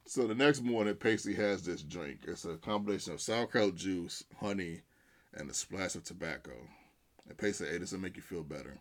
so 0.04 0.26
the 0.26 0.34
next 0.34 0.62
morning, 0.62 0.94
Pacey 0.94 1.34
has 1.34 1.62
this 1.62 1.82
drink. 1.82 2.20
It's 2.26 2.44
a 2.44 2.56
combination 2.56 3.12
of 3.12 3.20
sauerkraut 3.20 3.74
juice, 3.74 4.22
honey, 4.40 4.82
and 5.34 5.50
a 5.50 5.54
splash 5.54 5.94
of 5.94 6.04
Tabasco. 6.04 6.52
And 7.28 7.36
Pacey, 7.36 7.66
hey, 7.66 7.78
this 7.78 7.92
will 7.92 8.00
make 8.00 8.16
you 8.16 8.22
feel 8.22 8.42
better. 8.42 8.78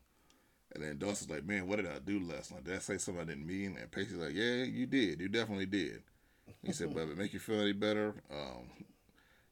And 0.74 0.84
then 0.84 0.98
Dawson's 0.98 1.32
like, 1.32 1.46
man, 1.46 1.68
what 1.68 1.78
did 1.78 1.88
I 1.88 2.00
do 2.00 2.20
last 2.20 2.52
night? 2.52 2.66
Did 2.66 2.76
I 2.76 2.80
say 2.80 2.98
something 2.98 3.24
I 3.24 3.26
didn't 3.26 3.48
mean? 3.48 3.78
And 3.80 3.90
Pacey's 3.90 4.18
like, 4.18 4.34
yeah, 4.34 4.64
you 4.64 4.86
did. 4.86 5.22
You 5.22 5.30
definitely 5.30 5.68
did. 5.68 6.04
He 6.64 6.74
said, 6.74 6.94
but 6.94 7.04
if 7.04 7.12
it 7.12 7.18
make 7.18 7.34
you 7.34 7.40
feel 7.40 7.62
any 7.62 7.72
better, 7.72 8.14
um, 8.32 8.70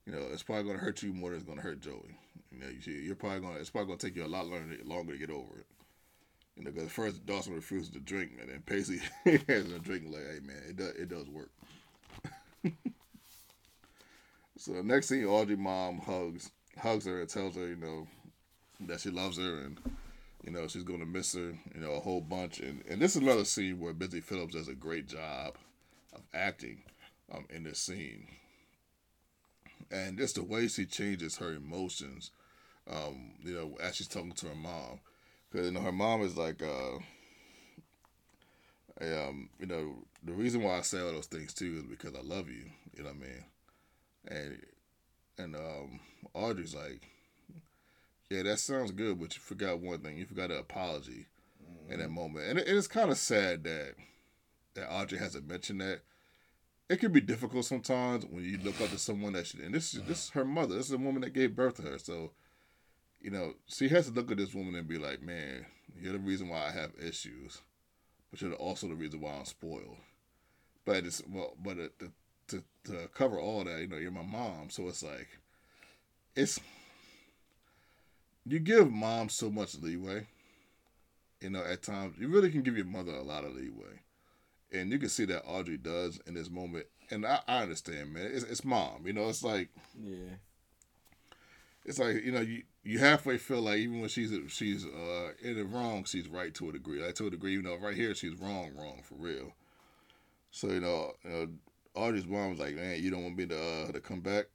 you 0.06 0.12
know, 0.12 0.28
it's 0.32 0.44
probably 0.44 0.64
going 0.64 0.78
to 0.78 0.84
hurt 0.84 1.02
you 1.02 1.14
more 1.14 1.30
than 1.30 1.40
it's 1.40 1.48
going 1.48 1.58
to 1.58 1.64
hurt 1.64 1.80
Joey. 1.80 2.18
You 2.54 2.60
know, 2.60 2.68
you 2.86 3.12
are 3.12 3.16
probably 3.16 3.42
to, 3.42 3.56
it's 3.60 3.70
probably 3.70 3.96
to 3.96 4.06
take 4.06 4.16
you 4.16 4.26
a 4.26 4.28
lot 4.28 4.46
longer, 4.48 4.78
longer 4.86 5.14
to 5.14 5.20
get 5.20 5.30
over 5.30 5.60
it. 5.60 5.66
You 6.56 6.66
know, 6.66 6.72
because 6.72 6.92
first 6.92 7.26
Dawson 7.26 7.56
refuses 7.56 7.90
to 7.90 8.00
drink, 8.00 8.34
and 8.40 8.50
then 8.50 8.62
Pacey 8.66 9.02
has 9.26 9.72
a 9.72 9.80
drink 9.80 10.06
like, 10.08 10.24
hey, 10.24 10.40
man, 10.46 10.62
it 10.70 10.76
does, 10.76 10.92
it 10.92 11.10
does 11.10 11.28
work. 11.30 11.52
so 14.58 14.74
next 14.84 15.10
scene, 15.10 15.26
Audrey 15.26 15.56
mom 15.56 15.98
hugs, 16.00 16.52
hugs 16.78 17.06
her 17.06 17.22
and 17.22 17.30
tells 17.30 17.56
her, 17.56 17.68
you 17.68 17.76
know, 17.76 18.08
that 18.88 19.00
she 19.00 19.10
loves 19.10 19.38
her 19.38 19.60
and 19.60 19.80
you 20.44 20.52
know, 20.52 20.68
she's 20.68 20.84
to 20.84 20.98
miss 20.98 21.34
her, 21.34 21.54
you 21.74 21.80
know, 21.80 21.94
a 21.94 22.00
whole 22.02 22.22
bunch. 22.22 22.60
And, 22.60 22.84
and 22.90 23.02
this 23.02 23.16
is 23.16 23.22
another 23.22 23.46
scene 23.46 23.80
where 23.80 23.94
Busy 23.94 24.20
Philipps 24.20 24.54
does 24.54 24.68
a 24.68 24.76
great 24.76 25.08
job 25.08 25.56
of 26.14 26.22
acting 26.34 26.84
um, 27.34 27.46
in 27.50 27.64
this 27.64 27.80
scene. 27.80 28.28
And 29.90 30.18
just 30.18 30.36
the 30.36 30.44
way 30.44 30.68
she 30.68 30.86
changes 30.86 31.38
her 31.38 31.54
emotions, 31.54 32.32
um, 32.92 33.34
you 33.44 33.54
know, 33.54 33.76
as 33.82 33.96
she's 33.96 34.08
talking 34.08 34.34
to 34.34 34.48
her 34.48 34.56
mom. 34.56 35.00
Because, 35.50 35.68
you 35.68 35.74
know, 35.74 35.82
her 35.82 35.92
mom 35.92 36.22
is 36.22 36.36
like, 36.36 36.62
uh, 36.64 36.98
um, 39.02 39.50
you 39.60 39.66
know, 39.66 39.96
the 40.24 40.34
reason 40.34 40.64
why 40.64 40.78
I 40.78 40.82
say 40.82 41.00
all 41.00 41.12
those 41.12 41.28
things 41.28 41.54
too 41.54 41.78
is 41.78 41.84
because 41.84 42.16
I 42.16 42.22
love 42.22 42.50
you. 42.50 42.66
You 42.96 43.04
know 43.04 43.10
what 43.10 43.16
I 43.16 43.20
mean? 43.20 43.46
And 44.28 44.60
and 45.38 45.56
um, 45.56 46.00
Audrey's 46.34 46.76
like, 46.76 47.10
yeah, 48.30 48.44
that 48.44 48.60
sounds 48.60 48.92
good, 48.92 49.20
but 49.20 49.36
you 49.36 49.42
forgot 49.42 49.80
one 49.80 50.00
thing. 50.00 50.18
You 50.18 50.26
forgot 50.26 50.52
an 50.52 50.58
apology 50.58 51.28
mm-hmm. 51.62 51.94
in 51.94 52.00
that 52.00 52.10
moment, 52.10 52.48
and 52.48 52.60
it, 52.60 52.68
it's 52.68 52.88
kind 52.88 53.10
of 53.10 53.18
sad 53.18 53.64
that 53.64 53.96
that 54.76 54.92
Audrey 54.92 55.18
hasn't 55.18 55.48
mentioned 55.48 55.82
that. 55.82 56.02
It 56.90 57.00
can 57.00 57.14
be 57.14 57.22
difficult 57.22 57.66
sometimes 57.66 58.26
when 58.26 58.44
you 58.44 58.60
look 58.62 58.80
up 58.82 58.90
to 58.90 58.98
someone 58.98 59.34
that 59.34 59.48
she 59.48 59.62
and 59.64 59.74
this 59.74 59.94
is 59.94 60.02
this 60.04 60.26
is 60.26 60.30
her 60.32 60.46
mother. 60.46 60.76
This 60.76 60.88
is 60.88 60.94
a 60.94 60.98
woman 60.98 61.22
that 61.22 61.34
gave 61.34 61.56
birth 61.56 61.78
to 61.78 61.82
her, 61.84 61.98
so 61.98 62.32
you 63.24 63.32
know 63.32 63.54
she 63.68 63.88
has 63.90 64.08
to 64.08 64.14
look 64.14 64.30
at 64.30 64.38
this 64.38 64.54
woman 64.54 64.76
and 64.76 64.88
be 64.88 65.00
like, 65.00 65.22
"Man, 65.24 65.66
you're 66.00 66.14
the 66.14 66.20
reason 66.20 66.50
why 66.50 66.68
I 66.68 66.72
have 66.72 66.92
issues, 67.02 67.62
but 68.30 68.42
you're 68.42 68.54
also 68.54 68.88
the 68.88 68.96
reason 68.96 69.22
why 69.22 69.32
I'm 69.32 69.46
spoiled." 69.46 69.98
But 70.86 71.06
it's 71.06 71.24
well, 71.28 71.56
but 71.64 71.78
to, 72.00 72.12
to 72.50 72.64
to 72.86 73.08
cover 73.14 73.40
all 73.40 73.64
that, 73.64 73.80
you 73.80 73.88
know, 73.88 73.98
you're 73.98 74.12
my 74.12 74.22
mom, 74.22 74.70
so 74.70 74.88
it's 74.90 75.02
like 75.02 75.30
it's 76.36 76.60
you 78.46 78.60
give 78.60 78.92
mom 78.92 79.30
so 79.30 79.50
much 79.50 79.76
leeway. 79.76 80.28
You 81.40 81.50
know, 81.50 81.64
at 81.64 81.82
times 81.82 82.16
you 82.20 82.28
really 82.28 82.52
can 82.52 82.62
give 82.62 82.76
your 82.76 82.86
mother 82.86 83.14
a 83.14 83.24
lot 83.24 83.46
of 83.46 83.56
leeway, 83.56 84.02
and 84.74 84.92
you 84.92 85.00
can 85.00 85.10
see 85.10 85.26
that 85.26 85.46
Audrey 85.46 85.78
does 85.78 86.20
in 86.28 86.34
this 86.34 86.50
moment. 86.50 86.88
And 87.10 87.26
I, 87.26 87.40
I 87.48 87.62
understand, 87.64 88.14
man. 88.14 88.30
It's, 88.34 88.44
it's 88.44 88.66
mom. 88.66 89.06
You 89.06 89.14
know, 89.14 89.30
it's 89.30 89.44
like 89.44 89.70
yeah. 90.02 90.36
It's 91.86 92.00
like 92.00 92.24
you 92.24 92.32
know 92.32 92.42
you 92.42 92.64
you 92.84 93.00
halfway 93.00 93.38
feel 93.38 93.62
like 93.62 93.80
even 93.80 94.00
when 94.00 94.10
she's 94.10 94.32
she's 94.48 94.86
uh 94.86 95.32
in 95.42 95.58
the 95.58 95.66
wrong, 95.66 96.06
she's 96.06 96.28
right 96.28 96.54
to 96.56 96.70
a 96.70 96.72
degree. 96.72 97.04
Like 97.04 97.16
to 97.16 97.28
a 97.28 97.32
degree, 97.32 97.54
you 97.54 97.62
know, 97.62 97.76
right 97.76 97.96
here 97.96 98.16
she's 98.16 98.40
wrong, 98.40 98.72
wrong 98.78 99.02
for 99.04 99.16
real. 99.16 99.54
So 100.52 100.68
you 100.68 100.80
know, 100.80 101.14
you 101.24 101.30
know 101.30 101.48
Audrey's 101.96 102.26
mom 102.26 102.52
was 102.52 102.60
like, 102.60 102.76
"Man, 102.76 103.02
you 103.02 103.12
don't 103.12 103.24
want 103.24 103.38
me 103.38 103.46
to 103.48 103.60
uh, 103.60 103.92
to 103.92 104.00
come 104.00 104.22
back," 104.22 104.46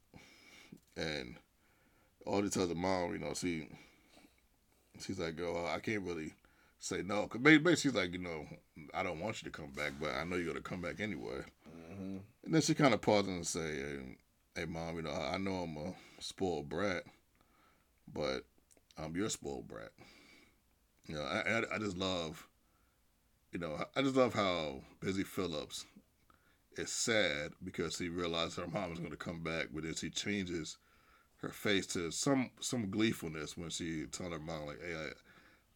and 0.96 1.36
Audrey 2.26 2.50
tells 2.50 2.68
her 2.68 2.74
mom, 2.74 3.12
you 3.12 3.18
know, 3.18 3.34
she 3.34 3.68
she's 5.00 5.18
like, 5.18 5.38
"Oh, 5.40 5.68
I 5.72 5.78
can't 5.80 6.02
really 6.02 6.32
say 6.78 7.02
no," 7.02 7.26
cause 7.26 7.40
basically 7.40 7.76
she's 7.76 7.94
like, 7.94 8.12
you 8.12 8.18
know, 8.18 8.46
I 8.94 9.02
don't 9.02 9.20
want 9.20 9.42
you 9.42 9.50
to 9.50 9.56
come 9.56 9.70
back, 9.70 9.92
but 10.00 10.14
I 10.14 10.24
know 10.24 10.36
you're 10.36 10.48
gonna 10.48 10.60
come 10.60 10.80
back 10.80 11.00
anyway. 11.00 11.42
Mm-hmm. 11.68 12.16
And 12.44 12.54
then 12.54 12.62
she 12.62 12.74
kind 12.74 12.94
of 12.94 13.00
pauses 13.00 13.28
and 13.28 13.46
say, 13.46 13.76
hey, 13.76 14.16
"Hey, 14.56 14.64
mom, 14.64 14.96
you 14.96 15.02
know, 15.02 15.12
I 15.12 15.38
know 15.38 15.54
I'm 15.56 15.76
a 15.76 15.94
spoiled 16.20 16.68
brat, 16.68 17.04
but 18.12 18.44
I'm 18.96 19.16
your 19.16 19.30
spoiled 19.30 19.68
brat. 19.68 19.92
You 21.06 21.16
know, 21.16 21.22
I, 21.22 21.38
I, 21.38 21.76
I 21.76 21.78
just 21.78 21.96
love." 21.96 22.46
You 23.52 23.58
know, 23.58 23.82
I 23.96 24.02
just 24.02 24.14
love 24.14 24.34
how 24.34 24.82
Busy 25.00 25.24
Philipps 25.24 25.86
is 26.76 26.92
sad 26.92 27.52
because 27.64 27.96
she 27.96 28.08
realized 28.08 28.56
her 28.56 28.66
mom 28.66 28.92
is 28.92 28.98
going 28.98 29.10
to 29.10 29.16
come 29.16 29.42
back, 29.42 29.68
but 29.72 29.84
then 29.84 29.94
she 29.94 30.10
changes 30.10 30.76
her 31.42 31.48
face 31.48 31.86
to 31.86 32.10
some 32.10 32.50
some 32.60 32.90
gleefulness 32.90 33.56
when 33.56 33.70
she 33.70 34.06
telling 34.06 34.32
her 34.32 34.38
mom 34.38 34.66
like, 34.66 34.80
"Hey, 34.82 34.94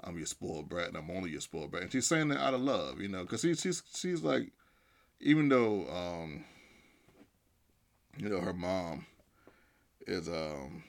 I, 0.04 0.08
am 0.08 0.16
your 0.16 0.26
spoiled 0.26 0.68
brat, 0.68 0.88
and 0.88 0.96
I'm 0.96 1.10
only 1.10 1.30
your 1.30 1.40
spoiled 1.40 1.70
brat," 1.70 1.84
and 1.84 1.92
she's 1.92 2.06
saying 2.06 2.28
that 2.28 2.40
out 2.40 2.54
of 2.54 2.60
love, 2.60 3.00
you 3.00 3.08
know, 3.08 3.22
because 3.22 3.40
she, 3.40 3.54
she's 3.54 3.82
she's 3.94 4.22
like, 4.22 4.50
even 5.20 5.48
though 5.48 5.88
um, 5.88 6.44
you 8.18 8.28
know 8.28 8.40
her 8.40 8.52
mom 8.52 9.06
is 10.06 10.28
um 10.28 10.82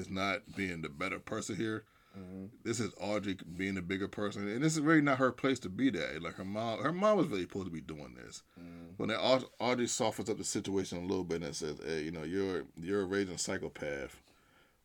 is 0.00 0.10
not 0.10 0.56
being 0.56 0.82
the 0.82 0.88
better 0.88 1.18
person 1.18 1.56
here 1.56 1.84
Mm-hmm. 2.18 2.46
This 2.64 2.80
is 2.80 2.92
Audrey 3.00 3.36
being 3.56 3.76
a 3.76 3.82
bigger 3.82 4.08
person, 4.08 4.48
and 4.48 4.62
this 4.62 4.74
is 4.74 4.80
really 4.80 5.00
not 5.00 5.18
her 5.18 5.30
place 5.30 5.60
to 5.60 5.68
be 5.68 5.90
that. 5.90 6.22
Like 6.22 6.34
her 6.34 6.44
mom, 6.44 6.82
her 6.82 6.92
mom 6.92 7.16
was 7.16 7.28
really 7.28 7.42
supposed 7.42 7.66
to 7.66 7.72
be 7.72 7.80
doing 7.80 8.16
this. 8.24 8.42
Mm-hmm. 8.60 8.94
When 8.96 9.08
that 9.10 9.20
Audrey 9.60 9.86
softens 9.86 10.28
up 10.28 10.38
the 10.38 10.44
situation 10.44 10.98
a 10.98 11.02
little 11.02 11.24
bit 11.24 11.42
and 11.42 11.54
says, 11.54 11.78
"Hey, 11.84 12.02
you 12.02 12.10
know, 12.10 12.24
you're 12.24 12.64
you're 12.80 13.02
a 13.02 13.06
raging 13.06 13.38
psychopath, 13.38 14.20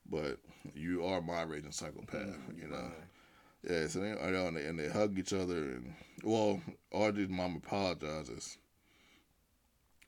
but 0.09 0.37
you 0.75 1.03
are 1.03 1.21
my 1.21 1.41
raging 1.41 1.71
psychopath," 1.71 2.21
mm-hmm. 2.21 2.61
you 2.61 2.67
know. 2.67 2.91
Yeah, 3.67 3.87
so 3.87 3.99
they 4.01 4.11
are 4.11 4.47
and 4.47 4.79
they 4.79 4.89
hug 4.89 5.17
each 5.17 5.33
other, 5.33 5.57
and 5.57 5.95
well, 6.23 6.61
Audrey's 6.91 7.29
mom 7.29 7.55
apologizes. 7.55 8.59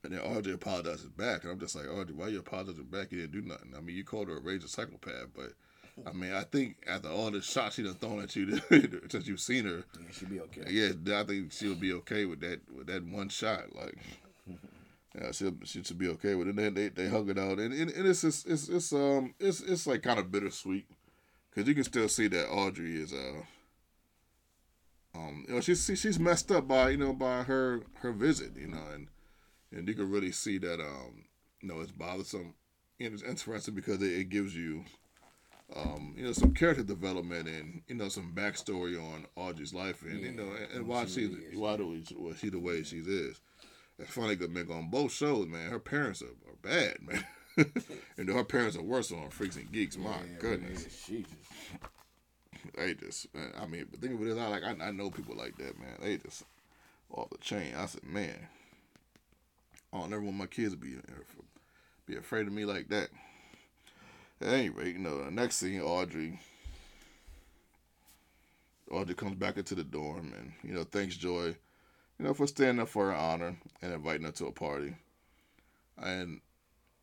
And 0.04 0.12
then 0.12 0.20
Audrey 0.20 0.52
apologizes 0.52 1.08
back, 1.08 1.42
and 1.42 1.52
I'm 1.52 1.58
just 1.58 1.74
like, 1.74 1.88
Audrey, 1.88 2.14
why 2.14 2.28
you 2.28 2.38
apologizing 2.38 2.84
back? 2.84 3.10
You 3.10 3.22
didn't 3.22 3.32
do 3.32 3.48
nothing. 3.48 3.74
I 3.76 3.80
mean, 3.80 3.96
you 3.96 4.04
called 4.04 4.28
her 4.28 4.36
a 4.36 4.40
raging 4.40 4.68
psychopath, 4.68 5.28
but 5.34 5.54
I 6.06 6.12
mean, 6.12 6.32
I 6.32 6.42
think 6.42 6.76
after 6.86 7.08
all 7.08 7.30
the 7.30 7.42
shots 7.42 7.76
she 7.76 7.82
done 7.82 7.94
thrown 7.94 8.22
at 8.22 8.34
you 8.36 8.60
since 9.10 9.26
you've 9.26 9.40
seen 9.40 9.64
her, 9.64 9.84
yeah, 9.98 10.06
she'll 10.12 10.28
be 10.28 10.40
okay. 10.40 10.62
Yeah, 10.70 11.20
I 11.20 11.24
think 11.24 11.52
she'll 11.52 11.74
be 11.74 11.92
okay 11.94 12.24
with 12.24 12.40
that 12.40 12.60
with 12.74 12.86
that 12.86 13.04
one 13.04 13.28
shot. 13.28 13.74
Like, 13.74 13.96
yeah, 15.14 15.32
she'll 15.32 15.54
she 15.64 15.82
should 15.82 15.98
be 15.98 16.08
okay 16.08 16.34
with 16.34 16.48
it. 16.48 16.50
And 16.50 16.58
then 16.58 16.74
they, 16.74 16.88
they 16.88 17.08
hug 17.08 17.28
it 17.30 17.38
out, 17.38 17.58
and, 17.58 17.72
and, 17.74 17.90
and 17.90 18.06
it's, 18.06 18.22
just, 18.22 18.48
it's 18.48 18.68
it's 18.68 18.92
um 18.92 19.34
it's 19.40 19.60
it's 19.60 19.86
like 19.86 20.02
kind 20.02 20.18
of 20.18 20.30
bittersweet 20.30 20.86
because 21.50 21.68
you 21.68 21.74
can 21.74 21.84
still 21.84 22.08
see 22.08 22.28
that 22.28 22.48
Audrey 22.48 22.96
is 22.96 23.12
uh 23.12 23.42
um 25.14 25.44
you 25.48 25.54
know 25.54 25.60
she's 25.60 25.84
she's 25.84 26.20
messed 26.20 26.52
up 26.52 26.68
by 26.68 26.90
you 26.90 26.98
know 26.98 27.12
by 27.12 27.42
her 27.42 27.82
her 28.00 28.12
visit 28.12 28.56
you 28.56 28.68
know 28.68 28.82
and 28.94 29.08
and 29.72 29.88
you 29.88 29.94
can 29.94 30.10
really 30.10 30.32
see 30.32 30.58
that 30.58 30.80
um 30.80 31.24
you 31.60 31.68
know 31.68 31.80
it's 31.80 31.92
bothersome 31.92 32.54
and 33.00 33.14
it's 33.14 33.22
interesting 33.22 33.74
because 33.74 34.02
it, 34.02 34.12
it 34.12 34.28
gives 34.28 34.54
you 34.54 34.84
um, 35.76 36.14
you 36.16 36.24
know, 36.24 36.32
some 36.32 36.54
character 36.54 36.82
development 36.82 37.46
and 37.46 37.82
you 37.88 37.94
know 37.94 38.08
some 38.08 38.32
backstory 38.34 38.98
on 38.98 39.26
Audrey's 39.36 39.74
life 39.74 40.02
and 40.02 40.20
yeah, 40.20 40.26
you 40.28 40.32
know 40.32 40.50
and, 40.50 40.72
and 40.72 40.86
why 40.86 41.04
she 41.04 41.26
why 41.54 41.76
do 41.76 42.02
well, 42.16 42.34
she 42.34 42.48
the 42.48 42.58
way 42.58 42.82
she 42.82 42.98
is. 42.98 43.40
It's 43.98 44.10
funny 44.10 44.36
because 44.36 44.50
man, 44.50 44.70
on 44.70 44.90
both 44.90 45.12
shows, 45.12 45.46
man, 45.46 45.70
her 45.70 45.78
parents 45.78 46.22
are, 46.22 46.26
are 46.26 46.56
bad, 46.62 46.96
man. 47.06 47.24
and 48.16 48.28
her 48.28 48.44
parents 48.44 48.76
are 48.76 48.82
worse 48.82 49.12
on 49.12 49.28
Freaks 49.30 49.56
and 49.56 49.70
Geeks. 49.70 49.98
My 49.98 50.10
yeah, 50.10 50.38
goodness. 50.38 51.08
Man, 51.10 51.24
they 52.76 52.94
just, 52.94 53.26
I 53.60 53.66
mean, 53.66 53.86
but 53.90 54.00
think 54.00 54.14
of 54.14 54.26
it 54.26 54.30
as 54.30 54.38
I 54.38 54.48
like, 54.48 54.62
I, 54.62 54.76
I 54.86 54.90
know 54.90 55.10
people 55.10 55.36
like 55.36 55.56
that, 55.58 55.78
man. 55.78 55.96
They 56.00 56.16
just 56.16 56.44
off 57.10 57.30
the 57.30 57.38
chain. 57.38 57.74
I 57.76 57.86
said, 57.86 58.04
man, 58.04 58.36
I 59.92 59.98
don't 59.98 60.12
ever 60.12 60.22
want 60.22 60.36
my 60.36 60.46
kids 60.46 60.72
to 60.72 60.76
be 60.76 60.96
be 62.06 62.16
afraid 62.16 62.46
of 62.46 62.52
me 62.52 62.64
like 62.64 62.88
that. 62.88 63.08
At 64.40 64.48
any 64.48 64.68
rate, 64.70 64.94
you 64.94 64.98
know, 64.98 65.24
the 65.24 65.30
next 65.30 65.56
scene, 65.56 65.80
Audrey. 65.80 66.40
Audrey 68.90 69.14
comes 69.14 69.34
back 69.36 69.58
into 69.58 69.74
the 69.74 69.84
dorm 69.84 70.32
and, 70.38 70.52
you 70.62 70.72
know, 70.72 70.84
thanks 70.84 71.16
Joy, 71.16 71.48
you 72.18 72.24
know, 72.24 72.32
for 72.32 72.46
standing 72.46 72.80
up 72.80 72.88
for 72.88 73.06
her 73.06 73.14
honor 73.14 73.56
and 73.82 73.92
inviting 73.92 74.24
her 74.24 74.32
to 74.32 74.46
a 74.46 74.52
party. 74.52 74.94
And, 75.98 76.40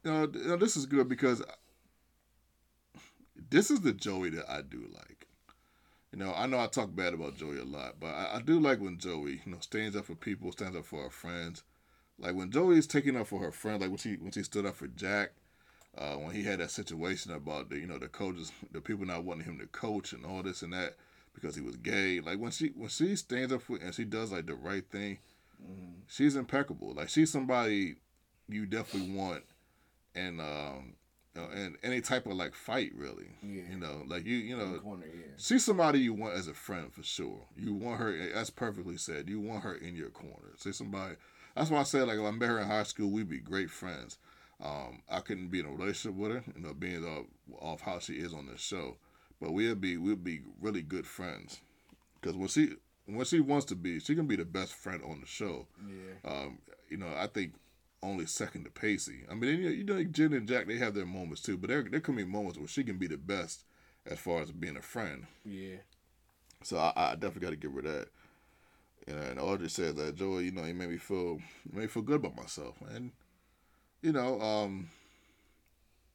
you 0.04 0.12
know, 0.12 0.28
you 0.34 0.48
know 0.48 0.58
this 0.58 0.76
is 0.76 0.86
good 0.86 1.08
because 1.08 1.44
this 3.50 3.70
is 3.70 3.82
the 3.82 3.94
Joey 3.94 4.32
that 4.32 4.50
I 4.50 4.62
do 4.62 4.86
like. 4.94 5.28
You 6.12 6.20
know, 6.20 6.34
I 6.36 6.48
know 6.48 6.60
I 6.60 6.68
talk 6.68 6.96
bad 6.96 7.14
about 7.14 7.38
Joey 7.38 7.60
a 7.60 7.66
lot, 7.66 8.00
but 8.00 8.08
I, 8.08 8.38
I 8.38 8.42
do 8.42 8.60
like 8.60 8.80
when 8.80 8.98
Joey, 8.98 9.42
you 9.46 9.52
know, 9.52 9.60
stands 9.60 9.96
up 9.96 10.06
for 10.06 10.16
people, 10.16 10.52
stands 10.52 10.78
up 10.78 10.86
for 10.86 11.04
her 11.04 11.10
friends. 11.10 11.64
Like 12.18 12.36
when 12.36 12.51
Joey 12.51 12.78
is 12.78 12.88
taking 12.88 13.18
up 13.18 13.28
for 13.28 13.39
her 13.39 13.51
friend, 13.51 13.82
like 13.82 13.89
when 13.89 13.97
she 13.97 14.16
when 14.16 14.32
she 14.32 14.43
stood 14.43 14.66
up 14.66 14.76
for 14.76 14.88
Jack, 14.88 15.32
uh, 15.97 16.16
when 16.16 16.34
he 16.34 16.43
had 16.43 16.59
that 16.59 16.72
situation 16.72 17.34
about 17.34 17.70
the 17.70 17.78
you 17.78 17.88
know 17.88 17.97
the 17.97 18.07
coaches, 18.07 18.51
the 18.72 18.82
people 18.82 19.05
not 19.05 19.24
wanting 19.24 19.45
him 19.45 19.59
to 19.59 19.68
coach 19.68 20.13
and 20.13 20.26
all 20.26 20.43
this 20.43 20.61
and 20.61 20.74
that 20.74 20.95
because 21.34 21.55
he 21.55 21.61
was 21.61 21.76
gay. 21.78 22.22
Like 22.22 22.39
when 22.39 22.51
she 22.51 22.68
when 22.70 22.89
she 22.89 23.16
stands 23.16 23.53
up 23.53 23.61
for 23.61 23.78
and 23.78 23.93
she 23.93 24.05
does 24.05 24.32
like 24.32 24.45
the 24.45 24.55
right 24.55 24.86
thing, 24.89 25.20
mm-hmm. 25.61 25.99
she's 26.07 26.36
impeccable. 26.36 26.93
Like 26.93 27.09
she's 27.09 27.32
somebody 27.32 27.95
you 28.47 28.66
definitely 28.66 29.11
want, 29.11 29.43
and 30.16 30.39
um, 30.39 30.93
you 31.36 31.41
know, 31.41 31.47
and 31.49 31.78
any 31.84 32.01
type 32.01 32.26
of 32.26 32.34
like 32.34 32.55
fight 32.55 32.91
really. 32.95 33.28
Yeah. 33.43 33.63
You 33.70 33.78
know, 33.78 34.03
like 34.07 34.26
you 34.26 34.38
you 34.38 34.57
know, 34.57 34.80
corner, 34.80 35.05
yeah. 35.05 35.34
she's 35.38 35.66
somebody 35.66 35.99
you 35.99 36.13
want 36.13 36.36
as 36.36 36.47
a 36.47 36.53
friend 36.53 36.93
for 36.93 37.03
sure. 37.03 37.45
You 37.57 37.74
want 37.74 37.99
her. 37.99 38.32
That's 38.34 38.49
perfectly 38.49 38.97
said. 38.97 39.30
You 39.30 39.39
want 39.39 39.63
her 39.63 39.76
in 39.76 39.95
your 39.95 40.09
corner. 40.09 40.53
See 40.57 40.72
somebody. 40.72 41.16
That's 41.56 41.70
why 41.70 41.80
I 41.80 41.84
said 41.84 42.08
like 42.08 42.20
if 42.20 42.26
I 42.26 42.32
met 42.32 42.49
her 42.49 42.60
in 42.60 42.68
high 42.68 42.84
school, 42.84 43.10
we'd 43.10 43.30
be 43.30 43.39
great 43.39 43.70
friends. 43.70 44.18
Um, 44.64 45.01
I 45.10 45.20
couldn't 45.20 45.49
be 45.49 45.60
in 45.60 45.66
a 45.66 45.72
relationship 45.72 46.18
with 46.18 46.32
her, 46.32 46.43
you 46.56 46.62
know, 46.62 46.74
being 46.74 47.03
off, 47.03 47.26
off 47.60 47.82
how 47.82 47.99
she 47.99 48.14
is 48.14 48.34
on 48.34 48.47
the 48.47 48.58
show. 48.58 48.97
But 49.41 49.51
we'll 49.51 49.76
be 49.76 49.97
we'll 49.97 50.16
be 50.16 50.41
really 50.62 50.82
good 50.82 51.06
friends, 51.06 51.60
because 52.20 52.38
when 52.38 52.47
she 52.47 52.76
when 53.06 53.26
she 53.26 53.39
wants 53.39 53.66
to 53.68 53.76
be, 53.76 53.99
she 53.99 54.16
can 54.16 54.28
be 54.28 54.38
the 54.38 54.45
best 54.45 54.74
friend 54.74 55.01
on 55.03 55.20
the 55.20 55.28
show. 55.28 55.68
Yeah. 55.86 56.32
Um, 56.32 56.60
you 56.89 56.97
know, 56.97 57.14
I 57.16 57.28
think 57.28 57.53
only 58.01 58.26
second 58.26 58.64
to 58.64 58.70
Pacey. 58.70 59.24
I 59.30 59.34
mean, 59.36 59.60
you 59.60 59.66
know, 59.66 59.70
you 59.70 59.84
know, 59.84 60.03
Jen 60.06 60.34
and 60.34 60.47
Jack 60.47 60.68
they 60.68 60.78
have 60.78 60.93
their 60.93 61.06
moments 61.06 61.41
too, 61.41 61.58
but 61.58 61.70
there 61.70 61.84
there 61.84 61.99
can 61.99 62.16
be 62.16 62.24
moments 62.24 62.58
where 62.58 62.68
she 62.68 62.84
can 62.84 62.97
be 62.97 63.08
the 63.08 63.18
best 63.18 63.66
as 64.06 64.20
far 64.20 64.41
as 64.41 64.51
being 64.51 64.78
a 64.78 64.82
friend. 64.82 65.26
Yeah. 65.43 65.78
So 66.64 66.78
I, 66.78 66.93
I 66.95 67.16
definitely 67.16 67.41
got 67.41 67.49
to 67.49 67.56
give 67.58 67.74
her 67.74 67.82
that. 67.82 68.08
And 69.08 69.39
Audrey 69.39 69.70
said 69.70 69.97
that 69.97 70.16
Joey, 70.16 70.45
you 70.45 70.51
know, 70.51 70.64
he 70.64 70.74
made 70.74 70.89
me 70.89 70.97
feel, 70.97 71.39
made 71.72 71.82
me 71.82 71.88
feel 71.88 72.01
good 72.01 72.16
about 72.18 72.36
myself, 72.36 72.76
and 72.89 73.12
you 74.01 74.12
know, 74.12 74.41
um, 74.41 74.89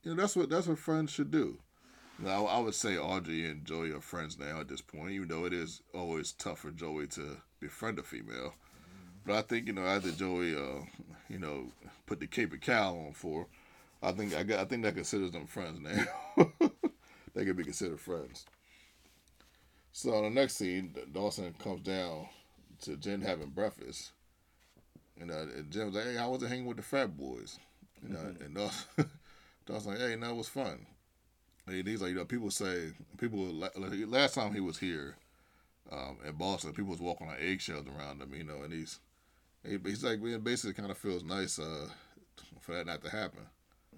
you 0.03 0.11
know 0.11 0.21
that's 0.21 0.35
what 0.35 0.51
that's 0.51 0.67
what 0.67 0.79
friends 0.79 1.13
should 1.13 1.31
do. 1.31 1.59
Now, 2.19 2.47
I 2.47 2.59
would 2.59 2.75
say 2.75 2.99
Audrey 2.99 3.49
and 3.49 3.65
Joey 3.65 3.93
are 3.93 4.01
friends 4.01 4.39
now 4.39 4.61
at 4.61 4.69
this 4.69 4.81
point, 4.81 5.13
even 5.13 5.29
though 5.29 5.47
it 5.47 5.53
is 5.53 5.83
always 5.95 6.33
tough 6.33 6.61
for 6.61 6.71
Joey 6.71 7.07
to 7.09 7.37
befriend 7.61 7.99
a 7.99 8.03
female. 8.03 8.55
But 9.25 9.37
I 9.37 9.43
think 9.43 9.69
you 9.69 9.73
know 9.73 9.87
after 9.87 10.11
Joey, 10.11 10.57
uh, 10.57 10.85
you 11.29 11.39
know, 11.39 11.67
put 12.07 12.19
the 12.19 12.27
cape 12.27 12.53
of 12.53 12.61
cow 12.61 12.97
on 12.97 13.13
for, 13.13 13.47
I 14.03 14.11
think 14.11 14.35
I 14.35 14.41
I 14.61 14.65
think 14.65 14.83
that 14.83 14.97
considers 14.97 15.31
them 15.31 15.47
friends 15.47 15.79
now. 15.81 16.53
they 17.35 17.45
could 17.45 17.57
be 17.57 17.65
considered 17.65 18.01
friends. 18.01 18.47
So 19.93 20.23
the 20.23 20.31
next 20.31 20.57
scene, 20.57 20.95
Dawson 21.13 21.55
comes 21.59 21.83
down 21.83 22.29
to 22.83 22.97
Jen 22.97 23.21
having 23.21 23.51
breakfast. 23.51 24.13
You 25.19 25.27
know, 25.27 25.39
and 25.39 25.71
Jen 25.71 25.87
was 25.87 25.95
like, 25.95 26.05
"Hey, 26.05 26.19
I 26.19 26.27
wasn't 26.27 26.51
hanging 26.51 26.67
with 26.67 26.79
the 26.79 26.83
fat 26.83 27.17
boys." 27.17 27.59
You 28.03 28.15
know, 28.15 28.19
mm-hmm. 28.21 28.45
and 28.45 28.55
Dawson, 28.55 28.87
Dawson 29.67 29.93
like, 29.93 30.01
hey, 30.01 30.17
no, 30.17 30.31
it 30.31 30.37
was 30.37 30.49
fun. 30.49 30.87
And 31.67 31.87
he's 31.87 32.01
like, 32.01 32.11
you 32.11 32.17
know, 32.17 32.25
people 32.25 32.51
say, 32.51 32.93
people, 33.19 33.47
last 34.07 34.35
time 34.35 34.55
he 34.55 34.61
was 34.61 34.79
here 34.79 35.17
um, 35.93 36.19
in 36.27 36.33
Boston, 36.33 36.73
people 36.73 36.91
was 36.91 37.01
walking 37.01 37.29
on 37.29 37.37
eggshells 37.39 37.87
around 37.87 38.23
him, 38.23 38.33
you 38.35 38.45
know, 38.45 38.63
and 38.63 38.73
he's, 38.73 38.99
he's 39.63 40.03
like, 40.03 40.21
man, 40.21 40.41
basically 40.41 40.73
kind 40.73 40.91
of 40.91 40.99
feels 40.99 41.23
nice 41.23 41.59
uh, 41.59 41.89
for 42.61 42.75
that 42.75 42.87
not 42.87 43.03
to 43.05 43.11
happen. 43.11 43.47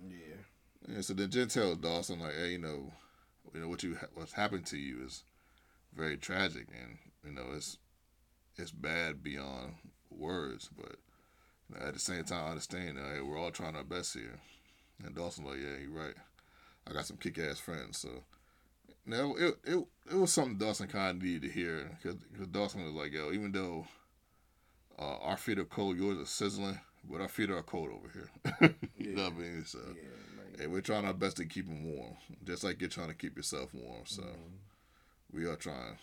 Yeah. 0.08 0.94
And 0.94 1.04
so 1.04 1.14
then 1.14 1.30
Jen 1.30 1.48
tells 1.48 1.78
Dawson, 1.78 2.20
like, 2.20 2.34
hey, 2.34 2.52
you 2.52 2.58
know, 2.58 2.92
you 3.54 3.60
know, 3.60 3.68
what 3.68 3.82
you, 3.82 3.96
what's 4.14 4.32
happened 4.32 4.66
to 4.66 4.76
you 4.76 5.04
is 5.04 5.22
very 5.94 6.16
tragic 6.16 6.66
and, 6.82 6.98
you 7.24 7.32
know, 7.32 7.46
it's, 7.54 7.78
it's 8.56 8.70
bad 8.70 9.22
beyond 9.22 9.74
words, 10.10 10.68
but 10.76 10.96
at 11.80 11.94
the 11.94 12.00
same 12.00 12.24
time, 12.24 12.46
I 12.46 12.50
understand 12.50 12.98
that 12.98 13.14
hey, 13.14 13.20
we're 13.20 13.38
all 13.38 13.50
trying 13.50 13.76
our 13.76 13.84
best 13.84 14.14
here. 14.14 14.38
And 15.04 15.14
Dawson's 15.14 15.48
like, 15.48 15.58
yeah, 15.58 15.78
you're 15.80 15.90
right. 15.90 16.14
I 16.86 16.92
got 16.92 17.06
some 17.06 17.16
kick 17.16 17.38
ass 17.38 17.58
friends, 17.58 17.98
so. 17.98 18.08
Now 19.04 19.34
it, 19.34 19.56
it 19.64 19.84
it 20.12 20.14
was 20.14 20.32
something 20.32 20.58
Dawson 20.58 20.86
kind 20.86 21.16
of 21.16 21.22
needed 21.24 21.42
to 21.42 21.48
hear 21.48 21.90
because 22.00 22.20
Dawson 22.52 22.84
was 22.84 22.92
like, 22.92 23.12
yo, 23.12 23.32
even 23.32 23.50
though 23.50 23.84
uh, 24.98 25.16
our 25.22 25.36
feet 25.36 25.58
are 25.58 25.64
cold, 25.64 25.96
yours 25.96 26.18
are 26.18 26.26
sizzling, 26.26 26.78
but 27.10 27.20
our 27.20 27.28
feet 27.28 27.50
are 27.50 27.62
cold 27.62 27.90
over 27.90 28.08
here. 28.12 28.74
you 28.96 29.10
yeah. 29.10 29.16
know 29.16 29.24
what 29.24 29.32
I 29.32 29.36
mean? 29.36 29.64
So, 29.64 29.78
yeah, 29.94 30.60
hey, 30.60 30.66
we're 30.66 30.80
trying 30.80 31.04
our 31.04 31.14
best 31.14 31.38
to 31.38 31.46
keep 31.46 31.66
them 31.66 31.84
warm, 31.84 32.16
just 32.44 32.62
like 32.62 32.80
you're 32.80 32.90
trying 32.90 33.08
to 33.08 33.14
keep 33.14 33.36
yourself 33.36 33.74
warm. 33.74 34.02
So, 34.04 34.22
mm-hmm. 34.22 35.36
we 35.36 35.46
are 35.46 35.56
trying. 35.56 35.98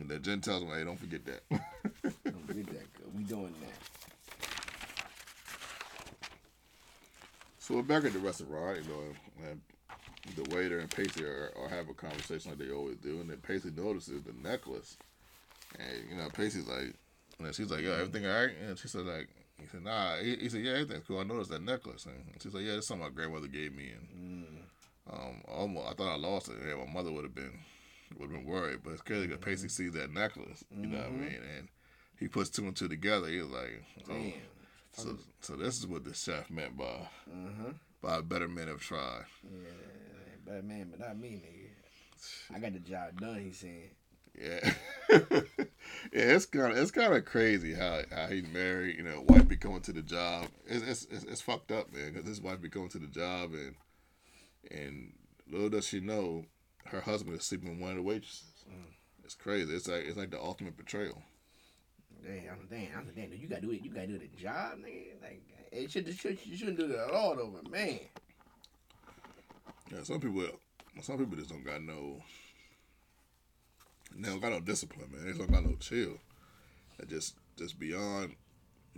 And 0.00 0.08
then 0.08 0.22
Jen 0.22 0.40
tells 0.40 0.62
him, 0.62 0.68
hey, 0.70 0.84
don't 0.84 0.98
forget 0.98 1.24
that. 1.26 1.42
don't 2.24 2.46
forget 2.46 2.66
that. 2.66 2.86
We 3.16 3.24
doing 3.24 3.54
that. 3.60 3.74
So 7.58 7.74
we're 7.74 7.82
back 7.82 8.04
at 8.04 8.12
the 8.12 8.18
restaurant, 8.18 8.78
you 8.82 8.88
know, 8.90 9.48
and 9.50 9.60
the 10.36 10.54
waiter 10.54 10.78
and 10.78 10.90
Pacey 10.90 11.24
are, 11.24 11.52
are 11.60 11.68
having 11.68 11.90
a 11.90 11.94
conversation 11.94 12.50
like 12.50 12.58
they 12.58 12.72
always 12.72 12.96
do, 12.96 13.20
and 13.20 13.28
then 13.28 13.38
Pacey 13.38 13.70
notices 13.76 14.22
the 14.22 14.32
necklace, 14.48 14.96
and 15.78 16.10
you 16.10 16.16
know 16.16 16.28
Pacey's 16.30 16.66
like, 16.66 16.94
and 17.38 17.54
she's 17.54 17.70
like, 17.70 17.82
"Yo, 17.82 17.92
everything 17.92 18.26
all 18.26 18.32
right?" 18.34 18.50
And 18.66 18.78
she 18.78 18.88
said 18.88 19.04
like, 19.04 19.28
He 19.60 19.66
said, 19.70 19.84
nah. 19.84 20.16
He, 20.16 20.36
he 20.36 20.48
said, 20.48 20.62
yeah, 20.62 20.72
everything's 20.72 21.04
cool. 21.06 21.18
I 21.20 21.24
noticed 21.24 21.50
that 21.50 21.62
necklace. 21.62 22.06
And 22.06 22.14
she 22.40 22.48
said, 22.48 22.62
yeah, 22.62 22.74
that's 22.74 22.86
something 22.86 23.06
my 23.06 23.12
grandmother 23.12 23.48
gave 23.48 23.74
me. 23.74 23.90
And 23.90 24.08
Mm. 24.48 25.12
um, 25.12 25.42
almost, 25.48 25.88
I 25.88 25.94
thought 25.94 26.12
I 26.12 26.16
lost 26.16 26.48
it. 26.48 26.56
Yeah, 26.66 26.74
my 26.84 26.92
mother 26.92 27.10
would 27.12 27.24
have 27.24 27.34
been 27.34 27.58
would 28.16 28.30
have 28.30 28.38
been 28.40 28.44
worried. 28.50 28.80
But 28.84 28.92
it's 28.92 29.02
crazy 29.02 29.26
because 29.26 29.44
Pacey 29.44 29.68
sees 29.68 29.92
that 29.92 30.12
necklace. 30.12 30.64
You 30.70 30.86
know 30.86 30.98
what 30.98 31.06
I 31.06 31.10
Mhm. 31.10 31.20
mean? 31.20 31.40
And 31.58 31.68
he 32.18 32.28
puts 32.28 32.50
two 32.50 32.66
and 32.66 32.76
two 32.76 32.88
together. 32.88 33.28
He's 33.28 33.44
like, 33.44 33.82
oh, 34.08 34.12
Damn. 34.14 34.32
so, 34.92 35.18
so 35.40 35.56
this 35.56 35.78
is 35.78 35.86
what 35.86 36.04
the 36.04 36.14
chef 36.14 36.50
meant 36.50 36.76
by 36.76 36.84
Uh-huh. 37.30 37.72
by 38.02 38.20
better 38.20 38.48
men 38.48 38.68
have 38.68 38.80
tried. 38.80 39.24
Yeah, 39.44 39.58
but 40.44 40.64
man, 40.64 40.88
but 40.90 41.00
not 41.00 41.18
me, 41.18 41.42
nigga. 41.44 42.54
I 42.54 42.58
got 42.58 42.72
the 42.72 42.80
job 42.80 43.20
done. 43.20 43.40
He 43.40 43.52
said. 43.52 43.90
Yeah, 44.40 44.74
yeah. 45.10 45.54
It's 46.12 46.46
kind 46.46 46.72
of 46.72 46.78
it's 46.78 46.90
kind 46.92 47.12
of 47.12 47.24
crazy 47.24 47.74
how 47.74 48.02
how 48.10 48.26
he 48.28 48.42
married. 48.42 48.96
You 48.96 49.02
know, 49.02 49.22
wife 49.22 49.48
be 49.48 49.56
going 49.56 49.80
to 49.82 49.92
the 49.92 50.02
job. 50.02 50.48
It's 50.66 50.84
it's 50.84 51.04
it's, 51.12 51.24
it's 51.24 51.40
fucked 51.40 51.72
up, 51.72 51.92
man. 51.92 52.12
Because 52.12 52.28
his 52.28 52.40
wife 52.40 52.60
be 52.60 52.68
going 52.68 52.88
to 52.90 52.98
the 52.98 53.06
job 53.08 53.52
and 53.52 53.74
and 54.70 55.12
little 55.50 55.68
does 55.70 55.86
she 55.88 56.00
know, 56.00 56.44
her 56.90 57.00
husband 57.00 57.38
is 57.38 57.44
sleeping 57.44 57.70
with 57.70 57.80
one 57.80 57.90
of 57.90 57.96
the 57.96 58.02
waitresses. 58.02 58.64
Mm. 58.68 58.92
It's 59.24 59.34
crazy. 59.34 59.74
It's 59.74 59.88
like 59.88 60.04
it's 60.06 60.16
like 60.16 60.30
the 60.30 60.40
ultimate 60.40 60.76
betrayal. 60.76 61.22
Damn, 62.24 62.52
I'm 62.52 62.66
damn, 62.70 63.10
damn. 63.14 63.32
You 63.38 63.48
gotta 63.48 63.62
do 63.62 63.70
it. 63.70 63.82
You 63.82 63.90
gotta 63.90 64.06
do 64.06 64.18
the 64.18 64.28
job, 64.40 64.78
nigga. 64.78 65.22
Like 65.22 65.42
it 65.70 65.90
should, 65.90 66.12
should 66.18 66.38
you 66.44 66.56
shouldn't 66.56 66.78
do 66.78 66.88
that 66.88 67.08
at 67.08 67.14
all, 67.14 67.36
though. 67.36 67.52
But 67.54 67.70
man, 67.70 68.00
Yeah, 69.92 70.02
some 70.02 70.20
people 70.20 70.48
some 71.02 71.18
people 71.18 71.36
just 71.36 71.50
don't 71.50 71.64
got 71.64 71.82
no. 71.82 72.22
They 74.16 74.28
don't 74.28 74.40
got 74.40 74.52
no 74.52 74.60
discipline, 74.60 75.10
man. 75.12 75.26
They 75.26 75.36
don't 75.36 75.50
got 75.50 75.64
no 75.64 75.76
chill. 75.76 76.18
They 76.98 77.06
just 77.06 77.36
just 77.56 77.78
beyond 77.78 78.34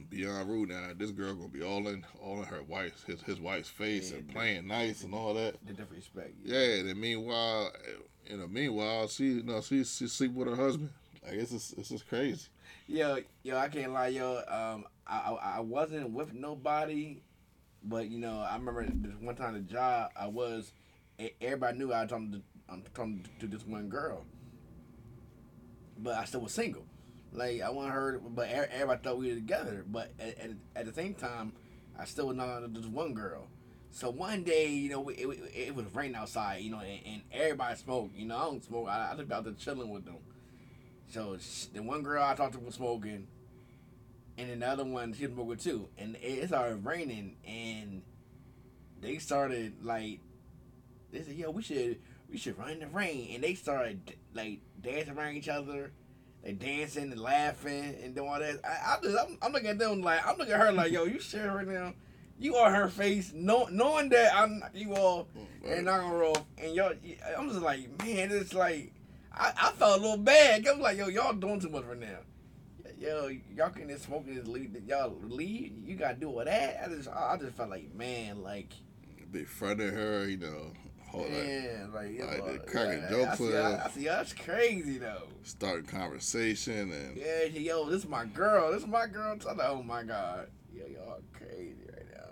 beyond 0.08 0.48
rude. 0.48 0.70
Now 0.70 0.88
this 0.96 1.10
girl 1.10 1.34
gonna 1.34 1.48
be 1.48 1.62
all 1.62 1.86
in 1.88 2.04
all 2.22 2.38
in 2.38 2.44
her 2.44 2.62
wife's 2.62 3.02
his 3.04 3.22
his 3.22 3.40
wife's 3.40 3.68
face 3.68 4.10
Yeah, 4.10 4.18
and 4.18 4.28
playing 4.28 4.66
nice 4.66 5.02
and 5.04 5.14
all 5.14 5.34
that. 5.34 5.54
the 5.66 5.72
different 5.72 5.96
respect. 5.96 6.32
Yeah, 6.44 6.58
and 6.78 6.88
then 6.88 7.00
meanwhile, 7.00 7.70
you 8.26 8.36
know, 8.36 8.46
meanwhile 8.48 9.08
she 9.08 9.24
you 9.26 9.42
know 9.42 9.60
she 9.60 9.84
she 9.84 10.06
sleep 10.08 10.32
with 10.32 10.48
her 10.48 10.56
husband. 10.56 10.90
Like 11.24 11.34
it's 11.34 11.50
just 11.50 11.76
it's 11.78 11.88
just 11.90 12.08
crazy. 12.08 12.48
Yo, 12.86 13.18
yo, 13.42 13.56
I 13.56 13.68
can't 13.68 13.92
lie, 13.92 14.08
yo. 14.08 14.38
Um, 14.48 14.84
I, 15.06 15.18
I 15.32 15.56
I 15.56 15.60
wasn't 15.60 16.10
with 16.10 16.32
nobody, 16.34 17.22
but 17.84 18.08
you 18.08 18.18
know, 18.18 18.40
I 18.40 18.56
remember 18.56 18.84
this 18.86 19.12
one 19.20 19.36
time 19.36 19.54
the 19.54 19.60
job 19.60 20.10
I 20.16 20.26
was. 20.26 20.72
Everybody 21.40 21.78
knew 21.78 21.92
I 21.92 22.00
was 22.02 22.10
talking 22.10 22.32
to, 22.32 22.40
I'm 22.70 22.82
talking 22.94 23.26
to 23.40 23.46
this 23.46 23.66
one 23.66 23.90
girl, 23.90 24.24
but 25.98 26.14
I 26.14 26.24
still 26.24 26.40
was 26.40 26.52
single. 26.52 26.86
Like 27.32 27.60
I 27.60 27.70
wasn't 27.70 27.94
her, 27.94 28.20
but 28.20 28.48
everybody 28.48 29.00
thought 29.02 29.18
we 29.18 29.28
were 29.28 29.34
together. 29.36 29.84
But 29.86 30.12
at, 30.18 30.38
at, 30.38 30.50
at 30.76 30.86
the 30.86 30.92
same 30.92 31.14
time, 31.14 31.52
I 31.98 32.04
still 32.04 32.28
was 32.28 32.36
not 32.36 32.72
this 32.74 32.86
one 32.86 33.14
girl. 33.14 33.46
So 33.92 34.10
one 34.10 34.44
day, 34.44 34.68
you 34.68 34.90
know, 34.90 35.08
it, 35.08 35.18
it, 35.18 35.52
it 35.68 35.74
was 35.74 35.86
raining 35.94 36.16
outside, 36.16 36.62
you 36.62 36.70
know, 36.70 36.80
and, 36.80 37.00
and 37.06 37.22
everybody 37.32 37.76
smoked. 37.76 38.16
You 38.16 38.26
know, 38.26 38.36
I 38.36 38.44
don't 38.44 38.64
smoke. 38.64 38.88
I, 38.88 39.10
I 39.12 39.16
just 39.16 39.30
out 39.30 39.44
there 39.44 39.52
chilling 39.54 39.90
with 39.90 40.04
them. 40.04 40.18
So 41.08 41.36
sh- 41.38 41.66
the 41.72 41.82
one 41.82 42.02
girl 42.02 42.22
I 42.22 42.34
talked 42.34 42.54
to 42.54 42.60
was 42.60 42.76
smoking, 42.76 43.26
and 44.38 44.50
then 44.50 44.60
the 44.60 44.68
other 44.68 44.84
one 44.84 45.12
she 45.12 45.26
was 45.26 45.34
smoking 45.34 45.56
too. 45.58 45.88
And 45.98 46.16
it 46.16 46.20
it 46.44 46.48
started 46.48 46.84
raining, 46.84 47.36
and 47.46 48.02
they 49.00 49.18
started 49.18 49.74
like 49.84 50.20
they 51.12 51.22
said, 51.22 51.34
"Yo, 51.36 51.50
we 51.50 51.62
should 51.62 51.98
we 52.30 52.38
should 52.38 52.58
run 52.58 52.70
in 52.70 52.80
the 52.80 52.86
rain." 52.88 53.30
And 53.34 53.44
they 53.44 53.54
started 53.54 54.14
like 54.34 54.60
dancing 54.80 55.16
around 55.16 55.36
each 55.36 55.48
other, 55.48 55.92
they 56.42 56.52
dancing 56.52 57.12
and 57.12 57.20
laughing 57.20 57.96
and 58.02 58.14
doing 58.14 58.28
all 58.28 58.38
that. 58.38 58.60
I, 58.64 58.96
I 58.96 58.98
just 59.02 59.16
I'm, 59.18 59.38
I'm 59.42 59.52
looking 59.52 59.68
at 59.70 59.78
them 59.78 60.02
like 60.02 60.26
I'm 60.26 60.38
looking 60.38 60.54
at 60.54 60.60
her 60.60 60.72
like, 60.72 60.92
"Yo, 60.92 61.04
you 61.04 61.20
sure 61.20 61.54
right 61.54 61.66
now?" 61.66 61.94
You 62.38 62.56
are 62.56 62.72
her 62.74 62.88
face, 62.88 63.34
know, 63.34 63.68
knowing 63.70 64.08
that 64.08 64.34
I'm 64.34 64.64
you 64.72 64.94
all 64.94 65.24
mm-hmm. 65.24 65.70
and 65.70 65.84
not 65.84 66.00
gonna 66.00 66.16
roll. 66.16 66.46
And 66.56 66.74
y'all, 66.74 66.94
I'm 67.36 67.50
just 67.50 67.60
like, 67.60 68.02
man, 68.02 68.30
it's 68.30 68.54
like, 68.54 68.94
I, 69.30 69.52
I 69.60 69.72
felt 69.72 69.98
a 69.98 70.02
little 70.02 70.16
bad. 70.16 70.66
I'm 70.66 70.80
like, 70.80 70.96
yo, 70.96 71.08
y'all 71.08 71.34
doing 71.34 71.60
too 71.60 71.68
much 71.68 71.84
right 71.84 72.00
now. 72.00 72.16
Yo, 72.98 73.30
y'all 73.54 73.68
can 73.68 73.88
just 73.88 74.04
smoking 74.04 74.36
this 74.36 74.46
lead. 74.46 74.82
Y'all 74.86 75.14
leave. 75.22 75.72
You 75.86 75.96
gotta 75.96 76.14
do 76.14 76.30
all 76.30 76.42
that. 76.42 76.80
I 76.82 76.88
just, 76.88 77.08
I 77.10 77.36
just 77.38 77.52
felt 77.56 77.68
like, 77.68 77.94
man, 77.94 78.42
like, 78.42 78.72
Be 79.30 79.44
fronting 79.44 79.92
her, 79.92 80.26
you 80.26 80.38
know, 80.38 80.72
hold 81.10 81.24
like, 81.24 81.32
man, 81.32 81.90
like, 81.92 82.46
like, 82.46 82.66
cracking 82.66 83.04
jokes 83.10 83.40
I 83.40 83.42
with 83.42 83.54
I, 83.54 83.58
her. 83.58 83.82
I 83.84 83.90
see, 83.90 84.04
that's 84.04 84.32
crazy 84.32 84.98
though. 84.98 85.24
starting 85.42 85.86
conversation 85.86 86.92
and 86.92 87.16
Yeah, 87.16 87.44
yo, 87.46 87.88
this 87.90 88.04
is 88.04 88.08
my 88.08 88.24
girl. 88.26 88.70
This 88.70 88.82
is 88.82 88.88
my 88.88 89.06
girl. 89.06 89.36
I'm 89.48 89.56
like, 89.56 89.68
oh 89.68 89.82
my 89.82 90.04
god, 90.04 90.48
yo, 90.72 90.86
y'all 90.86 91.20
crazy 91.32 91.74
right 91.92 92.06
now. 92.14 92.28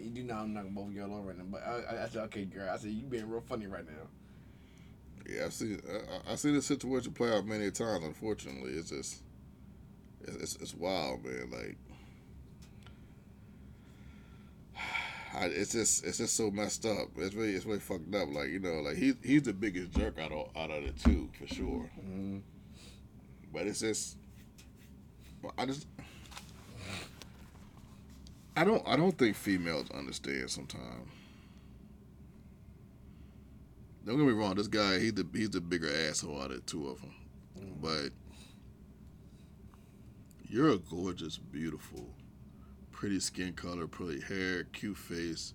You 0.00 0.10
do 0.10 0.22
know 0.22 0.36
I'm 0.36 0.54
knocking 0.54 0.72
both 0.72 0.88
of 0.88 0.94
y'all 0.94 1.12
over 1.12 1.28
right 1.28 1.38
now, 1.38 1.44
but 1.48 1.62
I, 1.62 1.96
I, 1.96 2.04
I 2.04 2.08
said, 2.08 2.22
okay, 2.24 2.44
girl. 2.44 2.70
I 2.72 2.78
said, 2.78 2.90
you 2.90 3.02
being 3.06 3.28
real 3.28 3.42
funny 3.42 3.66
right 3.66 3.86
now. 3.86 4.08
Yeah, 5.28 5.46
I 5.46 5.48
see. 5.50 5.76
I, 6.28 6.32
I 6.32 6.34
see 6.36 6.52
this 6.52 6.66
situation 6.66 7.12
play 7.12 7.32
out 7.32 7.46
many 7.46 7.70
times. 7.70 8.04
Unfortunately, 8.04 8.72
it's 8.72 8.90
just, 8.90 9.22
it's 10.22 10.36
it's, 10.36 10.56
it's 10.56 10.74
wild, 10.74 11.24
man. 11.24 11.50
Like, 11.50 11.76
I, 15.36 15.46
it's 15.46 15.72
just 15.72 16.04
it's 16.04 16.16
just 16.16 16.34
so 16.34 16.50
messed 16.50 16.86
up. 16.86 17.08
It's 17.18 17.34
really 17.34 17.52
it's 17.54 17.66
really 17.66 17.78
fucked 17.78 18.14
up. 18.14 18.28
Like 18.32 18.48
you 18.48 18.58
know, 18.58 18.80
like 18.80 18.96
he 18.96 19.12
he's 19.22 19.42
the 19.42 19.52
biggest 19.52 19.92
jerk 19.92 20.18
out 20.18 20.32
of 20.32 20.48
out 20.56 20.70
of 20.70 20.82
the 20.82 20.92
two 20.92 21.28
for 21.38 21.46
sure. 21.46 21.90
Mm-hmm. 22.00 22.38
But 23.52 23.66
it's 23.66 23.80
just, 23.80 24.16
I 25.58 25.66
just. 25.66 25.86
I 28.56 28.64
don't. 28.64 28.82
I 28.86 28.96
don't 28.96 29.16
think 29.16 29.36
females 29.36 29.90
understand 29.90 30.50
sometimes. 30.50 31.10
Don't 34.06 34.16
get 34.16 34.26
me 34.26 34.32
wrong. 34.32 34.54
This 34.54 34.68
guy, 34.68 34.98
he's 34.98 35.14
the 35.14 35.26
he's 35.34 35.50
the 35.50 35.60
bigger 35.60 35.90
asshole 36.08 36.40
out 36.40 36.50
of 36.50 36.56
the 36.56 36.62
two 36.62 36.88
of 36.88 37.00
them. 37.00 37.12
But 37.82 38.10
you're 40.48 40.70
a 40.70 40.78
gorgeous, 40.78 41.36
beautiful, 41.36 42.08
pretty 42.96 43.20
skin 43.20 43.52
color, 43.52 43.86
pretty 43.86 44.20
hair, 44.22 44.64
cute 44.72 44.96
face. 44.96 45.52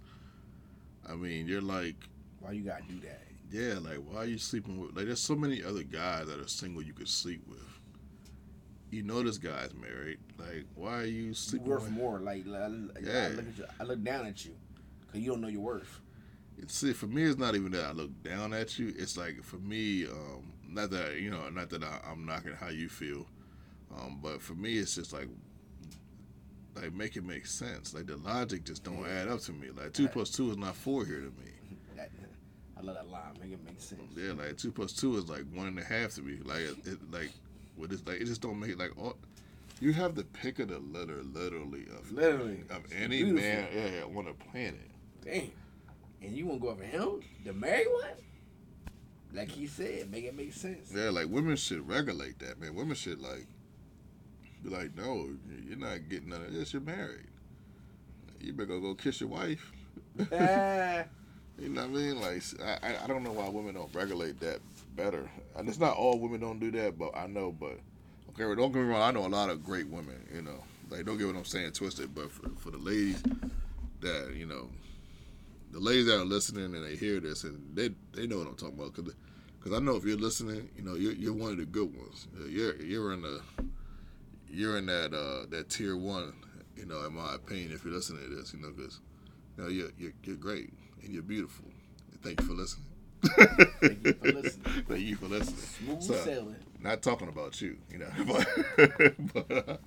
I 1.10 1.16
mean, 1.16 1.48
you're 1.48 1.60
like, 1.62 1.96
Why 2.40 2.52
you 2.52 2.62
gotta 2.64 2.84
do 2.88 3.00
that? 3.02 3.24
yeah, 3.52 3.80
like 3.80 3.98
why 3.98 4.22
are 4.22 4.26
you 4.26 4.38
sleeping 4.38 4.80
with? 4.80 4.96
Like, 4.96 5.08
there's 5.08 5.20
so 5.20 5.36
many 5.36 5.64
other 5.64 5.84
guys 5.84 6.28
that 6.28 6.40
are 6.40 6.48
single 6.48 6.84
you 6.84 6.94
could 6.94 7.10
sleep 7.10 7.42
with. 7.50 7.58
You 8.92 9.04
know 9.04 9.24
this 9.24 9.38
guy's 9.40 9.74
married. 9.74 10.20
Like, 10.38 10.66
why 10.76 11.00
are 11.00 11.06
you 11.06 11.24
You 11.24 11.34
sleeping 11.34 11.68
worth 11.70 11.84
with? 11.84 11.92
more. 11.92 12.20
Like, 12.20 12.46
like, 12.46 12.70
like, 12.94 13.04
Yeah. 13.06 13.30
I 13.32 13.36
look 13.36 13.48
at 13.48 13.58
you. 13.58 13.66
I 13.80 13.84
look 13.86 14.04
down 14.04 14.26
at 14.28 14.46
you 14.46 14.52
because 15.08 15.22
you 15.22 15.32
don't 15.32 15.42
know 15.42 15.48
your 15.48 15.62
worth. 15.62 16.00
See, 16.68 16.94
for 16.94 17.08
me, 17.08 17.24
it's 17.24 17.40
not 17.40 17.56
even 17.56 17.72
that 17.72 17.86
I 17.86 17.92
look 17.92 18.12
down 18.22 18.54
at 18.54 18.78
you. 18.78 18.94
It's 18.96 19.18
like 19.18 19.42
for 19.44 19.56
me, 19.58 20.06
um, 20.06 20.54
not 20.70 20.92
that 20.92 21.16
you 21.20 21.32
know, 21.32 21.50
not 21.50 21.70
that 21.72 21.84
I, 21.84 22.00
I'm 22.06 22.26
knocking 22.26 22.54
how 22.54 22.70
you 22.70 22.88
feel, 22.88 23.26
um, 23.98 24.20
but 24.22 24.42
for 24.44 24.54
me, 24.54 24.78
it's 24.78 24.94
just 24.96 25.12
like, 25.12 25.28
like 26.76 26.94
make 26.94 27.16
it 27.18 27.24
make 27.26 27.46
sense. 27.46 27.94
Like 27.94 28.08
the 28.08 28.18
logic 28.18 28.64
just 28.66 28.84
don't 28.84 29.06
add 29.06 29.28
up 29.28 29.40
to 29.42 29.52
me. 29.52 29.68
Like 29.76 29.94
two 29.94 30.08
plus 30.08 30.30
two 30.30 30.52
is 30.52 30.58
not 30.58 30.76
four 30.76 31.06
here 31.06 31.20
to 31.20 31.26
me. 31.26 31.52
I 32.78 32.82
love 32.82 32.96
that 32.96 33.10
line. 33.10 33.22
Make 33.42 33.52
it 33.54 33.60
make 33.66 33.80
sense. 33.80 34.02
Yeah, 34.16 34.34
like 34.34 34.58
two 34.58 34.72
plus 34.72 34.94
two 34.94 35.16
is 35.18 35.30
like 35.30 35.44
one 35.54 35.68
and 35.68 35.80
a 35.80 35.84
half 35.84 36.14
to 36.16 36.22
me. 36.22 36.38
Like 36.44 36.62
it, 36.62 36.76
it 36.86 37.12
like 37.12 37.32
with 37.78 37.92
this, 37.92 38.06
like 38.08 38.22
it 38.22 38.26
just 38.26 38.42
don't 38.42 38.60
make 38.60 38.78
like 38.80 38.92
all. 38.98 39.18
You 39.80 39.94
have 39.94 40.14
the 40.16 40.24
pick 40.24 40.60
of 40.60 40.68
the 40.70 40.78
litter, 40.80 41.24
literally 41.24 41.86
of 41.98 42.12
Literally. 42.12 42.60
of 42.70 42.86
It's 42.86 42.94
any 42.96 43.24
beautiful. 43.24 43.42
man 43.50 43.68
yeah, 43.74 44.18
on 44.18 44.26
the 44.26 44.34
planet. 44.52 44.90
Damn. 45.26 45.52
And 46.22 46.38
you 46.38 46.46
want 46.46 46.62
to 46.62 46.68
go 46.68 46.72
after 46.72 46.84
him, 46.84 47.22
the 47.44 47.54
married 47.54 47.88
one? 47.90 48.12
Like 49.34 49.50
he 49.50 49.66
said, 49.66 50.12
make 50.12 50.26
it 50.26 50.36
make 50.36 50.54
sense. 50.54 50.92
Yeah, 50.94 51.10
like 51.10 51.28
women 51.30 51.56
should 51.56 51.88
regulate 51.88 52.38
that, 52.40 52.60
man. 52.60 52.76
Women 52.76 52.96
should 52.96 53.20
like 53.22 53.48
be 54.64 54.70
like, 54.70 54.96
no, 54.96 55.30
you're 55.68 55.78
not 55.78 56.10
getting 56.10 56.30
none 56.30 56.44
of 56.44 56.54
this. 56.54 56.74
You're 56.74 56.82
married. 56.82 57.28
You 58.40 58.54
better 58.54 58.80
go 58.80 58.94
kiss 58.96 59.22
your 59.22 59.30
wife. 59.30 59.72
Ah, 60.32 61.04
You 61.60 61.70
know 61.70 61.82
what 61.82 61.90
I 61.92 61.94
mean? 61.94 62.20
Like, 62.22 62.42
I, 62.64 62.88
I- 62.88 63.04
I 63.04 63.08
don't 63.08 63.24
know 63.24 63.32
why 63.34 63.48
women 63.50 63.76
don't 63.76 63.94
regulate 63.94 64.40
that 64.40 64.60
better. 64.96 65.30
And 65.56 65.68
it's 65.70 65.80
not 65.80 65.96
all 65.96 66.18
women 66.18 66.40
don't 66.40 66.60
do 66.60 66.72
that, 66.72 66.98
but 66.98 67.16
I 67.16 67.28
know. 67.28 67.52
But 67.52 67.78
okay, 68.32 68.46
well, 68.46 68.56
don't 68.56 68.72
get 68.72 68.80
me 68.82 68.88
wrong. 68.88 69.02
I 69.02 69.12
know 69.12 69.26
a 69.26 69.30
lot 69.30 69.50
of 69.52 69.64
great 69.64 69.88
women. 69.88 70.26
You 70.34 70.42
know, 70.42 70.64
like 70.90 71.06
don't 71.06 71.18
get 71.20 71.28
what 71.28 71.36
I'm 71.36 71.46
saying 71.46 71.74
twisted. 71.74 72.16
But 72.16 72.32
for 72.32 72.50
for 72.58 72.72
the 72.72 72.78
ladies 72.80 73.22
that 74.00 74.34
you 74.36 74.48
know, 74.48 74.70
the 75.72 75.80
ladies 75.80 76.08
that 76.08 76.20
are 76.20 76.26
listening 76.26 76.74
and 76.74 76.84
they 76.84 76.96
hear 76.96 77.20
this 77.20 77.44
and 77.44 77.62
they 77.76 77.90
they 78.14 78.26
know 78.26 78.40
what 78.40 78.48
I'm 78.48 78.56
talking 78.56 78.80
about. 78.80 78.96
because 78.96 79.78
I 79.78 79.80
know 79.80 79.96
if 79.98 80.04
you're 80.06 80.18
listening, 80.18 80.68
you 80.76 80.84
know 80.84 80.96
you're 80.96 81.14
you're 81.14 81.34
one 81.34 81.52
of 81.52 81.58
the 81.58 81.66
good 81.66 81.96
ones. 81.96 82.28
You're 82.50 82.76
you're 82.82 83.14
in 83.14 83.22
the 83.22 83.42
you're 84.52 84.78
in 84.78 84.86
that 84.88 85.14
uh 85.14 85.46
that 85.50 85.70
tier 85.70 85.98
one. 85.98 86.34
You 86.76 86.86
know, 86.86 87.06
in 87.06 87.14
my 87.14 87.36
opinion, 87.36 87.72
if 87.74 87.84
you're 87.84 87.94
listening 87.94 88.28
to 88.28 88.36
this, 88.36 88.54
you 88.54 88.60
know, 88.62 88.72
because 88.76 89.00
you 89.58 89.64
know 89.64 89.70
you're, 89.70 89.90
you're 89.98 90.14
you're 90.24 90.36
great 90.38 90.72
and 91.04 91.14
you're 91.14 91.22
beautiful. 91.24 91.66
Thank 92.22 92.42
you 92.42 92.48
for 92.48 92.54
listening. 92.54 92.86
Thank 93.24 94.06
you 94.06 94.14
for 94.14 94.32
listening. 94.32 94.84
Thank 94.88 95.02
you 95.02 95.16
for 95.16 95.28
listening. 95.28 95.58
Smooth 95.58 96.02
So- 96.04 96.16
sailing. 96.26 96.56
Not 96.84 97.04
talking 97.04 97.28
about 97.28 97.62
you, 97.62 97.78
you 97.92 98.00
know, 98.00 98.10
but 98.26 98.48
but, 99.34 99.52
uh, 99.52 99.78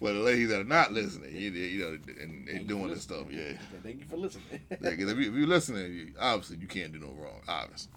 but 0.00 0.12
the 0.14 0.20
ladies 0.20 0.48
that 0.48 0.60
are 0.62 0.64
not 0.64 0.90
listening, 0.90 1.36
you, 1.36 1.50
you 1.50 1.80
know, 1.84 1.98
and, 2.18 2.48
and 2.48 2.66
doing 2.66 2.88
this 2.88 3.02
stuff, 3.02 3.26
yeah. 3.30 3.52
Thank 3.82 4.00
you 4.00 4.06
for 4.06 4.16
listening. 4.16 4.44
yeah, 4.70 4.88
if, 4.88 4.98
you, 4.98 5.08
if 5.08 5.34
you're 5.34 5.46
listening, 5.46 5.92
you, 5.92 6.14
obviously 6.18 6.56
you 6.56 6.66
can't 6.66 6.94
do 6.94 6.98
no 6.98 7.08
wrong, 7.08 7.42
obviously. 7.46 7.92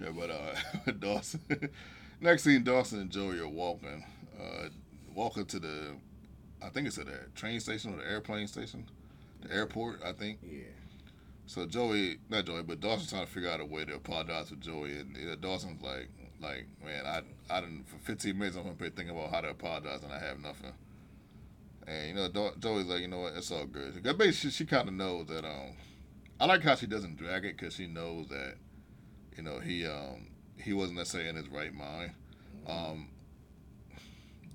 Yeah, 0.00 0.10
but 0.16 0.30
uh, 0.30 0.92
Dawson. 1.00 1.40
Next 2.20 2.42
scene, 2.42 2.62
Dawson 2.64 3.00
and 3.00 3.10
Joey 3.10 3.38
are 3.38 3.48
walking, 3.48 4.04
uh, 4.38 4.68
walking 5.14 5.46
to 5.46 5.58
the, 5.58 5.96
I 6.62 6.68
think 6.68 6.86
it's 6.86 6.98
at 6.98 7.06
the 7.06 7.18
train 7.34 7.60
station 7.60 7.94
or 7.94 7.96
the 7.96 8.08
airplane 8.10 8.46
station, 8.46 8.86
the 9.42 9.52
airport, 9.52 10.00
I 10.04 10.12
think. 10.12 10.38
yeah. 10.42 10.64
So 11.46 11.66
Joey, 11.66 12.18
not 12.28 12.44
Joey, 12.44 12.62
but 12.62 12.78
Dawson's 12.80 13.10
trying 13.10 13.26
to 13.26 13.32
figure 13.32 13.50
out 13.50 13.60
a 13.60 13.64
way 13.64 13.84
to 13.84 13.94
apologize 13.96 14.50
to 14.50 14.56
Joey, 14.56 14.98
and 14.98 15.16
you 15.16 15.26
know, 15.26 15.34
Dawson's 15.34 15.82
like, 15.82 16.08
like, 16.40 16.66
man, 16.84 17.04
I, 17.06 17.22
I 17.52 17.60
didn't 17.60 17.88
for 17.88 17.96
15 18.04 18.38
minutes 18.38 18.56
I'm 18.56 18.62
gonna 18.62 18.74
be 18.76 18.88
thinking 18.90 19.10
about 19.16 19.30
how 19.30 19.40
to 19.40 19.48
apologize, 19.48 20.04
and 20.04 20.12
I 20.12 20.20
have 20.20 20.38
nothing. 20.38 20.72
And 21.88 22.08
you 22.08 22.14
know, 22.14 22.28
Do- 22.28 22.52
Joey's 22.60 22.86
like, 22.86 23.00
you 23.00 23.08
know 23.08 23.20
what, 23.20 23.32
it's 23.34 23.50
all 23.50 23.66
good. 23.66 24.00
Basically, 24.02 24.32
she, 24.32 24.50
she 24.50 24.64
kind 24.64 24.88
of 24.88 24.94
knows 24.94 25.26
that. 25.26 25.44
Um, 25.44 25.72
I 26.38 26.46
like 26.46 26.62
how 26.62 26.76
she 26.76 26.86
doesn't 26.86 27.16
drag 27.16 27.44
it 27.44 27.56
because 27.58 27.74
she 27.74 27.86
knows 27.88 28.28
that, 28.28 28.54
you 29.36 29.42
know, 29.42 29.58
he 29.58 29.86
um 29.86 30.28
he 30.62 30.72
wasn't 30.72 30.98
necessarily 30.98 31.28
in 31.30 31.36
his 31.36 31.48
right 31.48 31.72
mind. 31.74 32.12
Um, 32.66 33.08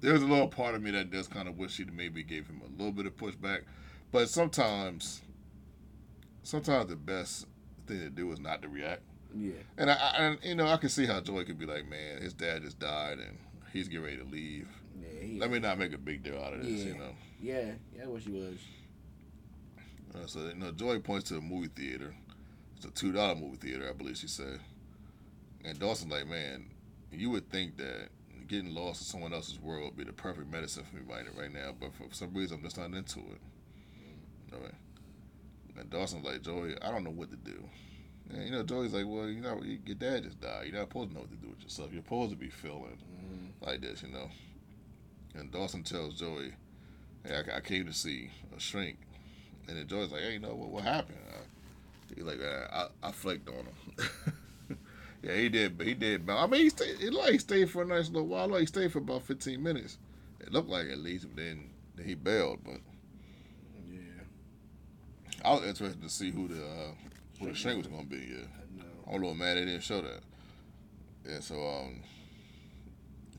there's 0.02 0.22
a 0.22 0.26
little 0.27 0.48
part 0.48 0.76
of 0.76 0.82
me 0.82 0.91
that 0.91 1.11
does 1.11 1.27
kind 1.27 1.48
of 1.48 1.57
wish 1.57 1.73
she 1.73 1.86
maybe 1.86 2.23
gave 2.23 2.48
him 2.48 2.61
a 2.65 2.69
little 2.77 2.91
bit 2.91 3.06
of 3.06 3.15
pushback, 3.18 3.61
but 4.11 4.30
sometimes, 4.30 5.22
sometimes 6.44 6.90
the 6.90 6.95
best 6.95 7.48
thing 7.88 7.99
to 7.99 8.10
do 8.10 8.32
is 8.32 8.40
not 8.40 8.61
to 8.61 8.69
react. 8.69 9.02
Yeah. 9.36 9.53
And 9.77 9.90
I, 9.90 9.94
I 9.95 10.15
and, 10.23 10.40
you 10.44 10.56
know, 10.56 10.68
I 10.68 10.77
can 10.77 10.90
see 10.90 11.06
how 11.06 11.19
Joy 11.22 11.44
could 11.44 11.60
be 11.60 11.65
like, 11.65 11.88
man, 11.90 12.22
his 12.22 12.34
dad 12.34 12.61
just 12.64 12.80
died 12.80 13.18
and 13.19 13.38
he's 13.73 13.88
getting 13.88 14.06
ready 14.06 14.18
to 14.18 14.23
leave. 14.26 14.68
Yeah. 15.02 15.22
He, 15.27 15.40
Let 15.40 15.52
me 15.52 15.60
not 15.60 15.77
make 15.77 15.94
a 15.94 15.98
big 15.98 16.23
deal 16.23 16.38
out 16.41 16.53
of 16.53 16.61
this, 16.61 16.82
Yeah. 16.82 16.86
you 16.86 16.98
know. 16.98 17.15
yeah. 17.41 17.72
Yeah. 17.98 18.06
What 18.06 18.23
she 18.23 18.32
was. 18.32 18.60
Uh, 20.14 20.26
so 20.27 20.40
you 20.48 20.56
know, 20.56 20.72
Joy 20.72 20.99
points 20.99 21.30
to 21.30 21.38
a 21.38 21.41
movie 21.41 21.68
theater. 21.76 22.14
It's 22.77 22.86
a 22.86 22.91
two 22.91 23.11
dollar 23.11 23.36
movie 23.36 23.57
theater, 23.57 23.88
I 23.90 23.94
believe 23.94 24.18
she 24.18 24.27
said. 24.27 24.60
And 25.66 25.80
Dawson's 25.80 26.12
like, 26.12 26.28
man, 26.28 26.66
you 27.12 27.30
would 27.32 27.50
think 27.50 27.78
that 27.78 28.10
getting 28.48 28.76
lost 28.76 29.02
in 29.02 29.06
someone 29.08 29.34
else's 29.34 29.60
world 29.60 29.86
would 29.86 29.98
be 29.98 30.04
the 30.04 30.14
perfect 30.14 30.52
medicine 30.52 30.84
for 30.90 30.96
me 30.98 31.02
right, 31.10 31.26
right 31.38 31.52
now, 31.52 31.74
but 31.80 31.92
for 31.96 32.14
some 32.14 32.34
reason 32.34 32.58
I'm 32.58 32.64
just 32.64 32.78
not 32.78 32.94
into 32.94 33.20
it. 33.20 33.42
You 34.46 34.52
know, 34.52 34.58
and 35.80 35.90
Dawson's 35.90 36.26
like, 36.26 36.42
Joey, 36.44 36.76
I 36.82 36.92
don't 36.92 37.04
know 37.04 37.10
what 37.10 37.32
to 37.32 37.38
do. 37.38 37.64
And 38.30 38.44
you 38.44 38.52
know, 38.52 38.64
Joey's 38.64 38.94
like, 38.94 39.06
well, 39.08 39.28
you 39.28 39.42
know, 39.42 39.62
your 39.64 39.96
dad 39.96 40.24
just 40.24 40.40
died. 40.40 40.66
You're 40.68 40.76
not 40.80 40.90
supposed 40.90 41.10
to 41.10 41.16
know 41.16 41.22
what 41.22 41.32
to 41.32 41.38
do 41.38 41.50
with 41.50 41.62
yourself. 41.64 41.92
You're 41.92 42.04
supposed 42.04 42.32
to 42.32 42.38
be 42.38 42.50
feeling 42.50 42.98
Mhm. 42.98 43.66
like 43.68 43.82
this, 43.82 44.02
you 44.04 44.10
know. 44.10 44.30
And 45.36 45.52
Dawson 45.52 45.84
tells 45.84 46.20
Joey, 46.20 46.54
"Hey, 47.24 47.36
I, 47.52 47.58
I 47.58 47.60
came 47.60 47.86
to 47.88 47.94
see 47.94 48.30
a 48.56 48.60
shrink," 48.60 48.98
and 49.68 49.78
then 49.78 49.88
Joey's 49.88 50.12
like, 50.12 50.22
"Hey, 50.22 50.34
you 50.34 50.40
know 50.40 50.56
what? 50.56 50.70
What 50.70 50.84
happened?" 50.84 51.18
Uh, 51.30 51.40
he's 52.16 52.24
like, 52.24 52.40
uh, 52.42 52.88
"I, 53.04 53.10
I 53.10 53.12
flaked 53.12 53.50
on 53.50 53.66
him." 53.66 53.76
yeah, 55.26 55.36
he 55.36 55.50
did, 55.50 55.82
he 55.82 55.96
did. 55.96 56.30
I 56.30 56.46
mean, 56.46 56.62
he 56.62 56.70
stayed. 56.70 57.02
It 57.02 57.12
like 57.14 57.32
he 57.32 57.38
stayed 57.40 57.72
for 57.72 57.82
a 57.82 57.86
nice 57.86 58.10
little 58.10 58.28
while. 58.28 58.48
Like 58.48 58.60
he 58.60 58.66
stayed 58.68 58.92
for 58.92 59.00
about 59.00 59.24
fifteen 59.24 59.64
minutes. 59.64 59.98
It 60.40 60.52
looked 60.52 60.70
like 60.70 60.88
at 60.88 61.00
least, 61.00 61.28
but 61.28 61.38
then, 61.38 61.72
then 61.96 62.06
he 62.06 62.14
bailed. 62.14 62.60
But 62.64 62.82
Yeah. 63.90 64.00
I 65.44 65.54
was 65.54 65.64
interested 65.64 66.02
to 66.04 66.10
see 66.10 66.30
who 66.30 66.48
the 66.48 66.64
uh, 66.64 66.92
who 67.40 67.48
the 67.48 67.56
shrink 67.56 67.80
was 67.80 67.88
gonna 67.88 68.04
be. 68.04 68.18
Yeah. 68.18 68.46
I 68.46 68.78
know. 68.78 68.86
I'm 69.08 69.14
a 69.14 69.18
little 69.18 69.34
mad 69.34 69.58
they 69.58 69.66
didn't 69.66 69.82
show 69.82 70.02
that. 70.02 70.22
Yeah, 71.28 71.40
so 71.40 71.56
um, 71.56 72.04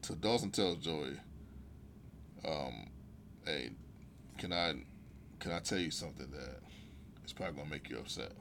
so 0.03 0.15
Dawson 0.17 0.51
tells 0.51 0.79
Joey, 0.79 1.17
um, 2.45 2.89
hey, 3.45 3.71
can 4.39 4.53
I, 4.53 4.75
can 5.39 5.53
I 5.53 5.61
tell 5.61 5.79
you 5.79 5.93
something 5.93 6.29
that 6.33 6.61
is 7.25 7.33
probably 7.33 7.59
gonna 7.59 7.71
make 7.71 7.89
you 7.89 7.99
upset? 7.99 8.33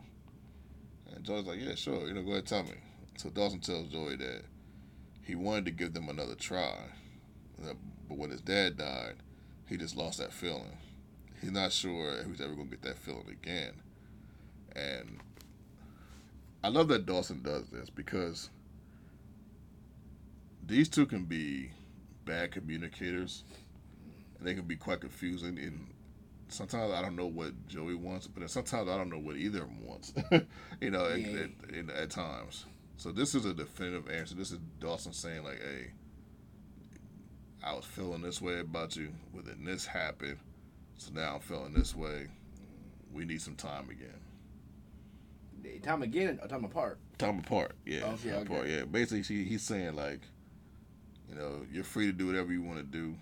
And 1.13 1.23
Joey's 1.23 1.45
like, 1.45 1.59
yeah, 1.59 1.75
sure, 1.75 2.07
you 2.07 2.13
know, 2.15 2.23
go 2.23 2.31
ahead, 2.31 2.47
tell 2.47 2.63
me. 2.63 2.73
So 3.17 3.29
Dawson 3.29 3.59
tells 3.59 3.87
Joey 3.87 4.15
that 4.17 4.43
he 5.23 5.35
wanted 5.35 5.65
to 5.65 5.71
give 5.71 5.93
them 5.93 6.09
another 6.09 6.35
try, 6.35 6.75
but 7.63 7.75
when 8.17 8.29
his 8.29 8.41
dad 8.41 8.77
died, 8.77 9.15
he 9.67 9.77
just 9.77 9.95
lost 9.95 10.19
that 10.19 10.33
feeling. 10.33 10.77
He's 11.41 11.51
not 11.51 11.71
sure 11.71 12.13
if 12.19 12.27
he's 12.27 12.41
ever 12.41 12.53
gonna 12.53 12.69
get 12.69 12.81
that 12.83 12.97
feeling 12.97 13.29
again, 13.29 13.73
and 14.75 15.19
I 16.63 16.69
love 16.69 16.87
that 16.89 17.05
Dawson 17.05 17.41
does 17.41 17.69
this 17.69 17.89
because 17.89 18.49
these 20.65 20.89
two 20.89 21.05
can 21.05 21.25
be 21.25 21.71
bad 22.25 22.51
communicators 22.51 23.43
and 24.37 24.47
they 24.47 24.53
can 24.55 24.65
be 24.65 24.75
quite 24.75 24.99
confusing 25.01 25.59
and 25.59 25.87
sometimes 26.47 26.91
I 26.93 27.01
don't 27.01 27.15
know 27.15 27.27
what 27.27 27.67
Joey 27.67 27.95
wants, 27.95 28.27
but 28.27 28.49
sometimes 28.49 28.89
I 28.89 28.97
don't 28.97 29.09
know 29.09 29.19
what 29.19 29.35
either 29.35 29.61
of 29.61 29.67
them 29.67 29.85
wants. 29.85 30.13
you 30.81 30.89
know, 30.89 31.05
at, 31.05 31.19
Yeah. 31.21 31.39
at, 31.69 31.75
at, 31.75 31.89
at 31.95 32.09
times. 32.09 32.65
So 32.97 33.11
this 33.11 33.35
is 33.35 33.45
a 33.45 33.53
definitive 33.53 34.09
answer. 34.09 34.35
This 34.35 34.51
is 34.51 34.59
Dawson 34.79 35.13
saying 35.13 35.43
like, 35.43 35.61
"Hey, 35.61 35.91
I 37.63 37.73
was 37.73 37.85
feeling 37.85 38.21
this 38.21 38.41
way 38.41 38.59
about 38.59 38.95
you, 38.95 39.09
but 39.33 39.45
then 39.45 39.63
this 39.65 39.85
happened, 39.85 40.37
so 40.97 41.11
now 41.13 41.35
I'm 41.35 41.41
feeling 41.41 41.73
this 41.73 41.95
way. 41.95 42.27
We 43.13 43.25
need 43.25 43.41
some 43.41 43.55
time 43.55 43.89
again." 43.89 44.19
Time 45.81 46.03
again 46.03 46.39
or 46.41 46.47
time 46.47 46.63
apart? 46.63 46.99
Time 47.17 47.39
apart, 47.39 47.75
yeah. 47.85 48.05
Okay, 48.05 48.29
time 48.31 48.43
apart, 48.43 48.67
yeah. 48.67 48.85
Basically, 48.85 49.23
he, 49.23 49.43
he's 49.45 49.63
saying 49.63 49.95
like, 49.95 50.21
you 51.27 51.35
know, 51.35 51.61
you're 51.71 51.83
free 51.83 52.05
to 52.05 52.11
do 52.11 52.27
whatever 52.27 52.51
you 52.51 52.61
want 52.61 52.77
to 52.77 52.83
do. 52.83 53.15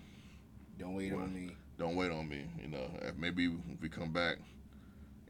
Don't 0.78 0.94
wait 0.94 1.12
Well, 1.12 1.22
on 1.22 1.34
me. 1.34 1.56
Don't 1.78 1.96
wait 1.96 2.10
on 2.10 2.28
me. 2.28 2.44
You 2.60 2.68
know, 2.68 2.90
maybe 3.16 3.46
if 3.46 3.80
we 3.80 3.88
come 3.88 4.12
back 4.12 4.36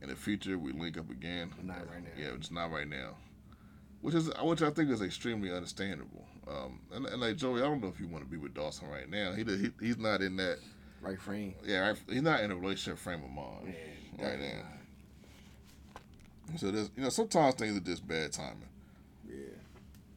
in 0.02 0.08
the 0.08 0.16
future, 0.16 0.58
we 0.58 0.72
link 0.72 0.98
up 0.98 1.10
again. 1.10 1.52
Not 1.62 1.88
right 1.88 2.02
now. 2.02 2.10
Yeah, 2.18 2.34
it's 2.34 2.50
not 2.50 2.72
right 2.72 2.88
now. 2.88 3.16
Which 4.04 4.14
is 4.14 4.30
which 4.42 4.60
I 4.60 4.68
think 4.68 4.90
is 4.90 5.00
extremely 5.00 5.50
understandable. 5.50 6.26
Um, 6.46 6.80
and, 6.92 7.06
and 7.06 7.22
like 7.22 7.36
Joey, 7.36 7.60
I 7.62 7.64
don't 7.64 7.80
know 7.80 7.88
if 7.88 7.98
you 7.98 8.06
want 8.06 8.22
to 8.22 8.30
be 8.30 8.36
with 8.36 8.52
Dawson 8.52 8.86
right 8.90 9.08
now. 9.08 9.32
He, 9.32 9.44
he 9.44 9.70
he's 9.80 9.96
not 9.96 10.20
in 10.20 10.36
that. 10.36 10.58
Right 11.00 11.18
frame. 11.18 11.54
Yeah, 11.64 11.88
right, 11.88 11.96
he's 12.10 12.20
not 12.20 12.40
in 12.40 12.50
a 12.50 12.54
relationship 12.54 12.98
frame 12.98 13.22
of 13.24 13.30
mind 13.30 13.74
Yeah. 14.18 14.26
right 14.28 14.38
now. 14.38 14.62
So 16.58 16.70
there's 16.70 16.90
you 16.94 17.02
know 17.02 17.08
sometimes 17.08 17.54
things 17.54 17.78
are 17.78 17.80
just 17.80 18.06
bad 18.06 18.30
timing. 18.32 18.68
Yeah. 19.26 19.36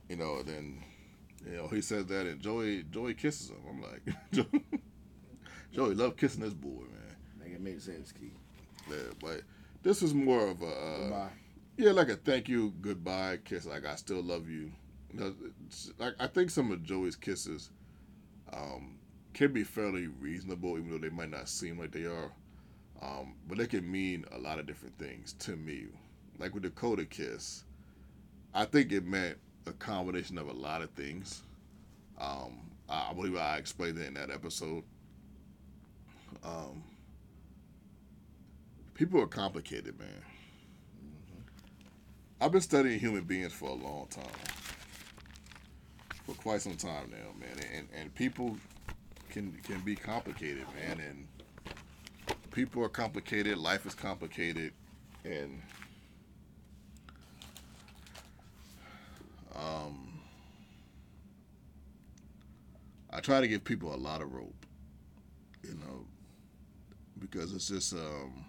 you 0.10 0.18
know, 0.18 0.44
then 0.44 0.84
you 1.50 1.56
know 1.56 1.70
he 1.70 1.80
says 1.80 2.08
that, 2.08 2.28
and 2.28 2.42
Joey 2.42 2.84
Joey 2.92 3.14
kisses 3.14 3.52
him. 3.52 3.58
I'm 3.70 3.82
like, 3.82 4.52
Joey 5.72 5.96
love 5.96 6.18
kissing 6.18 6.42
this 6.42 6.54
boy, 6.54 6.82
man. 6.82 7.16
Make 7.42 7.54
it 7.54 7.62
make 7.62 7.80
sense, 7.80 8.12
Key. 8.12 8.34
Yeah, 8.90 8.98
but 9.22 9.44
this 9.82 10.02
is 10.04 10.14
more 10.14 10.46
of 10.48 10.62
a 10.62 10.66
uh, 10.68 10.98
Goodbye. 11.00 11.30
Yeah, 11.78 11.92
like 11.92 12.10
a 12.10 12.16
thank 12.16 12.50
you, 12.50 12.74
goodbye 12.82 13.40
kiss. 13.46 13.66
Like 13.66 13.86
I 13.86 13.96
still 13.96 14.22
love 14.22 14.50
you. 14.50 14.72
like 16.00 16.16
I 16.20 16.28
think 16.28 16.50
some 16.50 16.72
of 16.72 16.84
Joey's 16.84 17.16
kisses 17.16 17.70
um, 18.54 18.98
can 19.34 19.54
be 19.54 19.64
fairly 19.64 20.08
reasonable, 20.08 20.78
even 20.78 20.92
though 20.92 20.98
they 21.00 21.10
might 21.10 21.30
not 21.32 21.50
seem 21.50 21.80
like 21.80 21.92
they 21.92 22.06
are. 22.06 22.32
Um, 23.02 23.36
but 23.48 23.58
they 23.58 23.68
can 23.68 23.90
mean 23.90 24.26
a 24.32 24.40
lot 24.40 24.60
of 24.60 24.68
different 24.68 24.98
things 25.00 25.34
to 25.40 25.56
me. 25.56 25.88
Like 26.40 26.54
with 26.54 26.64
the 26.64 26.72
Coda 26.72 27.06
kiss, 27.06 27.66
I 28.54 28.66
think 28.66 28.92
it 28.92 29.06
meant 29.06 29.38
a 29.68 29.74
combination 29.74 30.38
of 30.38 30.48
a 30.50 30.54
lot 30.54 30.82
of 30.82 30.92
things. 30.92 31.44
Um, 32.20 32.72
I 32.90 33.12
I 33.12 33.14
believe 33.14 33.38
I 33.38 33.58
explained 33.58 34.00
it 34.00 34.08
in 34.08 34.14
that 34.16 34.32
episode. 34.32 34.84
Um, 36.44 36.84
people 38.94 39.22
are 39.22 39.28
complicated, 39.28 39.98
man. 40.00 40.24
I've 42.40 42.52
been 42.52 42.62
studying 42.62 43.00
human 43.00 43.24
beings 43.24 43.52
for 43.52 43.70
a 43.70 43.74
long 43.74 44.08
time, 44.12 44.26
for 46.24 46.34
quite 46.34 46.62
some 46.62 46.76
time 46.76 47.10
now, 47.10 47.34
man. 47.40 47.58
And 47.76 47.88
and 48.00 48.14
people 48.14 48.56
can 49.30 49.58
can 49.64 49.80
be 49.82 49.96
complicated, 49.96 50.66
man. 50.76 51.00
And 51.00 51.28
people 52.52 52.84
are 52.84 52.90
complicated. 52.90 53.58
Life 53.58 53.88
is 53.88 53.96
complicated, 53.96 54.72
and 55.26 55.62
um, 59.56 60.20
I 63.12 63.20
try 63.20 63.42
to 63.42 63.48
give 63.48 63.64
people 63.64 63.96
a 63.96 63.98
lot 63.98 64.22
of 64.22 64.32
rope, 64.32 64.66
you 65.64 65.74
know, 65.74 66.06
because 67.20 67.52
it's 67.54 67.68
just 67.68 67.94
um, 67.94 68.46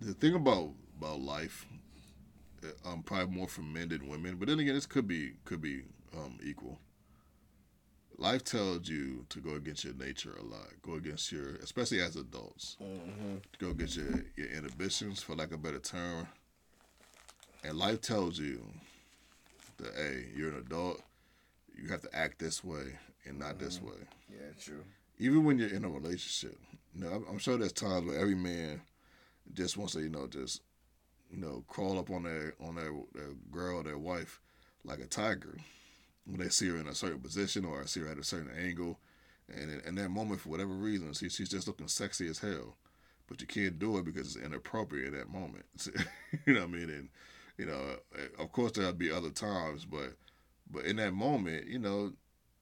the 0.00 0.14
thing 0.14 0.34
about 0.34 0.70
about 0.98 1.20
life. 1.20 1.66
uh, 2.64 2.88
Um, 2.88 3.02
probably 3.02 3.34
more 3.34 3.48
for 3.48 3.62
men 3.62 3.88
than 3.88 4.08
women, 4.08 4.36
but 4.36 4.48
then 4.48 4.58
again, 4.58 4.74
this 4.74 4.86
could 4.86 5.06
be 5.06 5.34
could 5.44 5.60
be 5.60 5.82
um, 6.16 6.38
equal. 6.42 6.78
Life 8.18 8.44
tells 8.44 8.88
you 8.88 9.26
to 9.28 9.40
go 9.40 9.54
against 9.56 9.84
your 9.84 9.92
nature 9.94 10.34
a 10.40 10.42
lot. 10.42 10.68
Go 10.80 10.94
against 10.94 11.30
your, 11.30 11.56
especially 11.56 12.00
as 12.00 12.16
adults, 12.16 12.78
Mm-hmm. 12.82 13.34
go 13.58 13.70
against 13.70 13.96
your, 13.98 14.24
your 14.36 14.48
inhibitions, 14.48 15.22
for 15.22 15.34
lack 15.34 15.48
of 15.48 15.54
a 15.54 15.58
better 15.58 15.78
term. 15.78 16.26
And 17.62 17.76
life 17.76 18.00
tells 18.00 18.38
you 18.38 18.64
that 19.76 19.94
hey, 19.94 20.28
you're 20.34 20.48
an 20.50 20.58
adult, 20.60 21.02
you 21.76 21.88
have 21.88 22.00
to 22.02 22.16
act 22.16 22.38
this 22.38 22.64
way 22.64 22.98
and 23.26 23.38
not 23.38 23.56
mm-hmm. 23.56 23.64
this 23.64 23.82
way. 23.82 23.98
Yeah, 24.30 24.52
true. 24.58 24.84
Even 25.18 25.44
when 25.44 25.58
you're 25.58 25.68
in 25.74 25.84
a 25.84 25.88
relationship, 25.90 26.58
you 26.94 27.02
know, 27.02 27.22
I'm 27.28 27.38
sure 27.38 27.58
there's 27.58 27.72
times 27.72 28.06
where 28.06 28.18
every 28.18 28.34
man 28.34 28.80
just 29.52 29.76
wants 29.76 29.94
to, 29.94 30.00
you 30.00 30.08
know, 30.08 30.26
just 30.26 30.62
you 31.30 31.38
know, 31.38 31.64
crawl 31.68 31.98
up 31.98 32.10
on 32.10 32.22
their 32.22 32.54
on 32.60 32.76
their, 32.76 32.92
their 33.14 33.34
girl, 33.50 33.82
their 33.82 33.98
wife, 33.98 34.40
like 34.84 35.00
a 35.00 35.06
tiger 35.06 35.56
when 36.24 36.40
they 36.40 36.48
see 36.48 36.68
her 36.68 36.76
in 36.76 36.88
a 36.88 36.94
certain 36.94 37.20
position 37.20 37.64
or 37.64 37.86
see 37.86 38.00
her 38.00 38.08
at 38.08 38.18
a 38.18 38.24
certain 38.24 38.50
angle. 38.58 38.98
And 39.48 39.70
in, 39.70 39.80
in 39.86 39.94
that 39.96 40.10
moment, 40.10 40.40
for 40.40 40.48
whatever 40.48 40.72
reason, 40.72 41.12
she, 41.12 41.28
she's 41.28 41.48
just 41.48 41.68
looking 41.68 41.86
sexy 41.86 42.28
as 42.28 42.40
hell. 42.40 42.76
But 43.28 43.40
you 43.40 43.46
can't 43.46 43.78
do 43.78 43.98
it 43.98 44.04
because 44.04 44.34
it's 44.34 44.44
inappropriate 44.44 45.14
at 45.14 45.20
that 45.20 45.32
moment. 45.32 45.64
you 46.46 46.54
know 46.54 46.60
what 46.60 46.68
I 46.68 46.72
mean? 46.72 46.90
And, 46.90 47.08
you 47.56 47.66
know, 47.66 47.80
eh, 48.16 48.42
of 48.42 48.50
course, 48.52 48.72
there'll 48.72 48.92
be 48.92 49.10
other 49.10 49.30
times, 49.30 49.84
but 49.84 50.14
but 50.68 50.84
in 50.84 50.96
that 50.96 51.12
moment, 51.12 51.68
you 51.68 51.78
know, 51.78 52.12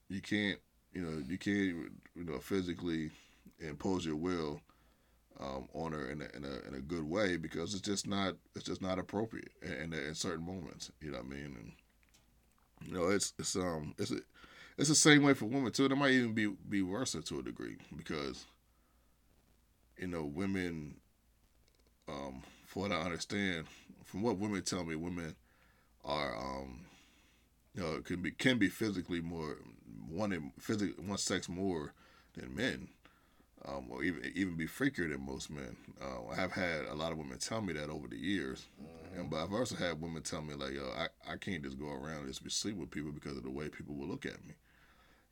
you 0.09 0.21
can't, 0.21 0.59
you 0.93 1.01
know, 1.01 1.23
you 1.27 1.39
can't, 1.39 1.91
you 2.15 2.23
know, 2.23 2.37
physically 2.39 3.09
impose 3.59 4.05
your 4.05 4.15
will 4.15 4.61
um, 5.39 5.67
on 5.73 5.91
her 5.91 6.09
in 6.09 6.21
a, 6.21 6.25
in 6.35 6.43
a, 6.45 6.67
in 6.67 6.75
a 6.75 6.81
good 6.81 7.03
way 7.03 7.37
because 7.37 7.73
it's 7.73 7.81
just 7.81 8.07
not 8.07 8.35
it's 8.55 8.65
just 8.65 8.81
not 8.81 8.99
appropriate 8.99 9.49
in, 9.61 9.73
in, 9.73 9.93
in 9.93 10.15
certain 10.15 10.45
moments. 10.45 10.91
You 11.01 11.11
know 11.11 11.17
what 11.17 11.27
I 11.27 11.29
mean? 11.29 11.55
And 11.59 11.71
you 12.87 12.93
know, 12.93 13.09
it's 13.09 13.33
it's 13.39 13.55
um 13.55 13.93
it's 13.97 14.11
a, 14.11 14.19
it's 14.77 14.89
the 14.89 14.95
same 14.95 15.23
way 15.23 15.33
for 15.33 15.45
women 15.45 15.71
too. 15.71 15.85
It 15.85 15.95
might 15.95 16.11
even 16.11 16.33
be 16.33 16.47
be 16.47 16.81
worse 16.81 17.13
to 17.13 17.39
a 17.39 17.43
degree 17.43 17.77
because 17.95 18.45
you 19.97 20.07
know 20.07 20.23
women, 20.23 20.95
um, 22.07 22.41
from 22.65 22.83
what 22.83 22.91
I 22.91 23.01
understand, 23.01 23.65
from 24.03 24.21
what 24.21 24.37
women 24.37 24.61
tell 24.63 24.83
me, 24.83 24.95
women 24.95 25.35
are 26.03 26.35
um, 26.35 26.81
you 27.73 27.81
know 27.81 28.01
can 28.01 28.21
be 28.21 28.31
can 28.31 28.57
be 28.57 28.69
physically 28.69 29.21
more 29.21 29.57
wanting 30.09 30.51
physically 30.59 31.03
want 31.05 31.19
sex 31.19 31.49
more 31.49 31.93
than 32.35 32.53
men. 32.55 32.87
Um, 33.67 33.87
or 33.89 34.03
even 34.03 34.31
even 34.35 34.55
be 34.55 34.67
freakier 34.67 35.09
than 35.09 35.25
most 35.25 35.49
men. 35.49 35.75
Uh, 35.99 36.31
I 36.31 36.35
have 36.35 36.51
had 36.51 36.85
a 36.85 36.93
lot 36.93 37.11
of 37.11 37.17
women 37.17 37.39
tell 37.39 37.61
me 37.61 37.73
that 37.73 37.89
over 37.89 38.07
the 38.07 38.17
years, 38.17 38.67
and 39.15 39.29
but 39.29 39.43
I've 39.43 39.53
also 39.53 39.75
had 39.75 39.99
women 40.01 40.21
tell 40.21 40.43
me 40.43 40.53
like, 40.53 40.73
yo, 40.73 40.91
I, 40.95 41.07
I 41.31 41.37
can't 41.37 41.63
just 41.63 41.79
go 41.79 41.87
around 41.87 42.19
and 42.19 42.27
just 42.27 42.43
be 42.43 42.51
sleep 42.51 42.75
with 42.77 42.91
people 42.91 43.11
because 43.11 43.37
of 43.37 43.43
the 43.43 43.49
way 43.49 43.69
people 43.69 43.95
will 43.95 44.07
look 44.07 44.25
at 44.25 44.45
me. 44.45 44.53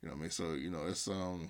You 0.02 0.08
know 0.08 0.14
what 0.14 0.18
I 0.18 0.22
mean? 0.22 0.30
So, 0.30 0.52
you 0.54 0.70
know, 0.70 0.84
it's 0.86 1.06
um 1.06 1.48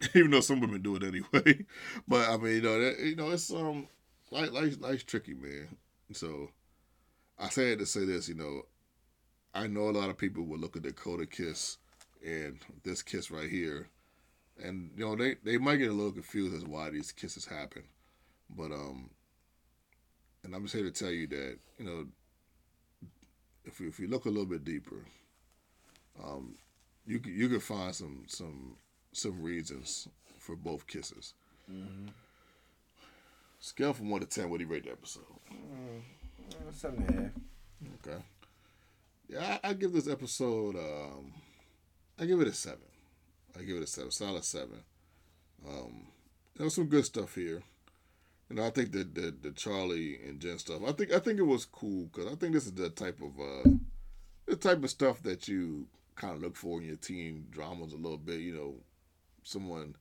even 0.14 0.30
though 0.30 0.40
some 0.40 0.60
women 0.60 0.82
do 0.82 0.96
it 0.96 1.02
anyway. 1.02 1.64
but 2.08 2.28
I 2.28 2.36
mean, 2.36 2.54
you 2.54 2.62
know, 2.62 2.80
that, 2.80 2.98
you 3.00 3.16
know, 3.16 3.30
it's 3.30 3.50
um 3.52 3.88
like 4.30 4.52
like 4.52 4.80
life's 4.80 5.04
tricky, 5.04 5.34
man. 5.34 5.76
So 6.12 6.50
I 7.38 7.48
said 7.48 7.78
to 7.80 7.86
say 7.86 8.04
this, 8.04 8.28
you 8.28 8.34
know, 8.34 8.62
I 9.54 9.66
know 9.66 9.88
a 9.88 9.90
lot 9.90 10.10
of 10.10 10.18
people 10.18 10.44
will 10.44 10.58
look 10.58 10.76
at 10.76 10.82
the 10.82 10.90
Dakota 10.90 11.26
kiss 11.26 11.78
and 12.24 12.58
this 12.82 13.02
kiss 13.02 13.30
right 13.30 13.48
here, 13.48 13.88
and 14.62 14.90
you 14.96 15.04
know 15.04 15.16
they 15.16 15.36
they 15.44 15.58
might 15.58 15.76
get 15.76 15.90
a 15.90 15.94
little 15.94 16.12
confused 16.12 16.54
as 16.54 16.64
why 16.64 16.90
these 16.90 17.12
kisses 17.12 17.46
happen, 17.46 17.82
but 18.50 18.72
um 18.72 19.10
and 20.46 20.54
I'm 20.54 20.62
just 20.62 20.74
here 20.74 20.84
to 20.84 20.92
tell 20.92 21.10
you 21.10 21.26
that 21.26 21.58
you 21.78 21.84
know, 21.84 22.06
if 23.64 23.80
you, 23.80 23.88
if 23.88 23.98
you 23.98 24.06
look 24.06 24.26
a 24.26 24.28
little 24.28 24.46
bit 24.46 24.64
deeper, 24.64 25.04
um, 26.22 26.54
you 27.04 27.20
you 27.24 27.48
can 27.48 27.60
find 27.60 27.94
some 27.94 28.24
some 28.28 28.76
some 29.12 29.42
reasons 29.42 30.08
for 30.38 30.56
both 30.56 30.86
kisses. 30.86 31.34
Mm-hmm. 31.70 32.08
Scale 33.58 33.92
from 33.92 34.10
one 34.10 34.20
to 34.20 34.26
ten, 34.26 34.48
what 34.48 34.58
do 34.58 34.64
you 34.64 34.70
rate 34.70 34.84
the 34.84 34.92
episode? 34.92 35.24
Mm, 35.52 36.72
seven 36.72 37.04
and 37.08 37.10
a 37.10 37.22
half. 37.22 37.32
Okay. 38.06 38.22
Yeah, 39.28 39.58
I, 39.64 39.70
I 39.70 39.72
give 39.72 39.92
this 39.92 40.08
episode. 40.08 40.76
Um, 40.76 41.32
I 42.20 42.24
give 42.24 42.40
it 42.40 42.46
a 42.46 42.52
seven. 42.52 42.78
I 43.58 43.62
give 43.62 43.76
it 43.76 43.82
a 43.82 43.86
seven, 43.86 44.10
solid 44.10 44.44
seven. 44.44 44.80
Um, 45.66 46.06
there 46.56 46.64
was 46.64 46.74
some 46.74 46.86
good 46.86 47.04
stuff 47.04 47.34
here. 47.34 47.62
You 48.48 48.56
know, 48.56 48.64
I 48.64 48.70
think 48.70 48.92
that 48.92 49.14
the, 49.14 49.34
the 49.42 49.50
Charlie 49.50 50.20
and 50.26 50.40
Jen 50.40 50.58
stuff. 50.58 50.82
I 50.86 50.92
think 50.92 51.12
I 51.12 51.18
think 51.18 51.38
it 51.38 51.46
was 51.46 51.64
cool 51.64 52.04
because 52.04 52.30
I 52.30 52.36
think 52.36 52.52
this 52.52 52.66
is 52.66 52.72
the 52.72 52.90
type 52.90 53.20
of 53.20 53.40
uh, 53.40 53.70
the 54.46 54.56
type 54.56 54.84
of 54.84 54.90
stuff 54.90 55.22
that 55.24 55.48
you 55.48 55.86
kind 56.14 56.36
of 56.36 56.42
look 56.42 56.56
for 56.56 56.80
in 56.80 56.86
your 56.86 56.96
teen 56.96 57.46
dramas 57.50 57.92
a 57.92 57.96
little 57.96 58.18
bit. 58.18 58.40
You 58.40 58.54
know, 58.54 58.74
someone, 59.42 59.96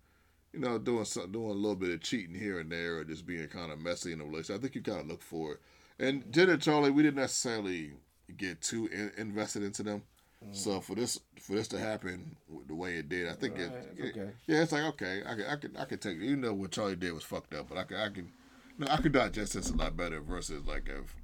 you 0.54 0.60
know, 0.60 0.78
doing 0.78 1.06
some, 1.06 1.32
doing 1.32 1.50
a 1.50 1.54
little 1.54 1.76
bit 1.76 1.92
of 1.92 2.02
cheating 2.02 2.36
here 2.36 2.60
and 2.60 2.72
there, 2.72 2.98
or 2.98 3.04
just 3.04 3.26
being 3.26 3.48
kind 3.48 3.72
of 3.72 3.80
messy 3.80 4.14
in 4.14 4.22
a 4.22 4.26
relationship. 4.26 4.60
I 4.60 4.62
think 4.62 4.76
you 4.76 4.82
kind 4.82 5.00
of 5.00 5.08
look 5.08 5.24
for 5.24 5.54
it. 5.54 5.62
And 5.98 6.32
Jen 6.32 6.50
and 6.50 6.62
Charlie, 6.62 6.92
we 6.92 7.04
didn't 7.04 7.16
necessarily 7.22 7.94
get 8.38 8.62
too 8.62 8.88
in, 8.88 9.12
invested 9.18 9.64
into 9.64 9.82
them. 9.82 10.04
So 10.52 10.82
for 10.82 10.96
this 10.96 11.20
for 11.40 11.54
this 11.54 11.68
to 11.70 11.80
happen 11.80 12.36
the 12.68 12.76
way 12.76 12.96
it 12.96 13.10
did, 13.10 13.30
I 13.30 13.34
think 13.34 13.56
right, 13.56 13.64
it, 13.64 13.94
it 13.98 14.18
okay. 14.18 14.32
yeah, 14.48 14.62
it's 14.62 14.72
like 14.72 14.84
okay, 14.84 15.22
I 15.26 15.36
can 15.36 15.46
I 15.46 15.56
can 15.56 15.78
I 15.78 15.86
can 15.86 15.98
take 15.98 16.18
it. 16.18 16.24
You 16.24 16.36
know 16.36 16.54
what 16.54 16.72
Charlie 16.72 16.96
did 16.96 17.14
was 17.14 17.24
fucked 17.24 17.54
up, 17.54 17.70
but 17.70 17.78
I 17.78 17.84
can 17.84 17.98
I 17.98 18.10
can 18.10 18.32
no, 18.78 18.88
I 18.90 18.98
could 18.98 19.14
digest 19.14 19.54
this 19.54 19.70
a 19.70 19.76
lot 19.76 19.96
better 19.96 20.20
versus 20.22 20.66
like 20.66 20.90
if 20.90 21.16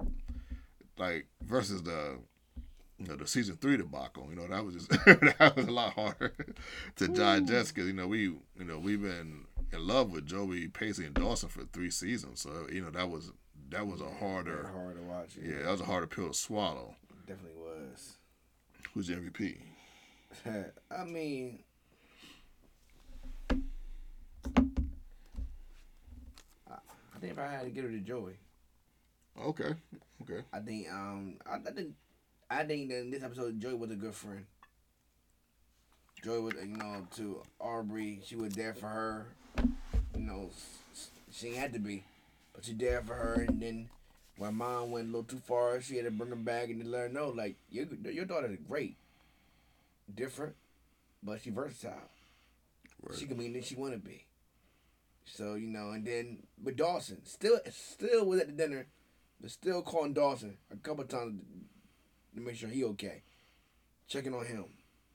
like 0.98 1.26
versus 1.42 1.82
the 1.82 2.18
you 2.98 3.06
know 3.06 3.16
the 3.16 3.26
season 3.26 3.56
three 3.56 3.76
debacle. 3.76 4.26
You 4.30 4.36
know 4.36 4.48
that 4.48 4.64
was 4.64 4.74
just 4.74 4.88
that 5.38 5.52
was 5.56 5.66
a 5.66 5.72
lot 5.72 5.94
harder 5.94 6.34
to 6.96 7.08
digest 7.08 7.72
mm. 7.72 7.74
because 7.74 7.86
you 7.88 7.94
know 7.94 8.06
we 8.06 8.20
you 8.22 8.64
know 8.64 8.78
we've 8.78 9.02
been 9.02 9.44
in 9.72 9.86
love 9.86 10.10
with 10.10 10.26
Joey 10.26 10.68
Pacey 10.68 11.04
and 11.04 11.14
Dawson 11.14 11.48
for 11.48 11.64
three 11.72 11.90
seasons, 11.90 12.40
so 12.40 12.66
you 12.70 12.82
know 12.82 12.90
that 12.90 13.10
was 13.10 13.32
that 13.70 13.86
was 13.86 14.00
a 14.00 14.10
harder 14.10 14.70
hard 14.72 14.96
to 14.96 15.02
watch. 15.02 15.36
Yeah. 15.40 15.50
yeah, 15.50 15.62
that 15.64 15.70
was 15.70 15.80
a 15.80 15.86
harder 15.86 16.06
pill 16.06 16.28
to 16.28 16.34
swallow. 16.34 16.96
definitely 17.26 17.58
was. 17.58 18.18
Who's 18.94 19.06
the 19.06 19.14
MVP? 19.14 19.56
I 20.90 21.04
mean, 21.04 21.60
I 26.66 27.18
think 27.20 27.32
if 27.32 27.38
I 27.38 27.46
had 27.46 27.64
to 27.64 27.70
give 27.70 27.86
it 27.86 27.92
to 27.92 28.00
Joey. 28.00 28.34
Okay. 29.40 29.74
Okay. 30.22 30.42
I 30.52 30.58
think 30.60 30.92
um 30.92 31.36
I, 31.46 31.56
I 31.56 31.72
think 31.72 31.94
I 32.50 32.64
think 32.64 32.90
that 32.90 33.00
in 33.00 33.10
this 33.10 33.22
episode 33.22 33.58
Joey 33.60 33.74
was 33.74 33.90
a 33.90 33.96
good 33.96 34.14
friend. 34.14 34.44
Joy 36.22 36.40
was 36.40 36.54
you 36.54 36.76
know 36.76 37.06
to 37.16 37.42
Audrey 37.58 38.20
she 38.24 38.36
was 38.36 38.52
there 38.54 38.74
for 38.74 38.88
her. 38.88 39.26
You 40.14 40.20
know 40.20 40.50
she 41.30 41.54
had 41.54 41.72
to 41.72 41.78
be, 41.78 42.04
but 42.52 42.64
she 42.64 42.74
there 42.74 43.00
for 43.00 43.14
her 43.14 43.46
and 43.48 43.60
then 43.62 43.88
when 44.36 44.54
mom 44.54 44.90
went 44.90 45.08
a 45.08 45.08
little 45.08 45.24
too 45.24 45.42
far, 45.46 45.80
she 45.80 45.96
had 45.96 46.04
to 46.06 46.10
bring 46.10 46.30
her 46.30 46.36
back 46.36 46.68
and 46.68 46.90
let 46.90 47.00
her 47.00 47.08
know, 47.08 47.28
like, 47.28 47.56
your, 47.70 47.86
your 48.10 48.24
daughter 48.24 48.48
is 48.48 48.58
great. 48.66 48.96
Different, 50.14 50.54
but 51.22 51.40
she 51.40 51.50
versatile. 51.50 51.92
Right. 53.02 53.18
She 53.18 53.26
can 53.26 53.36
be 53.36 53.44
anything 53.44 53.62
she 53.62 53.76
want 53.76 53.92
to 53.92 53.98
be. 53.98 54.24
So, 55.24 55.54
you 55.54 55.68
know, 55.68 55.90
and 55.90 56.04
then 56.04 56.38
with 56.62 56.76
Dawson, 56.76 57.24
still 57.24 57.60
still 57.70 58.26
was 58.26 58.40
at 58.40 58.48
the 58.48 58.52
dinner, 58.52 58.86
but 59.40 59.50
still 59.50 59.82
calling 59.82 60.12
Dawson 60.12 60.56
a 60.70 60.76
couple 60.76 61.04
times 61.04 61.40
to 62.34 62.40
make 62.40 62.56
sure 62.56 62.68
he 62.68 62.84
okay. 62.84 63.22
Checking 64.08 64.34
on 64.34 64.44
him. 64.44 64.64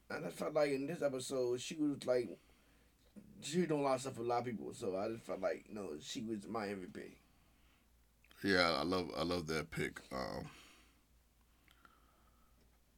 And 0.10 0.26
I 0.26 0.30
felt 0.30 0.54
like 0.54 0.72
in 0.72 0.88
this 0.88 1.02
episode, 1.02 1.60
she 1.60 1.76
was 1.76 2.06
like, 2.06 2.30
she 3.42 3.60
was 3.60 3.68
doing 3.68 3.82
a 3.82 3.84
lot 3.84 3.96
of 3.96 4.02
stuff 4.02 4.16
for 4.16 4.22
a 4.22 4.26
lot 4.26 4.40
of 4.40 4.46
people. 4.46 4.74
So 4.74 4.98
I 4.98 5.10
just 5.10 5.24
felt 5.24 5.42
like, 5.42 5.66
you 5.68 5.76
know, 5.76 5.90
she 6.02 6.22
was 6.22 6.48
my 6.48 6.68
MVP. 6.68 7.02
Yeah, 8.44 8.76
I 8.78 8.84
love 8.84 9.10
I 9.18 9.24
love 9.24 9.48
that 9.48 9.72
pick. 9.72 10.00
Um, 10.12 10.50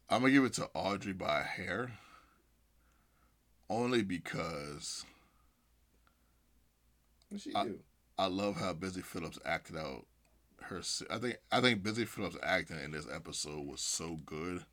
I'm 0.10 0.22
gonna 0.22 0.34
give 0.34 0.44
it 0.44 0.54
to 0.54 0.70
Audrey 0.74 1.14
by 1.14 1.42
a 1.42 1.44
hair, 1.44 1.92
only 3.70 4.02
because. 4.02 5.06
What 7.30 7.42
she 7.42 7.54
I, 7.56 7.64
do? 7.66 7.80
I 8.18 8.26
love 8.26 8.58
how 8.58 8.74
Busy 8.74 9.02
Philipps 9.02 9.40
acted 9.46 9.78
out 9.78 10.06
her. 10.64 10.82
I 11.10 11.18
think 11.20 11.38
I 11.52 11.62
think 11.62 11.84
Busy 11.84 12.06
Philipps 12.06 12.38
acting 12.44 12.80
in 12.84 12.92
this 12.92 13.08
episode 13.14 13.66
was 13.66 13.82
so 13.82 14.20
good 14.26 14.66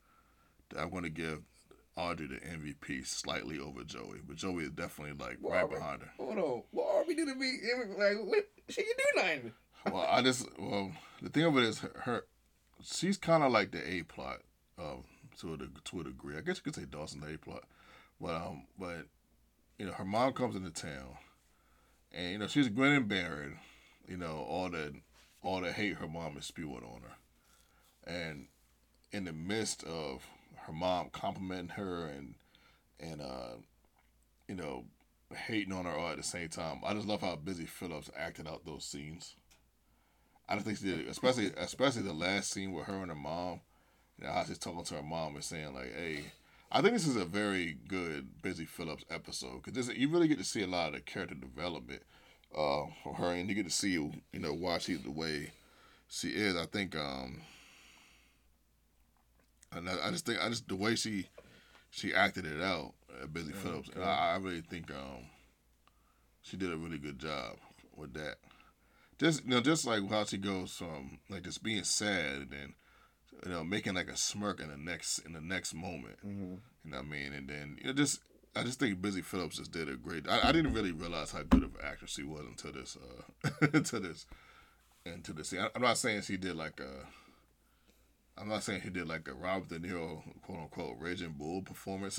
that 0.70 0.80
I'm 0.80 0.90
gonna 0.90 1.10
give 1.10 1.42
Audrey 1.96 2.26
the 2.26 2.36
MVP 2.40 3.06
slightly 3.06 3.60
over 3.60 3.84
Joey, 3.84 4.18
but 4.26 4.36
Joey 4.36 4.64
is 4.64 4.70
definitely 4.70 5.14
like 5.24 5.38
well, 5.40 5.52
right 5.52 5.64
Audrey, 5.64 5.78
behind 5.78 6.02
her. 6.02 6.10
Hold 6.16 6.38
on, 6.38 6.62
well 6.72 6.86
Audrey 6.86 7.14
didn't 7.14 7.38
be 7.38 7.56
like 7.96 8.16
what? 8.24 8.48
She 8.68 8.82
can 8.82 8.92
do 8.98 9.22
nothing 9.22 9.52
well, 9.92 10.06
I 10.08 10.22
just 10.22 10.46
well 10.58 10.92
the 11.22 11.28
thing 11.28 11.44
of 11.44 11.56
it 11.56 11.64
is 11.64 11.80
her, 11.80 11.92
her 12.04 12.24
she's 12.82 13.16
kind 13.16 13.42
of 13.42 13.52
like 13.52 13.72
the 13.72 13.88
A 13.88 14.02
plot 14.02 14.40
um, 14.78 15.04
to 15.40 15.54
a 15.54 15.58
to 15.58 16.00
a 16.00 16.04
degree. 16.04 16.36
I 16.36 16.40
guess 16.40 16.56
you 16.56 16.62
could 16.62 16.74
say 16.74 16.86
Dawson's 16.88 17.24
A 17.24 17.38
plot, 17.38 17.64
but 18.20 18.34
um, 18.34 18.64
but 18.78 19.06
you 19.78 19.86
know 19.86 19.92
her 19.92 20.04
mom 20.04 20.32
comes 20.32 20.56
into 20.56 20.70
town, 20.70 21.16
and 22.12 22.32
you 22.32 22.38
know 22.38 22.46
she's 22.46 22.68
grinning 22.68 23.08
bearing, 23.08 23.58
you 24.08 24.16
know 24.16 24.44
all 24.48 24.70
that 24.70 24.92
all 25.42 25.60
the 25.60 25.72
hate 25.72 25.96
her 25.96 26.08
mom 26.08 26.36
is 26.36 26.46
spewing 26.46 26.82
on 26.84 27.02
her, 27.02 28.12
and 28.12 28.46
in 29.12 29.24
the 29.24 29.32
midst 29.32 29.84
of 29.84 30.26
her 30.66 30.72
mom 30.72 31.08
complimenting 31.12 31.68
her 31.70 32.06
and 32.06 32.34
and 32.98 33.20
uh, 33.20 33.56
you 34.48 34.54
know 34.54 34.84
hating 35.34 35.72
on 35.72 35.84
her 35.84 35.92
all 35.92 36.10
at 36.10 36.16
the 36.16 36.22
same 36.22 36.48
time. 36.48 36.80
I 36.84 36.94
just 36.94 37.06
love 37.06 37.20
how 37.20 37.36
Busy 37.36 37.66
Philipps 37.66 38.10
acted 38.16 38.46
out 38.46 38.64
those 38.64 38.84
scenes. 38.84 39.34
I 40.48 40.54
don't 40.54 40.64
think 40.64 40.78
she 40.78 40.84
did, 40.84 41.08
especially 41.08 41.52
especially 41.56 42.02
the 42.02 42.12
last 42.12 42.50
scene 42.50 42.72
with 42.72 42.86
her 42.86 43.02
and 43.02 43.10
her 43.10 43.16
mom, 43.16 43.60
You 44.18 44.26
know, 44.26 44.32
how 44.32 44.44
she's 44.44 44.58
talking 44.58 44.84
to 44.84 44.94
her 44.94 45.02
mom 45.02 45.34
and 45.34 45.44
saying 45.44 45.74
like, 45.74 45.94
"Hey." 45.94 46.24
I 46.70 46.82
think 46.82 46.94
this 46.94 47.06
is 47.06 47.16
a 47.16 47.24
very 47.24 47.78
good 47.86 48.42
Busy 48.42 48.64
Philipps 48.64 49.04
episode 49.08 49.62
because 49.62 49.88
you 49.96 50.08
really 50.08 50.26
get 50.26 50.38
to 50.38 50.44
see 50.44 50.62
a 50.62 50.66
lot 50.66 50.88
of 50.88 50.94
the 50.94 51.00
character 51.00 51.36
development 51.36 52.02
uh, 52.54 52.86
for 53.02 53.14
her, 53.14 53.32
and 53.32 53.48
you 53.48 53.54
get 53.54 53.66
to 53.66 53.70
see 53.70 53.92
you 53.92 54.12
know 54.34 54.52
why 54.52 54.78
she's 54.78 55.02
the 55.02 55.10
way 55.10 55.52
she 56.08 56.28
is. 56.28 56.56
I 56.56 56.66
think, 56.66 56.96
um, 56.96 57.42
and 59.72 59.88
I, 59.88 60.08
I 60.08 60.10
just 60.10 60.26
think 60.26 60.42
I 60.42 60.48
just 60.48 60.68
the 60.68 60.76
way 60.76 60.96
she 60.96 61.28
she 61.90 62.14
acted 62.14 62.46
it 62.46 62.60
out 62.60 62.94
at 63.22 63.32
Busy 63.32 63.52
okay. 63.52 63.60
Philipps, 63.60 63.88
and 63.94 64.02
I, 64.02 64.34
I 64.34 64.36
really 64.36 64.62
think 64.62 64.90
um, 64.90 65.24
she 66.42 66.56
did 66.56 66.72
a 66.72 66.76
really 66.76 66.98
good 66.98 67.18
job 67.18 67.56
with 67.96 68.12
that. 68.14 68.36
Just 69.18 69.44
you 69.44 69.50
know, 69.50 69.60
just 69.60 69.86
like 69.86 70.08
how 70.10 70.24
she 70.24 70.36
goes 70.36 70.72
from 70.72 71.18
like 71.30 71.42
just 71.42 71.62
being 71.62 71.84
sad 71.84 72.34
and 72.34 72.50
then 72.50 72.74
you 73.44 73.50
know 73.50 73.64
making 73.64 73.94
like 73.94 74.08
a 74.08 74.16
smirk 74.16 74.60
in 74.60 74.68
the 74.68 74.76
next 74.76 75.20
in 75.20 75.32
the 75.32 75.40
next 75.40 75.74
moment. 75.74 76.18
Mm-hmm. 76.26 76.54
You 76.84 76.90
know 76.90 76.96
what 76.98 77.06
I 77.06 77.08
mean? 77.08 77.32
And 77.32 77.48
then 77.48 77.78
you 77.80 77.86
know 77.86 77.92
just 77.92 78.20
I 78.54 78.62
just 78.62 78.78
think 78.78 79.00
Busy 79.00 79.22
Philipps 79.22 79.58
just 79.58 79.72
did 79.72 79.88
a 79.88 79.96
great. 79.96 80.28
I, 80.28 80.48
I 80.48 80.52
didn't 80.52 80.72
really 80.72 80.92
realize 80.92 81.32
how 81.32 81.42
good 81.42 81.62
of 81.62 81.74
an 81.74 81.80
actress 81.82 82.12
she 82.12 82.22
was 82.22 82.44
until 82.46 82.72
this 82.72 82.96
uh 82.96 83.50
until 83.72 84.00
this 84.00 84.26
into 85.04 85.32
this. 85.32 85.54
I, 85.54 85.68
I'm 85.74 85.82
not 85.82 85.98
saying 85.98 86.22
she 86.22 86.36
did 86.36 86.56
like 86.56 86.80
a. 86.80 87.06
I'm 88.38 88.48
not 88.48 88.64
saying 88.64 88.82
he 88.82 88.90
did 88.90 89.08
like 89.08 89.28
a 89.28 89.34
Robert 89.34 89.68
De 89.68 89.78
Niro 89.78 90.22
quote 90.42 90.58
unquote 90.58 90.96
Raging 90.98 91.36
Bull 91.38 91.62
performance 91.62 92.18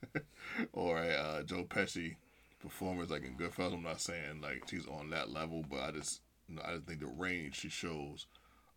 or 0.74 0.98
a 0.98 1.08
uh, 1.08 1.42
Joe 1.42 1.64
Pesci 1.64 2.16
performance 2.60 3.10
like 3.10 3.24
in 3.24 3.36
Goodfellas. 3.36 3.74
I'm 3.74 3.82
not 3.82 4.00
saying 4.00 4.40
like 4.42 4.64
she's 4.68 4.86
on 4.86 5.10
that 5.10 5.30
level, 5.30 5.64
but 5.68 5.80
I 5.80 5.90
just 5.92 6.20
you 6.48 6.56
know, 6.56 6.62
I 6.64 6.74
just 6.74 6.86
think 6.86 7.00
the 7.00 7.06
range 7.06 7.56
she 7.56 7.68
shows 7.68 8.26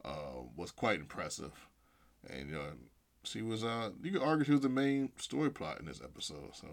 uh, 0.04 0.42
was 0.56 0.72
quite 0.72 1.00
impressive, 1.00 1.68
and 2.30 2.50
you 2.50 2.56
know 2.56 2.66
she 3.24 3.42
was 3.42 3.64
uh 3.64 3.92
you 4.02 4.12
could 4.12 4.24
argue 4.24 4.46
she 4.46 4.52
was 4.52 4.62
the 4.62 4.70
main 4.70 5.12
story 5.18 5.52
plot 5.52 5.80
in 5.80 5.86
this 5.86 6.02
episode. 6.04 6.52
So 6.54 6.68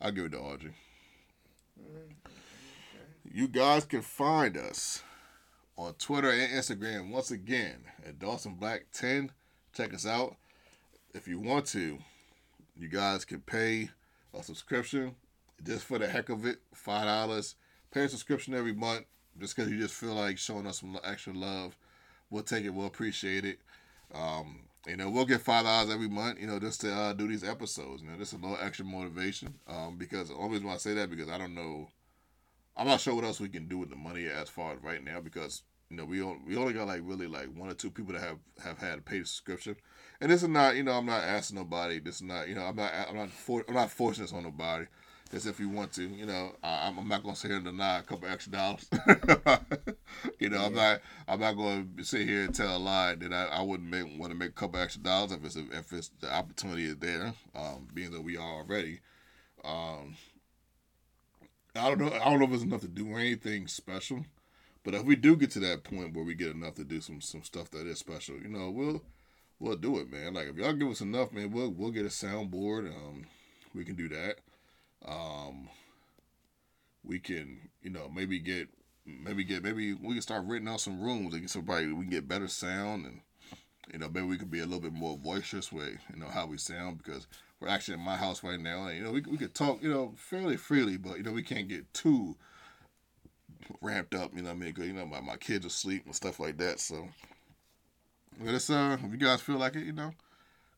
I'll 0.00 0.12
give 0.12 0.26
it 0.26 0.32
to 0.32 0.38
Audrey. 0.38 0.74
You 3.30 3.46
guys 3.46 3.84
can 3.84 4.02
find 4.02 4.56
us 4.56 5.02
on 5.76 5.94
Twitter 5.94 6.30
and 6.30 6.52
Instagram 6.52 7.10
once 7.10 7.30
again 7.30 7.84
at 8.06 8.18
Dawson 8.18 8.54
Black 8.54 8.86
10. 8.92 9.30
Check 9.74 9.94
us 9.94 10.06
out. 10.06 10.36
If 11.14 11.28
you 11.28 11.38
want 11.38 11.66
to, 11.66 11.98
you 12.76 12.88
guys 12.88 13.24
can 13.24 13.40
pay 13.40 13.90
a 14.34 14.42
subscription 14.42 15.14
just 15.64 15.84
for 15.84 15.98
the 15.98 16.08
heck 16.08 16.28
of 16.28 16.46
it, 16.46 16.58
five 16.74 17.04
dollars. 17.04 17.56
Pay 17.90 18.04
a 18.04 18.08
subscription 18.08 18.54
every 18.54 18.74
month 18.74 19.06
just 19.38 19.56
because 19.56 19.70
you 19.70 19.78
just 19.78 19.94
feel 19.94 20.14
like 20.14 20.38
showing 20.38 20.66
us 20.66 20.80
some 20.80 20.98
extra 21.04 21.32
love. 21.32 21.76
We'll 22.30 22.42
take 22.42 22.64
it. 22.64 22.70
We'll 22.70 22.86
appreciate 22.86 23.44
it. 23.44 23.58
Um, 24.14 24.60
you 24.86 24.96
know, 24.96 25.10
we'll 25.10 25.24
get 25.24 25.40
five 25.40 25.64
dollars 25.64 25.90
every 25.90 26.08
month. 26.08 26.40
You 26.40 26.46
know, 26.46 26.58
just 26.58 26.80
to 26.82 26.92
uh, 26.92 27.12
do 27.12 27.28
these 27.28 27.44
episodes. 27.44 28.02
You 28.02 28.10
know, 28.10 28.16
just 28.16 28.32
a 28.32 28.36
little 28.36 28.58
extra 28.60 28.84
motivation. 28.84 29.54
Um, 29.66 29.96
because 29.96 30.30
only 30.30 30.50
reason 30.50 30.66
want 30.66 30.80
to 30.80 30.88
say 30.88 30.94
that 30.94 31.10
because 31.10 31.28
I 31.28 31.38
don't 31.38 31.54
know. 31.54 31.88
I'm 32.76 32.86
not 32.86 33.00
sure 33.00 33.14
what 33.14 33.24
else 33.24 33.40
we 33.40 33.48
can 33.48 33.66
do 33.66 33.78
with 33.78 33.90
the 33.90 33.96
money 33.96 34.26
as 34.26 34.48
far 34.48 34.72
as 34.72 34.82
right 34.84 35.02
now 35.02 35.20
because 35.20 35.62
you 35.90 35.96
know 35.96 36.04
we 36.04 36.22
only, 36.22 36.38
we 36.46 36.56
only 36.56 36.72
got 36.72 36.86
like 36.86 37.00
really 37.02 37.26
like 37.26 37.48
one 37.56 37.68
or 37.68 37.74
two 37.74 37.90
people 37.90 38.12
that 38.12 38.22
have 38.22 38.38
have 38.62 38.78
had 38.78 38.98
a 38.98 39.02
paid 39.02 39.26
subscription, 39.26 39.74
and 40.20 40.30
this 40.30 40.42
is 40.42 40.48
not 40.48 40.76
you 40.76 40.84
know 40.84 40.92
I'm 40.92 41.06
not 41.06 41.24
asking 41.24 41.56
nobody. 41.56 41.98
This 41.98 42.16
is 42.16 42.22
not 42.22 42.48
you 42.48 42.54
know 42.54 42.62
I'm 42.62 42.76
not 42.76 42.92
I'm 43.08 43.16
not 43.16 43.30
for, 43.30 43.64
I'm 43.68 43.74
not 43.74 43.90
forcing 43.90 44.22
this 44.22 44.32
on 44.32 44.44
nobody 44.44 44.86
as 45.32 45.46
if 45.46 45.60
you 45.60 45.68
want 45.68 45.92
to. 45.94 46.06
You 46.06 46.26
know, 46.26 46.54
I, 46.62 46.88
am 46.88 47.08
not 47.08 47.22
gonna 47.22 47.36
sit 47.36 47.48
here 47.48 47.56
and 47.56 47.66
deny 47.66 47.98
a 47.98 48.02
couple 48.02 48.28
extra 48.28 48.52
dollars. 48.52 48.88
you 50.38 50.48
know, 50.48 50.60
yeah. 50.60 50.66
I'm 50.66 50.74
not 50.74 51.00
I'm 51.26 51.40
not 51.40 51.56
gonna 51.56 51.86
sit 52.02 52.26
here 52.28 52.42
and 52.42 52.54
tell 52.54 52.76
a 52.76 52.78
lie 52.78 53.14
that 53.14 53.32
I, 53.32 53.44
I 53.46 53.62
wouldn't 53.62 53.88
make, 53.88 54.18
want 54.18 54.32
to 54.32 54.38
make 54.38 54.50
a 54.50 54.52
couple 54.52 54.80
extra 54.80 55.02
dollars 55.02 55.32
if 55.32 55.44
it's 55.44 55.56
a, 55.56 55.64
if 55.72 55.92
it's 55.92 56.10
the 56.20 56.32
opportunity 56.32 56.84
is 56.84 56.96
there. 56.96 57.34
Um, 57.54 57.88
being 57.92 58.10
that 58.12 58.22
we 58.22 58.36
are 58.36 58.62
already. 58.62 59.00
Um, 59.64 60.16
I 61.74 61.88
don't 61.88 62.00
know. 62.00 62.12
I 62.12 62.30
don't 62.30 62.40
know 62.40 62.46
if 62.46 62.52
it's 62.52 62.62
enough 62.62 62.80
to 62.80 62.88
do 62.88 63.14
anything 63.16 63.68
special, 63.68 64.24
but 64.84 64.94
if 64.94 65.04
we 65.04 65.16
do 65.16 65.36
get 65.36 65.50
to 65.52 65.60
that 65.60 65.84
point 65.84 66.14
where 66.14 66.24
we 66.24 66.34
get 66.34 66.54
enough 66.54 66.74
to 66.74 66.84
do 66.84 67.00
some 67.00 67.20
some 67.20 67.42
stuff 67.42 67.70
that 67.70 67.86
is 67.86 67.98
special, 67.98 68.36
you 68.36 68.48
know, 68.48 68.70
we'll 68.70 69.02
we'll 69.60 69.76
do 69.76 69.98
it, 69.98 70.10
man. 70.10 70.34
Like 70.34 70.48
if 70.48 70.56
y'all 70.56 70.72
give 70.72 70.88
us 70.88 71.00
enough, 71.00 71.32
man, 71.32 71.50
we'll 71.50 71.70
we'll 71.70 71.90
get 71.90 72.06
a 72.06 72.08
soundboard. 72.08 72.88
Um, 72.88 73.26
we 73.74 73.84
can 73.84 73.94
do 73.94 74.08
that. 74.08 74.38
Um, 75.08 75.68
we 77.04 77.18
can, 77.18 77.70
you 77.82 77.90
know, 77.90 78.10
maybe 78.14 78.38
get, 78.38 78.68
maybe 79.06 79.44
get, 79.44 79.62
maybe 79.62 79.94
we 79.94 80.14
can 80.14 80.22
start 80.22 80.44
renting 80.46 80.68
out 80.68 80.80
some 80.80 81.00
rooms 81.00 81.32
and 81.32 81.42
get 81.42 81.50
somebody, 81.50 81.86
we 81.86 82.04
can 82.04 82.10
get 82.10 82.28
better 82.28 82.48
sound 82.48 83.06
and, 83.06 83.20
you 83.92 83.98
know, 83.98 84.08
maybe 84.08 84.26
we 84.26 84.36
could 84.36 84.50
be 84.50 84.60
a 84.60 84.66
little 84.66 84.80
bit 84.80 84.92
more 84.92 85.16
boisterous 85.16 85.72
with, 85.72 85.96
you 86.12 86.20
know, 86.20 86.28
how 86.28 86.46
we 86.46 86.58
sound 86.58 86.98
because 86.98 87.26
we're 87.60 87.68
actually 87.68 87.94
in 87.94 88.00
my 88.00 88.16
house 88.16 88.44
right 88.44 88.60
now 88.60 88.86
and, 88.86 88.98
you 88.98 89.04
know, 89.04 89.12
we, 89.12 89.22
we 89.22 89.38
could 89.38 89.54
talk, 89.54 89.82
you 89.82 89.90
know, 89.90 90.12
fairly 90.16 90.56
freely, 90.56 90.98
but, 90.98 91.16
you 91.16 91.22
know, 91.22 91.32
we 91.32 91.42
can't 91.42 91.68
get 91.68 91.92
too 91.94 92.36
ramped 93.80 94.14
up, 94.14 94.32
you 94.34 94.42
know 94.42 94.50
I 94.50 94.54
mean? 94.54 94.72
Cause, 94.72 94.86
you 94.86 94.92
know, 94.92 95.06
my, 95.06 95.20
my 95.20 95.36
kids 95.36 95.64
are 95.64 95.68
asleep 95.68 96.02
and 96.04 96.14
stuff 96.14 96.38
like 96.38 96.58
that. 96.58 96.80
So, 96.80 97.08
let 98.40 98.54
us, 98.54 98.70
uh, 98.70 98.98
if 99.02 99.10
you 99.10 99.16
guys 99.16 99.40
feel 99.40 99.56
like 99.56 99.74
it, 99.74 99.84
you 99.84 99.92
know, 99.92 100.12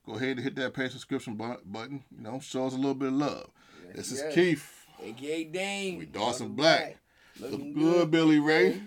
go 0.06 0.14
ahead 0.14 0.30
and 0.30 0.40
hit 0.40 0.54
that 0.56 0.74
pay 0.74 0.88
subscription 0.88 1.34
button, 1.34 2.04
you 2.16 2.22
know, 2.22 2.40
show 2.40 2.66
us 2.66 2.72
a 2.72 2.76
little 2.76 2.94
bit 2.94 3.08
of 3.08 3.14
love. 3.14 3.50
This 3.94 4.12
is 4.12 4.22
Keith. 4.34 4.86
AKA 5.02 5.44
Dane. 5.44 5.98
We 5.98 6.06
Dawson 6.06 6.54
Black. 6.54 6.98
Black. 7.38 7.50
Looking 7.52 7.74
good, 7.74 8.10
Billy 8.10 8.38
Ray. 8.38 8.80